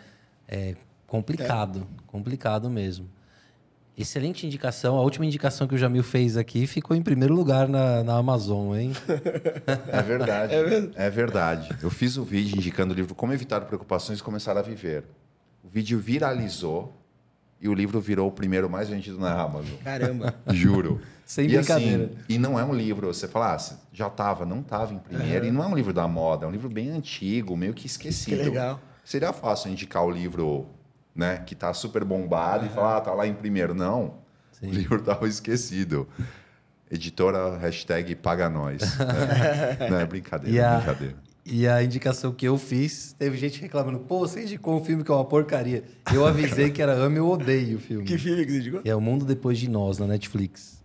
é 0.48 0.74
complicado, 1.06 1.86
complicado 2.06 2.68
mesmo. 2.68 3.08
Excelente 4.00 4.46
indicação. 4.46 4.96
A 4.96 5.02
última 5.02 5.26
indicação 5.26 5.66
que 5.66 5.74
o 5.74 5.78
Jamil 5.78 6.02
fez 6.02 6.36
aqui 6.36 6.66
ficou 6.66 6.96
em 6.96 7.02
primeiro 7.02 7.34
lugar 7.34 7.68
na, 7.68 8.02
na 8.02 8.16
Amazon, 8.16 8.74
hein? 8.74 8.92
É 9.92 10.02
verdade. 10.02 10.54
É, 10.96 11.10
verdade. 11.10 11.68
Eu 11.82 11.90
fiz 11.90 12.16
o 12.16 12.24
vídeo 12.24 12.56
indicando 12.56 12.92
o 12.92 12.96
livro 12.96 13.14
Como 13.14 13.32
Evitar 13.32 13.60
Preocupações 13.62 14.18
e 14.18 14.22
Começar 14.22 14.56
a 14.56 14.62
Viver. 14.62 15.04
O 15.62 15.68
vídeo 15.68 15.98
viralizou 15.98 16.94
e 17.60 17.68
o 17.68 17.74
livro 17.74 18.00
virou 18.00 18.28
o 18.28 18.32
primeiro 18.32 18.70
mais 18.70 18.88
vendido 18.88 19.18
na 19.18 19.32
Amazon. 19.38 19.76
Caramba. 19.84 20.34
Juro. 20.48 21.00
Sem 21.26 21.44
e 21.44 21.56
brincadeira. 21.56 22.04
Assim, 22.04 22.16
e 22.28 22.38
não 22.38 22.58
é 22.58 22.64
um 22.64 22.74
livro, 22.74 23.06
você 23.06 23.28
fala, 23.28 23.54
ah, 23.54 23.76
já 23.92 24.06
estava, 24.06 24.46
não 24.46 24.60
estava 24.60 24.94
em 24.94 24.98
primeiro. 24.98 25.44
E 25.46 25.50
não 25.50 25.62
é 25.62 25.66
um 25.66 25.74
livro 25.74 25.92
da 25.92 26.08
moda, 26.08 26.46
é 26.46 26.48
um 26.48 26.50
livro 26.50 26.68
bem 26.68 26.90
antigo, 26.90 27.56
meio 27.56 27.74
que 27.74 27.86
esquecido. 27.86 28.36
Que 28.36 28.48
legal. 28.48 28.80
Seria 29.04 29.32
fácil 29.32 29.70
indicar 29.70 30.04
o 30.04 30.10
livro 30.10 30.66
né, 31.14 31.38
que 31.46 31.54
está 31.54 31.72
super 31.74 32.04
bombado 32.04 32.66
e 32.66 32.68
falar, 32.68 32.96
ah, 32.96 33.00
tá 33.00 33.12
lá 33.12 33.26
em 33.26 33.34
primeiro. 33.34 33.74
Não. 33.74 34.14
O 34.62 34.66
livro 34.66 34.98
estava 34.98 35.26
esquecido. 35.26 36.06
Editora, 36.90 37.56
hashtag 37.58 38.14
paga 38.16 38.48
nós. 38.50 38.82
É. 39.00 39.88
Não, 39.88 40.00
é 40.00 40.06
brincadeira, 40.06 40.56
E 40.56 40.58
é 40.58 40.64
a, 40.64 40.76
brincadeira. 40.76 41.14
e 41.46 41.68
a 41.68 41.82
indicação 41.84 42.32
que 42.32 42.46
eu 42.46 42.58
fiz, 42.58 43.14
teve 43.16 43.36
gente 43.38 43.60
reclamando, 43.60 44.00
pô, 44.00 44.18
você 44.18 44.42
indicou 44.42 44.80
um 44.80 44.84
filme 44.84 45.04
que 45.04 45.10
é 45.10 45.14
uma 45.14 45.24
porcaria. 45.24 45.84
Eu 46.12 46.26
avisei 46.26 46.70
que 46.70 46.82
era 46.82 46.92
ame 46.92 47.20
ou 47.20 47.32
odeio 47.32 47.76
o 47.76 47.80
filme. 47.80 48.04
que 48.04 48.18
filme 48.18 48.44
que 48.44 48.52
você 48.52 48.58
indicou? 48.58 48.80
É 48.84 48.94
O 48.94 49.00
Mundo 49.00 49.24
Depois 49.24 49.56
de 49.58 49.70
Nós, 49.70 49.98
na 49.98 50.06
Netflix. 50.08 50.80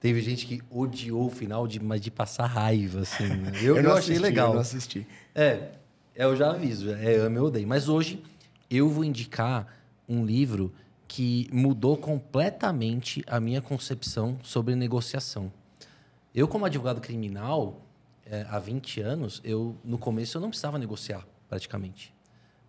Teve 0.00 0.20
gente 0.20 0.46
que 0.46 0.62
odiou 0.70 1.26
o 1.26 1.30
final, 1.30 1.66
de, 1.66 1.82
mas 1.82 2.00
de 2.00 2.10
passar 2.12 2.46
raiva, 2.46 3.00
assim. 3.00 3.26
né? 3.26 3.50
Eu, 3.60 3.76
eu, 3.78 3.82
não 3.82 3.90
achei 3.90 4.14
assisti, 4.14 4.18
legal. 4.20 4.48
Eu 4.50 4.54
não 4.54 4.60
assisti. 4.60 5.06
É, 5.34 5.70
eu 6.14 6.36
já 6.36 6.50
aviso, 6.52 6.92
é 6.92 7.16
ame 7.16 7.38
ou 7.40 7.48
odeio. 7.48 7.66
Mas 7.66 7.88
hoje 7.88 8.22
eu 8.70 8.88
vou 8.88 9.04
indicar 9.04 9.66
um 10.08 10.24
livro 10.24 10.72
que 11.06 11.48
mudou 11.52 11.96
completamente 11.96 13.24
a 13.26 13.40
minha 13.40 13.62
concepção 13.62 14.38
sobre 14.42 14.74
negociação. 14.74 15.50
Eu, 16.34 16.46
como 16.46 16.66
advogado 16.66 17.00
criminal, 17.00 17.80
é, 18.26 18.46
há 18.48 18.58
20 18.58 19.00
anos, 19.00 19.40
eu 19.42 19.74
no 19.82 19.96
começo 19.96 20.36
eu 20.36 20.40
não 20.40 20.50
precisava 20.50 20.78
negociar, 20.78 21.26
praticamente. 21.48 22.14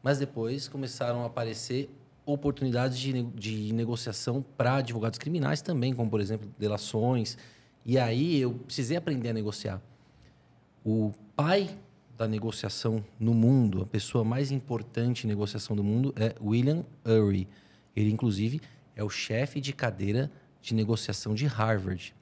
Mas 0.02 0.18
depois 0.18 0.70
começaram 0.70 1.24
a 1.24 1.26
aparecer 1.26 1.90
oportunidades 2.26 2.98
de, 2.98 3.24
de 3.24 3.74
negociação 3.74 4.44
para 4.56 4.76
advogados 4.76 5.20
criminais 5.20 5.62
também, 5.62 5.94
como, 5.94 6.10
por 6.10 6.22
exemplo, 6.22 6.50
delações. 6.58 7.38
E 7.86 7.98
aí 7.98 8.40
eu 8.40 8.54
precisei 8.54 8.96
aprender 8.96 9.30
a 9.30 9.34
negociar. 9.34 9.82
O 10.86 11.12
pai 11.36 11.70
da 12.20 12.28
negociação 12.28 13.02
no 13.18 13.34
mundo, 13.34 13.82
a 13.82 13.86
pessoa 13.86 14.26
mais 14.26 14.52
importante 14.52 15.24
em 15.24 15.28
negociação 15.30 15.74
do 15.74 15.82
mundo 15.82 16.14
é 16.18 16.36
William 16.42 16.84
Ury. 17.06 17.48
Ele, 17.96 18.12
inclusive, 18.12 18.60
é 18.94 19.02
o 19.02 19.10
chefe 19.10 19.62
de 19.62 19.72
cadeira 19.72 20.30
de 20.62 20.76
negociação 20.76 21.34
de 21.34 21.46
Harvard. 21.46 22.14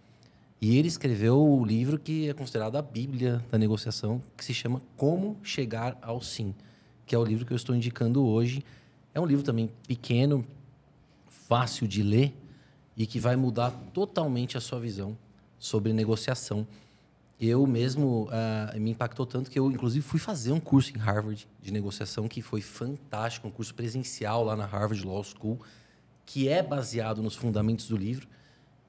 E 0.61 0.77
ele 0.77 0.87
escreveu 0.87 1.43
o 1.43 1.65
livro 1.65 1.97
que 1.97 2.29
é 2.29 2.33
considerado 2.33 2.75
a 2.75 2.81
Bíblia 2.81 3.43
da 3.49 3.57
negociação, 3.57 4.21
que 4.37 4.45
se 4.45 4.53
chama 4.53 4.83
Como 4.95 5.35
Chegar 5.41 5.97
ao 5.99 6.21
Sim, 6.21 6.53
que 7.03 7.15
é 7.15 7.17
o 7.17 7.25
livro 7.25 7.43
que 7.43 7.51
eu 7.51 7.57
estou 7.57 7.75
indicando 7.75 8.23
hoje. 8.23 8.63
É 9.15 9.19
um 9.19 9.25
livro 9.25 9.43
também 9.43 9.67
pequeno, 9.87 10.45
fácil 11.25 11.87
de 11.87 12.03
ler 12.03 12.35
e 12.95 13.07
que 13.07 13.19
vai 13.19 13.35
mudar 13.35 13.71
totalmente 13.93 14.57
a 14.57 14.61
sua 14.61 14.79
visão 14.79 15.17
sobre 15.57 15.91
negociação 15.91 16.67
eu 17.39 17.67
mesmo 17.67 18.27
uh, 18.29 18.79
me 18.79 18.91
impactou 18.91 19.25
tanto 19.25 19.51
que 19.51 19.59
eu, 19.59 19.71
inclusive, 19.71 20.03
fui 20.03 20.19
fazer 20.19 20.51
um 20.51 20.59
curso 20.59 20.91
em 20.95 20.97
Harvard 20.97 21.47
de 21.61 21.71
negociação 21.71 22.27
que 22.27 22.41
foi 22.41 22.61
fantástico, 22.61 23.47
um 23.47 23.51
curso 23.51 23.75
presencial 23.75 24.43
lá 24.43 24.55
na 24.55 24.65
Harvard 24.65 25.05
Law 25.05 25.23
School, 25.23 25.59
que 26.25 26.49
é 26.49 26.63
baseado 26.63 27.21
nos 27.21 27.35
fundamentos 27.35 27.87
do 27.87 27.95
livro. 27.95 28.27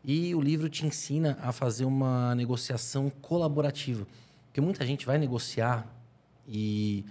E 0.02 0.34
o 0.34 0.40
livro 0.40 0.68
te 0.70 0.86
ensina 0.86 1.38
a 1.42 1.52
fazer 1.52 1.84
uma 1.84 2.34
negociação 2.34 3.10
colaborativa. 3.10 4.06
Porque 4.46 4.60
muita 4.60 4.86
gente 4.86 5.04
vai 5.04 5.18
negociar 5.18 5.86
e 6.46 7.04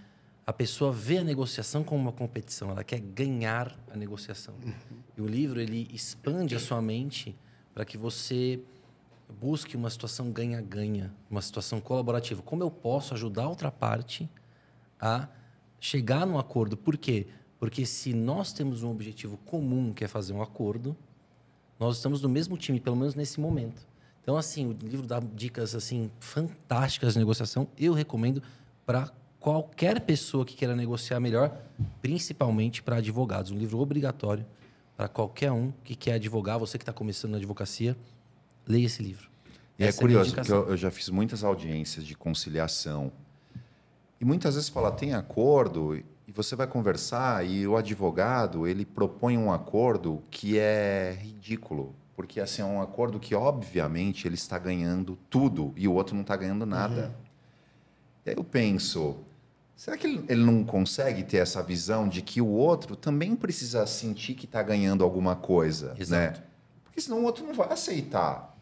a 0.46 0.52
pessoa 0.52 0.92
vê 0.92 1.20
a 1.20 1.24
negociação 1.24 1.84
como 1.84 2.02
uma 2.02 2.12
competição, 2.12 2.72
ela 2.72 2.84
quer 2.84 3.00
ganhar 3.00 3.78
a 3.92 3.96
negociação. 3.96 4.56
Uhum. 4.64 4.74
E 5.18 5.22
o 5.22 5.28
livro 5.28 5.62
ele 5.62 5.88
expande 5.94 6.56
a 6.56 6.60
sua 6.60 6.82
mente 6.82 7.36
para 7.74 7.86
que 7.86 7.98
você 7.98 8.60
busque 9.30 9.76
uma 9.76 9.90
situação 9.90 10.32
ganha-ganha, 10.32 11.14
uma 11.30 11.42
situação 11.42 11.80
colaborativa. 11.82 12.42
Como 12.42 12.64
eu 12.64 12.72
posso 12.72 13.14
ajudar 13.14 13.44
a 13.44 13.50
outra 13.50 13.72
parte 13.72 14.30
a 15.00 15.28
chegar 15.80 16.26
num 16.26 16.40
acordo? 16.40 16.78
Por 16.78 16.98
quê? 16.98 17.28
Porque 17.60 17.86
se 17.86 18.14
nós 18.14 18.54
temos 18.54 18.84
um 18.84 18.92
objetivo 18.92 19.38
comum, 19.38 19.94
que 19.94 20.04
é 20.04 20.08
fazer 20.08 20.34
um 20.34 20.42
acordo, 20.42 20.96
nós 21.80 21.98
estamos 21.98 22.22
no 22.22 22.30
mesmo 22.30 22.58
time, 22.58 22.80
pelo 22.80 22.96
menos 22.96 23.16
nesse 23.16 23.40
momento. 23.40 23.88
Então, 24.22 24.36
assim, 24.36 24.68
o 24.68 24.74
livro 24.74 25.08
dá 25.08 25.20
dicas 25.20 25.74
assim 25.74 26.12
fantásticas 26.20 27.14
de 27.14 27.20
negociação. 27.20 27.68
Eu 27.78 27.94
recomendo 27.94 28.42
para 28.86 29.12
qualquer 29.40 30.02
pessoa 30.02 30.46
que 30.46 30.56
queira 30.56 30.76
negociar 30.76 31.20
melhor, 31.20 31.56
principalmente 32.02 32.84
para 32.84 32.98
advogados. 32.98 33.52
Um 33.52 33.58
livro 33.58 33.80
obrigatório 33.80 34.46
para 34.98 35.08
qualquer 35.08 35.52
um 35.52 35.72
que 35.84 35.96
quer 35.96 36.14
advogar, 36.14 36.58
você 36.58 36.78
que 36.78 36.82
está 36.82 36.92
começando 36.92 37.32
na 37.32 37.38
advocacia, 37.38 37.96
leia 38.68 38.86
esse 38.86 39.02
livro. 39.02 39.30
E 39.78 39.84
é 39.84 39.88
Essa 39.88 40.00
é 40.00 40.02
curioso, 40.02 40.34
porque 40.34 40.52
eu, 40.52 40.70
eu, 40.70 40.78
já 40.78 40.90
fiz 40.90 41.10
muitas 41.10 41.44
audiências 41.44 42.06
de 42.06 42.16
conciliação. 42.16 43.12
E 44.20 44.26
muitas 44.26 44.56
vezes 44.56 44.70
fala, 44.70 44.92
tem 44.92 45.14
acordo, 45.14 45.96
e 45.96 46.32
você 46.32 46.56
vai 46.56 46.66
conversar, 46.68 47.46
e 47.46 47.68
o 47.68 47.78
advogado, 47.78 48.68
ele 48.68 48.86
propõe 48.86 49.38
um 49.38 49.52
acordo 49.52 50.24
que 50.32 50.58
é 50.58 51.18
ridículo. 51.22 51.96
Porque 52.18 52.40
assim, 52.40 52.64
é 52.64 52.66
um 52.66 52.82
acordo 52.82 53.20
que, 53.20 53.36
obviamente, 53.36 54.28
ele 54.28 54.34
está 54.34 54.58
ganhando 54.58 55.18
tudo 55.30 55.72
e 55.78 55.88
o 55.88 55.94
outro 55.94 56.16
não 56.16 56.24
está 56.24 56.36
ganhando 56.36 56.66
nada. 56.66 57.06
Uhum. 57.06 57.28
E 58.26 58.30
aí 58.32 58.36
eu 58.36 58.44
penso, 58.44 59.18
será 59.76 59.96
que 59.96 60.08
ele 60.28 60.44
não 60.44 60.64
consegue 60.64 61.24
ter 61.24 61.38
essa 61.38 61.62
visão 61.62 62.10
de 62.10 62.24
que 62.24 62.42
o 62.42 62.48
outro 62.48 62.96
também 62.96 63.36
precisa 63.36 63.86
sentir 63.86 64.34
que 64.34 64.46
está 64.46 64.64
ganhando 64.64 65.04
alguma 65.04 65.36
coisa? 65.36 65.96
Exato. 66.00 66.40
Né? 66.40 66.46
Porque 66.84 67.00
senão 67.00 67.20
o 67.20 67.24
outro 67.24 67.46
não 67.46 67.54
vai 67.54 67.72
aceitar. 67.72 68.57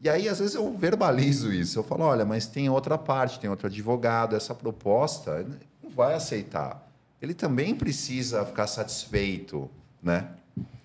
E 0.00 0.08
aí, 0.08 0.28
às 0.28 0.38
vezes, 0.38 0.54
eu 0.54 0.72
verbalizo 0.76 1.52
isso. 1.52 1.78
Eu 1.78 1.82
falo, 1.82 2.04
olha, 2.04 2.24
mas 2.24 2.46
tem 2.46 2.68
outra 2.68 2.98
parte, 2.98 3.40
tem 3.40 3.48
outro 3.48 3.66
advogado, 3.66 4.36
essa 4.36 4.54
proposta 4.54 5.46
não 5.82 5.90
vai 5.90 6.14
aceitar. 6.14 6.86
Ele 7.20 7.32
também 7.32 7.74
precisa 7.74 8.44
ficar 8.44 8.66
satisfeito, 8.66 9.70
né? 10.02 10.28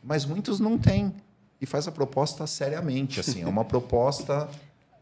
Mas 0.04 0.26
muitos 0.26 0.60
não 0.60 0.78
têm. 0.78 1.14
E 1.60 1.66
faz 1.66 1.88
a 1.88 1.92
proposta 1.92 2.48
seriamente, 2.48 3.20
assim. 3.20 3.44
É 3.44 3.48
uma 3.48 3.66
proposta... 3.66 4.50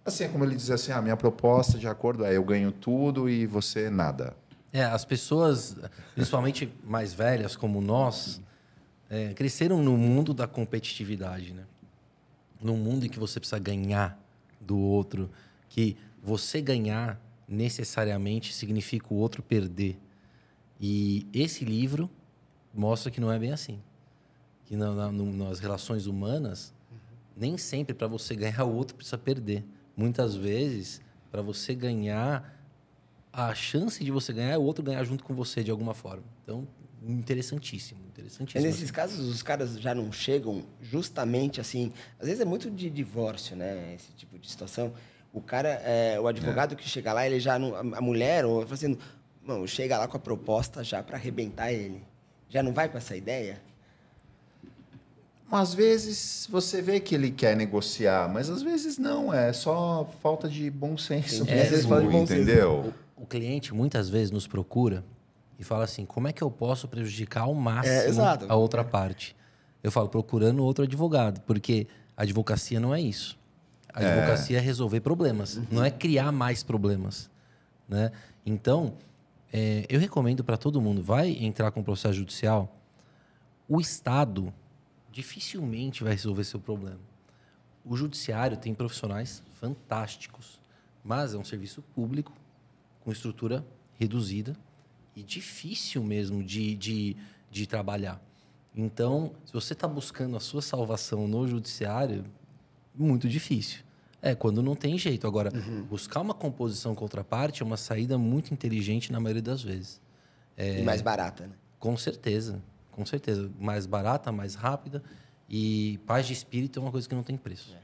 Assim, 0.03 0.23
é 0.23 0.27
como 0.27 0.43
ele 0.43 0.55
diz 0.55 0.71
assim, 0.71 0.91
a 0.91 0.97
ah, 0.97 1.01
minha 1.01 1.15
proposta 1.15 1.77
de 1.77 1.87
acordo 1.87 2.25
é 2.25 2.35
eu 2.35 2.43
ganho 2.43 2.71
tudo 2.71 3.29
e 3.29 3.45
você 3.45 3.89
nada. 3.89 4.33
É, 4.73 4.83
as 4.83 5.05
pessoas, 5.05 5.75
principalmente 6.15 6.71
mais 6.83 7.13
velhas 7.13 7.55
como 7.55 7.79
nós, 7.79 8.41
é, 9.09 9.33
cresceram 9.33 9.83
no 9.83 9.95
mundo 9.97 10.33
da 10.33 10.47
competitividade, 10.47 11.53
né? 11.53 11.63
Num 12.61 12.77
mundo 12.77 13.05
em 13.05 13.09
que 13.09 13.19
você 13.19 13.39
precisa 13.39 13.59
ganhar 13.59 14.19
do 14.59 14.77
outro, 14.77 15.29
que 15.69 15.95
você 16.21 16.61
ganhar 16.61 17.19
necessariamente 17.47 18.53
significa 18.53 19.13
o 19.13 19.17
outro 19.17 19.41
perder. 19.41 19.97
E 20.79 21.25
esse 21.33 21.65
livro 21.65 22.09
mostra 22.73 23.11
que 23.11 23.19
não 23.19 23.31
é 23.31 23.39
bem 23.39 23.51
assim. 23.51 23.79
Que 24.65 24.75
na, 24.75 24.93
na, 24.93 25.11
nas 25.11 25.59
relações 25.59 26.05
humanas, 26.05 26.73
uhum. 26.91 26.97
nem 27.35 27.57
sempre 27.57 27.93
para 27.93 28.07
você 28.07 28.35
ganhar 28.35 28.63
o 28.63 28.73
outro 28.73 28.95
precisa 28.95 29.17
perder. 29.17 29.65
Muitas 29.97 30.35
vezes, 30.35 31.01
para 31.31 31.41
você 31.41 31.73
ganhar, 31.73 32.55
a 33.33 33.53
chance 33.55 34.03
de 34.03 34.11
você 34.11 34.31
ganhar 34.31 34.51
é 34.51 34.57
o 34.57 34.61
outro 34.61 34.83
ganhar 34.83 35.03
junto 35.03 35.23
com 35.23 35.33
você 35.33 35.63
de 35.63 35.71
alguma 35.71 35.93
forma. 35.93 36.23
Então, 36.43 36.67
interessantíssimo, 37.07 38.01
interessantíssimo. 38.07 38.63
Mas 38.63 38.75
nesses 38.75 38.91
casos, 38.91 39.27
os 39.27 39.41
caras 39.41 39.79
já 39.79 39.95
não 39.95 40.11
chegam 40.11 40.63
justamente 40.81 41.61
assim. 41.61 41.91
Às 42.19 42.27
vezes 42.27 42.41
é 42.41 42.45
muito 42.45 42.69
de 42.69 42.89
divórcio, 42.89 43.55
né? 43.55 43.93
Esse 43.95 44.11
tipo 44.13 44.37
de 44.37 44.49
situação. 44.49 44.93
O 45.31 45.41
cara, 45.41 45.69
é, 45.85 46.19
o 46.19 46.27
advogado 46.27 46.73
é. 46.73 46.75
que 46.75 46.87
chega 46.87 47.13
lá, 47.13 47.25
ele 47.25 47.39
já 47.39 47.59
não, 47.59 47.75
a 47.75 48.01
mulher 48.01 48.45
ou 48.45 48.65
fazendo, 48.65 48.97
não, 49.45 49.65
chega 49.67 49.97
lá 49.97 50.07
com 50.07 50.17
a 50.17 50.19
proposta 50.19 50.83
já 50.83 51.03
para 51.03 51.17
arrebentar 51.17 51.71
ele. 51.71 52.01
Já 52.49 52.63
não 52.63 52.73
vai 52.73 52.89
com 52.89 52.97
essa 52.97 53.15
ideia? 53.15 53.61
Às 55.51 55.73
vezes 55.73 56.47
você 56.49 56.81
vê 56.81 56.99
que 56.99 57.15
ele 57.15 57.31
quer 57.31 57.55
negociar, 57.55 58.29
mas 58.31 58.49
às 58.49 58.61
vezes 58.61 58.97
não, 58.97 59.33
é 59.33 59.51
só 59.51 60.07
falta 60.21 60.47
de 60.47 60.69
bom 60.69 60.97
senso 60.97 61.43
é, 61.47 61.55
mesmo, 61.55 62.11
entendeu? 62.11 62.93
O, 63.17 63.23
o 63.23 63.25
cliente 63.25 63.73
muitas 63.73 64.09
vezes 64.09 64.29
nos 64.29 64.45
procura 64.45 65.03
e 65.59 65.63
fala 65.63 65.83
assim: 65.83 66.05
como 66.05 66.27
é 66.27 66.33
que 66.33 66.41
eu 66.41 66.49
posso 66.49 66.87
prejudicar 66.87 67.41
ao 67.41 67.53
máximo 67.53 68.21
é, 68.23 68.37
a 68.47 68.55
outra 68.55 68.83
parte? 68.83 69.35
Eu 69.83 69.91
falo, 69.91 70.07
procurando 70.07 70.63
outro 70.63 70.85
advogado, 70.85 71.41
porque 71.41 71.87
a 72.15 72.23
advocacia 72.23 72.79
não 72.79 72.95
é 72.95 73.01
isso. 73.01 73.37
A 73.93 74.01
é. 74.01 74.11
advocacia 74.11 74.57
é, 74.57 74.59
é 74.59 74.63
resolver 74.63 75.01
problemas, 75.01 75.57
uhum. 75.57 75.65
não 75.71 75.83
é 75.83 75.91
criar 75.91 76.31
mais 76.31 76.63
problemas. 76.63 77.29
Né? 77.87 78.11
Então, 78.45 78.93
é, 79.51 79.85
eu 79.89 79.99
recomendo 79.99 80.43
para 80.43 80.57
todo 80.57 80.81
mundo: 80.81 81.03
vai 81.03 81.31
entrar 81.31 81.71
com 81.71 81.83
processo 81.83 82.15
judicial, 82.15 82.73
o 83.67 83.81
Estado 83.81 84.53
dificilmente 85.11 86.03
vai 86.03 86.13
resolver 86.13 86.43
seu 86.45 86.59
problema. 86.59 86.99
O 87.83 87.97
judiciário 87.97 88.55
tem 88.55 88.73
profissionais 88.73 89.43
fantásticos, 89.59 90.59
mas 91.03 91.33
é 91.33 91.37
um 91.37 91.43
serviço 91.43 91.81
público 91.81 92.31
com 93.01 93.11
estrutura 93.11 93.65
reduzida 93.97 94.55
e 95.19 95.23
difícil 95.23 96.03
mesmo 96.03 96.43
de, 96.43 96.75
de, 96.75 97.17
de 97.51 97.67
trabalhar. 97.67 98.21
Então, 98.75 99.31
se 99.45 99.51
você 99.51 99.73
está 99.73 99.87
buscando 99.87 100.37
a 100.37 100.39
sua 100.39 100.61
salvação 100.61 101.27
no 101.27 101.47
judiciário, 101.47 102.23
muito 102.95 103.27
difícil. 103.27 103.79
É, 104.21 104.35
quando 104.35 104.61
não 104.61 104.75
tem 104.75 104.97
jeito. 104.97 105.25
Agora, 105.25 105.51
uhum. 105.53 105.83
buscar 105.83 106.21
uma 106.21 106.33
composição 106.33 106.93
com 106.93 107.03
outra 107.03 107.23
parte 107.23 107.61
é 107.61 107.65
uma 107.65 107.77
saída 107.77 108.17
muito 108.17 108.53
inteligente 108.53 109.11
na 109.11 109.19
maioria 109.19 109.41
das 109.41 109.61
vezes. 109.61 110.01
É, 110.57 110.79
e 110.79 110.83
mais 110.83 111.01
barata, 111.01 111.47
né? 111.47 111.53
Com 111.79 111.95
certeza, 111.95 112.61
com 112.91 113.05
certeza. 113.05 113.49
Mais 113.59 113.85
barata, 113.85 114.31
mais 114.31 114.55
rápida. 114.55 115.01
E 115.49 115.99
paz 116.05 116.27
de 116.27 116.33
espírito 116.33 116.79
é 116.79 116.81
uma 116.81 116.91
coisa 116.91 117.07
que 117.07 117.15
não 117.15 117.23
tem 117.23 117.37
preço. 117.37 117.73
É. 117.73 117.79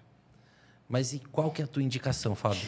Mas 0.88 1.14
e 1.14 1.20
qual 1.32 1.50
que 1.52 1.62
é 1.62 1.66
a 1.66 1.68
tua 1.68 1.82
indicação, 1.82 2.36
Fábio? 2.36 2.68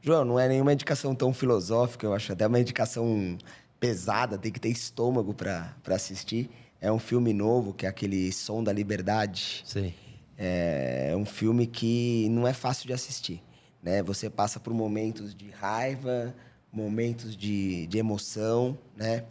João, 0.00 0.24
não 0.24 0.40
é 0.40 0.48
nenhuma 0.48 0.72
indicação 0.72 1.14
tão 1.14 1.32
filosófica, 1.32 2.06
eu 2.06 2.14
acho 2.14 2.32
até 2.32 2.46
uma 2.46 2.58
indicação 2.58 3.36
pesada, 3.82 4.38
tem 4.38 4.52
que 4.52 4.60
ter 4.60 4.68
estômago 4.68 5.34
para 5.34 5.74
assistir. 5.88 6.48
É 6.80 6.92
um 6.92 7.00
filme 7.00 7.32
novo, 7.32 7.74
que 7.74 7.84
é 7.84 7.88
aquele 7.88 8.32
Som 8.32 8.62
da 8.62 8.72
Liberdade. 8.72 9.64
Sim. 9.66 9.92
É 10.38 11.12
um 11.16 11.24
filme 11.24 11.66
que 11.66 12.28
não 12.30 12.46
é 12.46 12.52
fácil 12.52 12.86
de 12.86 12.92
assistir. 12.92 13.42
Né? 13.82 14.00
Você 14.04 14.30
passa 14.30 14.60
por 14.60 14.72
momentos 14.72 15.34
de 15.34 15.50
raiva, 15.50 16.32
momentos 16.72 17.36
de, 17.36 17.88
de 17.88 17.98
emoção, 17.98 18.78
né? 18.96 19.24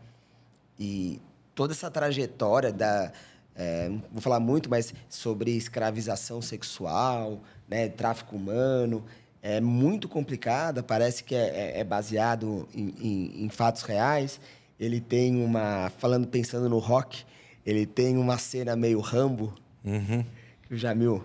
E 0.77 1.21
toda 1.55 1.71
essa 1.71 1.89
trajetória 1.89 2.73
da... 2.73 3.09
É, 3.55 3.89
vou 4.11 4.21
falar 4.21 4.41
muito, 4.41 4.69
mas 4.69 4.93
sobre 5.07 5.51
escravização 5.51 6.41
sexual, 6.41 7.41
né? 7.69 7.87
tráfico 7.87 8.35
humano. 8.35 9.05
É 9.41 9.59
muito 9.59 10.07
complicada, 10.07 10.83
parece 10.83 11.23
que 11.23 11.35
é, 11.35 11.73
é, 11.75 11.79
é 11.79 11.83
baseado 11.83 12.67
em, 12.73 12.93
em, 12.99 13.45
em, 13.45 13.49
fatos 13.49 13.81
reais. 13.83 14.39
Ele 14.79 14.99
tem 14.99 15.43
uma. 15.43 15.91
Falando, 15.97 16.27
pensando 16.27 16.69
no 16.69 16.79
rock, 16.79 17.23
ele 17.65 17.85
tem 17.85 18.17
uma 18.17 18.37
cena 18.37 18.75
meio 18.75 18.99
Rambo, 18.99 19.53
uhum. 19.83 20.23
que 20.63 20.73
o 20.73 20.77
Jamil 20.77 21.23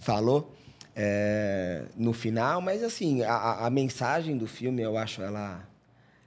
falou 0.00 0.54
é, 0.94 1.84
no 1.96 2.12
final, 2.12 2.60
mas 2.60 2.82
assim, 2.82 3.22
a, 3.22 3.66
a 3.66 3.70
mensagem 3.70 4.36
do 4.36 4.46
filme 4.46 4.82
eu 4.82 4.96
acho 4.96 5.22
ela 5.22 5.66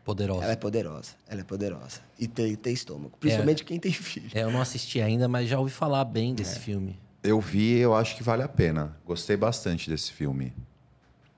Poderosa. 0.05 0.43
Ela 0.43 0.53
é 0.53 0.55
poderosa. 0.55 1.11
Ela 1.27 1.41
é 1.41 1.43
poderosa. 1.43 1.99
E 2.19 2.27
tem, 2.27 2.55
tem 2.55 2.71
estômago. 2.71 3.17
Principalmente 3.19 3.63
é, 3.63 3.65
quem 3.65 3.79
tem 3.79 3.91
filho. 3.91 4.29
É, 4.35 4.43
eu 4.43 4.51
não 4.51 4.61
assisti 4.61 5.01
ainda, 5.01 5.27
mas 5.27 5.49
já 5.49 5.57
ouvi 5.57 5.71
falar 5.71 6.05
bem 6.05 6.35
desse 6.35 6.57
é. 6.57 6.59
filme. 6.59 6.99
Eu 7.23 7.41
vi 7.41 7.79
eu 7.79 7.95
acho 7.95 8.15
que 8.15 8.21
vale 8.21 8.43
a 8.43 8.47
pena. 8.47 8.95
Gostei 9.03 9.35
bastante 9.35 9.89
desse 9.89 10.11
filme. 10.13 10.53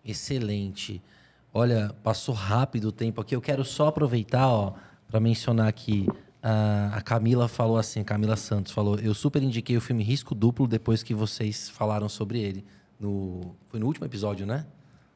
Excelente. 0.08 1.02
Olha, 1.54 1.94
passou 2.04 2.34
rápido 2.34 2.86
o 2.86 2.92
tempo 2.92 3.20
aqui. 3.20 3.36
Eu 3.36 3.42
quero 3.42 3.66
só 3.66 3.88
aproveitar, 3.88 4.48
ó, 4.48 4.74
para 5.08 5.20
mencionar 5.20 5.68
aqui. 5.68 6.08
A 6.42 7.02
Camila 7.02 7.48
falou 7.48 7.78
assim, 7.78 8.04
Camila 8.04 8.38
Santos 8.38 8.72
falou: 8.72 8.98
Eu 9.00 9.14
super 9.14 9.44
indiquei 9.44 9.76
o 9.76 9.82
filme 9.82 10.04
Risco 10.04 10.34
Duplo 10.34 10.68
depois 10.68 11.04
que 11.04 11.14
vocês 11.14 11.70
falaram 11.70 12.08
sobre 12.08 12.40
ele. 12.40 12.64
No, 13.00 13.56
foi 13.70 13.80
no 13.80 13.86
último 13.86 14.06
episódio, 14.06 14.46
né? 14.46 14.66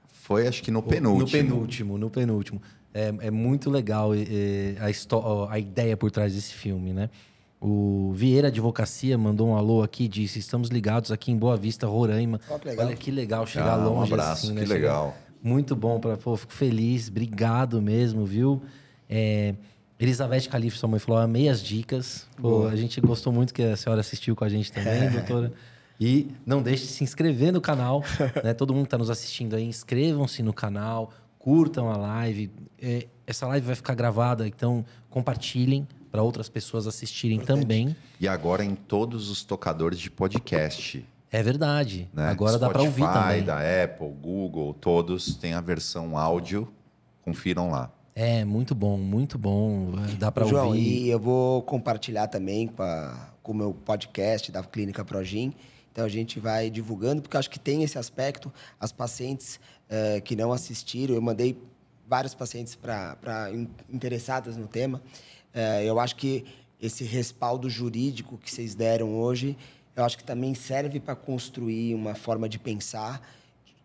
Foi, 0.08 0.48
acho 0.48 0.62
que 0.62 0.72
no 0.72 0.84
penúltimo. 0.84 1.26
No 1.26 1.32
penúltimo, 1.32 1.98
no 1.98 2.10
penúltimo. 2.10 2.62
É, 2.94 3.14
é 3.22 3.32
muito 3.32 3.70
legal 3.70 4.14
é, 4.14 4.76
a, 4.80 5.54
a 5.54 5.60
ideia 5.60 5.96
por 5.96 6.12
trás 6.12 6.34
desse 6.34 6.54
filme, 6.54 6.92
né? 6.92 7.10
O 7.64 8.12
Vieira 8.16 8.48
Advocacia 8.48 9.16
mandou 9.20 9.50
um 9.50 9.56
alô 9.56 9.84
aqui, 9.84 10.08
disse: 10.08 10.40
estamos 10.40 10.70
ligados 10.70 11.12
aqui 11.12 11.32
em 11.32 11.38
Boa 11.38 11.56
Vista, 11.56 11.86
Roraima. 11.86 12.42
Oh, 12.50 12.58
que 12.58 12.70
Olha 12.70 12.96
que 12.96 13.12
legal 13.12 13.46
chegar 13.46 13.74
ah, 13.74 13.76
longe. 13.76 14.12
Um 14.12 14.14
abraço, 14.16 14.48
assim, 14.48 14.56
né? 14.56 14.64
que 14.64 14.68
legal. 14.68 15.16
Muito 15.44 15.76
bom, 15.76 16.00
pra, 16.00 16.18
pô, 16.18 16.36
fico 16.36 16.54
feliz, 16.54 17.08
obrigado 17.08 17.80
mesmo, 17.80 18.26
viu? 18.26 18.64
É, 19.08 19.54
Elizabeth 20.00 20.50
Calife, 20.50 20.76
sua 20.76 20.90
mãe, 20.90 21.00
falou: 21.00 21.22
amei 21.22 21.50
as 21.50 21.62
dicas. 21.62 22.28
Pô, 22.36 22.66
a 22.66 22.76
gente 22.76 23.00
gostou 23.00 23.32
muito 23.32 23.54
que 23.54 23.62
a 23.62 23.78
senhora 23.78 24.02
assistiu 24.02 24.36
com 24.36 24.44
a 24.44 24.50
gente 24.50 24.72
também, 24.72 25.12
doutora. 25.12 25.54
E 26.00 26.32
não 26.44 26.64
deixe 26.64 26.88
de 26.88 26.94
se 26.94 27.04
inscrever 27.04 27.54
no 27.54 27.62
canal. 27.62 28.04
né? 28.44 28.56
Todo 28.56 28.74
mundo 28.74 28.86
que 28.86 28.88
está 28.88 28.98
nos 28.98 29.12
assistindo 29.12 29.56
aí, 29.56 29.66
inscrevam-se 29.66 30.42
no 30.42 30.52
canal, 30.52 31.12
curtam 31.38 31.92
a 31.92 31.96
live. 31.96 32.50
É, 32.82 33.06
essa 33.28 33.46
live 33.46 33.68
vai 33.68 33.76
ficar 33.76 33.94
gravada, 33.94 34.48
então 34.48 34.84
compartilhem 35.12 35.88
para 36.12 36.22
outras 36.22 36.50
pessoas 36.50 36.88
assistirem 36.88 37.40
também. 37.40 37.96
E 38.20 38.28
agora 38.28 38.64
em 38.64 38.76
todos 38.76 39.30
os 39.30 39.44
tocadores 39.44 40.00
de 40.00 40.10
podcast. 40.10 41.06
É 41.32 41.42
verdade. 41.42 42.10
Né? 42.14 42.28
Agora 42.28 42.58
Spotify, 42.58 42.68
dá 42.68 42.70
para 42.70 42.82
ouvir 42.82 43.14
também. 43.14 43.44
da 43.44 43.84
Apple, 43.84 44.10
Google, 44.22 44.74
todos 44.74 45.36
têm 45.36 45.54
a 45.54 45.62
versão 45.62 46.18
áudio. 46.18 46.68
Confiram 47.22 47.72
lá. 47.72 47.92
É, 48.14 48.44
muito 48.44 48.76
bom, 48.76 48.98
muito 48.98 49.38
bom. 49.38 49.94
Dá 50.20 50.32
para 50.32 50.44
ouvir. 50.44 50.56
João, 50.56 50.76
e 50.76 51.10
eu 51.10 51.20
vou 51.20 51.62
compartilhar 51.62 52.28
também 52.28 52.68
com, 52.68 52.84
a, 52.84 53.30
com 53.42 53.54
o 53.54 53.56
meu 53.56 53.74
podcast 53.74 54.52
da 54.52 54.62
Clínica 54.62 55.06
Progin 55.06 55.54
então 55.92 56.06
a 56.06 56.10
gente 56.10 56.40
vai 56.40 56.70
divulgando, 56.70 57.22
porque 57.22 57.36
acho 57.36 57.50
que 57.50 57.60
tem 57.60 57.84
esse 57.84 57.98
aspecto. 57.98 58.52
As 58.80 58.92
pacientes 58.92 59.60
uh, 59.90 60.22
que 60.22 60.36
não 60.36 60.54
assistiram, 60.54 61.14
eu 61.14 61.22
mandei 61.22 61.62
vários 62.08 62.34
pacientes 62.34 62.76
para 62.76 63.50
interessadas 63.90 64.56
no 64.56 64.68
tema. 64.68 65.02
Uh, 65.54 65.84
eu 65.84 66.00
acho 66.00 66.16
que 66.16 66.46
esse 66.82 67.04
respaldo 67.04 67.70
jurídico 67.70 68.38
que 68.38 68.50
vocês 68.50 68.74
deram 68.74 69.20
hoje, 69.20 69.58
eu 69.96 70.04
acho 70.04 70.18
que 70.18 70.24
também 70.24 70.56
serve 70.56 71.00
para 71.00 71.16
construir 71.16 71.94
uma 71.94 72.16
forma 72.16 72.50
de 72.50 72.58
pensar 72.58 73.22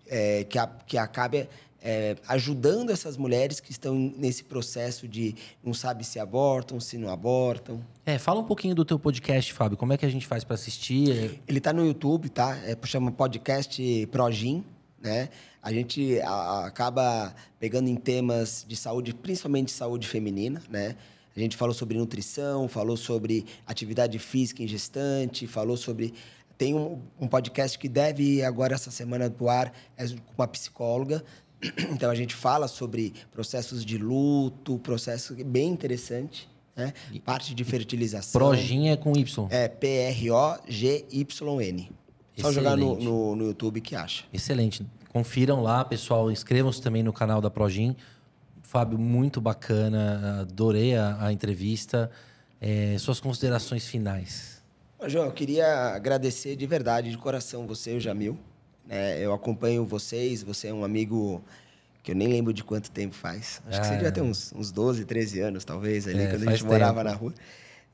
é, 0.08 0.44
que, 0.44 0.58
a, 0.58 0.66
que 0.66 0.96
acabe 0.96 1.48
é, 1.82 2.16
ajudando 2.26 2.90
essas 2.90 3.16
mulheres 3.16 3.60
que 3.60 3.70
estão 3.70 3.94
nesse 4.16 4.44
processo 4.44 5.06
de 5.06 5.34
não 5.62 5.74
sabe 5.74 6.04
se 6.04 6.18
abortam, 6.18 6.80
se 6.80 6.96
não 6.96 7.08
abortam. 7.08 7.80
É, 8.04 8.18
fala 8.18 8.40
um 8.40 8.44
pouquinho 8.44 8.74
do 8.74 8.84
teu 8.84 8.98
podcast, 8.98 9.52
Fábio. 9.52 9.76
Como 9.76 9.92
é 9.92 9.96
que 9.96 10.06
a 10.06 10.08
gente 10.08 10.26
faz 10.26 10.42
para 10.42 10.54
assistir? 10.54 11.40
Ele 11.46 11.58
está 11.58 11.72
no 11.72 11.86
YouTube, 11.86 12.28
tá? 12.28 12.56
É, 12.64 12.76
chama 12.84 13.12
podcast 13.12 14.06
Progin, 14.10 14.64
né? 15.00 15.28
A 15.62 15.72
gente 15.72 16.20
a, 16.22 16.66
acaba 16.66 17.34
pegando 17.58 17.88
em 17.88 17.96
temas 17.96 18.64
de 18.66 18.76
saúde, 18.76 19.12
principalmente 19.14 19.70
saúde 19.70 20.08
feminina, 20.08 20.62
né? 20.70 20.96
A 21.36 21.40
gente 21.40 21.56
falou 21.56 21.74
sobre 21.74 21.98
nutrição, 21.98 22.66
falou 22.66 22.96
sobre 22.96 23.44
atividade 23.66 24.18
física 24.18 24.62
em 24.62 24.68
gestante, 24.68 25.46
falou 25.46 25.76
sobre 25.76 26.14
tem 26.56 26.74
um, 26.74 27.02
um, 27.20 27.28
podcast 27.28 27.78
que 27.78 27.86
deve 27.86 28.22
ir 28.22 28.42
agora 28.42 28.74
essa 28.74 28.90
semana 28.90 29.28
pro 29.28 29.50
ar, 29.50 29.74
é 29.94 30.08
com 30.08 30.34
uma 30.38 30.48
psicóloga, 30.48 31.22
Então 31.92 32.10
a 32.10 32.14
gente 32.14 32.34
fala 32.34 32.68
sobre 32.68 33.14
processos 33.32 33.84
de 33.84 33.98
luto, 33.98 34.78
processo 34.78 35.34
bem 35.44 35.68
interessante, 35.70 36.48
né? 36.74 36.94
Parte 37.24 37.54
de 37.54 37.62
fertilização. 37.64 38.38
Progin 38.38 38.88
é 38.88 38.96
com 38.96 39.12
Y. 39.16 39.48
É 39.50 39.68
P-R-O-G-Y-N. 39.68 40.30
Só 42.38 42.52
jogar 42.52 42.76
no, 42.76 42.96
no, 43.00 43.34
no, 43.34 43.46
YouTube 43.46 43.80
que 43.80 43.96
acha. 43.96 44.24
Excelente. 44.30 44.84
Confiram 45.10 45.62
lá, 45.62 45.82
pessoal. 45.84 46.30
Inscrevam-se 46.30 46.82
também 46.82 47.02
no 47.02 47.14
canal 47.14 47.40
da 47.40 47.48
Progin. 47.50 47.96
Fábio, 48.66 48.98
muito 48.98 49.40
bacana. 49.40 50.40
Adorei 50.40 50.96
a, 50.96 51.26
a 51.26 51.32
entrevista. 51.32 52.10
É, 52.60 52.96
suas 52.98 53.20
considerações 53.20 53.86
finais. 53.86 54.62
João, 55.06 55.26
eu 55.26 55.32
queria 55.32 55.94
agradecer 55.94 56.56
de 56.56 56.66
verdade, 56.66 57.10
de 57.10 57.18
coração, 57.18 57.66
você 57.66 57.94
e 57.94 57.96
o 57.98 58.00
Jamil. 58.00 58.38
É, 58.88 59.20
eu 59.20 59.32
acompanho 59.32 59.84
vocês, 59.84 60.42
você 60.42 60.68
é 60.68 60.74
um 60.74 60.84
amigo 60.84 61.42
que 62.02 62.12
eu 62.12 62.16
nem 62.16 62.28
lembro 62.28 62.52
de 62.52 62.64
quanto 62.64 62.90
tempo 62.90 63.14
faz. 63.14 63.60
Acho 63.66 63.78
ah, 63.78 63.82
que 63.82 63.88
você 63.88 64.00
já 64.00 64.12
tem 64.12 64.22
uns, 64.22 64.52
uns 64.52 64.70
12, 64.72 65.04
13 65.04 65.40
anos, 65.40 65.64
talvez, 65.64 66.06
ali, 66.08 66.20
é, 66.20 66.26
quando 66.28 66.48
a 66.48 66.50
gente 66.50 66.60
tempo. 66.60 66.72
morava 66.72 67.04
na 67.04 67.12
rua. 67.12 67.34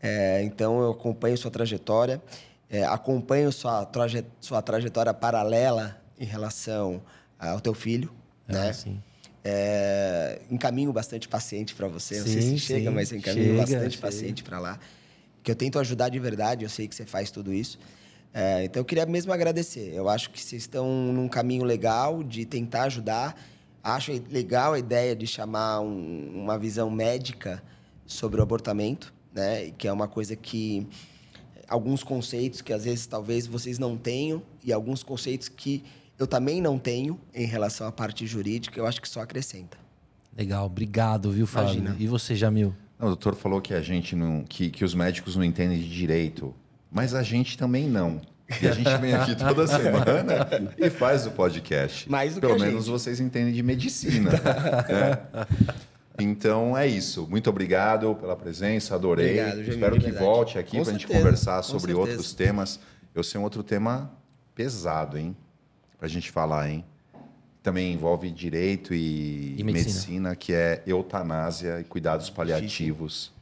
É, 0.00 0.42
então, 0.42 0.80
eu 0.80 0.90
acompanho 0.92 1.36
sua 1.36 1.50
trajetória, 1.50 2.22
é, 2.70 2.84
acompanho 2.84 3.50
sua, 3.52 3.84
traje, 3.84 4.24
sua 4.40 4.62
trajetória 4.62 5.12
paralela 5.12 6.00
em 6.18 6.24
relação 6.24 7.02
ao 7.38 7.60
teu 7.60 7.74
filho, 7.74 8.12
ah, 8.48 8.52
né? 8.52 8.72
Sim. 8.72 9.02
É, 9.44 10.40
encaminho 10.50 10.92
bastante 10.92 11.28
paciente 11.28 11.74
para 11.74 11.88
você. 11.88 12.18
Não 12.18 12.26
sim, 12.26 12.32
sei 12.32 12.42
se 12.42 12.58
chega, 12.58 12.90
sim. 12.90 12.94
mas 12.94 13.10
eu 13.10 13.18
encaminho 13.18 13.44
chega, 13.46 13.58
bastante 13.58 13.90
chega. 13.96 14.06
paciente 14.06 14.42
para 14.44 14.58
lá. 14.58 14.78
Que 15.42 15.50
eu 15.50 15.56
tento 15.56 15.78
ajudar 15.78 16.08
de 16.08 16.18
verdade, 16.18 16.64
eu 16.64 16.70
sei 16.70 16.86
que 16.86 16.94
você 16.94 17.04
faz 17.04 17.30
tudo 17.30 17.52
isso. 17.52 17.78
É, 18.32 18.64
então 18.64 18.80
eu 18.80 18.84
queria 18.84 19.04
mesmo 19.04 19.32
agradecer. 19.32 19.92
Eu 19.92 20.08
acho 20.08 20.30
que 20.30 20.40
vocês 20.40 20.62
estão 20.62 20.88
num 21.12 21.28
caminho 21.28 21.64
legal 21.64 22.22
de 22.22 22.44
tentar 22.44 22.84
ajudar. 22.84 23.36
Acho 23.82 24.12
legal 24.30 24.74
a 24.74 24.78
ideia 24.78 25.14
de 25.14 25.26
chamar 25.26 25.80
um, 25.80 26.30
uma 26.34 26.58
visão 26.58 26.88
médica 26.88 27.62
sobre 28.06 28.40
o 28.40 28.42
abortamento, 28.42 29.12
né? 29.34 29.72
Que 29.76 29.88
é 29.88 29.92
uma 29.92 30.06
coisa 30.06 30.36
que 30.36 30.86
alguns 31.68 32.02
conceitos 32.04 32.60
que 32.60 32.72
às 32.72 32.84
vezes 32.84 33.06
talvez 33.06 33.46
vocês 33.46 33.78
não 33.78 33.96
tenham 33.96 34.42
e 34.62 34.72
alguns 34.72 35.02
conceitos 35.02 35.48
que 35.48 35.82
eu 36.22 36.26
também 36.26 36.60
não 36.60 36.78
tenho 36.78 37.20
em 37.34 37.46
relação 37.46 37.86
à 37.86 37.92
parte 37.92 38.26
jurídica, 38.26 38.78
eu 38.78 38.86
acho 38.86 39.00
que 39.00 39.08
só 39.08 39.20
acrescenta. 39.20 39.76
Legal, 40.36 40.66
obrigado, 40.66 41.30
viu, 41.30 41.46
Fábio? 41.46 41.74
Imagina. 41.74 41.96
E 41.98 42.06
você, 42.06 42.34
Jamil? 42.34 42.74
Não, 42.98 43.08
o 43.08 43.10
doutor 43.10 43.34
falou 43.34 43.60
que 43.60 43.74
a 43.74 43.82
gente 43.82 44.16
não, 44.16 44.44
que, 44.44 44.70
que 44.70 44.84
os 44.84 44.94
médicos 44.94 45.36
não 45.36 45.44
entendem 45.44 45.78
de 45.78 45.88
direito 45.88 46.54
mas 46.92 47.14
a 47.14 47.22
gente 47.22 47.56
também 47.56 47.88
não. 47.88 48.20
E 48.60 48.68
a 48.68 48.72
gente 48.72 48.94
vem 48.98 49.14
aqui 49.14 49.34
toda 49.34 49.64
semana 49.66 50.46
e 50.76 50.90
faz 50.90 51.26
o 51.26 51.30
podcast. 51.30 52.10
Mais 52.10 52.34
do 52.34 52.40
Pelo 52.42 52.56
que 52.56 52.60
menos 52.60 52.84
gente. 52.84 52.92
vocês 52.92 53.18
entendem 53.18 53.54
de 53.54 53.62
medicina. 53.62 54.30
né? 54.86 55.46
Então 56.18 56.76
é 56.76 56.86
isso. 56.86 57.26
Muito 57.30 57.48
obrigado 57.48 58.14
pela 58.16 58.36
presença, 58.36 58.94
adorei. 58.94 59.40
Obrigado, 59.40 59.62
Espero 59.62 59.98
que 59.98 60.12
volte 60.12 60.58
aqui 60.58 60.78
para 60.78 60.90
a 60.90 60.92
gente 60.92 61.06
conversar 61.06 61.62
sobre 61.62 61.94
outros 61.94 62.34
temas. 62.34 62.78
Eu 63.14 63.22
sei 63.22 63.40
um 63.40 63.44
outro 63.44 63.62
tema 63.62 64.12
pesado, 64.54 65.16
hein? 65.16 65.34
Para 66.02 66.08
a 66.08 66.10
gente 66.10 66.32
falar, 66.32 66.68
hein? 66.68 66.84
Também 67.62 67.92
envolve 67.92 68.28
direito 68.28 68.92
e, 68.92 69.54
e 69.56 69.62
medicina. 69.62 70.30
medicina. 70.32 70.34
que 70.34 70.52
é 70.52 70.82
eutanásia 70.84 71.80
e 71.80 71.84
cuidados 71.84 72.28
paliativos. 72.28 73.32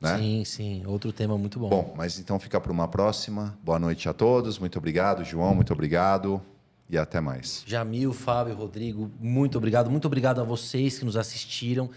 Né? 0.00 0.16
Sim, 0.16 0.44
sim. 0.46 0.82
Outro 0.86 1.12
tema 1.12 1.36
muito 1.36 1.58
bom. 1.58 1.68
Bom, 1.68 1.94
mas 1.94 2.18
então 2.18 2.40
fica 2.40 2.58
para 2.58 2.72
uma 2.72 2.88
próxima. 2.88 3.54
Boa 3.62 3.78
noite 3.78 4.08
a 4.08 4.14
todos. 4.14 4.58
Muito 4.58 4.78
obrigado, 4.78 5.24
João. 5.24 5.54
Muito 5.54 5.74
obrigado. 5.74 6.40
E 6.88 6.96
até 6.96 7.20
mais. 7.20 7.62
Jamil, 7.66 8.14
Fábio, 8.14 8.54
Rodrigo, 8.54 9.10
muito 9.20 9.58
obrigado. 9.58 9.90
Muito 9.90 10.06
obrigado 10.06 10.40
a 10.40 10.42
vocês 10.42 10.98
que 10.98 11.04
nos 11.04 11.18
assistiram. 11.18 11.90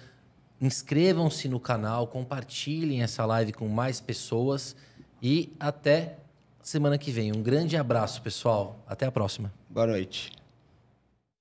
Inscrevam-se 0.60 1.48
no 1.48 1.62
canal, 1.62 2.08
compartilhem 2.08 3.04
essa 3.04 3.26
live 3.26 3.54
com 3.54 3.70
mais 3.70 4.02
pessoas. 4.02 4.76
E 5.24 5.56
até 5.58 6.18
semana 6.62 6.98
que 6.98 7.10
vem. 7.10 7.32
Um 7.32 7.42
grande 7.42 7.78
abraço, 7.78 8.22
pessoal. 8.22 8.84
Até 8.86 9.06
a 9.06 9.12
próxima. 9.14 9.58
Boa 9.70 9.86
noite. 9.86 10.39